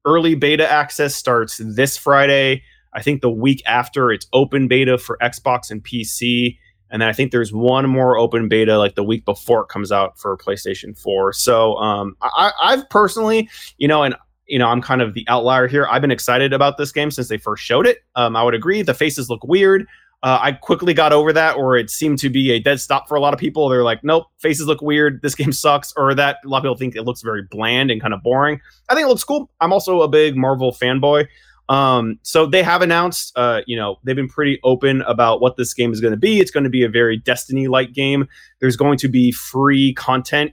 Early 0.05 0.35
beta 0.35 0.69
access 0.71 1.15
starts 1.15 1.61
this 1.63 1.97
Friday. 1.97 2.63
I 2.95 3.03
think 3.03 3.21
the 3.21 3.31
week 3.31 3.63
after 3.67 4.11
it's 4.11 4.27
open 4.33 4.69
beta 4.69 4.99
for 4.99 5.19
Xbox 5.23 5.71
and 5.71 5.83
PC. 5.83 6.59
And 6.91 7.01
then 7.01 7.09
I 7.09 7.13
think 7.13 7.33
there's 7.33 7.53
one 7.53 7.89
more 7.89 8.19
open 8.19 8.49
beta 8.49 8.79
like 8.79 8.97
the 8.97 9.05
week 9.05 9.25
before 9.25 9.63
it 9.63 9.69
comes 9.69 9.91
out 9.91 10.19
for 10.19 10.37
PlayStation 10.37 10.99
4. 10.99 11.33
So 11.33 11.77
um, 11.77 12.17
I, 12.21 12.53
I've 12.61 12.89
personally, 12.91 13.49
you 13.79 13.89
know, 13.89 14.03
and 14.03 14.15
you 14.47 14.59
know, 14.59 14.69
I'm 14.69 14.83
kind 14.83 15.01
of 15.01 15.15
the 15.15 15.25
outlier 15.29 15.67
here. 15.67 15.87
I've 15.91 16.03
been 16.03 16.11
excited 16.11 16.53
about 16.53 16.77
this 16.77 16.93
game 16.93 17.11
since 17.11 17.29
they 17.29 17.39
first 17.39 17.63
showed 17.63 17.87
it. 17.87 17.99
Um, 18.17 18.37
I 18.37 18.43
would 18.43 18.55
agree. 18.55 18.83
The 18.83 18.93
faces 18.93 19.31
look 19.31 19.43
weird. 19.45 19.87
Uh, 20.23 20.39
I 20.41 20.53
quickly 20.53 20.95
got 20.95 21.13
over 21.13 21.33
that, 21.33 21.57
or 21.57 21.77
it 21.77 21.91
seemed 21.91 22.19
to 22.21 22.31
be 22.31 22.53
a 22.53 22.61
dead 22.61 22.79
stop 22.79 23.09
for 23.09 23.17
a 23.17 23.21
lot 23.21 23.35
of 23.35 23.41
people. 23.41 23.69
They're 23.69 23.83
like, 23.83 24.05
nope, 24.05 24.27
faces 24.39 24.67
look 24.67 24.81
weird. 24.81 25.21
This 25.23 25.35
game 25.35 25.53
sucks. 25.53 25.93
Or 25.97 26.15
that 26.15 26.39
a 26.45 26.49
lot 26.49 26.59
of 26.59 26.63
people 26.65 26.77
think 26.77 26.95
it 26.95 27.03
looks 27.03 27.23
very 27.23 27.43
bland 27.51 27.91
and 27.91 28.01
kind 28.01 28.15
of 28.15 28.23
boring. 28.23 28.61
I 28.89 28.95
think 28.95 29.07
it 29.07 29.09
looks 29.09 29.25
cool. 29.25 29.51
I'm 29.61 29.73
also 29.73 30.03
a 30.03 30.09
big 30.09 30.37
Marvel 30.37 30.71
fanboy. 30.71 31.27
Um, 31.69 32.19
so 32.23 32.47
they 32.47 32.63
have 32.63 32.83
announced, 32.83 33.33
uh, 33.37 33.63
you 33.67 33.77
know, 33.77 33.99
they've 34.05 34.17
been 34.17 34.29
pretty 34.29 34.59
open 34.65 35.03
about 35.03 35.41
what 35.41 35.57
this 35.57 35.73
game 35.73 35.93
is 35.93 36.01
going 36.01 36.13
to 36.13 36.19
be. 36.19 36.41
It's 36.41 36.51
going 36.51 36.65
to 36.65 36.71
be 36.71 36.83
a 36.83 36.89
very 36.89 37.17
Destiny-like 37.17 37.93
game. 37.93 38.29
There's 38.61 38.77
going 38.77 38.99
to 38.99 39.09
be 39.09 39.33
free 39.33 39.95
content 39.95 40.53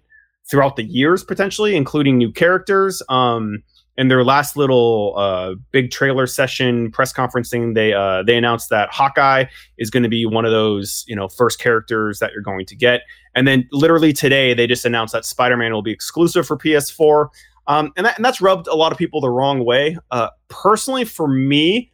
throughout 0.49 0.75
the 0.75 0.83
years, 0.83 1.23
potentially, 1.23 1.75
including 1.75 2.17
new 2.17 2.31
characters. 2.31 3.01
Um, 3.09 3.63
in 3.99 4.07
their 4.07 4.23
last 4.23 4.55
little 4.55 5.13
uh, 5.17 5.55
big 5.71 5.91
trailer 5.91 6.25
session 6.25 6.89
press 6.89 7.11
conference 7.11 7.49
thing, 7.49 7.73
they 7.73 7.93
uh, 7.93 8.23
they 8.23 8.37
announced 8.37 8.69
that 8.69 8.89
Hawkeye 8.93 9.43
is 9.77 9.89
going 9.89 10.03
to 10.03 10.09
be 10.09 10.25
one 10.25 10.45
of 10.45 10.51
those 10.51 11.03
you 11.05 11.15
know 11.15 11.27
first 11.27 11.59
characters 11.59 12.19
that 12.19 12.31
you're 12.31 12.41
going 12.41 12.65
to 12.67 12.77
get. 12.77 13.01
And 13.35 13.45
then 13.45 13.67
literally 13.73 14.13
today, 14.13 14.53
they 14.53 14.67
just 14.67 14.85
announced 14.85 15.11
that 15.11 15.25
Spider-Man 15.25 15.73
will 15.73 15.81
be 15.81 15.91
exclusive 15.91 16.47
for 16.47 16.57
PS4. 16.57 17.27
Um, 17.69 17.93
and, 17.95 18.05
that, 18.05 18.17
and 18.17 18.25
that's 18.25 18.41
rubbed 18.41 18.67
a 18.67 18.75
lot 18.75 18.91
of 18.91 18.97
people 18.97 19.21
the 19.21 19.29
wrong 19.29 19.63
way. 19.63 19.95
Uh, 20.09 20.29
personally, 20.47 21.05
for 21.05 21.27
me, 21.27 21.91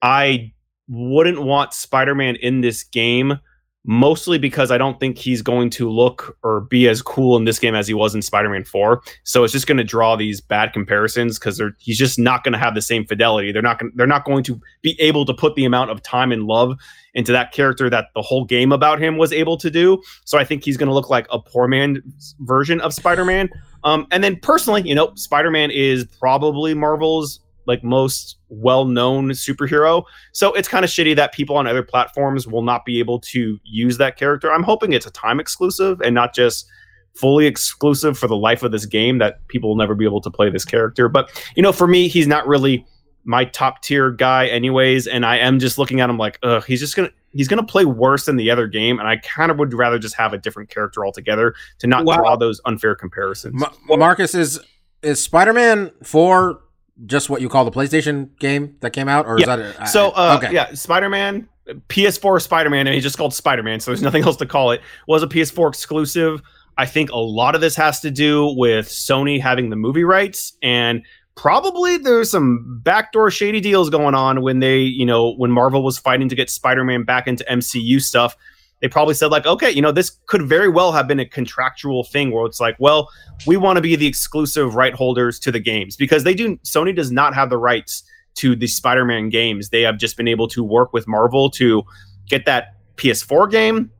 I 0.00 0.52
wouldn't 0.88 1.42
want 1.42 1.74
Spider 1.74 2.14
Man 2.14 2.36
in 2.36 2.62
this 2.62 2.82
game, 2.82 3.38
mostly 3.84 4.38
because 4.38 4.70
I 4.70 4.78
don't 4.78 4.98
think 4.98 5.18
he's 5.18 5.42
going 5.42 5.68
to 5.70 5.90
look 5.90 6.38
or 6.42 6.62
be 6.62 6.88
as 6.88 7.02
cool 7.02 7.36
in 7.36 7.44
this 7.44 7.58
game 7.58 7.74
as 7.74 7.86
he 7.86 7.92
was 7.92 8.14
in 8.14 8.22
Spider 8.22 8.48
Man 8.48 8.64
4. 8.64 9.02
So 9.22 9.44
it's 9.44 9.52
just 9.52 9.66
going 9.66 9.76
to 9.76 9.84
draw 9.84 10.16
these 10.16 10.40
bad 10.40 10.72
comparisons 10.72 11.38
because 11.38 11.60
he's 11.78 11.98
just 11.98 12.18
not 12.18 12.42
going 12.42 12.52
to 12.52 12.58
have 12.58 12.74
the 12.74 12.82
same 12.82 13.04
fidelity. 13.04 13.52
They're 13.52 13.60
not 13.60 13.80
gonna, 13.80 13.92
they're 13.94 14.06
not 14.06 14.24
going 14.24 14.44
to 14.44 14.58
be 14.80 14.96
able 14.98 15.26
to 15.26 15.34
put 15.34 15.56
the 15.56 15.66
amount 15.66 15.90
of 15.90 16.02
time 16.02 16.32
and 16.32 16.44
love 16.44 16.78
into 17.12 17.32
that 17.32 17.52
character 17.52 17.90
that 17.90 18.06
the 18.14 18.22
whole 18.22 18.46
game 18.46 18.72
about 18.72 18.98
him 18.98 19.18
was 19.18 19.30
able 19.30 19.58
to 19.58 19.70
do. 19.70 20.02
So 20.24 20.38
I 20.38 20.44
think 20.44 20.64
he's 20.64 20.78
going 20.78 20.88
to 20.88 20.94
look 20.94 21.10
like 21.10 21.26
a 21.30 21.38
poor 21.38 21.68
man 21.68 22.02
version 22.40 22.80
of 22.80 22.94
Spider 22.94 23.26
Man. 23.26 23.50
Um, 23.84 24.06
and 24.10 24.22
then 24.22 24.38
personally, 24.40 24.82
you 24.82 24.94
know, 24.94 25.12
Spider 25.14 25.50
Man 25.50 25.70
is 25.70 26.04
probably 26.18 26.74
Marvel's 26.74 27.40
like 27.66 27.84
most 27.84 28.38
well-known 28.48 29.30
superhero. 29.30 30.04
So 30.32 30.52
it's 30.52 30.68
kind 30.68 30.84
of 30.84 30.90
shitty 30.90 31.14
that 31.16 31.32
people 31.32 31.56
on 31.56 31.66
other 31.66 31.82
platforms 31.82 32.46
will 32.46 32.62
not 32.62 32.84
be 32.84 32.98
able 32.98 33.20
to 33.20 33.58
use 33.64 33.98
that 33.98 34.16
character. 34.16 34.52
I'm 34.52 34.64
hoping 34.64 34.92
it's 34.92 35.06
a 35.06 35.12
time 35.12 35.38
exclusive 35.38 36.00
and 36.00 36.14
not 36.14 36.34
just 36.34 36.66
fully 37.14 37.46
exclusive 37.46 38.18
for 38.18 38.26
the 38.26 38.36
life 38.36 38.62
of 38.62 38.72
this 38.72 38.86
game 38.86 39.18
that 39.18 39.46
people 39.48 39.70
will 39.70 39.76
never 39.76 39.94
be 39.94 40.04
able 40.04 40.20
to 40.22 40.30
play 40.30 40.50
this 40.50 40.64
character. 40.64 41.08
But 41.08 41.30
you 41.54 41.62
know, 41.62 41.72
for 41.72 41.86
me, 41.86 42.08
he's 42.08 42.26
not 42.26 42.46
really 42.46 42.84
my 43.24 43.44
top 43.44 43.82
tier 43.82 44.10
guy 44.10 44.48
anyways 44.48 45.06
and 45.06 45.24
I 45.24 45.36
am 45.36 45.60
just 45.60 45.78
looking 45.78 46.00
at 46.00 46.10
him 46.10 46.18
like, 46.18 46.38
ugh, 46.42 46.64
he's 46.66 46.80
just 46.80 46.96
going 46.96 47.08
to 47.08 47.14
he's 47.34 47.48
going 47.48 47.64
to 47.64 47.66
play 47.70 47.84
worse 47.84 48.26
than 48.26 48.36
the 48.36 48.50
other 48.50 48.66
game 48.66 48.98
and 48.98 49.08
I 49.08 49.16
kind 49.18 49.50
of 49.50 49.58
would 49.58 49.72
rather 49.74 49.98
just 49.98 50.14
have 50.16 50.32
a 50.32 50.38
different 50.38 50.68
character 50.70 51.04
altogether 51.04 51.54
to 51.78 51.86
not 51.86 52.04
Wow. 52.04 52.16
draw 52.16 52.36
those 52.36 52.60
unfair 52.64 52.94
comparisons. 52.94 53.54
Ma- 53.60 53.96
Marcus 53.96 54.34
is 54.34 54.60
is 55.02 55.20
Spider-Man 55.22 55.90
4 56.02 56.60
just 57.06 57.28
what 57.30 57.40
you 57.40 57.48
call 57.48 57.64
the 57.64 57.70
PlayStation 57.72 58.28
game 58.38 58.76
that 58.80 58.90
came 58.92 59.08
out 59.08 59.26
or 59.26 59.36
is 59.36 59.46
Yeah. 59.46 59.56
that 59.56 59.76
a, 59.76 59.82
I- 59.82 59.86
So, 59.86 60.10
uh, 60.10 60.38
okay. 60.42 60.52
yeah, 60.54 60.72
Spider 60.74 61.08
Man, 61.08 61.48
PS4 61.88 62.40
Spider 62.40 62.70
Man, 62.70 62.86
and 62.86 62.94
he 62.94 63.00
just 63.00 63.16
called 63.16 63.34
Spider 63.34 63.62
Man, 63.62 63.80
so 63.80 63.90
there's 63.90 64.02
nothing 64.10 64.22
else 64.24 64.36
to 64.36 64.46
call 64.46 64.70
it, 64.72 64.80
was 65.08 65.22
a 65.22 65.26
PS4 65.26 65.68
exclusive. 65.70 66.42
I 66.78 66.86
think 66.86 67.10
a 67.10 67.18
lot 67.18 67.54
of 67.54 67.60
this 67.60 67.76
has 67.76 68.00
to 68.00 68.10
do 68.10 68.54
with 68.56 68.86
Sony 68.88 69.40
having 69.40 69.70
the 69.70 69.76
movie 69.76 70.04
rights, 70.04 70.52
and 70.62 71.02
probably 71.34 71.96
there's 71.96 72.30
some 72.30 72.80
backdoor 72.82 73.30
shady 73.30 73.60
deals 73.60 73.90
going 73.90 74.14
on 74.14 74.42
when 74.42 74.60
they, 74.60 74.78
you 74.80 75.06
know, 75.06 75.34
when 75.34 75.50
Marvel 75.50 75.82
was 75.82 75.98
fighting 75.98 76.28
to 76.28 76.34
get 76.34 76.50
Spider 76.50 76.84
Man 76.84 77.04
back 77.04 77.26
into 77.26 77.44
MCU 77.50 78.00
stuff. 78.00 78.36
They 78.80 78.88
probably 78.88 79.14
said, 79.14 79.30
like, 79.30 79.46
okay, 79.46 79.70
you 79.70 79.80
know, 79.80 79.92
this 79.92 80.18
could 80.26 80.42
very 80.42 80.68
well 80.68 80.90
have 80.90 81.06
been 81.06 81.20
a 81.20 81.24
contractual 81.24 82.02
thing 82.02 82.32
where 82.32 82.46
it's 82.46 82.58
like, 82.58 82.74
well, 82.80 83.08
we 83.46 83.56
want 83.56 83.76
to 83.76 83.80
be 83.80 83.94
the 83.94 84.08
exclusive 84.08 84.74
right 84.74 84.92
holders 84.92 85.38
to 85.40 85.52
the 85.52 85.60
games 85.60 85.96
because 85.96 86.24
they 86.24 86.34
do, 86.34 86.56
Sony 86.58 86.94
does 86.94 87.12
not 87.12 87.32
have 87.32 87.48
the 87.48 87.58
rights 87.58 88.02
to 88.34 88.56
the 88.56 88.66
Spider-Man 88.66 89.28
games. 89.28 89.68
They 89.68 89.82
have 89.82 89.98
just 89.98 90.16
been 90.16 90.26
able 90.26 90.48
to 90.48 90.64
work 90.64 90.92
with 90.92 91.06
Marvel 91.06 91.48
to 91.50 91.84
get 92.28 92.44
that 92.46 92.74
PS4 92.96 93.50
game. 93.50 93.90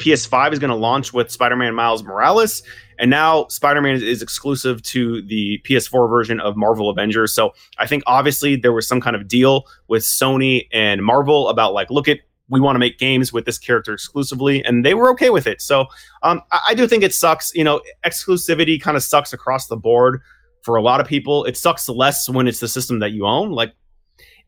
PS5 0.00 0.52
is 0.52 0.58
going 0.58 0.70
to 0.70 0.76
launch 0.76 1.12
with 1.12 1.30
Spider-Man 1.30 1.74
Miles 1.74 2.02
Morales, 2.02 2.62
and 2.98 3.10
now 3.10 3.46
Spider-Man 3.48 3.94
is, 3.94 4.02
is 4.02 4.22
exclusive 4.22 4.82
to 4.82 5.22
the 5.22 5.60
PS4 5.64 6.08
version 6.08 6.40
of 6.40 6.56
Marvel 6.56 6.90
Avengers. 6.90 7.32
So 7.32 7.52
I 7.78 7.86
think 7.86 8.02
obviously 8.06 8.56
there 8.56 8.72
was 8.72 8.88
some 8.88 9.00
kind 9.00 9.14
of 9.14 9.28
deal 9.28 9.64
with 9.88 10.02
Sony 10.02 10.66
and 10.72 11.04
Marvel 11.04 11.48
about 11.48 11.74
like, 11.74 11.90
look 11.90 12.08
at 12.08 12.18
we 12.50 12.60
want 12.60 12.74
to 12.74 12.80
make 12.80 12.98
games 12.98 13.32
with 13.32 13.44
this 13.44 13.58
character 13.58 13.94
exclusively, 13.94 14.64
and 14.64 14.84
they 14.84 14.94
were 14.94 15.08
okay 15.12 15.30
with 15.30 15.46
it. 15.46 15.62
So 15.62 15.86
um, 16.22 16.42
I, 16.50 16.60
I 16.68 16.74
do 16.74 16.86
think 16.86 17.04
it 17.04 17.14
sucks. 17.14 17.54
You 17.54 17.64
know, 17.64 17.80
exclusivity 18.04 18.80
kind 18.80 18.96
of 18.96 19.02
sucks 19.02 19.32
across 19.32 19.68
the 19.68 19.76
board 19.76 20.20
for 20.62 20.76
a 20.76 20.82
lot 20.82 21.00
of 21.00 21.06
people. 21.06 21.44
It 21.44 21.56
sucks 21.56 21.88
less 21.88 22.28
when 22.28 22.48
it's 22.48 22.60
the 22.60 22.68
system 22.68 22.98
that 22.98 23.12
you 23.12 23.24
own. 23.24 23.52
Like 23.52 23.72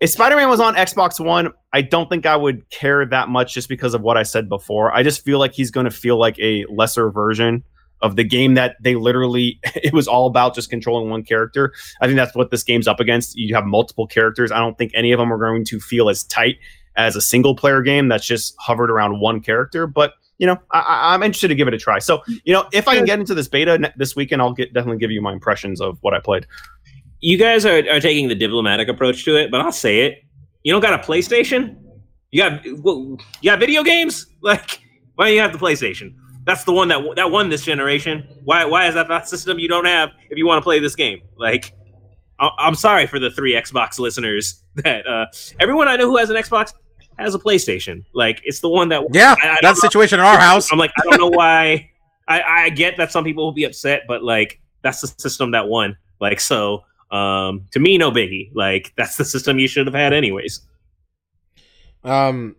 if 0.01 0.11
Spider-Man 0.11 0.49
was 0.49 0.61
on 0.61 0.75
Xbox 0.75 1.25
One, 1.25 1.53
I 1.73 1.83
don't 1.83 2.09
think 2.09 2.27
I 2.27 2.37
would 2.37 2.69
care 2.71 3.05
that 3.07 3.29
much 3.29 3.55
just 3.55 3.69
because 3.69 3.95
of 3.95 4.03
what 4.03 4.17
I 4.17 4.23
said 4.23 4.49
before. 4.49 4.93
I 4.95 5.03
just 5.03 5.25
feel 5.25 5.39
like 5.39 5.53
he's 5.53 5.71
going 5.71 5.85
to 5.85 5.91
feel 5.91 6.19
like 6.19 6.39
a 6.39 6.65
lesser 6.69 7.11
version 7.11 7.65
of 8.01 8.17
the 8.17 8.25
game 8.25 8.55
that 8.55 8.77
they 8.81 8.97
literally 8.97 9.61
it 9.77 9.93
was 9.93 10.09
all 10.09 10.27
about 10.27 10.55
just 10.55 10.71
controlling 10.71 11.09
one 11.09 11.23
character. 11.23 11.73
I 12.01 12.07
think 12.07 12.17
that's 12.17 12.35
what 12.35 12.51
this 12.51 12.63
game's 12.65 12.89
up 12.89 13.01
against. 13.01 13.37
You 13.37 13.55
have 13.55 13.65
multiple 13.65 14.07
characters. 14.07 14.51
I 14.51 14.59
don't 14.59 14.77
think 14.77 14.93
any 14.95 15.13
of 15.13 15.19
them 15.19 15.33
are 15.33 15.39
going 15.39 15.65
to 15.67 15.79
feel 15.81 16.09
as 16.09 16.25
tight 16.25 16.57
as 16.97 17.17
a 17.17 17.21
single 17.21 17.55
player 17.57 17.81
game 17.81 18.09
that's 18.09 18.27
just 18.27 18.55
hovered 18.59 18.91
around 18.91 19.21
one 19.21 19.41
character, 19.41 19.87
but 19.87 20.15
you 20.39 20.47
know, 20.47 20.59
I- 20.73 21.15
I'm 21.15 21.23
interested 21.23 21.49
to 21.49 21.55
give 21.55 21.69
it 21.69 21.75
a 21.75 21.79
try. 21.79 22.01
So, 22.01 22.23
you 22.43 22.53
know, 22.53 22.67
if 22.73 22.89
I 22.89 22.97
can 22.97 23.05
get 23.07 23.21
into 23.21 23.33
this 23.35 23.47
beta 23.47 23.79
ne- 23.79 23.93
this 23.97 24.17
weekend, 24.17 24.43
I'll 24.43 24.53
get 24.53 24.73
definitely 24.73 24.99
give 24.99 25.13
you 25.13 25.23
my 25.23 25.33
impressions 25.33 25.81
of 25.81 25.99
what 26.01 26.15
I 26.15 26.19
played. 26.19 26.47
You 27.23 27.39
guys 27.39 27.65
are, 27.65 27.79
are 27.89 28.01
taking 28.01 28.29
the 28.29 28.35
diplomatic 28.35 28.89
approach 28.89 29.25
to 29.25 29.37
it, 29.37 29.51
but 29.51 29.61
I'll 29.61 29.73
say 29.73 30.01
it. 30.07 30.25
You 30.65 30.73
don't 30.73 30.81
got 30.83 30.93
a 30.95 30.99
PlayStation? 30.99 31.77
You 32.33 32.43
got 32.43 32.63
well, 32.83 33.17
you 33.41 33.51
got 33.51 33.59
video 33.61 33.83
games? 33.83 34.27
Like, 34.43 34.81
why 35.15 35.29
do 35.29 35.35
you 35.35 35.41
have 35.41 35.53
the 35.53 35.59
PlayStation? 35.59 36.15
That's 36.45 36.65
the 36.65 36.73
one 36.73 36.89
that 36.89 37.01
that 37.15 37.31
won 37.31 37.49
this 37.49 37.63
generation. 37.65 38.27
Why 38.45 38.65
why 38.65 38.89
is 38.89 38.95
that 38.95 39.07
the 39.07 39.23
system 39.25 39.61
you 39.61 39.69
don't 39.69 39.85
have 39.85 40.11
if 40.31 40.37
you 40.37 40.47
want 40.47 40.59
to 40.59 40.63
play 40.65 40.81
this 40.81 40.97
game? 40.97 41.21
Like, 41.37 41.73
I- 42.41 42.51
I'm 42.59 42.75
sorry 42.75 43.07
for 43.07 43.21
the 43.21 43.31
three 43.31 43.53
Xbox 43.55 44.01
listeners 44.01 44.65
that 44.77 45.07
uh, 45.07 45.27
everyone 45.61 45.87
I 45.87 45.95
know 45.95 46.11
who 46.11 46.17
has 46.17 46.29
an 46.29 46.37
Xbox 46.37 46.75
has 47.21 47.37
a 47.37 47.39
PlayStation. 47.39 48.05
Like 48.15 48.41
it's 48.45 48.59
the 48.59 48.69
one 48.69 48.89
that 48.89 49.05
Yeah, 49.13 49.37
I- 49.41 49.51
I 49.51 49.59
the 49.63 49.75
situation 49.77 50.19
in 50.19 50.25
our 50.27 50.39
house. 50.39 50.73
I'm 50.73 50.79
like, 50.79 50.91
I 50.99 51.03
don't 51.09 51.21
know 51.21 51.37
why. 51.39 51.89
I, 52.27 52.43
I 52.43 52.71
get 52.71 52.97
that 52.97 53.13
some 53.13 53.23
people 53.25 53.45
will 53.45 53.53
be 53.53 53.65
upset, 53.65 54.03
but 54.09 54.25
like 54.25 54.61
that's 54.83 55.01
the 55.03 55.07
system 55.07 55.53
that 55.53 55.69
won. 55.69 55.97
Like 56.21 56.41
so, 56.41 56.83
um, 57.13 57.69
to 57.71 57.79
me, 57.79 57.99
no 57.99 58.11
biggie. 58.11 58.51
Like 58.55 58.93
that's 58.97 59.17
the 59.17 59.25
system 59.25 59.59
you 59.59 59.69
should 59.69 59.87
have 59.87 59.95
had 59.95 60.13
anyways. 60.13 60.63
Um, 62.03 62.57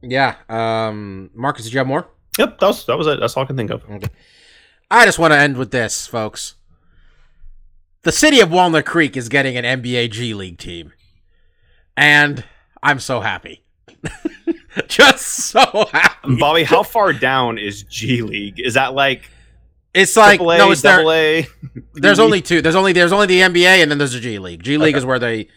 yeah. 0.00 0.36
Um, 0.48 1.30
Marcus, 1.34 1.64
did 1.64 1.72
you 1.72 1.78
have 1.78 1.86
more? 1.86 2.08
Yep, 2.38 2.58
that 2.58 2.66
was 2.66 2.86
that 2.86 2.98
was 2.98 3.06
it. 3.06 3.20
That's 3.20 3.36
all 3.36 3.44
I 3.44 3.46
can 3.46 3.56
think 3.56 3.70
of. 3.70 3.84
Okay. 3.88 4.08
I 4.90 5.04
just 5.04 5.18
want 5.18 5.32
to 5.32 5.38
end 5.38 5.56
with 5.56 5.70
this, 5.70 6.06
folks. 6.06 6.54
The 8.02 8.12
city 8.12 8.40
of 8.40 8.50
Walnut 8.50 8.84
Creek 8.84 9.16
is 9.16 9.28
getting 9.28 9.56
an 9.56 9.64
NBA 9.64 10.10
G 10.10 10.34
League 10.34 10.58
team, 10.58 10.92
and 11.96 12.44
I'm 12.82 13.00
so 13.00 13.20
happy. 13.20 13.62
just 14.88 15.26
so 15.26 15.88
happy. 15.92 16.36
Bobby, 16.36 16.64
how 16.64 16.82
far 16.82 17.12
down 17.12 17.58
is 17.58 17.82
G 17.84 18.22
League? 18.22 18.58
Is 18.58 18.74
that 18.74 18.94
like 18.94 19.30
It's 19.94 20.16
like 20.16 20.38
triple 20.38 20.56
no, 20.56 20.70
it's 20.70 20.82
there. 20.82 21.06
A? 21.10 21.46
There's 21.94 22.18
only 22.18 22.40
two. 22.42 22.62
There's 22.62 22.74
only 22.74 22.92
there's 22.92 23.12
only 23.12 23.26
the 23.26 23.40
NBA, 23.40 23.82
and 23.82 23.90
then 23.90 23.98
there's 23.98 24.12
the 24.14 24.20
G 24.20 24.38
League. 24.38 24.62
G 24.62 24.78
League 24.78 24.94
Okay. 24.94 24.98
is 24.98 25.04
where 25.04 25.18
they, 25.18 25.48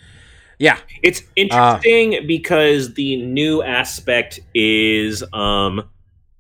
yeah. 0.60 0.78
It's 1.04 1.22
interesting 1.36 2.28
because 2.28 2.94
the 2.96 3.22
new 3.24 3.64
aspect 3.64 4.42
is 4.54 5.24
um, 5.32 5.88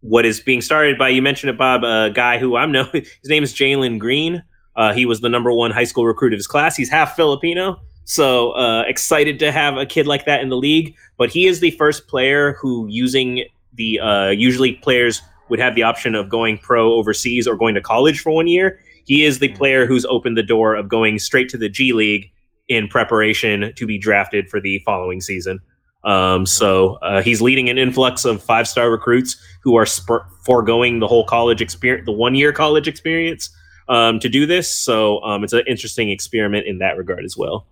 what 0.01 0.25
is 0.25 0.41
being 0.41 0.61
started 0.61 0.97
by 0.97 1.09
you 1.09 1.21
mentioned 1.21 1.51
it, 1.51 1.57
Bob, 1.57 1.83
a 1.83 2.11
guy 2.13 2.37
who 2.37 2.57
I'm 2.57 2.71
know 2.71 2.83
his 2.93 3.09
name 3.25 3.43
is 3.43 3.53
Jalen 3.53 3.97
Green. 3.99 4.43
Uh, 4.75 4.93
he 4.93 5.05
was 5.05 5.21
the 5.21 5.29
number 5.29 5.53
one 5.53 5.71
high 5.71 5.85
school 5.85 6.05
recruit 6.05 6.33
of 6.33 6.37
his 6.37 6.47
class. 6.47 6.75
He's 6.75 6.89
half 6.89 7.15
Filipino, 7.15 7.79
so 8.03 8.51
uh, 8.51 8.81
excited 8.87 9.39
to 9.39 9.53
have 9.53 9.77
a 9.77 9.85
kid 9.85 10.05
like 10.05 10.25
that 10.25 10.41
in 10.41 10.49
the 10.49 10.57
league. 10.57 10.95
But 11.17 11.29
he 11.29 11.45
is 11.47 11.61
the 11.61 11.71
first 11.71 12.09
player 12.09 12.53
who 12.59 12.87
using 12.89 13.45
the 13.73 14.01
uh, 14.01 14.29
usually 14.31 14.73
players 14.73 15.21
would 15.49 15.59
have 15.59 15.75
the 15.75 15.83
option 15.83 16.15
of 16.15 16.29
going 16.29 16.57
pro 16.57 16.93
overseas 16.93 17.47
or 17.47 17.55
going 17.55 17.75
to 17.75 17.81
college 17.81 18.19
for 18.19 18.31
one 18.31 18.47
year. 18.47 18.79
He 19.05 19.23
is 19.23 19.39
the 19.39 19.49
player 19.49 19.85
who's 19.85 20.05
opened 20.05 20.37
the 20.37 20.43
door 20.43 20.75
of 20.75 20.89
going 20.89 21.19
straight 21.19 21.49
to 21.49 21.57
the 21.57 21.69
G 21.69 21.93
League 21.93 22.31
in 22.67 22.87
preparation 22.87 23.73
to 23.75 23.85
be 23.85 23.97
drafted 23.97 24.49
for 24.49 24.59
the 24.59 24.79
following 24.79 25.21
season. 25.21 25.59
Um, 26.03 26.45
so 26.45 26.95
uh, 26.95 27.21
he's 27.21 27.41
leading 27.41 27.69
an 27.69 27.77
influx 27.77 28.25
of 28.25 28.41
five 28.41 28.67
star 28.67 28.91
recruits 28.91 29.37
who 29.63 29.75
are 29.75 29.85
spur- 29.85 30.25
foregoing 30.43 30.99
the 30.99 31.07
whole 31.07 31.25
college 31.25 31.61
experience, 31.61 32.05
the 32.05 32.11
one 32.11 32.35
year 32.35 32.53
college 32.53 32.87
experience, 32.87 33.49
um, 33.89 34.19
to 34.19 34.29
do 34.29 34.45
this. 34.45 34.73
So 34.73 35.21
um, 35.23 35.43
it's 35.43 35.53
an 35.53 35.63
interesting 35.67 36.09
experiment 36.09 36.67
in 36.67 36.79
that 36.79 36.97
regard 36.97 37.25
as 37.25 37.35
well. 37.35 37.67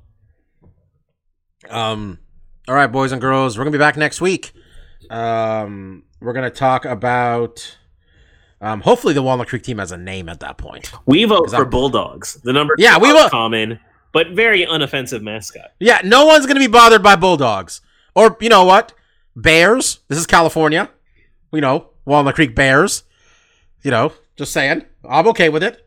Um, 1.70 2.20
all 2.68 2.76
right, 2.76 2.92
boys 2.92 3.12
and 3.12 3.22
girls, 3.22 3.58
we're 3.58 3.64
gonna 3.64 3.72
be 3.72 3.80
back 3.80 3.98
next 3.98 4.20
week. 4.20 4.52
Um, 5.10 6.04
we're 6.22 6.34
gonna 6.34 6.50
talk 6.50 6.86
about. 6.86 7.78
Um, 8.62 8.80
hopefully, 8.82 9.14
the 9.14 9.22
Walnut 9.22 9.48
Creek 9.50 9.64
team 9.64 9.78
has 9.80 9.92
a 9.92 9.98
name 9.98 10.30
at 10.30 10.40
that 10.40 10.58
point. 10.58 10.92
We 11.06 11.26
vote 11.26 11.48
Is 11.48 11.54
for 11.54 11.64
that- 11.66 11.70
Bulldogs, 11.70 12.36
the 12.44 12.54
number 12.54 12.76
Yeah, 12.78 12.98
we 12.98 13.12
vote- 13.12 13.30
common 13.32 13.80
but 14.14 14.30
very 14.30 14.66
unoffensive 14.66 15.22
mascot. 15.22 15.72
Yeah, 15.80 16.00
no 16.04 16.26
one's 16.26 16.46
gonna 16.46 16.60
be 16.60 16.68
bothered 16.68 17.04
by 17.04 17.16
bulldogs, 17.16 17.82
or 18.16 18.38
you 18.40 18.48
know 18.50 18.64
what, 18.64 18.94
bears. 19.36 20.00
This 20.08 20.18
is 20.20 20.26
California. 20.28 20.90
You 21.52 21.62
know, 21.62 21.90
Walnut 22.06 22.36
Creek 22.36 22.56
Bears. 22.56 23.04
You 23.82 23.92
know, 23.92 24.14
just 24.38 24.54
saying, 24.54 24.86
I'm 25.08 25.28
okay 25.30 25.50
with 25.50 25.62
it. 25.64 25.80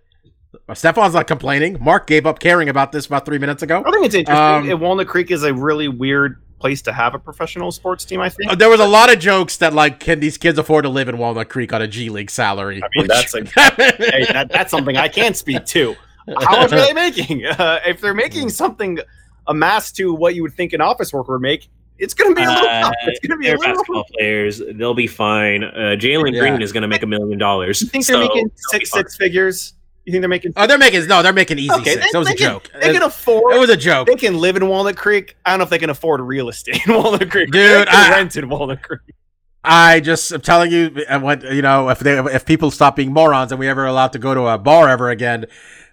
Stefan's 0.74 1.14
not 1.14 1.26
complaining. 1.26 1.78
Mark 1.80 2.06
gave 2.06 2.26
up 2.26 2.38
caring 2.40 2.68
about 2.68 2.90
this 2.92 3.06
about 3.06 3.24
three 3.24 3.38
minutes 3.38 3.62
ago. 3.62 3.82
I 3.86 3.90
think 3.90 4.06
it's 4.06 4.14
interesting. 4.14 4.44
Um, 4.44 4.68
And 4.68 4.80
Walnut 4.80 5.06
Creek 5.08 5.30
is 5.30 5.42
a 5.44 5.54
really 5.54 5.86
weird 5.88 6.42
place 6.58 6.80
to 6.82 6.92
have 6.92 7.14
a 7.14 7.18
professional 7.18 7.70
sports 7.72 8.04
team. 8.04 8.20
I 8.20 8.28
think. 8.28 8.50
Uh, 8.50 8.54
There 8.54 8.68
was 8.70 8.80
a 8.80 8.86
lot 8.86 9.12
of 9.12 9.18
jokes 9.18 9.56
that 9.58 9.72
like, 9.74 10.00
can 10.00 10.20
these 10.20 10.38
kids 10.38 10.58
afford 10.58 10.84
to 10.84 10.88
live 10.88 11.08
in 11.08 11.18
Walnut 11.18 11.48
Creek 11.48 11.72
on 11.72 11.82
a 11.82 11.86
G 11.88 12.08
League 12.08 12.30
salary? 12.30 12.82
I 12.82 12.88
mean, 12.96 13.06
that's 13.06 13.34
a- 13.34 13.44
hey, 13.44 14.26
that, 14.32 14.48
that's 14.50 14.70
something 14.70 14.96
I 14.96 15.08
can't 15.08 15.36
speak 15.36 15.64
to. 15.66 15.94
How 16.40 16.60
much 16.62 16.72
are 16.72 16.80
they 16.80 16.92
making? 16.92 17.44
Uh, 17.58 17.78
if 17.86 18.00
they're 18.00 18.14
making 18.14 18.48
something 18.48 18.98
amassed 19.46 19.94
to 19.96 20.12
what 20.14 20.34
you 20.34 20.42
would 20.42 20.54
think 20.54 20.72
an 20.72 20.80
office 20.80 21.12
worker 21.12 21.32
would 21.34 21.42
make, 21.42 21.68
it's 21.98 22.14
going 22.14 22.30
to 22.30 22.34
be 22.34 22.42
a 22.44 22.48
little 22.48 22.68
Uh, 22.68 22.80
tough. 22.82 22.92
It's 23.06 23.20
going 23.20 23.38
to 23.38 23.40
be 23.40 23.46
a 23.46 23.50
They're 23.50 23.58
little. 23.58 23.74
basketball 23.74 24.04
players. 24.18 24.60
They'll 24.74 24.92
be 24.94 25.06
fine. 25.06 25.62
Uh, 25.64 25.94
Jalen 25.96 26.32
Yeah. 26.34 26.40
Green 26.40 26.60
is 26.62 26.72
going 26.72 26.82
to 26.82 26.88
make 26.88 27.02
a 27.02 27.06
million 27.06 27.38
dollars. 27.38 27.80
You 27.80 27.88
think 27.88 28.04
so 28.04 28.14
they're 28.18 28.28
making 28.28 28.50
six 28.56 28.90
fine. 28.90 29.00
six 29.04 29.16
figures? 29.16 29.74
You 30.06 30.12
think 30.12 30.22
they're 30.22 30.28
making? 30.28 30.52
Oh, 30.56 30.66
they're 30.68 30.78
making 30.78 31.06
no, 31.08 31.20
they're 31.22 31.32
making 31.32 31.58
easy 31.58 31.72
okay, 31.72 31.94
six. 31.94 32.04
they, 32.06 32.10
That 32.12 32.18
was 32.18 32.28
a 32.30 32.34
can, 32.34 32.38
joke. 32.38 32.70
They 32.80 32.92
can 32.92 33.02
afford. 33.02 33.54
it 33.54 33.58
was 33.58 33.70
a 33.70 33.76
joke. 33.76 34.06
they 34.06 34.14
can 34.14 34.38
live 34.38 34.54
in 34.56 34.66
Walnut 34.68 34.96
Creek. 34.96 35.36
I 35.44 35.50
don't 35.50 35.58
know 35.58 35.64
if 35.64 35.70
they 35.70 35.78
can 35.78 35.90
afford 35.90 36.20
real 36.20 36.48
estate 36.48 36.86
in 36.86 36.94
Walnut 37.02 37.28
Creek. 37.30 37.50
Dude, 37.50 37.88
I- 37.88 38.10
rent 38.12 38.36
in 38.36 38.48
Walnut 38.48 38.82
Creek. 38.82 39.00
I 39.64 39.98
just 39.98 40.30
am 40.32 40.42
telling 40.42 40.70
you, 40.70 41.04
and 41.08 41.24
what 41.24 41.42
you 41.42 41.60
know, 41.60 41.88
if 41.88 41.98
they 41.98 42.16
if 42.32 42.46
people 42.46 42.70
stop 42.70 42.94
being 42.94 43.12
morons 43.12 43.50
and 43.50 43.58
we 43.58 43.66
ever 43.66 43.84
allowed 43.84 44.12
to 44.12 44.18
go 44.20 44.32
to 44.32 44.46
a 44.46 44.58
bar 44.58 44.88
ever 44.88 45.10
again, 45.10 45.40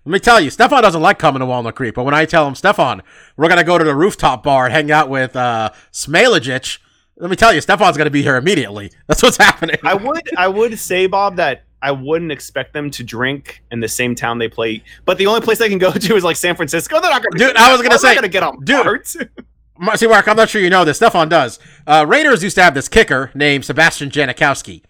let 0.06 0.12
me 0.14 0.20
tell 0.20 0.40
you, 0.40 0.52
Stefan 0.52 0.84
doesn't 0.84 1.02
like 1.02 1.18
coming 1.18 1.40
to 1.40 1.48
Walnut 1.48 1.74
Creek. 1.74 1.96
But 1.96 2.04
when 2.04 2.14
I 2.14 2.26
tell 2.26 2.48
him, 2.48 2.54
Stefan, 2.54 3.02
we're 3.36 3.50
gonna 3.50 3.64
go 3.64 3.80
to 3.80 3.84
the 3.84 3.96
rooftop 3.96 4.44
bar 4.44 4.66
and 4.66 4.74
hang 4.76 4.92
out 4.92 5.10
with 5.10 5.36
uh 5.36 5.72
Smailagic, 5.92 6.78
let 7.18 7.32
me 7.32 7.36
tell 7.36 7.52
you, 7.52 7.62
Stefan's 7.62 7.98
gonna 7.98 8.12
be 8.12 8.22
here 8.22 8.36
immediately. 8.36 8.92
That's 9.08 9.24
what's 9.24 9.38
happening. 9.48 9.78
I 9.84 9.96
would 9.96 10.22
I 10.38 10.48
would 10.50 10.78
say 10.78 11.08
Bob 11.08 11.38
that 11.38 11.64
I 11.84 11.92
wouldn't 11.92 12.32
expect 12.32 12.74
them 12.74 12.90
to 12.92 13.04
drink 13.04 13.62
in 13.72 13.80
the 13.82 13.88
same 13.88 14.16
town 14.16 14.38
they 14.40 14.48
play, 14.48 14.84
but 15.06 15.18
the 15.20 15.28
only 15.28 15.42
place 15.42 15.60
they 15.60 15.70
can 15.70 15.78
go 15.78 15.92
to 16.08 16.16
is 16.16 16.24
like 16.24 16.38
San 16.38 16.56
Francisco. 16.56 17.00
They're 17.02 17.12
not 17.12 17.22
going 17.22 17.34
to. 17.34 17.38
Dude, 17.38 17.56
I 17.58 17.72
was 17.72 17.82
gonna 17.82 18.00
say- 18.00 18.14
going 18.16 18.24
to 18.24 18.30
get 18.30 18.42
on 18.44 18.64
dude, 18.64 18.84
parts. 18.84 19.16
See, 19.96 20.08
Mark, 20.08 20.28
I'm 20.28 20.38
not 20.38 20.50
sure 20.50 20.62
you 20.62 20.70
know 20.70 20.86
this. 20.86 20.98
Stefan 20.98 21.30
does. 21.30 21.60
Uh, 21.86 22.06
Raiders 22.08 22.44
used 22.44 22.56
to 22.56 22.64
have 22.64 22.74
this 22.74 22.88
kicker 22.88 23.32
named 23.36 23.66
Sebastian 23.66 24.10
Janikowski. 24.12 24.84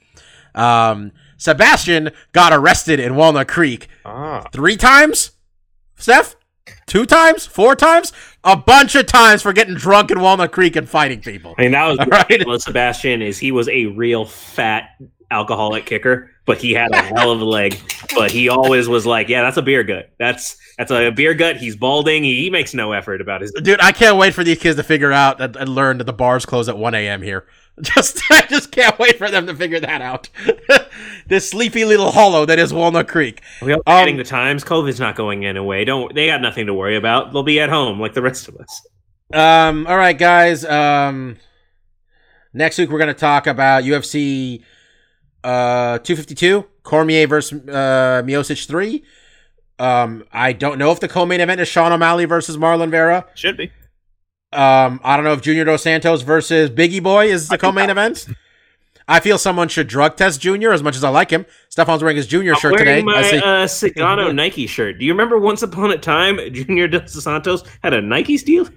Um, 0.54 1.12
Sebastian 1.38 2.12
got 2.32 2.54
arrested 2.54 3.00
in 3.00 3.16
Walnut 3.16 3.48
Creek 3.48 3.88
Ah, 4.06 4.46
three 4.52 4.78
times. 4.78 5.32
Steph, 5.98 6.36
two 6.86 7.06
times, 7.06 7.46
four 7.46 7.76
times, 7.76 8.12
a 8.44 8.56
bunch 8.58 8.96
of 8.96 9.06
times 9.06 9.42
for 9.42 9.54
getting 9.54 9.74
drunk 9.76 10.12
in 10.12 10.20
Walnut 10.20 10.52
Creek 10.52 10.76
and 10.76 10.88
fighting 10.88 11.22
people. 11.22 11.56
I 11.58 11.64
mean, 11.64 11.72
that 11.72 11.88
was 11.88 11.98
right. 12.08 12.44
well, 12.46 12.60
Sebastian 12.60 13.22
is 13.22 13.40
he 13.40 13.52
was 13.52 13.70
a 13.70 13.86
real 13.88 14.26
fat 14.26 14.90
alcoholic 15.34 15.86
kicker, 15.86 16.30
but 16.46 16.58
he 16.60 16.74
had 16.74 16.92
a 16.92 17.02
hell 17.02 17.32
of 17.32 17.42
a 17.42 17.46
leg. 17.46 17.80
But 18.16 18.32
he 18.32 18.50
always 18.50 18.88
was 18.88 19.06
like, 19.06 19.28
"Yeah, 19.30 19.42
that's 19.42 19.58
a 19.58 19.62
beer 19.62 19.84
gut. 19.84 20.12
That's 20.20 20.56
that's 20.78 20.92
a 20.92 21.10
beer 21.10 21.34
gut." 21.34 21.58
He's 21.58 21.76
balding. 21.76 22.24
He, 22.24 22.44
he 22.44 22.50
makes 22.50 22.74
no 22.74 22.92
effort 22.94 23.20
about 23.22 23.42
his. 23.42 23.52
Dude, 23.52 23.82
I 23.82 23.92
can't 23.92 24.18
wait 24.18 24.34
for 24.34 24.44
these 24.44 24.60
kids 24.60 24.78
to 24.78 24.84
figure 24.84 25.12
out 25.12 25.42
and, 25.42 25.56
and 25.56 25.70
learn 25.70 25.98
that 25.98 26.04
the 26.06 26.14
bars 26.14 26.46
close 26.46 26.70
at 26.70 26.78
1 26.78 26.94
a.m. 26.96 27.22
here. 27.22 27.46
Just, 27.82 28.22
I 28.30 28.46
just 28.52 28.72
can't 28.72 29.00
wait 29.00 29.18
for 29.18 29.32
them 29.32 29.48
to 29.48 29.56
figure 29.56 29.80
that 29.80 30.00
out. 30.00 30.30
this 31.28 31.50
sleepy 31.50 31.86
little 31.86 32.12
hollow 32.12 32.46
that 32.46 32.60
is 32.60 32.72
Walnut 32.72 33.08
Creek. 33.08 33.42
We 33.64 33.74
are 33.74 33.78
Um, 33.88 34.02
getting 34.02 34.18
the 34.18 34.24
times. 34.24 34.64
COVID's 34.64 35.00
not 35.00 35.16
going 35.16 35.44
anyway. 35.44 35.84
Don't 35.84 36.14
they 36.14 36.28
got 36.28 36.40
nothing 36.40 36.68
to 36.68 36.74
worry 36.76 36.96
about? 36.96 37.34
They'll 37.34 37.42
be 37.42 37.60
at 37.60 37.70
home 37.70 38.00
like 38.00 38.14
the 38.14 38.22
rest 38.22 38.48
of 38.48 38.58
us. 38.58 38.86
Um, 39.34 39.88
all 39.88 39.98
right, 39.98 40.16
guys. 40.16 40.64
Um, 40.64 41.38
next 42.54 42.78
week 42.78 42.92
we're 42.92 43.00
gonna 43.00 43.16
talk 43.16 43.48
about 43.48 43.86
UFC 43.86 44.62
uh 45.44 46.00
252 46.00 46.66
Cormier 46.84 47.28
versus 47.28 47.62
uh 47.70 48.22
Miocic 48.26 48.66
3. 48.68 49.04
Um, 49.80 50.24
I 50.32 50.54
don't 50.54 50.78
know 50.78 50.92
if 50.92 51.00
the 51.00 51.08
co-main 51.08 51.42
event 51.42 51.60
is 51.60 51.68
Sean 51.68 51.92
O'Malley 51.92 52.26
versus 52.26 52.58
Marlon 52.58 52.90
Vera. 52.92 53.26
should 53.36 53.58
be. 53.58 53.72
Um, 54.54 55.02
I 55.04 55.16
don't 55.16 55.24
know 55.26 55.34
if 55.34 55.42
Junior 55.42 55.66
Dos 55.66 55.82
Santos 55.82 56.22
versus 56.22 56.70
Bigi 56.70 57.00
Boy 57.00 57.28
is 57.28 57.50
the 57.50 57.58
co-main 57.58 57.90
event. 57.90 58.28
I 59.08 59.20
feel 59.20 59.38
someone 59.38 59.68
should 59.68 59.88
drug 59.88 60.16
test 60.16 60.40
Junior 60.40 60.72
as 60.72 60.82
much 60.84 60.96
as 60.96 61.04
I 61.04 61.10
like 61.10 61.30
him. 61.32 61.46
Stefan's 61.70 62.02
wearing 62.04 62.16
his 62.18 62.28
Junior 62.28 62.54
I'm 62.54 62.60
shirt 62.60 62.78
today. 62.78 63.02
my 63.02 63.18
I 63.18 63.24
see. 63.24 63.38
uh, 63.40 63.66
Cigano 63.66 64.34
Nike 64.34 64.68
shirt. 64.68 65.00
Do 65.00 65.06
you 65.06 65.12
remember 65.12 65.40
once 65.40 65.62
upon 65.64 65.92
a 65.92 65.98
time 65.98 66.40
Junior 66.54 66.88
Dos 66.88 67.12
Santos 67.22 67.64
had 67.82 67.94
a 67.94 68.02
Nike 68.02 68.38
steal? 68.38 68.70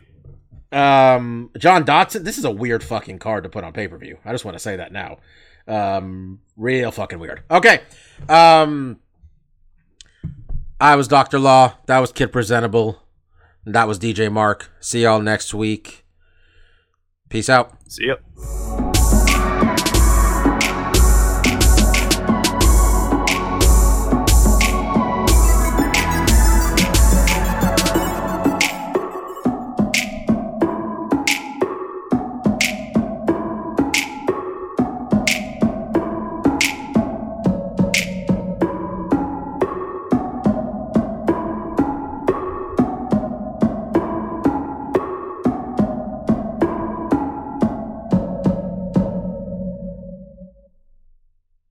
Um, 0.72 1.50
John 1.58 1.84
Dotson. 1.84 2.24
This 2.24 2.38
is 2.38 2.44
a 2.44 2.50
weird 2.50 2.82
fucking 2.82 3.18
card 3.18 3.44
to 3.44 3.50
put 3.50 3.62
on 3.62 3.72
pay 3.72 3.86
per 3.86 3.98
view. 3.98 4.18
I 4.24 4.32
just 4.32 4.44
want 4.44 4.56
to 4.56 4.58
say 4.58 4.76
that 4.76 4.92
now. 4.92 5.18
Um, 5.66 6.40
real 6.56 6.90
fucking 6.90 7.18
weird. 7.18 7.42
Okay. 7.50 7.80
Um, 8.28 9.00
I 10.80 10.96
was 10.96 11.08
Doctor 11.08 11.38
Law. 11.38 11.74
That 11.86 11.98
was 12.00 12.12
Kid 12.12 12.32
Presentable. 12.32 13.02
That 13.64 13.88
was 13.88 13.98
DJ 13.98 14.30
Mark. 14.30 14.70
See 14.80 15.02
y'all 15.02 15.20
next 15.20 15.52
week. 15.52 16.04
Peace 17.28 17.48
out. 17.48 17.72
See 17.90 18.06
ya. 18.06 18.16